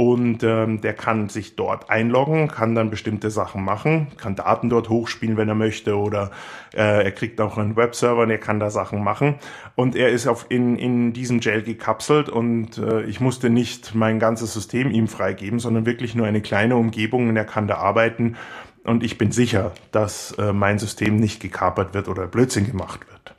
und 0.00 0.42
ähm, 0.44 0.80
der 0.80 0.94
kann 0.94 1.28
sich 1.28 1.56
dort 1.56 1.90
einloggen, 1.90 2.48
kann 2.48 2.74
dann 2.74 2.88
bestimmte 2.88 3.30
Sachen 3.30 3.62
machen, 3.62 4.06
kann 4.16 4.34
Daten 4.34 4.70
dort 4.70 4.88
hochspielen, 4.88 5.36
wenn 5.36 5.50
er 5.50 5.54
möchte 5.54 5.94
oder 5.94 6.30
äh, 6.72 7.04
er 7.04 7.12
kriegt 7.12 7.38
auch 7.38 7.58
einen 7.58 7.76
Webserver 7.76 8.22
und 8.22 8.30
er 8.30 8.38
kann 8.38 8.58
da 8.60 8.70
Sachen 8.70 9.04
machen 9.04 9.34
und 9.74 9.94
er 9.94 10.08
ist 10.08 10.26
auf 10.26 10.46
in, 10.48 10.76
in 10.76 11.12
diesem 11.12 11.40
Jail 11.40 11.62
gekapselt 11.62 12.30
und 12.30 12.78
äh, 12.78 13.02
ich 13.02 13.20
musste 13.20 13.50
nicht 13.50 13.94
mein 13.94 14.18
ganzes 14.18 14.54
System 14.54 14.90
ihm 14.90 15.06
freigeben, 15.06 15.58
sondern 15.58 15.84
wirklich 15.84 16.14
nur 16.14 16.26
eine 16.26 16.40
kleine 16.40 16.76
Umgebung 16.76 17.28
und 17.28 17.36
er 17.36 17.44
kann 17.44 17.68
da 17.68 17.74
arbeiten 17.74 18.36
und 18.84 19.04
ich 19.04 19.18
bin 19.18 19.32
sicher, 19.32 19.72
dass 19.92 20.32
äh, 20.38 20.54
mein 20.54 20.78
System 20.78 21.16
nicht 21.16 21.42
gekapert 21.42 21.92
wird 21.92 22.08
oder 22.08 22.26
Blödsinn 22.26 22.66
gemacht 22.66 23.00
wird. 23.10 23.34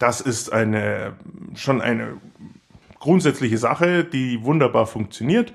Das 0.00 0.20
ist 0.20 0.52
eine 0.52 1.12
schon 1.54 1.80
eine 1.80 2.16
grundsätzliche 3.00 3.58
Sache, 3.58 4.04
die 4.04 4.44
wunderbar 4.44 4.86
funktioniert. 4.86 5.52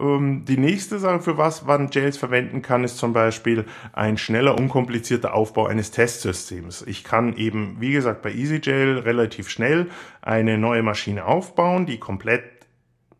Ähm, 0.00 0.44
die 0.46 0.56
nächste 0.56 0.98
Sache, 0.98 1.20
für 1.20 1.36
was 1.36 1.64
man 1.66 1.90
Jails 1.90 2.16
verwenden 2.16 2.62
kann, 2.62 2.84
ist 2.84 2.96
zum 2.96 3.12
Beispiel 3.12 3.66
ein 3.92 4.16
schneller, 4.16 4.58
unkomplizierter 4.58 5.34
Aufbau 5.34 5.66
eines 5.66 5.90
Testsystems. 5.90 6.82
Ich 6.86 7.04
kann 7.04 7.36
eben, 7.36 7.76
wie 7.80 7.92
gesagt, 7.92 8.22
bei 8.22 8.32
EasyJail 8.32 8.98
relativ 8.98 9.50
schnell 9.50 9.88
eine 10.22 10.58
neue 10.58 10.82
Maschine 10.82 11.26
aufbauen, 11.26 11.86
die 11.86 11.98
komplett 11.98 12.44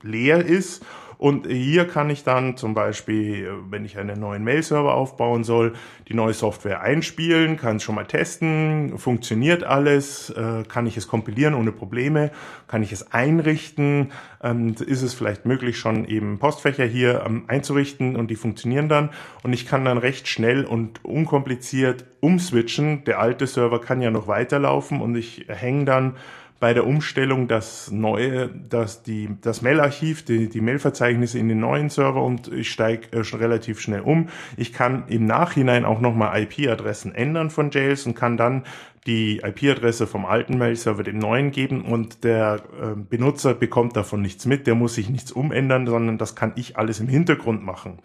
leer 0.03 0.45
ist 0.45 0.85
und 1.27 1.49
hier 1.49 1.89
kann 1.89 2.09
ich 2.09 2.23
dann 2.23 2.57
zum 2.57 2.73
Beispiel, 2.73 3.51
wenn 3.69 3.85
ich 3.85 3.99
einen 3.99 4.21
neuen 4.21 4.45
Mail-Server 4.45 4.95
aufbauen 4.95 5.43
soll, 5.43 5.73
die 6.07 6.15
neue 6.15 6.35
Software 6.35 6.83
einspielen, 6.83 7.57
kann 7.57 7.79
es 7.79 7.83
schon 7.83 7.97
mal 7.97 8.05
testen, 8.05 8.97
funktioniert 8.97 9.65
alles, 9.65 10.31
äh, 10.31 10.63
kann 10.69 10.87
ich 10.87 10.97
es 10.97 11.09
kompilieren 11.09 11.55
ohne 11.55 11.73
Probleme, 11.73 12.31
kann 12.69 12.85
ich 12.85 12.93
es 12.93 13.11
einrichten, 13.11 14.13
ähm, 14.41 14.77
ist 14.87 15.03
es 15.03 15.15
vielleicht 15.15 15.47
möglich, 15.47 15.79
schon 15.79 16.05
eben 16.05 16.39
Postfächer 16.39 16.85
hier 16.85 17.25
ähm, 17.27 17.47
einzurichten 17.49 18.15
und 18.15 18.31
die 18.31 18.37
funktionieren 18.37 18.89
dann 18.89 19.11
und 19.43 19.53
ich 19.53 19.67
kann 19.67 19.85
dann 19.85 19.99
recht 19.99 20.29
schnell 20.29 20.65
und 20.65 21.05
unkompliziert 21.05 22.05
umswitchen. 22.21 23.03
Der 23.03 23.19
alte 23.19 23.49
Server 23.49 23.81
kann 23.81 24.01
ja 24.01 24.13
noch 24.13 24.29
weiterlaufen 24.29 25.01
und 25.01 25.17
ich 25.17 25.47
hänge 25.49 25.87
dann 25.87 26.15
bei 26.59 26.73
der 26.73 26.87
Umstellung 26.87 27.49
das 27.49 27.91
neue, 27.91 28.49
das 28.49 29.03
die 29.03 29.29
das 29.43 29.63
Mailarchiv, 29.63 30.25
die, 30.25 30.49
die 30.49 30.61
Mailverzeichnisse 30.61 31.39
in 31.39 31.49
den 31.49 31.61
neuen 31.61 31.91
Server 31.91 32.23
und 32.23 32.49
ich 32.53 32.71
steige 32.71 33.19
äh, 33.19 33.25
schon 33.25 33.41
relativ 33.41 33.81
schnell 33.81 34.01
um. 34.01 34.29
Ich 34.57 34.73
kann 34.73 35.05
im 35.09 35.27
Nachhinein 35.27 35.85
auch 35.85 36.01
nochmal 36.01 36.43
IP-Adressen 36.43 37.15
ändern 37.15 37.51
von 37.51 37.71
Jails 37.71 38.07
und 38.07 38.15
kann 38.15 38.37
dann 38.37 38.65
die 39.07 39.39
IP-Adresse 39.39 40.07
vom 40.07 40.27
alten 40.27 40.59
Mail-Server 40.59 41.05
dem 41.05 41.19
neuen 41.19 41.53
geben 41.53 41.83
und 41.83 42.25
der 42.25 42.63
äh, 42.81 42.97
Benutzer 42.97 43.55
bekommt 43.55 43.97
davon 43.97 44.21
nichts 44.21 44.47
mit, 44.47 44.67
der 44.67 44.75
muss 44.75 44.95
sich 44.95 45.09
nichts 45.09 45.33
umändern, 45.33 45.87
sondern 45.87 46.19
das 46.19 46.35
kann 46.35 46.53
ich 46.57 46.77
alles 46.77 47.01
im 47.01 47.09
Hintergrund 47.09 47.65
machen. 47.65 47.99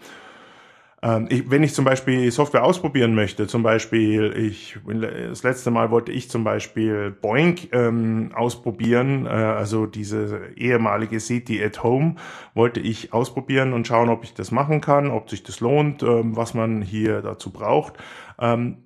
Ähm, 1.04 1.28
ich, 1.30 1.50
wenn 1.50 1.64
ich 1.64 1.74
zum 1.74 1.86
Beispiel 1.86 2.30
Software 2.32 2.64
ausprobieren 2.64 3.16
möchte, 3.16 3.48
zum 3.48 3.64
Beispiel, 3.64 4.34
ich 4.38 4.78
das 4.86 5.44
letzte 5.44 5.72
Mal 5.72 5.90
wollte 5.90 6.12
ich 6.12 6.30
zum 6.30 6.44
Beispiel 6.44 7.12
Boink 7.12 7.74
ähm, 7.74 8.32
ausprobieren, 8.36 9.26
äh, 9.26 9.30
also 9.30 9.88
diese 9.88 10.50
ehemalige 10.56 11.20
City 11.20 11.64
at 11.64 11.84
Home 11.84 12.16
wollte 12.54 12.80
ich 12.80 13.14
ausprobieren 13.14 13.74
und 13.74 13.88
schauen, 13.88 14.10
ob 14.10 14.24
ich 14.24 14.34
das 14.34 14.52
machen 14.52 14.80
kann, 14.80 15.10
ob 15.10 15.30
sich 15.30 15.44
das 15.44 15.60
lohnt, 15.60 16.04
ähm, 16.04 16.36
was 16.36 16.54
man 16.54 16.82
hier 16.82 17.22
dazu 17.22 17.52
braucht. 17.52 17.94
Ähm, 18.40 18.86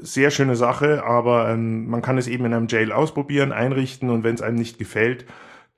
sehr 0.00 0.30
schöne 0.30 0.54
Sache, 0.54 1.04
aber 1.04 1.50
ähm, 1.50 1.88
man 1.88 2.00
kann 2.00 2.16
es 2.16 2.28
eben 2.28 2.44
in 2.44 2.54
einem 2.54 2.68
Jail 2.68 2.92
ausprobieren, 2.92 3.52
einrichten 3.52 4.08
und 4.08 4.22
wenn 4.22 4.36
es 4.36 4.42
einem 4.42 4.56
nicht 4.56 4.78
gefällt, 4.78 5.26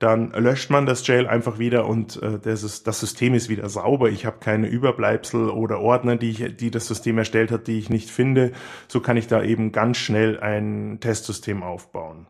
dann 0.01 0.31
löscht 0.31 0.71
man 0.71 0.87
das 0.87 1.05
Jail 1.05 1.27
einfach 1.27 1.59
wieder 1.59 1.85
und 1.85 2.21
äh, 2.23 2.39
das, 2.39 2.63
ist, 2.63 2.87
das 2.87 2.99
System 2.99 3.35
ist 3.35 3.49
wieder 3.49 3.69
sauber. 3.69 4.09
Ich 4.09 4.25
habe 4.25 4.37
keine 4.39 4.67
Überbleibsel 4.67 5.49
oder 5.49 5.79
Ordner, 5.79 6.15
die, 6.15 6.31
ich, 6.31 6.57
die 6.57 6.71
das 6.71 6.87
System 6.87 7.19
erstellt 7.19 7.51
hat, 7.51 7.67
die 7.67 7.77
ich 7.77 7.91
nicht 7.91 8.09
finde. 8.09 8.51
So 8.87 8.99
kann 8.99 9.15
ich 9.15 9.27
da 9.27 9.43
eben 9.43 9.71
ganz 9.71 9.97
schnell 9.97 10.39
ein 10.39 10.97
Testsystem 11.01 11.61
aufbauen. 11.61 12.25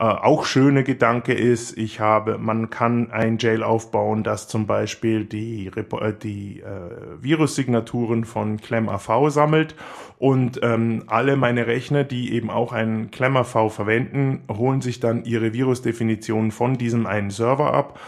Äh, 0.00 0.04
auch 0.04 0.46
schöne 0.46 0.82
Gedanke 0.82 1.34
ist, 1.34 1.76
ich 1.76 2.00
habe, 2.00 2.38
man 2.38 2.70
kann 2.70 3.10
ein 3.10 3.36
Jail 3.36 3.62
aufbauen, 3.62 4.22
das 4.22 4.48
zum 4.48 4.66
Beispiel 4.66 5.26
die, 5.26 5.66
äh, 5.66 6.14
die 6.14 6.60
äh, 6.60 7.22
Virussignaturen 7.22 8.24
von 8.24 8.56
ClamAV 8.62 9.28
sammelt 9.28 9.74
und 10.18 10.58
ähm, 10.62 11.04
alle 11.06 11.36
meine 11.36 11.66
Rechner, 11.66 12.04
die 12.04 12.32
eben 12.32 12.48
auch 12.48 12.72
ein 12.72 13.10
ClamAV 13.10 13.70
verwenden, 13.70 14.40
holen 14.50 14.80
sich 14.80 15.00
dann 15.00 15.24
ihre 15.24 15.52
Virusdefinitionen 15.52 16.50
von 16.50 16.78
diesem 16.78 17.04
einen 17.04 17.30
Server 17.30 17.74
ab. 17.74 18.00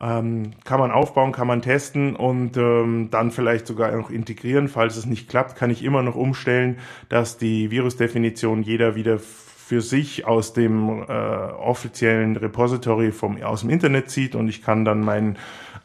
Ähm, 0.00 0.52
kann 0.64 0.80
man 0.80 0.90
aufbauen, 0.90 1.32
kann 1.32 1.46
man 1.46 1.60
testen 1.60 2.16
und 2.16 2.56
ähm, 2.56 3.08
dann 3.10 3.30
vielleicht 3.30 3.66
sogar 3.66 3.94
noch 3.94 4.10
integrieren. 4.10 4.68
Falls 4.68 4.96
es 4.96 5.04
nicht 5.04 5.28
klappt, 5.28 5.56
kann 5.56 5.68
ich 5.68 5.84
immer 5.84 6.02
noch 6.02 6.16
umstellen, 6.16 6.78
dass 7.10 7.36
die 7.36 7.70
Virusdefinition 7.70 8.62
jeder 8.62 8.94
wieder 8.94 9.18
für 9.66 9.80
sich 9.80 10.26
aus 10.26 10.52
dem 10.52 11.04
äh, 11.08 11.12
offiziellen 11.12 12.36
Repository 12.36 13.12
vom, 13.12 13.42
aus 13.42 13.62
dem 13.62 13.70
Internet 13.70 14.10
zieht 14.10 14.34
und 14.34 14.48
ich 14.48 14.62
kann 14.62 14.84
dann 14.84 15.00
meinen 15.00 15.38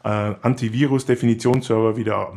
äh, 0.03 0.09
Antivirus-Definitionsserver 0.41 1.95
wieder 1.95 2.33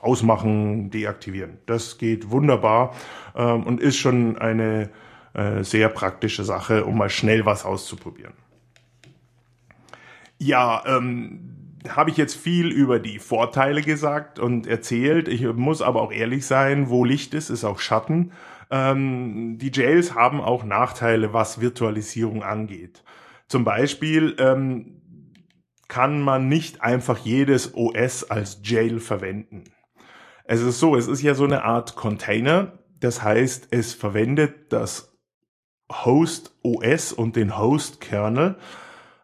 ausmachen, 0.00 0.90
deaktivieren. 0.90 1.58
Das 1.66 1.98
geht 1.98 2.30
wunderbar 2.30 2.94
ähm, 3.34 3.64
und 3.64 3.80
ist 3.80 3.98
schon 3.98 4.38
eine 4.38 4.88
äh, 5.34 5.62
sehr 5.62 5.90
praktische 5.90 6.44
Sache, 6.44 6.86
um 6.86 6.96
mal 6.96 7.10
schnell 7.10 7.44
was 7.44 7.66
auszuprobieren. 7.66 8.32
Ja, 10.38 10.82
ähm, 10.86 11.76
habe 11.88 12.08
ich 12.08 12.16
jetzt 12.16 12.36
viel 12.36 12.68
über 12.68 12.98
die 13.00 13.18
Vorteile 13.18 13.82
gesagt 13.82 14.38
und 14.38 14.66
erzählt. 14.66 15.28
Ich 15.28 15.42
muss 15.42 15.82
aber 15.82 16.00
auch 16.00 16.12
ehrlich 16.12 16.46
sein, 16.46 16.88
wo 16.88 17.04
Licht 17.04 17.34
ist, 17.34 17.50
ist 17.50 17.64
auch 17.64 17.80
Schatten. 17.80 18.32
Ähm, 18.70 19.58
die 19.58 19.70
Jails 19.72 20.14
haben 20.14 20.40
auch 20.40 20.64
Nachteile, 20.64 21.32
was 21.32 21.60
Virtualisierung 21.60 22.42
angeht. 22.42 23.04
Zum 23.48 23.64
Beispiel 23.64 24.34
ähm, 24.38 25.02
kann 25.88 26.20
man 26.20 26.48
nicht 26.48 26.82
einfach 26.82 27.18
jedes 27.18 27.74
OS 27.74 28.24
als 28.24 28.60
Jail 28.64 28.98
verwenden. 28.98 29.64
Es 30.44 30.60
ist 30.60 30.80
so, 30.80 30.96
es 30.96 31.06
ist 31.06 31.22
ja 31.22 31.34
so 31.34 31.44
eine 31.44 31.64
Art 31.64 31.96
Container. 31.96 32.78
Das 32.98 33.22
heißt, 33.22 33.68
es 33.70 33.94
verwendet 33.94 34.72
das 34.72 35.16
Host 35.92 36.56
OS 36.62 37.12
und 37.12 37.36
den 37.36 37.58
Host 37.58 38.00
Kernel. 38.00 38.56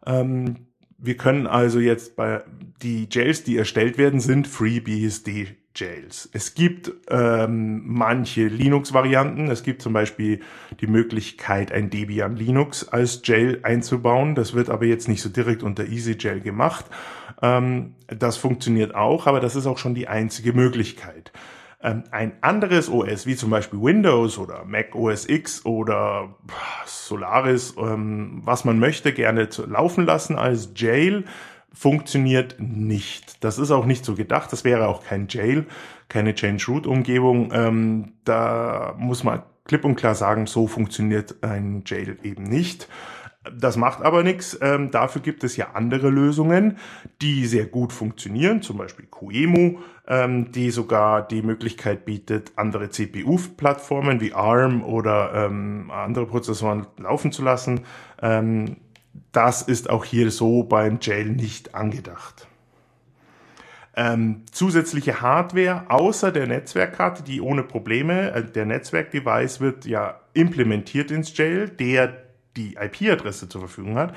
Ähm, 0.07 0.69
wir 0.99 1.17
können 1.17 1.49
also 1.49 1.81
jetzt 1.81 2.15
bei 2.15 2.45
die 2.81 3.09
Jails, 3.11 3.43
die 3.43 3.57
erstellt 3.57 3.99
werden, 3.99 4.21
sind 4.21 4.47
FreeBSD 4.47 5.62
Jails. 5.75 6.29
Es 6.33 6.55
gibt 6.55 6.93
ähm, 7.09 7.83
manche 7.85 8.47
Linux-Varianten. 8.47 9.51
Es 9.51 9.63
gibt 9.63 9.83
zum 9.83 9.93
Beispiel 9.93 10.41
die 10.81 10.87
Möglichkeit, 10.87 11.73
ein 11.73 11.91
Debian 11.91 12.37
Linux 12.37 12.89
als 12.89 13.21
Jail 13.25 13.61
einzubauen. 13.63 14.35
Das 14.35 14.55
wird 14.55 14.71
aber 14.71 14.85
jetzt 14.85 15.09
nicht 15.09 15.23
so 15.23 15.29
direkt 15.29 15.63
unter 15.63 15.85
EasyJail 15.85 16.41
gemacht. 16.41 16.87
Ähm, 17.41 17.95
das 18.07 18.37
funktioniert 18.37 18.95
auch, 18.95 19.27
aber 19.27 19.41
das 19.41 19.57
ist 19.57 19.67
auch 19.67 19.79
schon 19.79 19.95
die 19.95 20.09
einzige 20.09 20.53
Möglichkeit. 20.53 21.33
Ähm, 21.83 22.05
ein 22.13 22.33
anderes 22.43 22.89
OS, 22.89 23.27
wie 23.27 23.35
zum 23.35 23.51
Beispiel 23.51 23.81
Windows 23.81 24.39
oder 24.39 24.65
Mac 24.65 24.95
OS 24.95 25.29
X 25.29 25.67
oder 25.67 26.37
Solaris, 26.87 27.75
ähm, 27.77 28.41
was 28.45 28.65
man 28.65 28.79
möchte, 28.79 29.13
gerne 29.13 29.49
laufen 29.67 30.07
lassen 30.07 30.37
als 30.37 30.71
Jail, 30.77 31.25
funktioniert 31.75 32.57
nicht. 32.59 33.43
Das 33.45 33.59
ist 33.59 33.71
auch 33.71 33.87
nicht 33.87 34.05
so 34.05 34.15
gedacht. 34.15 34.53
Das 34.53 34.65
wäre 34.65 34.89
auch 34.89 35.05
kein 35.05 35.27
Jail, 35.29 35.67
keine 36.09 36.35
Change 36.35 36.65
Root 36.69 36.87
Umgebung. 36.87 37.51
Ähm, 37.53 38.13
da 38.25 38.95
muss 38.99 39.25
man 39.25 39.43
klipp 39.65 39.85
und 39.85 39.97
klar 39.97 40.15
sagen, 40.15 40.47
so 40.47 40.67
funktioniert 40.67 41.37
ein 41.43 41.83
Jail 41.87 42.19
eben 42.23 42.45
nicht. 42.45 42.89
Das 43.59 43.77
macht 43.77 44.03
aber 44.03 44.23
nichts. 44.23 44.57
Ähm, 44.63 44.93
dafür 44.93 45.21
gibt 45.21 45.43
es 45.43 45.57
ja 45.57 45.73
andere 45.75 46.11
Lösungen, 46.11 46.79
die 47.21 47.47
sehr 47.47 47.67
gut 47.67 47.93
funktionieren, 47.93 48.63
zum 48.63 48.79
Beispiel 48.79 49.07
QEMU, 49.07 49.81
ähm, 50.07 50.53
die 50.53 50.71
sogar 50.71 51.27
die 51.27 51.43
Möglichkeit 51.43 52.05
bietet, 52.05 52.53
andere 52.55 52.91
CPU-Plattformen 52.91 54.21
wie 54.21 54.33
ARM 54.33 54.85
oder 54.85 55.33
ähm, 55.35 55.91
andere 55.91 56.27
Prozessoren 56.27 56.87
laufen 56.99 57.33
zu 57.33 57.43
lassen. 57.43 57.81
Das 59.33 59.63
ist 59.63 59.91
auch 59.91 60.05
hier 60.05 60.31
so 60.31 60.63
beim 60.63 60.99
Jail 61.01 61.31
nicht 61.31 61.75
angedacht. 61.75 62.47
Ähm, 63.95 64.45
zusätzliche 64.51 65.21
Hardware 65.21 65.85
außer 65.89 66.33
der 66.33 66.47
Netzwerkkarte, 66.47 67.23
die 67.23 67.43
ohne 67.43 67.63
Probleme, 67.63 68.33
äh, 68.33 68.45
der 68.45 68.65
Netzwerkdevice 68.65 69.61
wird 69.61 69.85
ja 69.85 70.21
implementiert 70.33 71.11
ins 71.11 71.37
Jail, 71.37 71.69
der 71.69 72.17
die 72.57 72.77
IP-Adresse 72.77 73.49
zur 73.49 73.61
Verfügung 73.63 73.97
hat. 73.97 74.15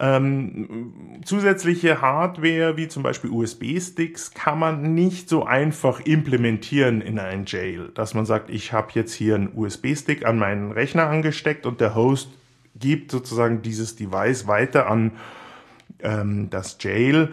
Ähm, 0.00 1.20
zusätzliche 1.24 2.00
Hardware 2.00 2.76
wie 2.76 2.88
zum 2.88 3.04
Beispiel 3.04 3.30
USB-Sticks 3.30 4.32
kann 4.32 4.58
man 4.58 4.94
nicht 4.94 5.28
so 5.28 5.44
einfach 5.44 6.00
implementieren 6.00 7.00
in 7.00 7.20
ein 7.20 7.44
Jail, 7.46 7.90
dass 7.94 8.14
man 8.14 8.26
sagt, 8.26 8.50
ich 8.50 8.72
habe 8.72 8.88
jetzt 8.94 9.12
hier 9.12 9.36
einen 9.36 9.52
USB-Stick 9.54 10.26
an 10.26 10.38
meinen 10.38 10.72
Rechner 10.72 11.06
angesteckt 11.06 11.66
und 11.66 11.80
der 11.80 11.94
Host 11.94 12.30
gibt 12.82 13.10
sozusagen 13.10 13.62
dieses 13.62 13.96
Device 13.96 14.46
weiter 14.46 14.90
an 14.90 15.12
ähm, 16.02 16.50
das 16.50 16.76
Jail. 16.80 17.32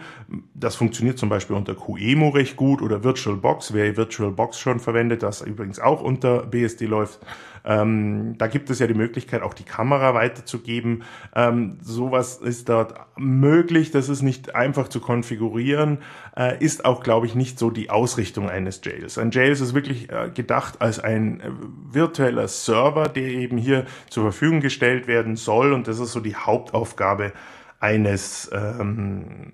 Das 0.54 0.76
funktioniert 0.76 1.18
zum 1.18 1.28
Beispiel 1.28 1.56
unter 1.56 1.74
QEMU 1.74 2.30
recht 2.30 2.56
gut 2.56 2.80
oder 2.80 3.04
VirtualBox. 3.04 3.74
Wer 3.74 3.96
VirtualBox 3.96 4.58
schon 4.58 4.80
verwendet, 4.80 5.22
das 5.22 5.42
übrigens 5.42 5.78
auch 5.78 6.00
unter 6.00 6.46
BSD 6.46 6.86
läuft, 6.86 7.20
ähm, 7.64 8.36
da 8.38 8.46
gibt 8.46 8.70
es 8.70 8.78
ja 8.78 8.86
die 8.86 8.94
Möglichkeit, 8.94 9.42
auch 9.42 9.54
die 9.54 9.64
Kamera 9.64 10.14
weiterzugeben. 10.14 11.02
Ähm, 11.34 11.78
sowas 11.82 12.36
ist 12.36 12.68
dort 12.68 12.94
möglich. 13.16 13.90
Das 13.90 14.08
ist 14.08 14.22
nicht 14.22 14.54
einfach 14.54 14.88
zu 14.88 15.00
konfigurieren. 15.00 15.98
Äh, 16.36 16.62
ist 16.62 16.84
auch, 16.84 17.02
glaube 17.02 17.26
ich, 17.26 17.34
nicht 17.34 17.58
so 17.58 17.70
die 17.70 17.90
Ausrichtung 17.90 18.48
eines 18.48 18.80
Jails. 18.82 19.18
Ein 19.18 19.30
Jail 19.30 19.52
ist 19.52 19.74
wirklich 19.74 20.10
äh, 20.10 20.30
gedacht 20.34 20.80
als 20.80 20.98
ein 20.98 21.40
äh, 21.40 21.50
virtueller 21.92 22.48
Server, 22.48 23.08
der 23.08 23.28
eben 23.28 23.58
hier 23.58 23.86
zur 24.08 24.24
Verfügung 24.24 24.60
gestellt 24.60 25.06
werden 25.06 25.36
soll. 25.36 25.72
Und 25.72 25.88
das 25.88 25.98
ist 25.98 26.12
so 26.12 26.20
die 26.20 26.36
Hauptaufgabe 26.36 27.32
eines 27.78 28.50
ähm, 28.52 29.52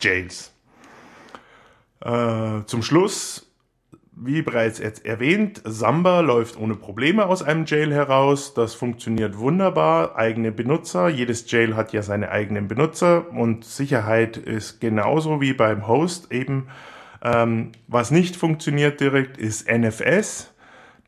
Jails. 0.00 0.52
Äh, 2.00 2.64
zum 2.64 2.82
Schluss 2.82 3.49
wie 4.12 4.42
bereits 4.42 4.80
erwähnt, 4.80 5.62
Samba 5.64 6.20
läuft 6.20 6.58
ohne 6.58 6.74
Probleme 6.74 7.26
aus 7.26 7.42
einem 7.42 7.64
Jail 7.64 7.92
heraus. 7.92 8.54
Das 8.54 8.74
funktioniert 8.74 9.38
wunderbar. 9.38 10.16
Eigene 10.16 10.52
Benutzer. 10.52 11.08
Jedes 11.08 11.50
Jail 11.50 11.76
hat 11.76 11.92
ja 11.92 12.02
seine 12.02 12.30
eigenen 12.30 12.68
Benutzer 12.68 13.30
und 13.30 13.64
Sicherheit 13.64 14.36
ist 14.36 14.80
genauso 14.80 15.40
wie 15.40 15.52
beim 15.52 15.86
Host 15.86 16.32
eben. 16.32 16.68
Ähm, 17.22 17.72
was 17.86 18.10
nicht 18.10 18.36
funktioniert 18.36 19.00
direkt 19.00 19.38
ist 19.38 19.70
NFS, 19.70 20.52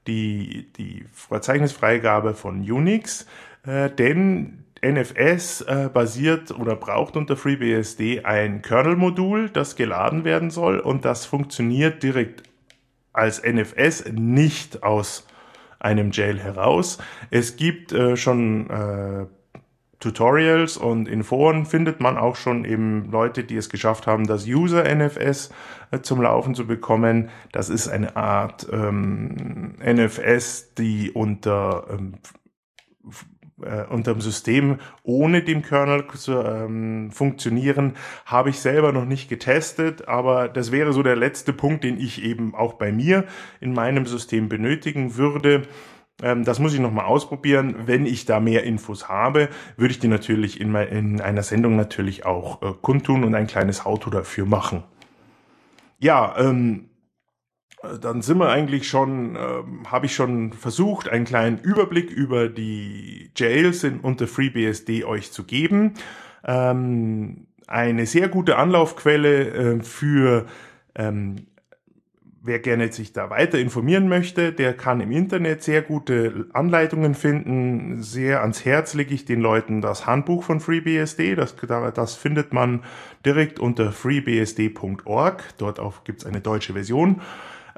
die, 0.07 0.73
die 0.77 1.05
Verzeichnisfreigabe 1.13 2.35
von 2.35 2.59
Unix, 2.61 3.27
äh, 3.67 3.91
denn 3.91 4.65
NFS 4.85 5.63
äh, 5.63 5.91
basiert 5.93 6.51
oder 6.51 6.77
braucht 6.77 7.17
unter 7.17 7.37
FreeBSD 7.37 8.25
ein 8.25 8.63
Kernel-Modul, 8.63 9.51
das 9.51 9.77
geladen 9.77 10.25
werden 10.25 10.51
soll 10.51 10.81
und 10.81 11.05
das 11.05 11.25
funktioniert 11.25 12.03
direkt 12.03 12.52
als 13.13 13.43
NFS 13.43 14.05
nicht 14.13 14.83
aus 14.83 15.27
einem 15.79 16.11
Jail 16.13 16.39
heraus. 16.39 16.99
Es 17.31 17.57
gibt 17.57 17.93
äh, 17.93 18.17
schon 18.17 18.71
äh, 18.71 19.27
Tutorials 20.03 20.77
und 20.77 21.09
in 21.09 21.23
Foren 21.23 21.65
findet 21.65 22.01
man 22.01 22.19
auch 22.19 22.35
schon 22.37 22.65
eben 22.65 23.11
Leute, 23.11 23.45
die 23.45 23.57
es 23.57 23.69
geschafft 23.69 24.07
haben, 24.07 24.27
das 24.27 24.47
User 24.47 24.85
NFS 24.85 25.51
äh, 25.93 26.01
zum 26.01 26.23
Laufen 26.23 26.55
zu 26.55 26.67
bekommen. 26.67 27.31
Das 27.53 27.69
ist 27.69 27.89
eine 27.89 28.17
Art 28.17 28.67
ähm, 28.73 29.77
NFS, 29.81 30.75
die 30.75 31.13
unter 31.13 31.87
ähm, 31.91 32.15
äh, 33.63 33.85
unter 33.89 34.13
dem 34.13 34.21
System 34.21 34.79
ohne 35.03 35.43
dem 35.43 35.63
Kernel 35.63 36.07
zu 36.15 36.33
ähm, 36.33 37.11
funktionieren, 37.11 37.95
habe 38.27 38.51
ich 38.51 38.61
selber 38.61 38.93
noch 38.93 39.05
nicht 39.05 39.29
getestet, 39.29 40.09
aber 40.09 40.49
das 40.49 40.73
wäre 40.73 40.93
so 40.93 41.03
der 41.03 41.17
letzte 41.17 41.53
Punkt, 41.53 41.85
den 41.85 41.99
ich 41.99 42.23
eben 42.25 42.55
auch 42.55 42.75
bei 42.75 42.93
mir 42.93 43.25
in 43.61 43.73
meinem 43.73 44.07
System 44.07 44.49
benötigen 44.49 45.17
würde. 45.17 45.63
Ähm, 46.23 46.45
das 46.45 46.59
muss 46.59 46.75
ich 46.75 46.81
nochmal 46.81 47.07
ausprobieren. 47.07 47.75
Wenn 47.87 48.07
ich 48.07 48.25
da 48.25 48.41
mehr 48.41 48.65
Infos 48.65 49.09
habe, 49.09 49.49
würde 49.77 49.93
ich 49.93 49.99
die 49.99 50.09
natürlich 50.09 50.61
in, 50.61 50.75
in 50.75 51.21
einer 51.21 51.43
Sendung 51.43 51.77
natürlich 51.77 52.25
auch 52.27 52.63
äh, 52.63 52.73
kundtun 52.81 53.25
und 53.25 53.35
ein 53.35 53.47
kleines 53.47 53.85
Auto 53.85 54.11
dafür 54.11 54.47
machen. 54.47 54.85
Ja, 55.99 56.35
ähm, 56.39 56.89
dann 58.01 58.23
sind 58.23 58.39
wir 58.39 58.49
eigentlich 58.49 58.89
schon, 58.89 59.37
äh, 59.37 59.63
habe 59.87 60.07
ich 60.07 60.15
schon 60.15 60.53
versucht, 60.53 61.09
einen 61.09 61.25
kleinen 61.25 61.59
Überblick 61.59 62.11
über 62.11 62.49
die 62.49 63.31
Jails 63.37 63.85
in, 63.85 64.01
unter 64.01 64.27
FreeBSD 64.27 65.05
euch 65.05 65.33
zu 65.33 65.45
geben. 65.45 65.95
Ähm, 66.45 67.47
eine 67.67 68.07
sehr 68.07 68.29
gute 68.29 68.57
Anlaufquelle 68.57 69.49
äh, 69.49 69.83
für 69.83 70.47
ähm, 70.95 71.47
wer 72.43 72.59
gerne 72.59 72.93
sich 72.93 73.13
da 73.13 73.31
weiter 73.31 73.59
informieren 73.59 74.09
möchte, 74.09 74.53
der 74.53 74.75
kann 74.75 75.01
im 75.01 75.13
Internet 75.13 75.63
sehr 75.63 75.81
gute 75.81 76.47
Anleitungen 76.53 77.15
finden. 77.15 78.03
Sehr 78.03 78.43
ans 78.43 78.65
Herz 78.65 78.95
lege 78.95 79.15
ich 79.15 79.25
den 79.25 79.41
Leuten 79.41 79.81
das 79.81 80.07
Handbuch 80.07 80.43
von 80.43 80.59
FreeBSD. 80.61 81.37
Das, 81.37 81.55
das 81.95 82.15
findet 82.15 82.53
man 82.53 82.83
direkt 83.25 83.61
unter 83.61 83.93
freebsd.org. 83.93 85.55
Dort 85.59 85.79
auch 85.79 86.03
gibt's 86.05 86.27
eine 86.27 86.41
deutsche 86.41 86.73
Version 86.73 87.21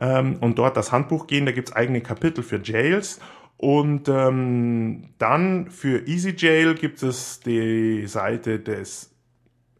ähm, 0.00 0.36
und 0.40 0.58
dort 0.58 0.76
das 0.76 0.92
Handbuch 0.92 1.26
gehen. 1.26 1.46
Da 1.46 1.52
gibt's 1.52 1.72
eigene 1.72 2.00
Kapitel 2.00 2.42
für 2.42 2.60
Jails. 2.62 3.20
Und 3.56 4.08
ähm, 4.08 5.10
dann 5.18 5.70
für 5.70 6.06
EasyJail 6.06 6.74
gibt 6.74 7.02
es 7.02 7.40
die 7.40 8.06
Seite 8.06 8.58
des 8.58 9.14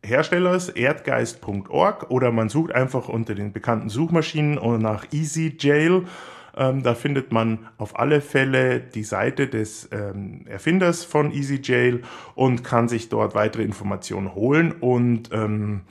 Herstellers 0.05 0.69
erdgeist.org 0.69 2.11
oder 2.11 2.31
man 2.31 2.49
sucht 2.49 2.73
einfach 2.73 3.09
unter 3.09 3.35
den 3.35 3.53
bekannten 3.53 3.89
Suchmaschinen 3.89 4.59
nach 4.81 5.07
EasyJail. 5.13 6.05
Ähm, 6.57 6.83
da 6.83 6.95
findet 6.95 7.33
man 7.33 7.67
auf 7.79 7.99
alle 7.99 8.21
Fälle 8.21 8.81
die 8.81 9.03
Seite 9.03 9.49
des 9.49 9.89
ähm, 9.91 10.47
Erfinders 10.47 11.05
von 11.05 11.33
EasyJail 11.33 12.03
und 12.35 12.63
kann 12.63 12.89
sich 12.89 13.09
dort 13.09 13.35
weitere 13.35 13.65
Informationen 13.65 14.35
holen 14.35 14.73
und 14.73 15.31
ähm, 15.33 15.83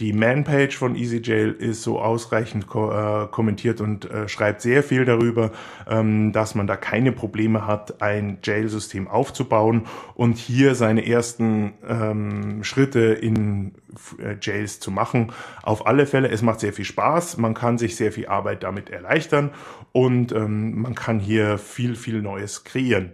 die 0.00 0.14
Manpage 0.14 0.76
von 0.76 0.96
EasyJail 0.96 1.52
ist 1.52 1.82
so 1.82 2.00
ausreichend 2.00 2.66
ko 2.66 2.90
äh, 2.90 3.26
kommentiert 3.30 3.82
und 3.82 4.10
äh, 4.10 4.28
schreibt 4.28 4.62
sehr 4.62 4.82
viel 4.82 5.04
darüber, 5.04 5.52
ähm, 5.86 6.32
dass 6.32 6.54
man 6.54 6.66
da 6.66 6.76
keine 6.76 7.12
Probleme 7.12 7.66
hat, 7.66 8.00
ein 8.00 8.38
Jail-System 8.42 9.08
aufzubauen 9.08 9.86
und 10.14 10.38
hier 10.38 10.74
seine 10.74 11.06
ersten 11.06 11.74
ähm, 11.86 12.64
Schritte 12.64 13.00
in 13.00 13.74
äh, 14.18 14.36
Jails 14.40 14.80
zu 14.80 14.90
machen. 14.90 15.32
Auf 15.62 15.86
alle 15.86 16.06
Fälle, 16.06 16.30
es 16.30 16.40
macht 16.40 16.60
sehr 16.60 16.72
viel 16.72 16.86
Spaß, 16.86 17.36
man 17.36 17.52
kann 17.52 17.76
sich 17.76 17.94
sehr 17.96 18.10
viel 18.10 18.26
Arbeit 18.26 18.62
damit 18.62 18.88
erleichtern 18.88 19.50
und 19.92 20.32
ähm, 20.32 20.80
man 20.80 20.94
kann 20.94 21.20
hier 21.20 21.58
viel, 21.58 21.94
viel 21.94 22.22
Neues 22.22 22.64
kreieren. 22.64 23.12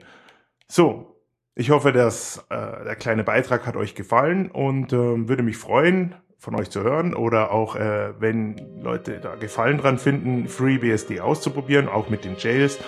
So, 0.69 1.17
ich 1.57 1.71
hoffe, 1.71 1.93
dass 1.93 2.47
äh, 2.51 2.85
der 2.85 2.95
kleine 2.97 3.25
Beitrag 3.25 3.67
hat 3.67 3.77
euch 3.77 3.97
gefallen 3.97 4.51
und 4.53 4.93
äh, 4.93 5.29
würde 5.29 5.43
mich 5.43 5.57
freuen, 5.57 6.15
von 6.39 6.55
euch 6.55 6.71
zu 6.71 6.83
hören 6.83 7.15
oder 7.15 7.51
auch, 7.51 7.77
äh, 7.77 8.13
wenn 8.21 8.81
Leute 8.83 9.21
da 9.21 9.35
Gefallen 9.35 9.79
dran 9.79 9.99
finden, 9.99 10.49
FreeBSD 10.49 11.21
auszuprobieren, 11.21 11.89
auch 11.89 12.09
mit 12.09 12.25
den 12.25 12.37
Jails. 12.39 12.79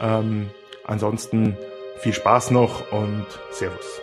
Ähm, 0.00 0.50
ansonsten 0.84 1.56
viel 1.98 2.12
Spaß 2.12 2.50
noch 2.50 2.92
und 2.92 3.26
Servus. 3.50 4.02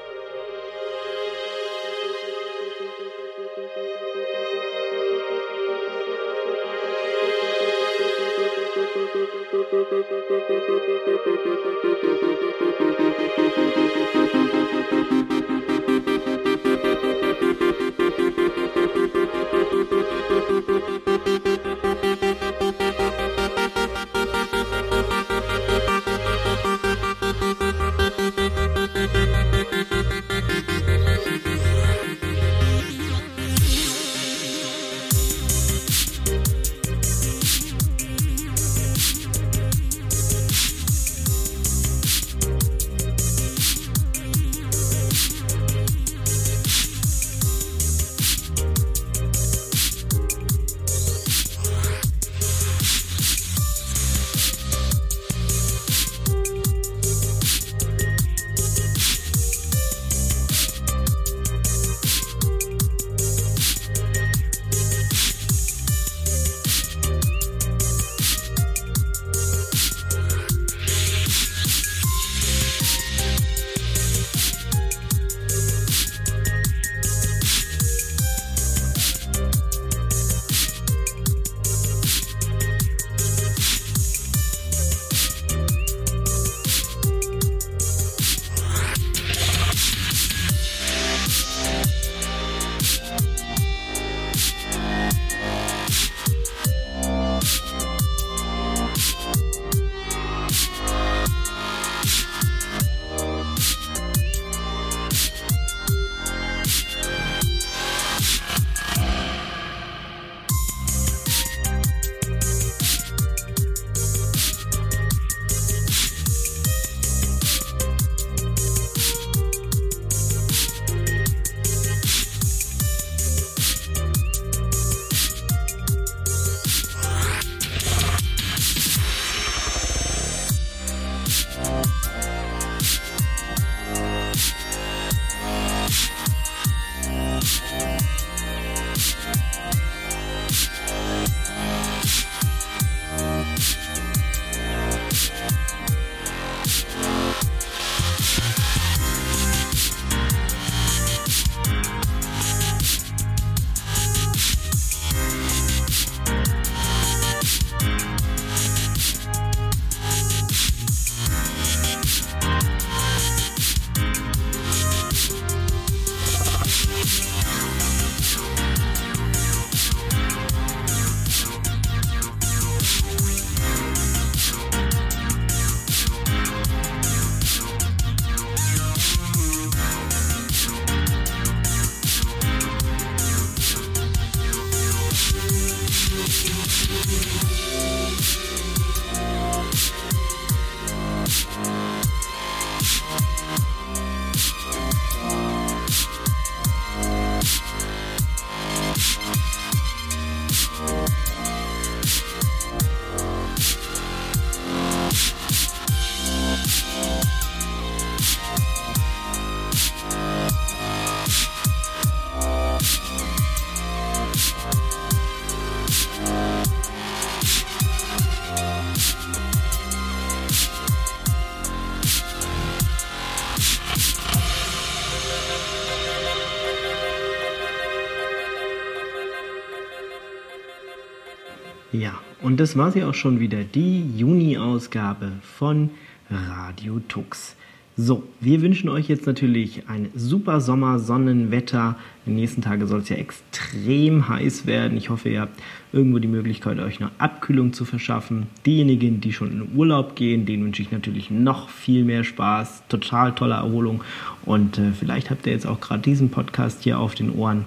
Das 232.60 232.76
war 232.76 232.92
sie 232.92 233.06
auch 233.06 233.14
schon 233.14 233.40
wieder, 233.40 233.64
die 233.64 234.04
Juni-Ausgabe 234.18 235.32
von 235.42 235.92
Radio 236.30 237.00
Tux. 237.08 237.56
So, 237.96 238.24
wir 238.42 238.62
wünschen 238.62 238.90
euch 238.90 239.08
jetzt 239.08 239.26
natürlich 239.26 239.84
ein 239.88 240.10
super 240.14 240.60
Sommer, 240.60 241.00
Sonnenwetter. 241.00 241.96
Den 242.26 242.36
nächsten 242.36 242.62
Tagen 242.62 242.86
soll 242.86 243.00
es 243.00 243.10
ja 243.10 243.16
extrem 243.16 244.28
heiß 244.28 244.66
werden. 244.66 244.98
Ich 244.98 245.10
hoffe, 245.10 245.30
ihr 245.30 245.42
habt 245.42 245.62
irgendwo 245.94 246.20
die 246.20 246.28
Möglichkeit, 246.28 246.80
euch 246.80 247.00
noch 247.00 247.12
Abkühlung 247.18 247.72
zu 247.72 247.86
verschaffen. 247.86 248.48
Diejenigen, 248.66 249.22
die 249.22 249.32
schon 249.32 249.52
in 249.52 249.78
Urlaub 249.78 250.16
gehen, 250.16 250.46
denen 250.46 250.66
wünsche 250.66 250.82
ich 250.82 250.92
natürlich 250.92 251.32
noch 251.32 251.70
viel 251.70 252.04
mehr 252.04 252.26
Spaß, 252.26 252.84
total 252.90 253.36
tolle 253.36 253.56
Erholung. 253.56 254.02
Und 254.46 254.78
äh, 254.78 254.92
vielleicht 254.92 255.30
habt 255.30 255.48
ihr 255.48 255.54
jetzt 255.54 255.68
auch 255.68 255.80
gerade 255.80 256.02
diesen 256.02 256.30
Podcast 256.30 256.84
hier 256.84 257.00
auf 257.00 257.16
den 257.16 257.32
Ohren. 257.32 257.66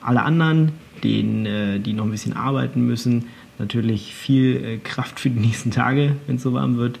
Alle 0.00 0.22
anderen, 0.22 0.72
denen, 1.02 1.46
äh, 1.46 1.80
die 1.80 1.92
noch 1.92 2.04
ein 2.04 2.10
bisschen 2.10 2.36
arbeiten 2.36 2.86
müssen, 2.86 3.26
natürlich 3.60 4.14
viel 4.14 4.64
äh, 4.64 4.78
Kraft 4.78 5.20
für 5.20 5.30
die 5.30 5.38
nächsten 5.38 5.70
Tage, 5.70 6.16
wenn 6.26 6.36
es 6.36 6.42
so 6.42 6.52
warm 6.52 6.76
wird 6.76 6.98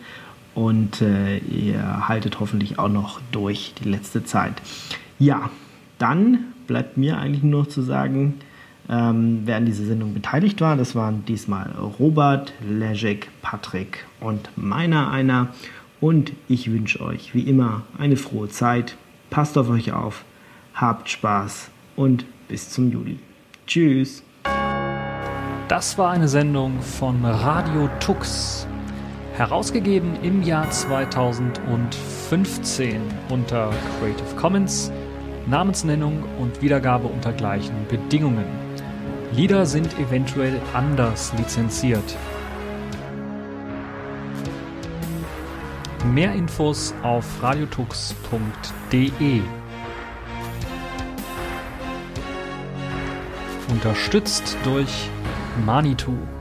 und 0.54 1.00
äh, 1.00 1.38
ihr 1.38 2.08
haltet 2.08 2.40
hoffentlich 2.40 2.78
auch 2.78 2.88
noch 2.88 3.20
durch 3.32 3.74
die 3.82 3.88
letzte 3.88 4.24
Zeit. 4.24 4.60
Ja, 5.18 5.50
dann 5.98 6.52
bleibt 6.66 6.96
mir 6.96 7.18
eigentlich 7.18 7.42
nur 7.42 7.62
noch 7.62 7.68
zu 7.68 7.82
sagen, 7.82 8.34
ähm, 8.88 9.42
wer 9.44 9.56
an 9.56 9.66
dieser 9.66 9.84
Sendung 9.84 10.14
beteiligt 10.14 10.60
war. 10.60 10.76
Das 10.76 10.94
waren 10.94 11.24
diesmal 11.24 11.70
Robert, 11.98 12.52
Lejek, 12.68 13.28
Patrick 13.42 14.06
und 14.20 14.50
meiner 14.56 15.10
einer. 15.10 15.48
Und 16.00 16.32
ich 16.48 16.70
wünsche 16.72 17.00
euch 17.00 17.34
wie 17.34 17.42
immer 17.42 17.82
eine 17.98 18.16
frohe 18.16 18.48
Zeit. 18.48 18.96
Passt 19.28 19.56
auf 19.58 19.68
euch 19.68 19.92
auf, 19.92 20.24
habt 20.74 21.08
Spaß 21.08 21.70
und 21.94 22.24
bis 22.48 22.70
zum 22.70 22.90
Juli. 22.90 23.18
Tschüss. 23.66 24.24
Das 25.70 25.96
war 25.98 26.10
eine 26.10 26.26
Sendung 26.26 26.82
von 26.82 27.24
Radio 27.24 27.88
Tux 28.00 28.66
herausgegeben 29.34 30.20
im 30.20 30.42
Jahr 30.42 30.68
2015 30.68 33.00
unter 33.28 33.70
Creative 34.00 34.34
Commons, 34.34 34.90
Namensnennung 35.46 36.24
und 36.40 36.60
Wiedergabe 36.60 37.06
unter 37.06 37.32
gleichen 37.32 37.86
Bedingungen. 37.86 38.46
Lieder 39.32 39.64
sind 39.64 39.96
eventuell 40.00 40.60
anders 40.74 41.32
lizenziert. 41.38 42.16
Mehr 46.12 46.32
Infos 46.32 46.92
auf 47.04 47.24
radiotux.de. 47.40 49.42
Unterstützt 53.70 54.56
durch 54.64 55.08
Manitou. 55.60 56.39